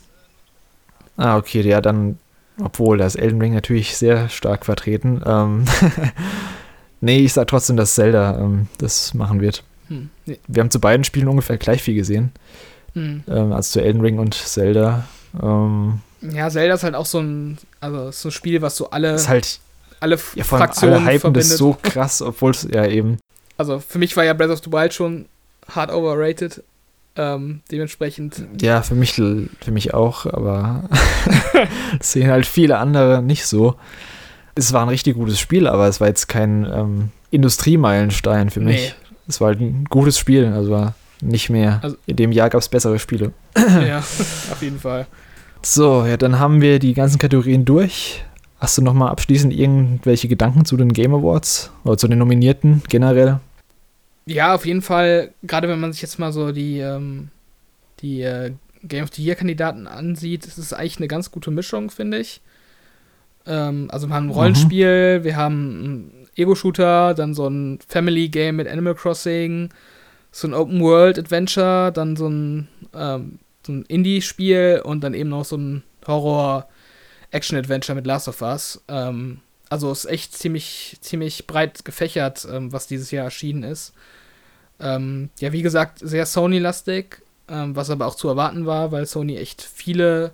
Ah, 1.18 1.38
okay, 1.38 1.62
ja, 1.62 1.82
dann, 1.82 2.18
obwohl, 2.64 2.98
da 2.98 3.06
ist 3.06 3.16
Elden 3.16 3.42
Ring 3.42 3.54
natürlich 3.54 3.98
sehr 3.98 4.30
stark 4.30 4.66
vertreten. 4.66 5.22
Ähm 5.26 5.66
nee, 7.02 7.20
ich 7.20 7.34
sag 7.34 7.48
trotzdem, 7.48 7.76
dass 7.76 7.96
Zelda 7.96 8.40
ähm, 8.40 8.68
das 8.78 9.14
machen 9.14 9.42
wird. 9.42 9.64
Hm, 9.88 10.10
nee. 10.26 10.40
Wir 10.48 10.62
haben 10.62 10.72
zu 10.72 10.80
beiden 10.80 11.04
Spielen 11.04 11.28
ungefähr 11.28 11.58
gleich 11.58 11.82
viel 11.82 11.96
gesehen. 11.96 12.32
Hm. 12.94 13.24
Ähm, 13.28 13.52
also 13.52 13.74
zu 13.74 13.82
Elden 13.82 14.02
Ring 14.02 14.20
und 14.20 14.36
Zelda. 14.36 15.08
Ähm, 15.42 16.02
ja, 16.22 16.50
Zelda 16.50 16.76
ist 16.76 16.84
halt 16.84 16.96
auch 16.96 17.06
so 17.06 17.20
ein, 17.20 17.58
also 17.80 18.12
so 18.12 18.30
ein 18.30 18.32
Spiel, 18.32 18.62
was 18.62 18.76
so 18.76 18.90
alle, 18.90 19.14
ist 19.14 19.28
halt, 19.28 19.60
alle 20.00 20.18
ja, 20.36 20.44
Fraktionen 20.44 21.06
alle 21.08 21.14
hypen 21.14 21.34
das 21.34 21.50
so 21.50 21.78
krass, 21.82 22.22
obwohl 22.22 22.52
es 22.52 22.68
ja 22.72 22.86
eben. 22.86 23.18
Also 23.58 23.80
für 23.80 24.00
mich 24.00 24.16
war 24.18 24.24
ja 24.24 24.34
Breath 24.34 24.50
of 24.50 24.62
the 24.64 24.72
Wild 24.72 24.94
schon 24.94 25.26
hard 25.70 25.92
overrated. 25.92 26.64
Ähm, 27.18 27.60
dementsprechend. 27.70 28.42
Ja, 28.62 28.82
für 28.84 28.96
mich, 28.96 29.14
für 29.16 29.72
mich 29.72 29.94
auch, 29.94 30.26
aber 30.26 30.86
das 31.98 32.14
sehen 32.14 32.32
halt 32.32 32.46
viele 32.46 32.78
andere 32.78 33.22
nicht 33.22 33.46
so. 33.46 33.76
Es 34.56 34.72
war 34.72 34.84
ein 34.84 34.90
richtig 34.90 35.16
gutes 35.16 35.38
Spiel, 35.38 35.68
aber 35.68 35.88
es 35.88 36.00
war 36.00 36.08
jetzt 36.08 36.28
kein 36.28 36.66
ähm, 36.66 37.10
Industriemeilenstein 37.30 38.50
für 38.50 38.62
mich. 38.62 38.76
Nee. 38.76 39.12
Es 39.28 39.42
war 39.42 39.50
halt 39.50 39.60
ein 39.60 39.86
gutes 39.90 40.18
Spiel, 40.18 40.48
also 40.48 40.94
nicht 41.22 41.50
mehr. 41.50 41.80
Also, 41.84 41.98
In 42.06 42.16
dem 42.16 42.32
Jahr 42.32 42.50
gab 42.50 42.62
es 42.62 42.70
bessere 42.70 42.98
Spiele. 42.98 43.34
ja, 43.58 44.00
auf 44.52 44.62
jeden 44.62 44.80
Fall. 44.80 45.06
So, 45.64 46.06
ja, 46.06 46.18
dann 46.18 46.40
haben 46.40 46.62
wir 46.62 46.80
die 46.80 46.94
ganzen 46.94 47.20
Kategorien 47.20 47.66
durch. 47.66 48.24
Hast 48.60 48.78
du 48.78 48.82
noch 48.82 48.94
mal 48.94 49.10
abschließend 49.10 49.54
irgendwelche 49.54 50.28
Gedanken 50.28 50.66
zu 50.66 50.78
den 50.78 50.94
Game 50.94 51.14
Awards 51.14 51.72
oder 51.84 51.98
zu 51.98 52.08
den 52.08 52.20
Nominierten 52.20 52.84
generell? 52.90 53.40
Ja, 54.26 54.54
auf 54.54 54.66
jeden 54.66 54.82
Fall, 54.82 55.32
gerade 55.44 55.68
wenn 55.68 55.80
man 55.80 55.94
sich 55.94 56.02
jetzt 56.02 56.20
mal 56.20 56.32
so 56.32 56.52
die, 56.52 56.80
ähm, 56.80 57.30
die 58.02 58.22
äh, 58.22 58.52
Game 58.84 59.04
of 59.04 59.14
the 59.14 59.24
Year-Kandidaten 59.24 59.88
ansieht, 59.88 60.46
ist 60.46 60.58
es 60.58 60.74
eigentlich 60.74 60.98
eine 60.98 61.08
ganz 61.08 61.32
gute 61.32 61.52
Mischung, 61.52 61.90
finde 61.90 62.20
ich. 62.20 62.42
Ähm, 63.46 63.88
also 63.92 64.08
wir 64.08 64.16
haben 64.16 64.26
ein 64.26 64.28
mhm. 64.28 64.34
Rollenspiel, 64.34 65.20
mhm. 65.20 65.24
wir 65.24 65.36
haben 65.36 65.84
einen 65.84 66.28
Ego-Shooter, 66.36 67.14
dann 67.14 67.34
so 67.34 67.48
ein 67.48 67.80
Family-Game 67.88 68.56
mit 68.56 68.68
Animal 68.68 68.96
Crossing, 68.96 69.70
so 70.32 70.48
ein 70.48 70.54
Open-World-Adventure, 70.54 71.92
dann 71.92 72.16
so 72.16 72.28
ein, 72.28 72.68
ähm, 72.96 73.40
so 73.66 73.74
ein 73.74 73.84
Indie-Spiel 73.84 74.82
und 74.84 75.02
dann 75.04 75.14
eben 75.14 75.30
noch 75.30 75.46
so 75.46 75.58
ein 75.58 75.84
Horror-Action-Adventure 76.08 77.96
mit 77.96 78.06
Last 78.06 78.28
of 78.28 78.42
Us. 78.42 78.84
Ähm, 78.88 79.40
also 79.70 79.92
ist 79.92 80.06
echt 80.06 80.38
ziemlich, 80.38 80.98
ziemlich 81.02 81.48
breit 81.48 81.86
gefächert, 81.86 82.48
ähm, 82.52 82.74
was 82.74 82.88
dieses 82.88 83.12
Jahr 83.12 83.26
erschienen 83.26 83.64
ist. 83.64 83.94
Ähm, 84.80 85.30
ja, 85.40 85.52
wie 85.52 85.62
gesagt, 85.62 86.00
sehr 86.00 86.26
Sony-lastig, 86.26 87.22
ähm, 87.48 87.76
was 87.76 87.90
aber 87.90 88.08
auch 88.08 88.16
zu 88.16 88.28
erwarten 88.28 88.66
war, 88.66 88.92
weil 88.92 89.06
Sony 89.06 89.38
echt 89.38 89.62
viele, 89.62 90.34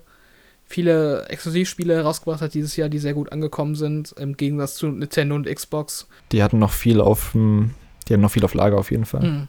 viele 0.64 1.26
Exklusivspiele 1.28 1.94
herausgebracht 1.94 2.40
hat 2.40 2.54
dieses 2.54 2.74
Jahr, 2.76 2.88
die 2.88 2.98
sehr 2.98 3.14
gut 3.14 3.30
angekommen 3.30 3.74
sind, 3.74 4.12
im 4.12 4.36
Gegensatz 4.36 4.76
zu 4.76 4.88
Nintendo 4.88 5.34
und 5.34 5.46
Xbox. 5.46 6.08
Die 6.32 6.42
hatten 6.42 6.58
noch 6.58 6.72
viel 6.72 7.00
auf, 7.00 7.32
die 7.34 7.68
hatten 8.10 8.22
noch 8.22 8.30
viel 8.30 8.44
auf 8.44 8.54
Lager 8.54 8.78
auf 8.78 8.90
jeden 8.90 9.04
Fall. 9.04 9.22
Mhm. 9.22 9.48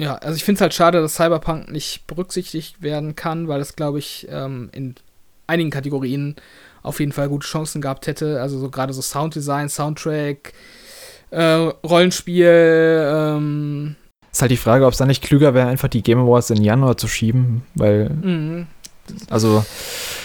Ja, 0.00 0.14
also 0.16 0.34
ich 0.34 0.44
finde 0.44 0.56
es 0.56 0.60
halt 0.62 0.74
schade, 0.74 1.00
dass 1.00 1.14
Cyberpunk 1.14 1.70
nicht 1.70 2.06
berücksichtigt 2.06 2.80
werden 2.82 3.16
kann, 3.16 3.48
weil 3.48 3.60
es, 3.60 3.76
glaube 3.76 3.98
ich, 3.98 4.26
ähm, 4.30 4.70
in 4.72 4.94
einigen 5.46 5.70
Kategorien 5.70 6.36
auf 6.82 7.00
jeden 7.00 7.12
Fall 7.12 7.28
gute 7.28 7.46
Chancen 7.46 7.82
gehabt 7.82 8.06
hätte. 8.06 8.40
Also 8.40 8.58
so 8.58 8.70
gerade 8.70 8.94
so 8.94 9.02
Sounddesign, 9.02 9.68
Soundtrack, 9.68 10.54
äh, 11.30 11.42
Rollenspiel, 11.84 13.10
ähm, 13.12 13.96
ist 14.32 14.42
halt 14.42 14.52
die 14.52 14.56
Frage, 14.56 14.86
ob 14.86 14.92
es 14.92 14.98
dann 14.98 15.08
nicht 15.08 15.22
klüger 15.22 15.54
wäre, 15.54 15.68
einfach 15.68 15.88
die 15.88 16.02
Game 16.02 16.18
Awards 16.18 16.50
in 16.50 16.62
Januar 16.62 16.96
zu 16.96 17.08
schieben, 17.08 17.62
weil. 17.74 18.10
Mhm. 18.10 18.66
Also, 19.28 19.64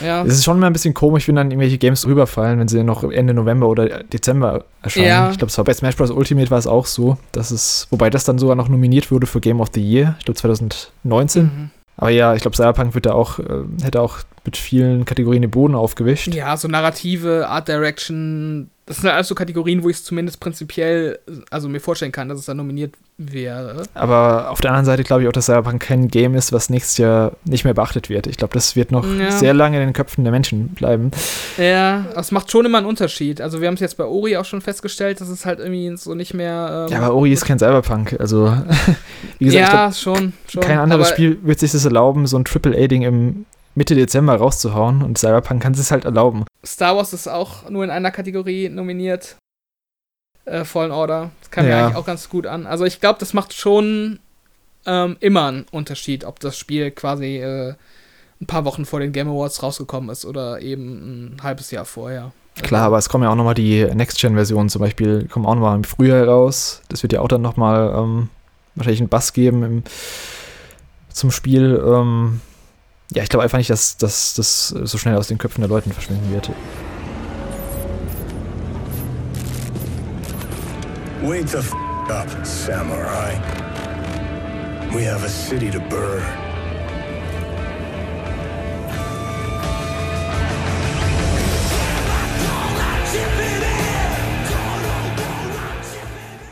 ja. 0.03 0.23
es 0.23 0.35
ist 0.35 0.43
schon 0.43 0.59
mal 0.59 0.67
ein 0.67 0.73
bisschen 0.73 0.93
komisch, 0.93 1.27
wenn 1.27 1.35
dann 1.35 1.51
irgendwelche 1.51 1.77
Games 1.77 2.05
rüberfallen, 2.05 2.59
wenn 2.59 2.67
sie 2.67 2.83
noch 2.83 3.03
Ende 3.03 3.33
November 3.33 3.67
oder 3.67 4.03
Dezember 4.03 4.65
erscheinen. 4.81 5.07
Ja. 5.07 5.31
Ich 5.31 5.37
glaube, 5.37 5.49
es 5.49 5.57
war 5.57 5.65
bei 5.65 5.73
Smash 5.73 5.95
Bros. 5.95 6.11
Ultimate 6.11 6.51
war 6.51 6.57
es 6.57 6.67
auch 6.67 6.85
so, 6.85 7.17
dass 7.31 7.51
es, 7.51 7.87
wobei 7.91 8.09
das 8.09 8.23
dann 8.23 8.37
sogar 8.37 8.55
noch 8.55 8.69
nominiert 8.69 9.11
wurde 9.11 9.27
für 9.27 9.39
Game 9.39 9.61
of 9.61 9.69
the 9.73 9.81
Year, 9.81 10.15
ich 10.19 10.25
glaube 10.25 10.39
2019. 10.39 11.43
Mhm. 11.43 11.69
Aber 11.97 12.09
ja, 12.09 12.33
ich 12.33 12.41
glaube, 12.41 12.57
Cyberpunk 12.57 12.93
wird 12.93 13.05
da 13.05 13.13
auch, 13.13 13.39
äh, 13.39 13.63
hätte 13.81 14.01
auch 14.01 14.19
mit 14.45 14.57
vielen 14.57 15.05
Kategorien 15.05 15.41
den 15.41 15.51
Boden 15.51 15.75
aufgewischt. 15.75 16.33
Ja, 16.33 16.55
so 16.57 16.67
Narrative, 16.67 17.47
Art 17.47 17.67
Direction, 17.67 18.69
das 18.85 18.97
sind 18.97 19.09
alles 19.09 19.27
so 19.27 19.33
Kategorien, 19.33 19.83
wo 19.83 19.89
ich 19.89 19.97
es 19.97 20.03
zumindest 20.03 20.39
prinzipiell, 20.39 21.17
also 21.49 21.67
mir 21.67 21.79
vorstellen 21.79 22.11
kann, 22.11 22.29
dass 22.29 22.37
es 22.37 22.45
da 22.45 22.53
nominiert 22.53 22.93
wäre. 23.17 23.83
Aber 23.95 24.51
auf 24.51 24.61
der 24.61 24.71
anderen 24.71 24.85
Seite 24.85 25.03
glaube 25.03 25.23
ich 25.23 25.27
auch, 25.27 25.31
dass 25.31 25.45
Cyberpunk 25.45 25.81
kein 25.81 26.07
Game 26.07 26.35
ist, 26.35 26.53
was 26.53 26.69
nächstes 26.69 26.97
Jahr 26.97 27.31
nicht 27.45 27.63
mehr 27.63 27.73
beachtet 27.73 28.09
wird. 28.09 28.27
Ich 28.27 28.37
glaube, 28.37 28.53
das 28.53 28.75
wird 28.75 28.91
noch 28.91 29.03
ja. 29.17 29.31
sehr 29.31 29.55
lange 29.55 29.79
in 29.79 29.87
den 29.87 29.93
Köpfen 29.93 30.23
der 30.23 30.31
Menschen 30.31 30.69
bleiben. 30.69 31.09
Ja, 31.57 32.05
das 32.13 32.31
macht 32.31 32.51
schon 32.51 32.65
immer 32.65 32.77
einen 32.77 32.87
Unterschied. 32.87 33.41
Also 33.41 33.59
wir 33.59 33.67
haben 33.67 33.75
es 33.75 33.79
jetzt 33.79 33.97
bei 33.97 34.03
Ori 34.03 34.37
auch 34.37 34.45
schon 34.45 34.61
festgestellt, 34.61 35.19
dass 35.19 35.29
es 35.29 35.47
halt 35.47 35.59
irgendwie 35.59 35.97
so 35.97 36.13
nicht 36.13 36.35
mehr. 36.35 36.87
Ähm, 36.87 36.93
ja, 36.93 37.01
aber 37.01 37.15
Ori 37.15 37.31
ist 37.31 37.45
kein 37.45 37.57
Cyberpunk. 37.57 38.17
Also 38.19 38.55
wie 39.39 39.45
gesagt, 39.45 39.73
ja, 39.73 39.87
glaub, 39.87 39.95
schon, 39.95 40.33
schon. 40.47 40.61
Kein 40.61 40.77
anderes 40.77 41.09
Spiel 41.09 41.39
wird 41.41 41.59
sich 41.59 41.71
das 41.71 41.85
erlauben, 41.85 42.27
so 42.27 42.37
ein 42.37 42.45
Triple-A-Ding 42.45 43.01
im 43.01 43.45
Mitte 43.75 43.93
Dezember 43.93 44.35
rauszuhauen 44.35 45.01
und 45.01 45.17
Cyberpunk 45.17 45.61
kann 45.61 45.73
es 45.73 45.91
halt 45.91 46.05
erlauben. 46.05 46.45
Star 46.65 46.95
Wars 46.95 47.13
ist 47.13 47.27
auch 47.27 47.69
nur 47.69 47.83
in 47.83 47.89
einer 47.89 48.11
Kategorie 48.11 48.69
nominiert. 48.69 49.35
Äh, 50.45 50.63
Fallen 50.63 50.91
Order. 50.91 51.31
Das 51.41 51.51
kam 51.51 51.67
ja. 51.67 51.71
mir 51.71 51.83
eigentlich 51.83 51.97
auch 51.97 52.05
ganz 52.05 52.29
gut 52.29 52.47
an. 52.47 52.65
Also 52.65 52.85
ich 52.85 53.01
glaube, 53.01 53.19
das 53.19 53.33
macht 53.33 53.53
schon 53.53 54.19
ähm, 54.85 55.17
immer 55.19 55.47
einen 55.47 55.65
Unterschied, 55.71 56.23
ob 56.23 56.39
das 56.39 56.57
Spiel 56.57 56.91
quasi 56.91 57.37
äh, 57.37 57.73
ein 58.41 58.47
paar 58.47 58.65
Wochen 58.65 58.85
vor 58.85 58.99
den 58.99 59.11
Game 59.11 59.27
Awards 59.27 59.63
rausgekommen 59.63 60.09
ist 60.09 60.25
oder 60.25 60.61
eben 60.61 61.35
ein 61.35 61.43
halbes 61.43 61.71
Jahr 61.71 61.85
vorher. 61.85 62.31
Klar, 62.61 62.83
aber 62.83 62.97
es 62.97 63.09
kommen 63.09 63.25
ja 63.25 63.31
auch 63.31 63.35
nochmal 63.35 63.53
die 63.53 63.83
Next-Gen-Versionen 63.83 64.69
zum 64.69 64.79
Beispiel, 64.81 65.27
kommen 65.27 65.45
auch 65.45 65.55
nochmal 65.55 65.75
im 65.75 65.83
Frühjahr 65.83 66.25
raus. 66.25 66.81
Das 66.87 67.03
wird 67.03 67.11
ja 67.11 67.19
auch 67.19 67.27
dann 67.27 67.41
nochmal 67.41 67.93
ähm, 67.95 68.29
wahrscheinlich 68.75 69.01
einen 69.01 69.09
Bass 69.09 69.33
geben 69.33 69.63
im, 69.63 69.83
zum 71.09 71.31
Spiel. 71.31 71.83
Ähm, 71.85 72.39
ja, 73.11 73.23
ich 73.23 73.29
glaube 73.29 73.43
einfach 73.43 73.57
nicht, 73.57 73.69
dass, 73.69 73.97
das 73.97 74.67
so 74.67 74.97
schnell 74.97 75.15
aus 75.15 75.27
den 75.27 75.37
Köpfen 75.37 75.61
der 75.61 75.69
Leuten 75.69 75.91
verschwinden 75.91 76.31
wird. 76.31 76.49
Wake 81.21 81.47
the 81.47 81.57
f 81.57 81.73
up, 82.09 82.27
Samurai. 82.45 83.33
We 84.93 85.03
have 85.03 85.23
a 85.23 85.29
city 85.29 85.71
to 85.71 85.79
burn. 85.89 86.44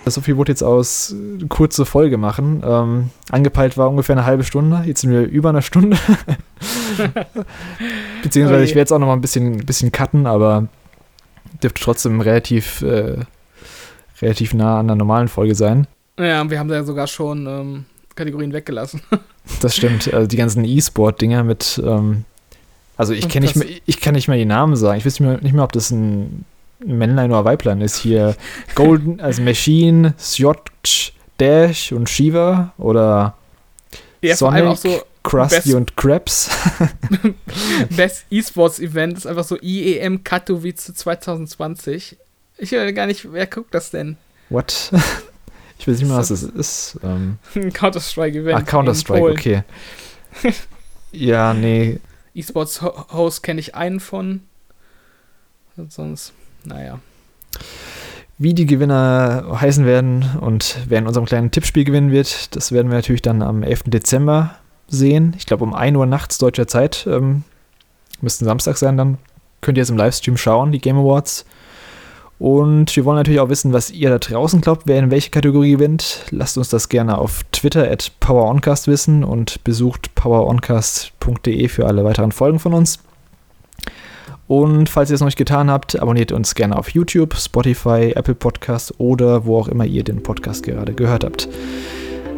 So 0.05 0.21
viel 0.21 0.37
wurde 0.37 0.51
jetzt 0.51 0.63
aus 0.63 1.13
äh, 1.13 1.45
kurze 1.47 1.85
Folge 1.85 2.17
machen. 2.17 2.61
Ähm, 2.65 3.09
angepeilt 3.29 3.77
war 3.77 3.89
ungefähr 3.89 4.17
eine 4.17 4.25
halbe 4.25 4.43
Stunde. 4.43 4.83
Jetzt 4.85 5.01
sind 5.01 5.11
wir 5.11 5.21
über 5.21 5.49
eine 5.49 5.61
Stunde. 5.61 5.97
Beziehungsweise 8.23 8.59
okay. 8.59 8.65
ich 8.65 8.71
werde 8.71 8.79
jetzt 8.79 8.91
auch 8.91 8.99
noch 8.99 9.07
mal 9.07 9.13
ein 9.13 9.21
bisschen, 9.21 9.65
bisschen 9.65 9.91
cutten, 9.91 10.27
aber 10.27 10.67
dürfte 11.61 11.81
trotzdem 11.81 12.19
relativ, 12.19 12.81
äh, 12.81 13.17
relativ 14.21 14.53
nah 14.53 14.79
an 14.79 14.87
der 14.87 14.97
normalen 14.97 15.29
Folge 15.29 15.55
sein. 15.55 15.87
Ja, 16.19 16.41
und 16.41 16.51
wir 16.51 16.59
haben 16.59 16.67
da 16.67 16.75
ja 16.75 16.83
sogar 16.83 17.07
schon 17.07 17.47
ähm, 17.47 17.85
Kategorien 18.15 18.53
weggelassen. 18.53 19.01
das 19.61 19.75
stimmt. 19.75 20.13
Also 20.13 20.27
die 20.27 20.37
ganzen 20.37 20.65
E-Sport-Dinger 20.65 21.43
mit. 21.43 21.81
Ähm, 21.83 22.25
also 22.97 23.13
ich, 23.13 23.27
kenn 23.29 23.41
nicht 23.41 23.55
mehr, 23.55 23.67
ich 23.85 24.01
kann 24.01 24.13
nicht 24.13 24.27
mehr 24.27 24.37
die 24.37 24.45
Namen 24.45 24.75
sagen. 24.75 24.97
Ich 24.97 25.05
weiß 25.05 25.19
nicht 25.19 25.53
mehr, 25.53 25.63
ob 25.63 25.71
das 25.71 25.91
ein 25.91 26.45
Männlein 26.85 27.31
oder 27.31 27.45
Weiblein 27.45 27.81
ist 27.81 27.97
hier 27.97 28.35
Golden, 28.75 29.19
also 29.21 29.41
Machine, 29.41 30.13
Sjotch, 30.17 31.13
Dash 31.37 31.91
und 31.91 32.09
Shiva 32.09 32.73
oder 32.77 33.35
ja, 34.21 34.35
Sonic, 34.35 34.77
so 34.77 35.01
Krusty 35.23 35.73
und 35.73 35.95
Krabs. 35.95 36.49
Best 37.95 38.25
E-Sports 38.29 38.79
Event 38.79 39.17
ist 39.17 39.25
einfach 39.25 39.43
so 39.43 39.57
IEM 39.61 40.23
Katowice 40.23 40.93
2020. 40.93 42.17
Ich 42.57 42.71
will 42.71 42.93
gar 42.93 43.07
nicht, 43.07 43.31
wer 43.31 43.47
guckt 43.47 43.73
das 43.73 43.91
denn? 43.91 44.17
What? 44.49 44.91
Ich 45.79 45.87
weiß 45.89 45.99
nicht 45.99 46.07
mehr, 46.07 46.17
was 46.17 46.29
das 46.29 46.43
ist. 46.43 46.97
Ähm, 47.03 47.39
Counter-Strike 47.73 48.39
Event. 48.39 48.61
Ach, 48.61 48.65
Counter-Strike, 48.65 49.31
okay. 49.31 49.63
ja, 51.11 51.53
nee. 51.53 51.99
E-Sports 52.33 52.81
Host 52.81 53.43
kenne 53.43 53.59
ich 53.59 53.75
einen 53.75 53.99
von. 53.99 54.43
Sonst 55.89 56.31
naja. 56.65 56.99
Wie 58.37 58.53
die 58.53 58.65
Gewinner 58.65 59.57
heißen 59.61 59.85
werden 59.85 60.25
und 60.41 60.77
wer 60.87 60.99
in 60.99 61.07
unserem 61.07 61.25
kleinen 61.25 61.51
Tippspiel 61.51 61.83
gewinnen 61.83 62.11
wird, 62.11 62.55
das 62.55 62.71
werden 62.71 62.89
wir 62.89 62.97
natürlich 62.97 63.21
dann 63.21 63.41
am 63.41 63.63
11. 63.63 63.83
Dezember 63.85 64.55
sehen. 64.87 65.35
Ich 65.37 65.45
glaube 65.45 65.63
um 65.63 65.73
1 65.73 65.95
Uhr 65.95 66.05
nachts 66.05 66.39
deutscher 66.39 66.67
Zeit. 66.67 67.07
Ähm, 67.07 67.43
müssten 68.21 68.45
Samstag 68.45 68.77
sein, 68.77 68.97
dann 68.97 69.17
könnt 69.61 69.77
ihr 69.77 69.83
es 69.83 69.89
im 69.89 69.97
Livestream 69.97 70.37
schauen, 70.37 70.71
die 70.71 70.79
Game 70.79 70.97
Awards. 70.97 71.45
Und 72.39 72.95
wir 72.95 73.05
wollen 73.05 73.17
natürlich 73.17 73.39
auch 73.39 73.49
wissen, 73.49 73.71
was 73.71 73.91
ihr 73.91 74.09
da 74.09 74.17
draußen 74.17 74.59
glaubt, 74.59 74.83
wer 74.85 74.99
in 74.99 75.11
welche 75.11 75.29
Kategorie 75.29 75.71
gewinnt. 75.71 76.25
Lasst 76.31 76.57
uns 76.57 76.69
das 76.69 76.89
gerne 76.89 77.17
auf 77.17 77.43
Twitter 77.51 77.89
at 77.89 78.11
PowerOncast 78.19 78.87
wissen 78.87 79.23
und 79.23 79.63
besucht 79.63 80.13
poweroncast.de 80.15 81.67
für 81.69 81.85
alle 81.85 82.03
weiteren 82.03 82.31
Folgen 82.31 82.59
von 82.59 82.73
uns. 82.73 82.99
Und 84.47 84.89
falls 84.89 85.09
ihr 85.09 85.15
es 85.15 85.21
noch 85.21 85.27
nicht 85.27 85.37
getan 85.37 85.71
habt, 85.71 85.99
abonniert 85.99 86.31
uns 86.31 86.53
gerne 86.55 86.77
auf 86.77 86.89
YouTube, 86.89 87.35
Spotify, 87.35 88.13
Apple 88.15 88.35
Podcasts 88.35 88.93
oder 88.99 89.45
wo 89.45 89.57
auch 89.57 89.67
immer 89.67 89.85
ihr 89.85 90.03
den 90.03 90.21
Podcast 90.21 90.63
gerade 90.63 90.93
gehört 90.93 91.23
habt. 91.23 91.47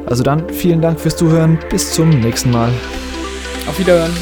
Also 0.06 0.24
dann 0.24 0.48
vielen 0.50 0.82
Dank 0.82 1.00
fürs 1.00 1.18
Zuhören. 1.18 1.58
Bis 1.70 1.94
zum 1.94 2.10
nächsten 2.10 2.52
Mal. 2.52 2.70
Auf 3.68 3.80
Wiederhören. 3.80 4.14